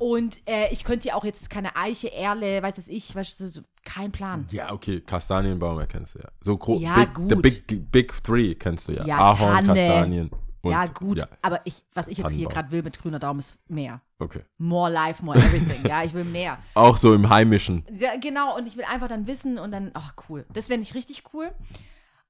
Und 0.00 0.40
äh, 0.48 0.72
ich 0.72 0.82
könnte 0.82 1.06
ja 1.06 1.14
auch 1.14 1.22
jetzt 1.24 1.50
keine 1.50 1.76
Eiche, 1.76 2.12
Erle, 2.12 2.60
weiß 2.62 2.78
es 2.78 2.88
ich, 2.88 3.14
weißt 3.14 3.38
du, 3.38 3.48
so, 3.48 3.60
kein 3.84 4.10
Plan. 4.10 4.44
Ja, 4.50 4.72
okay, 4.72 5.00
Kastanienbaum 5.00 5.78
erkennst 5.78 6.16
du 6.16 6.18
ja. 6.18 6.28
So 6.40 6.56
groß. 6.58 6.82
Ja, 6.82 6.96
big, 6.96 7.08
The 7.28 7.34
gut. 7.34 7.42
big, 7.42 7.92
big 7.92 8.24
Three 8.24 8.54
kennst 8.56 8.88
du 8.88 8.92
ja. 8.92 9.04
Ja, 9.06 9.18
Ahorn, 9.18 9.66
Tanne. 9.66 9.66
Kastanien. 9.86 10.30
Und, 10.64 10.72
ja, 10.72 10.86
gut, 10.86 11.18
Ja, 11.18 11.28
aber 11.42 11.60
ich, 11.64 11.84
was 11.92 12.08
ich 12.08 12.18
jetzt 12.18 12.28
hier 12.30 12.48
Tannenbaum. 12.48 12.52
gerade 12.54 12.70
will 12.70 12.82
mit 12.82 12.98
grüner 12.98 13.18
Daumen 13.18 13.40
ist 13.40 13.56
mehr. 13.68 14.00
okay. 14.18 14.42
More 14.58 14.90
life, 14.90 15.24
more 15.24 15.38
everything. 15.38 15.84
ja, 15.88 16.02
ich 16.04 16.12
will 16.14 16.24
mehr. 16.24 16.58
Auch 16.74 16.96
so 16.96 17.14
im 17.14 17.28
Heimischen. 17.28 17.84
Ja, 17.92 18.16
genau, 18.16 18.56
und 18.56 18.66
ich 18.66 18.76
will 18.76 18.84
einfach 18.84 19.08
dann 19.08 19.26
wissen 19.26 19.58
und 19.58 19.70
dann, 19.72 19.90
ach 19.94 20.14
cool. 20.28 20.46
Das 20.52 20.66
fände 20.68 20.82
ich 20.82 20.94
richtig 20.94 21.22
cool. 21.34 21.52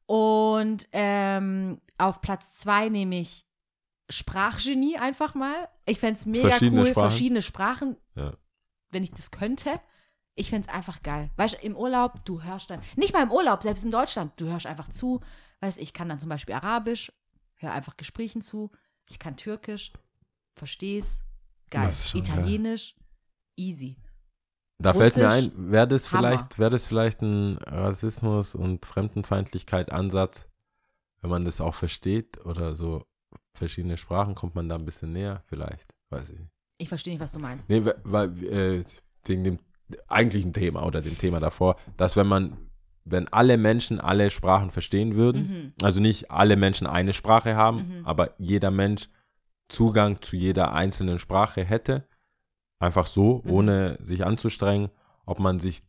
Und 0.07 0.89
ähm, 0.93 1.81
auf 1.99 2.21
Platz 2.21 2.55
zwei 2.55 2.89
nehme 2.89 3.21
ich 3.21 3.47
Sprachgenie 4.11 4.99
einfach 4.99 5.35
mal. 5.35 5.69
Ich 5.87 5.99
fände 5.99 6.19
es 6.21 6.27
mega 6.27 6.51
Verschiedene 6.51 6.83
cool, 6.83 6.87
Sprachen? 6.89 7.11
verschiedene 7.11 7.43
Sprachen, 7.43 7.97
Ja. 8.15 8.35
wenn 8.91 9.03
ich 9.03 9.13
das 9.13 9.31
könnte. 9.31 9.81
Ich 10.35 10.51
fände 10.51 10.69
es 10.69 10.75
einfach 10.75 11.03
geil. 11.03 11.31
Weißt 11.37 11.55
du, 11.55 11.59
im 11.65 11.77
Urlaub, 11.77 12.25
du 12.25 12.43
hörst 12.43 12.69
dann, 12.69 12.81
nicht 12.97 13.15
mal 13.15 13.23
im 13.23 13.31
Urlaub, 13.31 13.63
selbst 13.63 13.85
in 13.85 13.91
Deutschland, 13.93 14.33
du 14.37 14.47
hörst 14.47 14.67
einfach 14.67 14.91
zu. 14.91 15.21
Weißt 15.61 15.79
du, 15.79 15.83
ich 15.83 15.93
kann 15.93 16.09
dann 16.09 16.19
zum 16.19 16.29
Beispiel 16.29 16.55
Arabisch, 16.57 17.13
höre 17.65 17.73
einfach 17.73 17.97
Gesprächen 17.97 18.43
zu. 18.43 18.71
Ich 19.11 19.19
kann 19.19 19.37
Türkisch, 19.37 19.93
versteh's, 20.57 21.25
geil. 21.71 21.91
Schon 21.93 22.23
geil. 22.23 22.31
Italienisch, 22.33 22.95
easy. 23.57 23.97
Da 24.83 24.93
fällt 24.93 25.17
mir 25.17 25.27
Russisch, 25.27 25.45
ein, 25.57 25.71
wäre 25.71 25.89
das 25.89 26.07
vielleicht, 26.07 26.59
wäre 26.59 26.71
das 26.71 26.87
vielleicht 26.87 27.23
ein 27.23 27.59
Rassismus- 27.59 28.55
und 28.55 28.85
Fremdenfeindlichkeit-Ansatz, 28.85 30.49
wenn 31.21 31.31
man 31.31 31.45
das 31.45 31.61
auch 31.61 31.75
versteht 31.75 32.45
oder 32.45 32.75
so 32.75 33.03
verschiedene 33.57 33.97
Sprachen, 33.97 34.35
kommt 34.35 34.55
man 34.57 34.69
da 34.69 34.75
ein 34.75 34.85
bisschen 34.85 35.13
näher, 35.13 35.43
vielleicht, 35.47 35.95
weiß 36.11 36.31
ich 36.31 36.39
nicht. 36.41 36.51
Ich 36.79 36.89
verstehe 36.89 37.13
nicht, 37.15 37.21
was 37.23 37.33
du 37.33 37.39
meinst. 37.39 37.69
Nee, 37.69 37.85
we- 37.85 38.01
weil, 38.03 38.45
äh, 38.45 38.85
wegen 39.25 39.45
dem 39.45 39.59
eigentlichen 40.09 40.53
Thema 40.53 40.85
oder 40.85 41.01
dem 41.01 41.17
Thema 41.17 41.39
davor, 41.41 41.77
dass 41.97 42.17
wenn 42.17 42.27
man, 42.27 42.57
wenn 43.05 43.29
alle 43.29 43.57
Menschen 43.59 44.01
alle 44.01 44.31
Sprachen 44.31 44.71
verstehen 44.71 45.15
würden, 45.15 45.43
Mhm. 45.43 45.73
also 45.83 46.01
nicht 46.01 46.31
alle 46.31 46.57
Menschen 46.57 46.87
eine 46.87 47.13
Sprache 47.13 47.55
haben, 47.57 47.99
Mhm. 48.01 48.07
aber 48.07 48.35
jeder 48.39 48.71
Mensch 48.71 49.09
Zugang 49.69 50.21
zu 50.21 50.37
jeder 50.37 50.73
einzelnen 50.75 51.19
Sprache 51.19 51.65
hätte, 51.65 52.07
einfach 52.79 53.07
so, 53.07 53.43
Mhm. 53.45 53.51
ohne 53.51 53.99
sich 54.01 54.25
anzustrengen, 54.27 54.91
ob 55.25 55.39
man 55.39 55.59
sich 55.59 55.83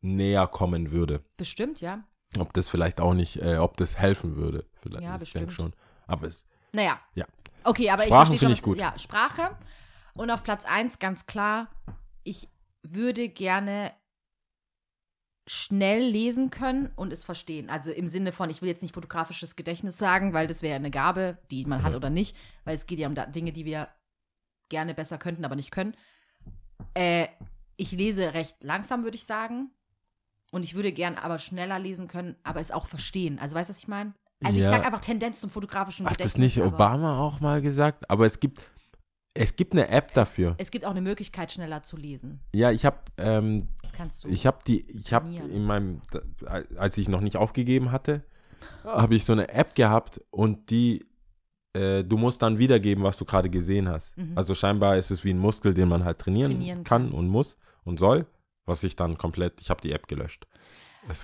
näher 0.00 0.46
kommen 0.46 0.90
würde. 0.90 1.22
Bestimmt, 1.36 1.80
ja. 1.80 2.04
Ob 2.38 2.52
das 2.54 2.66
vielleicht 2.68 3.00
auch 3.00 3.14
nicht, 3.14 3.40
äh, 3.42 3.56
ob 3.58 3.76
das 3.76 3.98
helfen 3.98 4.36
würde. 4.36 4.64
Vielleicht, 4.82 5.04
Ja, 5.04 5.14
ich 5.20 5.32
denke 5.32 5.46
bestimmt. 5.48 5.52
schon. 5.52 5.72
Aber 6.06 6.26
es, 6.26 6.44
Naja. 6.72 6.98
Ja. 7.14 7.26
Okay, 7.62 7.90
aber 7.90 8.02
Sprachen 8.02 8.32
ich 8.34 8.40
verstehe 8.40 8.56
finde 8.56 8.56
schon. 8.56 8.58
ich 8.58 8.62
gut. 8.62 8.78
Ja, 8.78 8.98
Sprache. 8.98 9.50
Und 10.14 10.30
auf 10.30 10.42
Platz 10.42 10.64
1 10.64 10.98
ganz 10.98 11.26
klar, 11.26 11.68
ich 12.24 12.48
würde 12.82 13.28
gerne 13.28 13.92
schnell 15.46 16.02
lesen 16.02 16.50
können 16.50 16.90
und 16.96 17.12
es 17.12 17.22
verstehen. 17.24 17.68
Also 17.68 17.90
im 17.90 18.08
Sinne 18.08 18.32
von, 18.32 18.48
ich 18.48 18.62
will 18.62 18.68
jetzt 18.68 18.82
nicht 18.82 18.94
fotografisches 18.94 19.56
Gedächtnis 19.56 19.98
sagen, 19.98 20.32
weil 20.32 20.46
das 20.46 20.62
wäre 20.62 20.76
eine 20.76 20.90
Gabe, 20.90 21.36
die 21.50 21.64
man 21.66 21.82
hat 21.82 21.92
Ja. 21.92 21.98
oder 21.98 22.10
nicht, 22.10 22.34
weil 22.64 22.74
es 22.74 22.86
geht 22.86 22.98
ja 22.98 23.08
um 23.08 23.14
Dinge, 23.32 23.52
die 23.52 23.64
wir 23.66 23.88
gerne 24.70 24.94
besser 24.94 25.18
könnten, 25.18 25.44
aber 25.44 25.54
nicht 25.56 25.70
können. 25.70 25.94
Äh, 26.94 27.28
ich 27.76 27.92
lese 27.92 28.32
recht 28.34 28.56
langsam, 28.62 29.04
würde 29.04 29.16
ich 29.16 29.24
sagen. 29.24 29.70
Und 30.52 30.64
ich 30.64 30.74
würde 30.74 30.92
gern 30.92 31.16
aber 31.16 31.38
schneller 31.38 31.78
lesen 31.78 32.06
können, 32.08 32.36
aber 32.44 32.60
es 32.60 32.70
auch 32.70 32.86
verstehen. 32.86 33.38
Also 33.38 33.56
weißt 33.56 33.68
du, 33.68 33.72
was 33.72 33.78
ich 33.78 33.88
meine? 33.88 34.14
Also 34.42 34.58
Ja. 34.58 34.64
ich 34.66 34.70
sage 34.70 34.86
einfach 34.86 35.00
Tendenz 35.00 35.40
zum 35.40 35.50
fotografischen 35.50 36.06
hat 36.06 36.12
Gedächtnis. 36.18 36.32
das 36.32 36.56
nicht 36.56 36.60
Obama 36.64 37.18
auch 37.18 37.40
mal 37.40 37.60
gesagt? 37.60 38.08
Aber 38.08 38.24
es 38.24 38.38
gibt, 38.40 38.62
es 39.34 39.56
gibt 39.56 39.72
eine 39.72 39.88
App 39.88 40.12
dafür. 40.14 40.54
Es 40.58 40.70
gibt 40.70 40.84
auch 40.84 40.90
eine 40.92 41.00
Möglichkeit, 41.02 41.50
schneller 41.52 41.82
zu 41.82 41.96
lesen. 41.96 42.40
Ja, 42.54 42.70
ich 42.70 42.84
habe, 42.86 42.98
ähm, 43.18 43.58
Das 43.82 43.92
kannst 43.92 44.24
du. 44.24 44.28
ich 44.28 44.46
habe 44.46 44.58
die, 44.66 44.80
ich 44.88 45.12
habe 45.12 45.28
in 45.28 45.64
meinem, 45.64 46.00
als 46.76 46.96
ich 46.98 47.08
noch 47.08 47.20
nicht 47.20 47.36
aufgegeben 47.36 47.90
hatte, 47.90 48.22
habe 48.84 49.14
ich 49.16 49.24
so 49.24 49.32
eine 49.32 49.48
App 49.48 49.74
gehabt 49.74 50.20
und 50.30 50.70
die, 50.70 51.04
äh, 51.74 52.04
du 52.04 52.16
musst 52.16 52.42
dann 52.42 52.58
wiedergeben, 52.58 53.02
was 53.02 53.16
du 53.18 53.24
gerade 53.24 53.50
gesehen 53.50 53.88
hast. 53.88 54.16
Mhm. 54.16 54.32
Also 54.38 54.54
scheinbar 54.54 54.96
ist 54.96 55.10
es 55.10 55.24
wie 55.24 55.30
ein 55.34 55.38
Muskel, 55.38 55.74
den 55.74 55.88
man 55.88 56.04
halt 56.04 56.18
trainieren, 56.18 56.52
Trainieren 56.52 56.84
kann 56.84 57.10
und 57.10 57.28
muss 57.28 57.58
und 57.84 57.98
soll, 57.98 58.26
was 58.66 58.84
ich 58.84 58.94
dann 58.96 59.18
komplett, 59.18 59.60
ich 59.60 59.68
habe 59.68 59.80
die 59.80 59.92
App 59.92 60.06
gelöscht. 60.06 60.46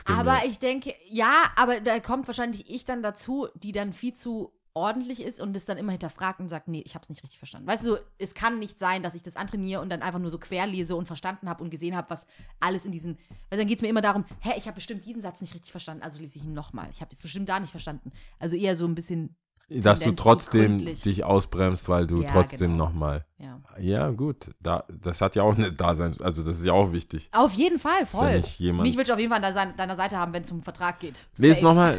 Aber 0.05 0.33
mir- 0.33 0.47
ich 0.47 0.59
denke, 0.59 0.93
ja, 1.09 1.33
aber 1.57 1.81
da 1.81 2.01
kommt 2.01 2.27
wahrscheinlich 2.27 2.69
ich 2.69 2.85
dann 2.85 3.03
dazu, 3.03 3.49
die 3.55 3.73
dann 3.73 3.93
viel 3.95 4.13
zu 4.13 4.53
ordentlich 4.75 5.21
ist 5.21 5.41
und 5.41 5.57
es 5.57 5.65
dann 5.65 5.79
immer 5.79 5.93
hinterfragt 5.93 6.41
und 6.41 6.49
sagt, 6.49 6.69
nee, 6.69 6.83
ich 6.85 6.95
habe 6.95 7.03
es 7.03 7.11
nicht 7.11 7.23
richtig 7.23 7.39
verstanden. 7.39 7.67
Weißt 7.67 7.85
du, 7.85 7.97
es 8.19 8.35
kann 8.35 8.59
nicht 8.59 8.79
sein, 8.79 9.03
dass 9.03 9.15
ich 9.15 9.23
das 9.23 9.37
antrainiere 9.37 9.81
und 9.81 9.89
dann 9.91 10.03
einfach 10.03 10.21
nur 10.21 10.31
so 10.31 10.39
querlese 10.39 10.95
und 10.97 11.07
verstanden 11.07 11.49
habe 11.49 11.63
und 11.65 11.71
gesehen 11.71 11.97
habe, 11.97 12.11
was 12.11 12.27
alles 12.61 12.87
in 12.87 12.93
diesen, 12.93 13.19
weil 13.49 13.59
dann 13.59 13.67
geht 13.67 13.79
es 13.79 13.83
mir 13.83 13.89
immer 13.89 14.03
darum, 14.03 14.25
hä, 14.41 14.53
ich 14.57 14.67
habe 14.67 14.77
bestimmt 14.77 15.05
diesen 15.05 15.23
Satz 15.23 15.41
nicht 15.41 15.55
richtig 15.55 15.71
verstanden, 15.71 16.03
also 16.03 16.19
lese 16.19 16.39
ich 16.39 16.45
ihn 16.45 16.53
nochmal. 16.53 16.89
Ich 16.93 17.01
habe 17.01 17.11
es 17.13 17.21
bestimmt 17.21 17.49
da 17.49 17.59
nicht 17.59 17.71
verstanden. 17.71 18.13
Also 18.39 18.57
eher 18.57 18.77
so 18.77 18.87
ein 18.87 18.95
bisschen, 18.95 19.37
dass 19.71 20.01
du 20.01 20.13
trotzdem 20.13 20.85
dich 20.85 21.25
ausbremst, 21.25 21.89
weil 21.89 22.07
du 22.07 22.23
Ja, 22.23 22.31
trotzdem 22.33 22.73
genau. 22.73 22.85
nochmal. 22.87 23.25
ja. 23.39 23.59
Ja, 23.79 24.11
gut. 24.11 24.51
Da, 24.61 24.85
das 24.89 25.21
hat 25.21 25.37
ja 25.37 25.43
auch 25.45 25.57
eine 25.57 25.73
Dasein, 25.73 26.15
also 26.21 26.43
das 26.43 26.59
ist 26.59 26.67
ja 26.67 26.73
auch 26.73 26.93
wichtig. 26.93 27.29
Auf 27.33 27.53
jeden 27.55 27.79
Fall, 27.79 28.03
Ist 28.03 28.13
ja 28.15 28.19
voll. 28.19 28.37
nicht 28.39 28.59
jemand- 28.59 28.83
Mich 28.89 28.97
würde 28.97 29.05
ich 29.09 29.13
auf 29.13 29.19
jeden 29.19 29.33
Fall 29.33 29.43
an 29.45 29.77
deiner- 29.77 29.97
Seite 29.97 30.19
haben, 30.19 30.33
wenn 30.33 30.43
es 30.43 30.51
um 30.51 30.63
Vertrag 30.63 30.99
geht. 30.99 31.15
Safe. 31.35 31.63
nochmal. 31.63 31.99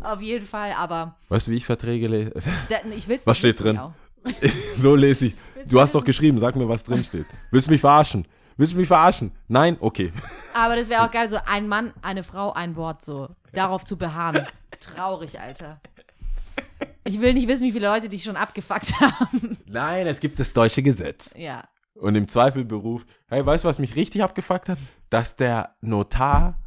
Auf 0.00 0.20
jeden 0.20 0.46
Fall, 0.46 0.72
aber 0.72 1.16
Weißt 1.28 1.46
du, 1.46 1.52
wie 1.52 1.56
ich 1.56 1.64
Verträge 1.66 2.08
lese? 2.08 2.32
ich 2.96 3.08
will's 3.08 3.26
Was 3.26 3.42
nicht 3.42 3.54
steht 3.56 3.64
drin? 3.64 3.80
so 4.76 4.94
lese 4.96 5.26
ich. 5.26 5.34
Du 5.68 5.80
hast 5.80 5.94
doch 5.94 6.04
geschrieben, 6.04 6.38
sag 6.40 6.56
mir, 6.56 6.68
was 6.68 6.84
drin 6.84 7.04
steht. 7.04 7.26
Willst 7.50 7.68
du 7.68 7.70
mich 7.70 7.80
verarschen? 7.80 8.26
Willst 8.56 8.74
du 8.74 8.76
mich 8.76 8.88
verarschen? 8.88 9.32
Nein? 9.48 9.76
Okay. 9.80 10.12
Aber 10.54 10.76
das 10.76 10.88
wäre 10.90 11.04
auch 11.06 11.10
geil, 11.12 11.30
so 11.30 11.38
ein 11.46 11.68
Mann, 11.68 11.92
eine 12.02 12.24
Frau, 12.24 12.52
ein 12.52 12.76
Wort, 12.76 13.04
so. 13.04 13.28
Darauf 13.52 13.84
zu 13.84 13.96
beharren. 13.96 14.46
Traurig, 14.80 15.40
Alter. 15.40 15.80
Ich 17.04 17.20
will 17.20 17.34
nicht 17.34 17.48
wissen, 17.48 17.64
wie 17.64 17.72
viele 17.72 17.88
Leute 17.88 18.08
dich 18.08 18.22
schon 18.22 18.36
abgefuckt 18.36 19.00
haben. 19.00 19.58
Nein, 19.66 20.06
es 20.06 20.20
gibt 20.20 20.38
das 20.38 20.52
deutsche 20.52 20.82
Gesetz. 20.82 21.30
Ja. 21.36 21.64
Und 21.94 22.14
im 22.14 22.28
Zweifelberuf, 22.28 23.04
hey, 23.28 23.44
weißt 23.44 23.64
du, 23.64 23.68
was 23.68 23.78
mich 23.78 23.96
richtig 23.96 24.22
abgefuckt 24.22 24.68
hat? 24.68 24.78
Dass 25.08 25.36
der 25.36 25.74
Notar, 25.80 26.58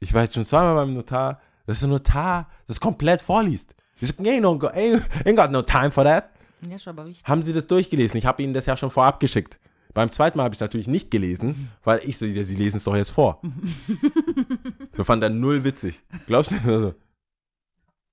ich 0.00 0.14
war 0.14 0.22
jetzt 0.22 0.34
schon 0.34 0.44
zweimal 0.44 0.74
beim 0.74 0.94
Notar, 0.94 1.40
dass 1.66 1.80
der 1.80 1.88
Notar 1.88 2.48
das 2.66 2.80
komplett 2.80 3.20
vorliest. 3.20 3.74
Ich 4.00 4.08
sag, 4.08 4.18
ain't, 4.20 4.42
no, 4.42 4.58
ain't, 4.68 5.02
ain't 5.24 5.36
got 5.36 5.50
no 5.50 5.62
time 5.62 5.90
for 5.90 6.04
that. 6.04 6.30
Ja, 6.68 6.78
schon 6.78 6.98
aber 6.98 7.06
wichtig. 7.06 7.24
Haben 7.26 7.42
Sie 7.42 7.52
das 7.52 7.66
durchgelesen? 7.66 8.18
Ich 8.18 8.26
habe 8.26 8.42
Ihnen 8.42 8.54
das 8.54 8.66
ja 8.66 8.76
schon 8.76 8.90
vorab 8.90 9.20
geschickt. 9.20 9.58
Beim 9.94 10.12
zweiten 10.12 10.38
Mal 10.38 10.44
habe 10.44 10.54
ich 10.54 10.58
es 10.58 10.60
natürlich 10.60 10.86
nicht 10.86 11.10
gelesen, 11.10 11.70
weil 11.82 12.00
ich 12.04 12.18
so, 12.18 12.26
Sie 12.26 12.54
lesen 12.54 12.76
es 12.76 12.84
doch 12.84 12.96
jetzt 12.96 13.10
vor. 13.10 13.40
so 14.92 15.04
fand 15.04 15.22
er 15.22 15.30
null 15.30 15.64
witzig. 15.64 16.00
Glaubst 16.26 16.52
du? 16.52 16.56
Also, 16.66 16.94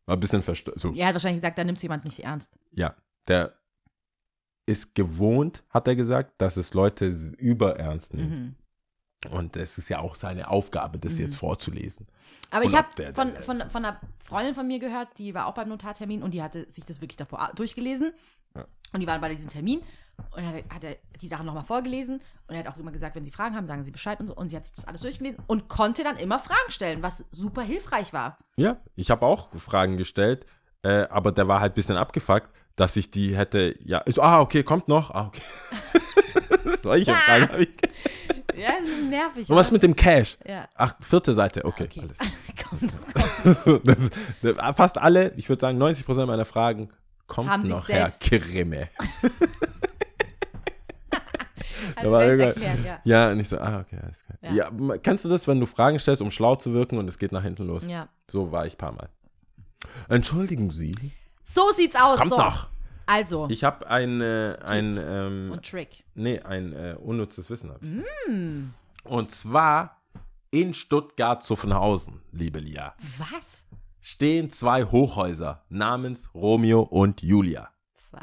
war 0.06 0.16
ein 0.16 0.20
bisschen 0.20 0.44
verstört. 0.44 0.80
So, 0.80 0.94
Er 0.94 1.08
hat 1.08 1.16
wahrscheinlich 1.16 1.42
gesagt, 1.42 1.58
da 1.58 1.64
nimmt 1.64 1.82
jemand 1.82 2.06
nicht 2.06 2.20
ernst. 2.20 2.52
ja, 2.72 2.96
der 3.28 3.54
ist 4.68 4.96
gewohnt, 4.96 5.64
hat 5.70 5.88
er 5.88 5.96
gesagt, 5.96 6.34
dass 6.42 6.58
es 6.58 6.74
Leute 6.74 7.06
überernst 7.38 8.14
nehmen. 8.14 8.56
Mhm. 9.26 9.32
Und 9.32 9.56
es 9.56 9.78
ist 9.80 9.90
ja 9.90 10.00
auch 10.00 10.16
seine 10.16 10.50
Aufgabe, 10.50 11.00
das 11.00 11.18
jetzt 11.18 11.36
vorzulesen. 11.36 12.08
Aber 12.52 12.64
Und 12.66 12.72
ich 12.72 12.78
habe 12.78 12.88
von, 13.14 13.34
der- 13.34 13.42
von, 13.42 13.70
von 13.70 13.86
einer 13.86 14.00
Freundin 14.24 14.54
von 14.54 14.68
mir 14.68 14.78
gehört, 14.80 15.18
die 15.18 15.34
war 15.34 15.48
auch 15.48 15.54
beim 15.56 15.70
Notartermin 15.70 16.22
und 16.22 16.32
die 16.34 16.44
hatte 16.44 16.72
sich 16.72 16.86
das 16.86 17.02
wirklich 17.02 17.18
davor 17.18 17.52
durchgelesen. 17.56 18.12
Ja. 18.56 18.66
Und 18.94 19.00
die 19.02 19.08
waren 19.08 19.22
bei 19.22 19.30
diesem 19.30 19.50
Termin 19.50 19.82
und 20.32 20.44
dann 20.44 20.56
hat 20.74 20.84
er, 20.84 20.98
die 21.22 21.28
Sachen 21.28 21.46
nochmal 21.46 21.64
vorgelesen 21.64 22.22
und 22.48 22.56
er 22.56 22.60
hat 22.60 22.68
auch 22.68 22.78
immer 22.78 22.92
gesagt, 22.92 23.16
wenn 23.16 23.24
sie 23.24 23.32
Fragen 23.32 23.56
haben, 23.56 23.68
sagen 23.68 23.84
sie 23.84 23.92
Bescheid 23.92 24.20
und 24.20 24.28
so. 24.28 24.36
Und 24.36 24.50
sie 24.50 24.56
hat 24.56 24.66
sich 24.66 24.74
das 24.76 24.86
alles 24.86 25.02
durchgelesen 25.02 25.40
und 25.48 25.68
konnte 25.68 26.04
dann 26.04 26.18
immer 26.18 26.40
Fragen 26.40 26.70
stellen, 26.70 27.02
was 27.02 27.26
super 27.32 27.62
hilfreich 27.62 28.14
war. 28.14 28.38
Ja, 28.58 28.78
ich 28.96 29.12
habe 29.12 29.26
auch 29.26 29.50
Fragen 29.56 29.98
gestellt, 29.98 30.46
äh, 30.84 31.08
aber 31.10 31.32
der 31.32 31.48
war 31.48 31.60
halt 31.60 31.74
ein 31.74 31.76
bisschen 31.76 31.98
abgefuckt, 31.98 32.50
dass 32.76 32.96
ich 32.96 33.10
die 33.12 33.36
hätte, 33.36 33.76
ja, 33.84 34.02
ich 34.06 34.22
ah, 34.22 34.42
okay, 34.42 34.64
kommt 34.64 34.88
noch. 34.88 35.12
Ah, 35.12 35.28
okay. 35.28 35.42
Solche 36.84 37.14
Fragen 37.14 37.50
habe 37.50 37.64
ich. 37.64 37.70
Ja, 38.58 38.70
das 38.80 38.90
ist 38.90 39.10
nervig. 39.10 39.50
Und 39.50 39.56
was 39.56 39.72
mit 39.72 39.84
dem 39.84 39.96
Cash? 39.96 40.38
Ja. 40.48 40.68
Ach, 40.76 40.96
vierte 41.02 41.34
Seite, 41.34 41.66
okay. 41.66 41.86
Okay. 41.86 42.02
Alles. 42.02 42.18
Komm, 42.70 42.80
komm. 43.64 43.82
das, 43.84 43.98
das, 44.42 44.76
fast 44.76 44.98
alle, 44.98 45.34
ich 45.36 45.50
würde 45.50 45.62
sagen 45.62 45.82
90% 45.82 46.26
meiner 46.26 46.46
Fragen 46.46 46.90
kommt 47.28 47.50
Haben 47.50 47.68
noch 47.68 47.88
Herr 47.90 48.10
Krimme. 48.10 48.90
Also 52.14 52.38
war 52.40 52.46
erklärt, 52.48 52.80
ja. 52.86 53.00
Ja, 53.04 53.32
und 53.32 53.40
ich 53.40 53.50
so, 53.50 53.58
ah, 53.60 53.80
okay, 53.82 53.98
alles 54.04 54.24
klar. 54.24 54.38
Ja. 54.54 54.70
Ja. 54.72 54.98
kennst 54.98 55.26
du 55.26 55.30
das, 55.30 55.48
wenn 55.48 55.60
du 55.60 55.66
Fragen 55.66 56.00
stellst, 56.00 56.22
um 56.22 56.32
schlau 56.32 56.56
zu 56.56 56.74
wirken 56.74 56.98
und 56.98 57.08
es 57.10 57.18
geht 57.18 57.32
nach 57.32 57.44
hinten 57.44 57.66
los? 57.68 57.88
ja. 57.88 58.08
So 58.30 58.52
war 58.52 58.66
ich 58.66 58.74
ein 58.76 58.78
paar 58.78 58.92
Mal. 58.92 59.10
Entschuldigen 60.10 60.72
Sie, 60.72 60.94
So 61.46 61.72
sieht's 61.76 61.96
aus. 61.96 62.18
kommt 62.18 62.32
so. 62.32 62.38
noch. 62.38 62.68
Also, 63.06 63.48
Ich 63.52 63.64
habe 63.64 63.88
ein, 63.88 64.20
äh, 64.20 64.58
ein, 64.66 64.98
ähm, 64.98 65.50
und 65.52 65.64
Trick. 65.70 66.04
nee, 66.16 66.40
ein 66.40 66.74
äh, 66.74 66.96
unnützes 67.00 67.50
Wissen. 67.52 67.70
Mm. 68.28 68.74
Und 69.04 69.30
zwar 69.30 70.02
in 70.50 70.74
Stuttgart-Zuffenhausen, 70.74 72.22
liebe 72.32 72.60
Lia, 72.60 72.96
Was? 73.20 73.64
stehen 74.02 74.50
zwei 74.50 74.84
Hochhäuser 74.86 75.64
namens 75.70 76.34
Romeo 76.34 76.82
und 76.82 77.22
Julia. 77.22 77.70
Was? 78.12 78.22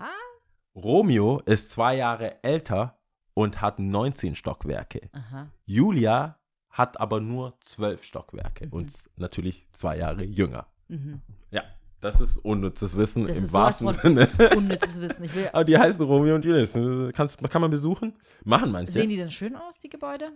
Romeo 0.75 1.41
ist 1.45 1.71
zwei 1.71 1.97
Jahre 1.97 2.43
älter 2.43 2.97
und 3.35 3.61
hat 3.61 3.79
19 3.79 4.35
Stockwerke. 4.35 5.09
Aha. 5.13 5.49
Julia 5.65 6.39
hat 6.71 6.99
aber 7.01 7.21
nur 7.21 7.55
12 7.61 8.03
Stockwerke 8.03 8.69
und 8.71 8.89
ist 8.89 9.11
natürlich 9.17 9.67
zwei 9.73 9.99
Jahre 9.99 10.25
jünger. 10.25 10.67
Mhm. 10.89 11.21
Ja, 11.51 11.65
das 12.01 12.21
ist 12.21 12.39
unnützes 12.39 12.97
Wissen 12.97 13.27
Das 13.27 13.37
im 13.37 13.53
wahrsten 13.53 13.93
Sinne. 13.93 14.29
unnützes 14.57 15.01
Wissen. 15.01 15.25
Ich 15.25 15.35
will, 15.35 15.49
Aber 15.53 15.65
die 15.65 15.79
heißen 15.79 16.05
Romeo 16.05 16.35
und 16.35 16.45
Julia. 16.45 16.61
Das 16.61 16.73
Kannst, 17.15 17.39
kann 17.51 17.61
man 17.63 17.71
besuchen? 17.71 18.19
Machen 18.45 18.73
manche. 18.73 18.93
sehen 18.93 19.09
die 19.09 19.17
denn 19.17 19.31
schön 19.31 19.55
aus, 19.55 19.79
die 19.79 19.89
Gebäude? 19.89 20.33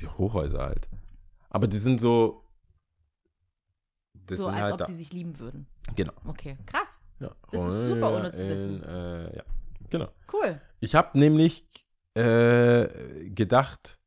Die 0.00 0.06
Hochhäuser 0.08 0.60
halt. 0.60 0.88
Aber 1.50 1.66
die 1.66 1.78
sind 1.78 2.00
so. 2.00 2.44
So, 4.30 4.46
als 4.46 4.60
halt 4.60 4.72
ob 4.74 4.78
da. 4.78 4.84
sie 4.84 4.94
sich 4.94 5.12
lieben 5.12 5.40
würden. 5.40 5.66
Genau. 5.96 6.12
Okay, 6.24 6.56
krass. 6.64 7.00
Ja. 7.18 7.32
Das 7.50 7.74
ist 7.74 7.86
super 7.86 8.14
unnützes 8.16 8.48
Wissen. 8.48 8.82
Äh, 8.84 9.36
ja, 9.38 9.42
genau. 9.90 10.08
Cool. 10.32 10.60
Ich 10.78 10.94
habe 10.94 11.18
nämlich 11.18 11.66
äh, 12.14 13.30
gedacht, 13.30 13.98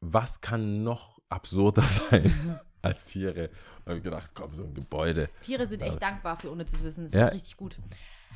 was 0.00 0.40
kann 0.40 0.82
noch 0.82 1.18
absurder 1.28 1.82
sein 2.10 2.60
als 2.82 3.04
Tiere? 3.06 3.50
Und 3.84 3.90
hab 3.92 3.96
ich 3.98 4.02
gedacht, 4.02 4.30
komm, 4.34 4.54
so 4.54 4.64
ein 4.64 4.74
Gebäude. 4.74 5.28
Tiere 5.42 5.66
sind 5.66 5.80
echt 5.82 6.02
dankbar 6.02 6.36
für 6.38 6.50
unnützes 6.50 6.82
Wissen. 6.82 7.04
Das 7.04 7.12
ist 7.12 7.18
Ja. 7.18 7.26
richtig 7.28 7.56
gut. 7.56 7.78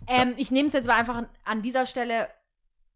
Ähm, 0.06 0.34
ich 0.36 0.50
nehme 0.50 0.66
es 0.68 0.72
jetzt 0.74 0.86
mal 0.86 0.96
einfach 0.98 1.24
an, 1.44 1.62
dieser 1.62 1.84
Stelle, 1.86 2.28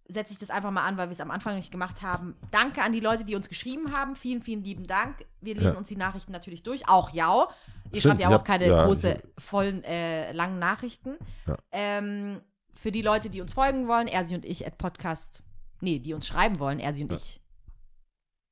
setze 0.08 0.32
ich 0.32 0.38
das 0.38 0.50
einfach 0.50 0.70
mal 0.70 0.86
an, 0.86 0.96
weil 0.96 1.08
wir 1.08 1.12
es 1.12 1.20
am 1.20 1.30
Anfang 1.30 1.56
nicht 1.56 1.70
gemacht 1.70 2.02
haben. 2.02 2.36
Danke 2.50 2.82
an 2.82 2.92
die 2.92 3.00
Leute, 3.00 3.24
die 3.24 3.34
uns 3.34 3.48
geschrieben 3.48 3.92
haben. 3.96 4.14
Vielen, 4.16 4.42
vielen 4.42 4.60
lieben 4.60 4.86
Dank. 4.86 5.24
Wir 5.40 5.54
lesen 5.54 5.72
Ja. 5.72 5.78
uns 5.78 5.88
die 5.88 5.96
Nachrichten 5.96 6.32
natürlich 6.32 6.62
durch. 6.62 6.88
Auch 6.88 7.10
Jau. 7.10 7.48
Ihr 7.92 8.00
Stimmt, 8.00 8.02
schreibt 8.02 8.20
ja 8.20 8.28
auch 8.28 8.32
hab- 8.32 8.44
keine 8.44 8.66
ja, 8.68 8.84
große, 8.84 9.20
ich- 9.36 9.42
vollen, 9.44 9.82
äh, 9.84 10.32
langen 10.32 10.58
Nachrichten. 10.58 11.16
Ja. 11.46 11.56
Ähm, 11.72 12.40
für 12.74 12.92
die 12.92 13.02
Leute, 13.02 13.30
die 13.30 13.40
uns 13.40 13.52
folgen 13.52 13.88
wollen, 13.88 14.06
er, 14.08 14.24
sie 14.24 14.34
und 14.34 14.44
ich 14.44 14.66
at 14.66 14.76
Podcast, 14.78 15.42
nee, 15.82 15.98
die 15.98 16.14
uns 16.14 16.26
schreiben 16.26 16.58
wollen, 16.58 16.78
er, 16.78 16.94
sie 16.94 17.02
und 17.04 17.10
Ja. 17.12 17.16
ich 17.18 17.40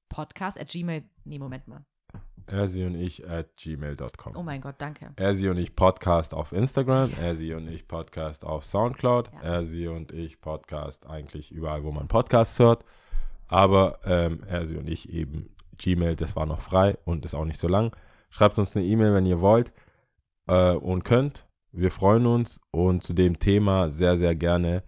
Podcast 0.09 0.61
at 0.61 0.69
Gmail, 0.69 1.05
nee, 1.24 1.39
Moment 1.39 1.69
mal. 1.69 1.85
Er, 2.47 2.66
sie 2.66 2.82
und 2.85 2.97
ich 2.97 3.28
at 3.28 3.55
gmail.com. 3.57 4.35
Oh 4.35 4.43
mein 4.43 4.61
Gott, 4.61 4.74
danke. 4.78 5.12
Er, 5.16 5.35
sie 5.35 5.48
und 5.48 5.57
ich 5.59 5.77
Podcast 5.77 6.35
auf 6.35 6.51
Instagram, 6.52 7.12
er, 7.20 7.36
sie 7.36 7.55
und 7.55 7.69
ich 7.69 7.86
Podcast 7.86 8.44
auf 8.44 8.65
Soundcloud, 8.65 9.31
Ja. 9.32 9.40
er, 9.43 9.65
sie 9.65 9.86
und 9.86 10.11
ich 10.11 10.40
Podcast 10.40 11.07
eigentlich 11.07 11.52
überall, 11.52 11.85
wo 11.85 11.93
man 11.93 12.09
Podcasts 12.09 12.59
hört. 12.59 12.85
Aber 13.47 14.01
ähm, 14.05 14.43
er, 14.48 14.66
sie 14.66 14.77
und 14.77 14.89
ich 14.89 15.09
eben 15.11 15.55
Gmail, 15.78 16.16
das 16.16 16.35
war 16.35 16.47
noch 16.47 16.61
frei 16.61 16.98
und 17.05 17.24
ist 17.24 17.35
auch 17.35 17.44
nicht 17.44 17.59
so 17.59 17.69
lang. 17.69 17.94
Schreibt 18.31 18.59
uns 18.59 18.74
eine 18.74 18.85
E-Mail, 18.85 19.15
wenn 19.15 19.27
ihr 19.27 19.40
wollt 19.40 19.73
äh, 20.48 20.73
und 20.73 21.05
könnt. 21.05 21.47
Wir 21.73 21.90
freuen 21.93 22.27
uns 22.27 22.61
und 22.73 23.05
zu 23.05 23.12
dem 23.15 23.39
Thema 23.39 23.90
sehr, 23.90 24.16
sehr 24.16 24.35
gerne. 24.35 24.82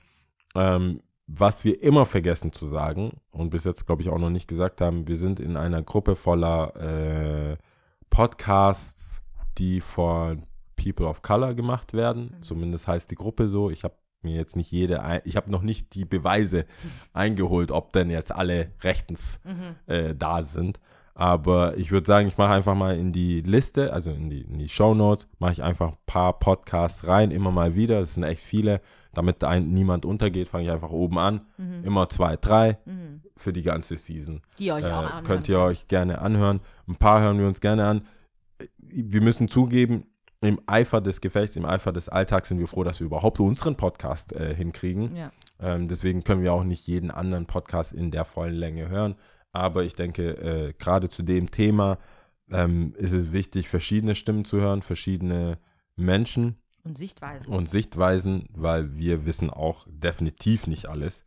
Ähm, 0.56 1.01
was 1.35 1.65
wir 1.65 1.83
immer 1.83 2.05
vergessen 2.05 2.53
zu 2.53 2.67
sagen 2.67 3.13
und 3.31 3.51
bis 3.51 3.65
jetzt, 3.65 3.87
glaube 3.87 4.03
ich, 4.03 4.11
auch 4.11 4.19
noch 4.19 4.31
nicht 4.31 4.49
gesagt 4.49 4.81
haben, 4.81 5.09
wir 5.09 5.17
sind 5.17 5.41
in 5.41 5.57
einer 5.57 5.83
Gruppe 5.83 6.15
voller 6.15 6.77
äh, 6.77 7.57
Podcasts, 8.11 9.23
die 9.59 9.81
von 9.81 10.45
People 10.77 11.07
of 11.07 11.23
Color 11.23 11.55
gemacht 11.55 11.95
werden. 11.95 12.37
Zumindest 12.43 12.87
heißt 12.87 13.11
die 13.11 13.15
Gruppe 13.15 13.49
so. 13.49 13.71
Ich 13.71 13.85
habe 13.85 13.95
mir 14.21 14.37
jetzt 14.37 14.57
nicht 14.57 14.71
jede, 14.71 15.03
ein, 15.03 15.21
ich 15.25 15.37
habe 15.37 15.51
noch 15.51 15.63
nicht 15.63 15.95
die 15.95 16.05
Beweise 16.05 16.67
eingeholt, 17.15 17.71
ob 17.71 17.93
denn 17.93 18.11
jetzt 18.11 18.31
alle 18.33 18.73
rechtens 18.83 19.41
Mhm. 19.45 19.77
äh, 19.87 20.15
da 20.15 20.43
sind. 20.43 20.79
Aber 21.15 21.77
ich 21.77 21.93
würde 21.93 22.07
sagen, 22.07 22.27
ich 22.29 22.39
mache 22.39 22.53
einfach 22.53 22.75
mal 22.75 22.97
in 22.97 23.13
die 23.13 23.43
Liste, 23.43 23.93
also 23.93 24.11
in 24.11 24.31
die, 24.31 24.41
in 24.43 24.59
die 24.59 24.69
Show 24.69 24.95
Notes, 24.95 25.29
mache 25.39 25.53
ich 25.53 25.63
einfach 25.63 25.89
ein 25.93 25.99
paar 26.07 26.39
Podcasts 26.39 27.07
rein, 27.07 27.31
immer 27.31 27.51
mal 27.51 27.75
wieder. 27.75 28.01
Das 28.01 28.15
sind 28.15 28.23
echt 28.25 28.43
viele. 28.43 28.81
Damit 29.15 29.45
ein, 29.45 29.69
niemand 29.73 30.07
untergeht, 30.07 30.49
fange 30.49 30.65
ich 30.65 30.71
einfach 30.71 30.91
oben 30.91 31.19
an. 31.19 31.43
Immer 31.83 32.09
zwei, 32.09 32.37
drei 32.39 32.79
Mhm. 32.87 33.21
für 33.37 33.53
die 33.53 33.63
ganze 33.63 33.97
Season. 33.99 34.41
Die 34.59 34.73
euch 34.73 34.87
auch 34.87 34.89
Äh, 34.89 35.07
anhören 35.07 35.25
könnt 35.25 35.49
ihr 35.51 35.61
euch 35.61 35.87
gerne 35.87 36.21
anhören. 36.23 36.61
Ein 36.89 36.97
paar 36.97 37.21
hören 37.21 37.39
wir 37.39 37.47
uns 37.47 37.61
gerne 37.61 37.87
an. 37.87 38.07
Wir 38.79 39.21
müssen 39.21 39.49
zugeben, 39.49 40.07
im 40.41 40.61
Eifer 40.67 41.01
des 41.03 41.21
Gefechts, 41.21 41.55
im 41.57 41.65
Eifer 41.67 41.93
des 41.93 42.09
Alltags 42.09 42.49
sind 42.49 42.59
wir 42.59 42.67
froh, 42.67 42.83
dass 42.85 42.99
wir 43.01 43.07
überhaupt 43.07 43.39
unseren 43.39 43.77
Podcast 43.77 44.33
äh, 44.33 44.55
hinkriegen. 44.55 45.15
Ja. 45.15 45.31
Ähm, 45.61 45.87
deswegen 45.89 46.25
können 46.25 46.43
wir 46.43 46.53
auch 46.55 46.65
nicht 46.65 46.87
jeden 46.87 47.11
anderen 47.13 47.47
Podcast 47.47 47.93
in 47.93 48.11
der 48.11 48.25
vollen 48.25 48.55
Länge 48.55 48.89
hören. 48.89 49.15
Aber 49.53 49.85
ich 49.85 49.95
denke, 49.95 50.31
äh, 50.39 50.73
gerade 50.79 51.09
zu 51.09 51.23
dem 51.23 51.51
Thema 51.51 51.99
ähm, 52.51 52.95
ist 52.97 53.12
es 53.12 53.33
wichtig, 53.33 53.69
verschiedene 53.69 54.15
Stimmen 54.15 54.45
zu 54.45 54.61
hören, 54.61 54.83
verschiedene 54.83 55.59
Menschen 55.97 56.57
Und 56.85 56.99
Sichtweisen. 56.99 57.53
und 57.53 57.69
Sichtweisen, 57.69 58.49
weil 58.53 58.97
wir 58.97 59.27
wissen 59.27 59.51
auch 59.51 59.87
definitiv 59.91 60.66
nicht 60.66 60.87
alles 60.87 61.24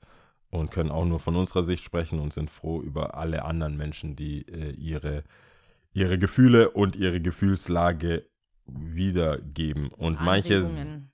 und 0.49 0.71
können 0.71 0.91
auch 0.91 1.05
nur 1.05 1.19
von 1.19 1.35
unserer 1.35 1.63
Sicht 1.63 1.83
sprechen 1.83 2.19
und 2.19 2.33
sind 2.33 2.49
froh 2.49 2.81
über 2.81 3.15
alle 3.15 3.45
anderen 3.45 3.77
Menschen, 3.77 4.15
die 4.15 4.41
äh, 4.47 4.71
ihre, 4.71 5.23
ihre 5.93 6.17
Gefühle 6.17 6.71
und 6.71 6.95
ihre 6.95 7.21
Gefühlslage 7.21 8.25
wiedergeben. 8.67 9.89
Und 9.89 10.19
manche, 10.21 10.65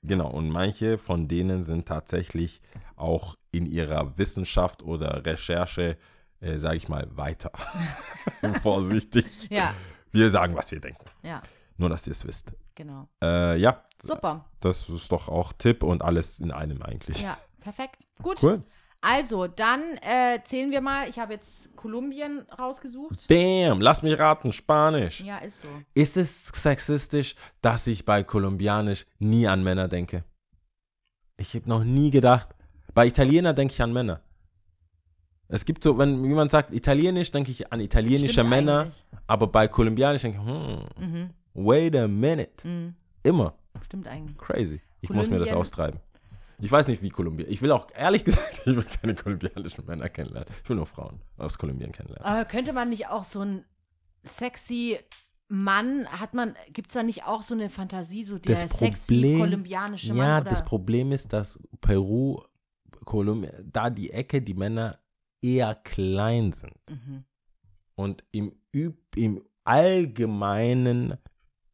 genau, 0.03 0.29
und 0.29 0.49
manche 0.49 0.97
von 0.97 1.27
denen 1.27 1.63
sind 1.63 1.87
tatsächlich 1.87 2.61
auch 2.95 3.35
in 3.51 3.65
ihrer 3.65 4.17
Wissenschaft 4.17 4.83
oder 4.83 5.25
Recherche, 5.25 5.97
äh, 6.41 6.57
sage 6.57 6.75
ich 6.77 6.89
mal, 6.89 7.07
weiter. 7.15 7.51
Vorsichtig. 8.61 9.25
Ja, 9.49 9.73
Wir 10.11 10.29
sagen, 10.29 10.55
was 10.55 10.71
wir 10.71 10.79
denken. 10.81 11.05
ja, 11.23 11.41
Nur, 11.77 11.89
dass 11.89 12.05
ihr 12.07 12.11
es 12.11 12.25
wisst. 12.27 12.51
genau. 12.75 13.07
Äh, 13.23 13.57
ja, 13.57 13.83
Super. 14.03 14.45
das 14.59 14.89
ist 14.89 15.11
doch 15.11 15.29
auch 15.29 15.53
Tipp 15.53 15.83
und 15.83 16.01
alles 16.01 16.39
in 16.39 16.51
einem 16.51 16.81
eigentlich. 16.81 17.21
Ja, 17.21 17.37
perfekt. 17.59 18.01
Gut. 18.21 18.41
Cool. 18.43 18.63
Also, 19.03 19.47
dann 19.47 19.81
äh, 20.03 20.43
zählen 20.43 20.69
wir 20.69 20.79
mal. 20.81 21.09
Ich 21.09 21.17
habe 21.17 21.33
jetzt 21.33 21.75
Kolumbien 21.75 22.45
rausgesucht. 22.59 23.27
Bam, 23.27 23.81
lass 23.81 24.03
mich 24.03 24.17
raten, 24.19 24.53
Spanisch. 24.53 25.21
Ja, 25.21 25.39
ist 25.39 25.61
so. 25.61 25.67
Ist 25.95 26.17
es 26.17 26.45
sexistisch, 26.53 27.35
dass 27.63 27.87
ich 27.87 28.05
bei 28.05 28.23
Kolumbianisch 28.23 29.07
nie 29.17 29.47
an 29.47 29.63
Männer 29.63 29.87
denke? 29.87 30.23
Ich 31.37 31.55
habe 31.55 31.67
noch 31.67 31.83
nie 31.83 32.11
gedacht. 32.11 32.49
Bei 32.93 33.07
Italiener 33.07 33.53
denke 33.55 33.73
ich 33.73 33.81
an 33.81 33.91
Männer. 33.91 34.21
Es 35.53 35.65
gibt 35.65 35.83
so, 35.83 35.97
wenn 35.97 36.23
jemand 36.23 36.49
sagt 36.51 36.73
Italienisch, 36.73 37.29
denke 37.31 37.51
ich 37.51 37.71
an 37.71 37.79
italienische 37.81 38.33
Stimmt 38.33 38.49
Männer, 38.51 38.79
eigentlich. 38.81 39.05
aber 39.27 39.47
bei 39.47 39.67
Kolumbianisch 39.67 40.21
denke 40.21 40.39
ich, 40.39 40.47
hm, 40.47 41.11
Mhm. 41.11 41.29
wait 41.53 41.95
a 41.97 42.07
minute. 42.07 42.65
Mhm. 42.67 42.95
Immer. 43.23 43.53
Stimmt 43.85 44.07
eigentlich. 44.07 44.37
Crazy. 44.37 44.81
Ich 45.01 45.09
muss 45.09 45.29
mir 45.29 45.39
das 45.39 45.49
Kolumbien- 45.49 45.55
austreiben. 45.59 45.99
Ich 46.59 46.71
weiß 46.71 46.87
nicht, 46.87 47.01
wie 47.01 47.09
Kolumbien. 47.09 47.49
Ich 47.49 47.61
will 47.61 47.71
auch, 47.71 47.87
ehrlich 47.95 48.23
gesagt, 48.25 48.61
ich 48.65 48.75
will 48.75 48.83
keine 48.83 49.15
kolumbianischen 49.15 49.85
Männer 49.85 50.09
kennenlernen. 50.09 50.47
Ich 50.63 50.69
will 50.69 50.75
nur 50.77 50.85
Frauen 50.85 51.19
aus 51.37 51.57
Kolumbien 51.57 51.91
kennenlernen. 51.91 52.23
Aber 52.25 52.45
könnte 52.45 52.71
man 52.71 52.89
nicht 52.89 53.07
auch 53.09 53.23
so 53.23 53.41
ein 53.41 53.65
sexy 54.23 54.99
Mann, 55.47 56.07
hat 56.07 56.33
man, 56.33 56.55
gibt 56.71 56.89
es 56.91 56.93
da 56.93 57.03
nicht 57.03 57.25
auch 57.25 57.43
so 57.43 57.53
eine 57.55 57.69
Fantasie, 57.69 58.23
so 58.23 58.37
der 58.37 58.55
sexy 58.55 59.35
kolumbianische 59.37 60.13
Mann? 60.13 60.17
ja, 60.25 60.39
oder? 60.39 60.49
das 60.49 60.63
Problem 60.63 61.11
ist, 61.11 61.33
dass 61.33 61.59
Peru, 61.81 62.41
Kolumbien, 63.03 63.51
da 63.69 63.89
die 63.89 64.11
Ecke, 64.11 64.41
die 64.41 64.53
Männer 64.53 64.97
eher 65.41 65.75
klein 65.75 66.51
sind. 66.53 66.73
Mhm. 66.89 67.23
Und 67.95 68.23
im, 68.31 68.53
Üb 68.73 68.95
im 69.15 69.41
allgemeinen 69.63 71.17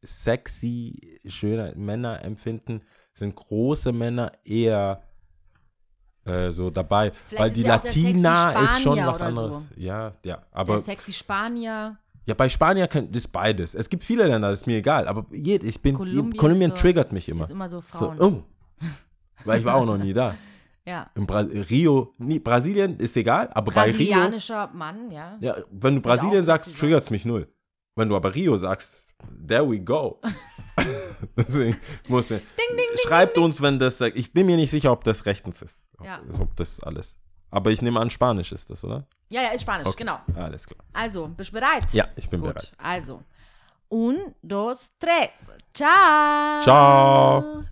sexy, 0.02 1.18
schöner 1.26 1.74
Männerempfinden 1.76 2.82
sind 3.14 3.34
große 3.34 3.92
Männer 3.92 4.32
eher 4.44 5.02
äh, 6.24 6.50
so 6.52 6.70
dabei. 6.70 7.12
Vielleicht 7.28 7.42
Weil 7.42 7.50
die 7.50 7.62
der 7.62 7.72
Latina 7.76 8.52
ist 8.62 8.82
schon 8.82 8.98
was 8.98 9.20
anderes. 9.20 9.56
so. 9.58 9.64
Ja, 9.76 10.08
ja. 10.08 10.12
Der 10.24 10.46
Aber 10.52 10.78
sexy 10.78 11.12
Spanier. 11.12 11.98
ja, 12.26 12.34
bei 12.34 12.48
Spanier 12.48 12.86
kann, 12.86 13.10
ist 13.10 13.28
beides. 13.32 13.74
Es 13.74 13.88
gibt 13.88 14.04
viele 14.04 14.26
Länder, 14.26 14.50
das 14.50 14.60
ist 14.60 14.66
mir 14.66 14.76
egal. 14.78 15.08
Aber 15.08 15.26
je, 15.32 15.56
ich 15.56 15.80
bin, 15.80 15.94
Kolumbien 15.96 16.36
Kolumbien, 16.36 16.70
so- 16.70 16.76
triggert 16.76 17.12
mich 17.12 17.28
immer. 17.28 17.44
Ist 17.44 17.50
immer 17.50 17.68
so 17.68 17.80
So, 17.80 18.12
Frauen. 18.12 18.20
oh. 18.20 18.42
Weil 19.44 19.58
ich 19.60 19.64
war 19.64 19.74
auch 19.76 19.86
noch 19.86 19.98
nie 19.98 20.12
da. 20.12 20.34
Ja. 20.88 21.10
In 21.14 21.26
Bra 21.26 21.40
Rio, 21.40 22.12
nie, 22.18 22.38
Brasilien 22.38 22.96
ist 22.98 23.14
egal, 23.16 23.50
aber 23.52 23.72
bei 23.72 23.82
Rio, 23.90 23.92
Brasilianischer 23.92 24.70
Mann, 24.72 25.10
ja. 25.10 25.36
ja, 25.40 25.56
wenn 25.70 25.96
du 25.96 26.00
Brasilien 26.00 26.42
sagst, 26.42 26.74
triggert 26.78 27.02
es 27.02 27.10
mich 27.10 27.26
null. 27.26 27.46
Wenn 27.94 28.08
du 28.08 28.16
aber 28.16 28.34
Rio 28.34 28.56
sagst, 28.56 28.96
there 29.46 29.68
we 29.68 29.78
go. 29.78 30.18
Deswegen 31.36 31.76
muss 32.08 32.30
mir, 32.30 32.40
schreibt 33.06 33.36
uns, 33.36 33.60
wenn 33.60 33.78
das, 33.78 34.00
ich 34.00 34.32
bin 34.32 34.46
mir 34.46 34.56
nicht 34.56 34.70
sicher, 34.70 34.90
ob 34.92 35.04
das 35.04 35.26
rechtens 35.26 35.60
ist. 35.60 35.88
Ob, 35.98 36.06
Ja. 36.06 36.20
ob 36.40 36.56
das 36.56 36.80
alles. 36.80 37.18
Aber 37.50 37.70
ich 37.70 37.82
nehme 37.82 38.00
an, 38.00 38.08
Spanisch 38.08 38.52
ist 38.52 38.70
das, 38.70 38.82
oder? 38.84 39.06
Ja, 39.28 39.42
ja, 39.42 39.48
ist 39.50 39.62
Spanisch, 39.62 39.88
Okay. 39.88 39.98
genau. 39.98 40.18
Alles 40.36 40.66
klar. 40.66 40.78
Also, 40.94 41.28
bist 41.28 41.50
du 41.50 41.54
bereit? 41.54 41.92
Ja, 41.92 42.08
ich 42.16 42.30
bin 42.30 42.40
Gut, 42.40 42.54
bereit. 42.54 42.72
also. 42.78 43.22
Un, 43.90 44.16
dos, 44.42 44.90
tres. 44.98 45.50
Ciao. 45.74 46.62
Ciao. 46.62 47.64